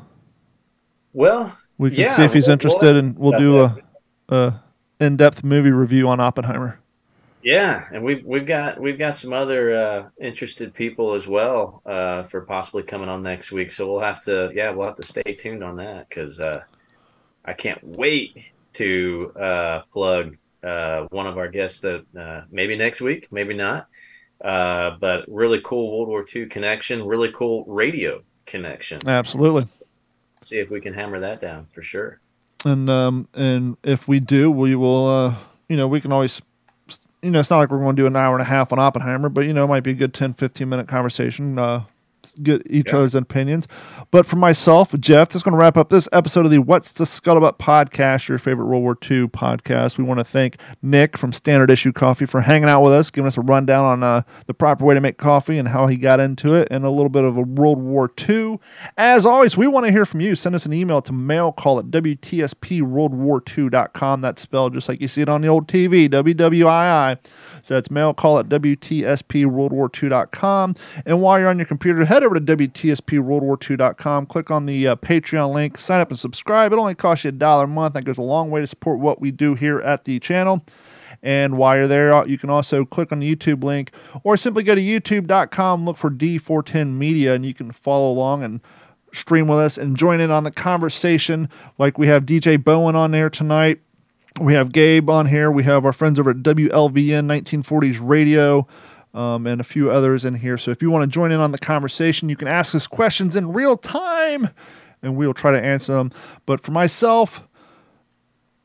Well, 1.12 1.56
we 1.78 1.90
can 1.90 2.00
Yeah, 2.00 2.06
see 2.16 2.22
if 2.24 2.32
he's 2.32 2.46
we'll- 2.46 2.52
interested, 2.54 2.86
we'll- 2.86 2.98
and 2.98 3.18
we'll 3.18 3.38
do 3.38 3.60
a, 3.60 3.76
a 4.28 4.62
in-depth 5.00 5.44
movie 5.44 5.70
review 5.70 6.08
on 6.08 6.20
Oppenheimer. 6.20 6.78
yeah, 7.42 7.84
and 7.92 8.02
we've 8.04 8.24
we've 8.24 8.46
got 8.46 8.80
we've 8.80 8.98
got 8.98 9.16
some 9.16 9.32
other 9.32 9.72
uh, 9.72 10.08
interested 10.20 10.72
people 10.72 11.14
as 11.14 11.26
well 11.26 11.82
uh, 11.86 12.22
for 12.22 12.42
possibly 12.42 12.82
coming 12.84 13.08
on 13.08 13.22
next 13.22 13.50
week. 13.52 13.72
So 13.72 13.90
we'll 13.92 14.02
have 14.02 14.22
to 14.24 14.50
yeah 14.54 14.70
we'll 14.70 14.86
have 14.86 14.96
to 14.96 15.02
stay 15.02 15.34
tuned 15.34 15.62
on 15.64 15.76
that 15.76 16.08
because 16.08 16.38
uh, 16.40 16.62
I 17.44 17.52
can't 17.52 17.82
wait 17.82 18.52
to 18.74 19.32
uh, 19.38 19.82
plug 19.92 20.36
uh, 20.62 21.02
one 21.10 21.26
of 21.26 21.36
our 21.36 21.48
guests 21.48 21.80
that 21.80 22.04
uh, 22.18 22.42
maybe 22.50 22.76
next 22.76 23.00
week, 23.00 23.26
maybe 23.32 23.54
not. 23.54 23.88
Uh, 24.42 24.96
but 25.00 25.24
really 25.28 25.60
cool 25.64 25.90
World 25.98 26.08
War 26.08 26.24
II 26.34 26.46
connection, 26.46 27.04
really 27.04 27.30
cool 27.32 27.64
radio 27.66 28.22
connection. 28.46 29.00
Absolutely. 29.06 29.64
See 30.52 30.58
if 30.58 30.70
we 30.70 30.82
can 30.82 30.92
hammer 30.92 31.18
that 31.18 31.40
down 31.40 31.66
for 31.72 31.80
sure. 31.80 32.20
and 32.66 32.90
um 32.90 33.26
and 33.32 33.78
if 33.82 34.06
we 34.06 34.20
do 34.20 34.50
we 34.50 34.74
will 34.74 35.08
uh 35.08 35.34
you 35.70 35.78
know 35.78 35.88
we 35.88 35.98
can 35.98 36.12
always 36.12 36.42
you 37.22 37.30
know 37.30 37.40
it's 37.40 37.48
not 37.48 37.56
like 37.56 37.70
we're 37.70 37.80
going 37.80 37.96
to 37.96 38.02
do 38.02 38.06
an 38.06 38.16
hour 38.16 38.34
and 38.34 38.42
a 38.42 38.44
half 38.44 38.70
on 38.70 38.78
oppenheimer 38.78 39.30
but 39.30 39.46
you 39.46 39.54
know 39.54 39.64
it 39.64 39.68
might 39.68 39.82
be 39.82 39.92
a 39.92 39.94
good 39.94 40.12
10 40.12 40.34
15 40.34 40.68
minute 40.68 40.88
conversation 40.88 41.58
uh 41.58 41.82
get 42.42 42.62
each 42.68 42.90
Yeah. 42.92 42.98
other's 42.98 43.14
opinions. 43.14 43.66
But 44.10 44.26
for 44.26 44.36
myself, 44.36 44.92
Jeff, 45.00 45.30
that's 45.30 45.42
going 45.42 45.52
to 45.52 45.58
wrap 45.58 45.76
up 45.76 45.88
this 45.90 46.08
episode 46.12 46.44
of 46.44 46.50
the 46.50 46.58
What's 46.58 46.92
the 46.92 47.04
Scuttlebutt 47.04 47.58
podcast, 47.58 48.28
your 48.28 48.38
favorite 48.38 48.66
World 48.66 48.82
War 48.82 48.96
II 49.02 49.28
podcast. 49.28 49.98
We 49.98 50.04
want 50.04 50.18
to 50.18 50.24
thank 50.24 50.56
Nick 50.82 51.16
from 51.18 51.32
Standard 51.32 51.70
Issue 51.70 51.92
Coffee 51.92 52.26
for 52.26 52.40
hanging 52.42 52.68
out 52.68 52.82
with 52.82 52.92
us, 52.92 53.10
giving 53.10 53.26
us 53.26 53.36
a 53.38 53.42
rundown 53.42 53.84
on 53.84 54.02
uh, 54.02 54.22
the 54.46 54.54
proper 54.54 54.84
way 54.84 54.94
to 54.94 55.00
make 55.00 55.18
coffee 55.18 55.58
and 55.58 55.68
how 55.68 55.86
he 55.86 55.96
got 55.96 56.20
into 56.20 56.54
it, 56.54 56.68
and 56.70 56.84
a 56.84 56.90
little 56.90 57.08
bit 57.08 57.24
of 57.24 57.36
a 57.36 57.42
World 57.42 57.78
War 57.78 58.10
II. 58.28 58.58
As 58.96 59.24
always, 59.26 59.56
we 59.56 59.66
want 59.66 59.86
to 59.86 59.92
hear 59.92 60.04
from 60.04 60.20
you. 60.20 60.34
Send 60.36 60.54
us 60.54 60.66
an 60.66 60.72
email 60.72 61.00
to 61.02 61.12
mailcall 61.12 61.78
at 61.78 61.86
WTSPWorldWar2.com. 61.90 64.20
That's 64.20 64.42
spelled 64.42 64.74
just 64.74 64.88
like 64.88 65.00
you 65.00 65.08
see 65.08 65.22
it 65.22 65.28
on 65.28 65.40
the 65.40 65.48
old 65.48 65.66
TV, 65.68 66.08
WWII. 66.08 67.18
So 67.62 67.74
that's 67.74 67.90
mail 67.90 68.12
call 68.12 68.38
at 68.38 68.48
WTSPWorldWar2.com. 68.48 70.76
And 71.06 71.22
while 71.22 71.38
you're 71.38 71.48
on 71.48 71.58
your 71.58 71.66
computer, 71.66 72.04
head 72.04 72.22
over 72.22 72.38
to 72.38 72.56
WTSPWorldWar2.com, 72.56 74.26
click 74.26 74.50
on 74.50 74.66
the 74.66 74.88
uh, 74.88 74.96
Patreon 74.96 75.54
link, 75.54 75.78
sign 75.78 76.00
up 76.00 76.10
and 76.10 76.18
subscribe. 76.18 76.72
It 76.72 76.78
only 76.78 76.94
costs 76.94 77.24
you 77.24 77.28
a 77.28 77.32
dollar 77.32 77.64
a 77.64 77.68
month. 77.68 77.94
That 77.94 78.04
goes 78.04 78.18
a 78.18 78.22
long 78.22 78.50
way 78.50 78.60
to 78.60 78.66
support 78.66 78.98
what 78.98 79.20
we 79.20 79.30
do 79.30 79.54
here 79.54 79.80
at 79.80 80.04
the 80.04 80.18
channel. 80.18 80.64
And 81.22 81.56
while 81.56 81.76
you're 81.76 81.86
there, 81.86 82.26
you 82.26 82.36
can 82.36 82.50
also 82.50 82.84
click 82.84 83.12
on 83.12 83.20
the 83.20 83.36
YouTube 83.36 83.62
link 83.62 83.92
or 84.24 84.36
simply 84.36 84.64
go 84.64 84.74
to 84.74 84.80
youtube.com, 84.80 85.84
look 85.84 85.96
for 85.96 86.10
D410 86.10 86.94
Media, 86.94 87.34
and 87.34 87.46
you 87.46 87.54
can 87.54 87.70
follow 87.70 88.10
along 88.10 88.42
and 88.42 88.60
stream 89.12 89.46
with 89.46 89.58
us 89.58 89.78
and 89.78 89.96
join 89.96 90.20
in 90.20 90.30
on 90.30 90.44
the 90.44 90.50
conversation. 90.50 91.48
Like 91.78 91.98
we 91.98 92.08
have 92.08 92.24
DJ 92.24 92.62
Bowen 92.62 92.96
on 92.96 93.12
there 93.12 93.30
tonight. 93.30 93.80
We 94.40 94.54
have 94.54 94.72
Gabe 94.72 95.10
on 95.10 95.26
here. 95.26 95.50
We 95.50 95.62
have 95.64 95.84
our 95.84 95.92
friends 95.92 96.18
over 96.18 96.30
at 96.30 96.38
WLVN 96.38 97.26
1940s 97.26 97.98
Radio 98.00 98.66
um, 99.14 99.46
and 99.46 99.60
a 99.60 99.64
few 99.64 99.90
others 99.90 100.24
in 100.24 100.34
here. 100.34 100.56
So 100.58 100.70
if 100.70 100.82
you 100.82 100.90
want 100.90 101.02
to 101.02 101.06
join 101.06 101.32
in 101.32 101.40
on 101.40 101.52
the 101.52 101.58
conversation, 101.58 102.28
you 102.28 102.36
can 102.36 102.48
ask 102.48 102.74
us 102.74 102.86
questions 102.86 103.36
in 103.36 103.52
real 103.52 103.76
time 103.76 104.48
and 105.02 105.16
we'll 105.16 105.34
try 105.34 105.50
to 105.52 105.62
answer 105.62 105.94
them. 105.94 106.12
But 106.46 106.60
for 106.60 106.70
myself, 106.70 107.42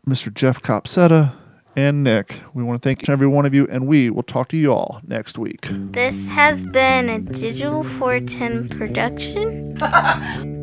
Mr. 0.08 0.34
Jeff 0.34 0.62
Copsetta, 0.62 1.34
and 1.76 2.04
Nick, 2.04 2.42
we 2.56 2.64
want 2.64 2.82
to 2.82 2.88
thank 2.88 3.04
each 3.04 3.08
and 3.08 3.14
every 3.14 3.28
one 3.28 3.46
of 3.46 3.54
you, 3.54 3.68
and 3.70 3.86
we 3.86 4.10
will 4.10 4.24
talk 4.24 4.48
to 4.50 4.58
you 4.58 4.74
all 4.74 5.00
next 5.06 5.38
week. 5.38 5.68
This 5.92 6.28
has 6.30 6.66
been 6.66 7.08
a 7.08 7.20
Digital 7.20 7.84
410 7.84 8.70
production. 8.70 9.78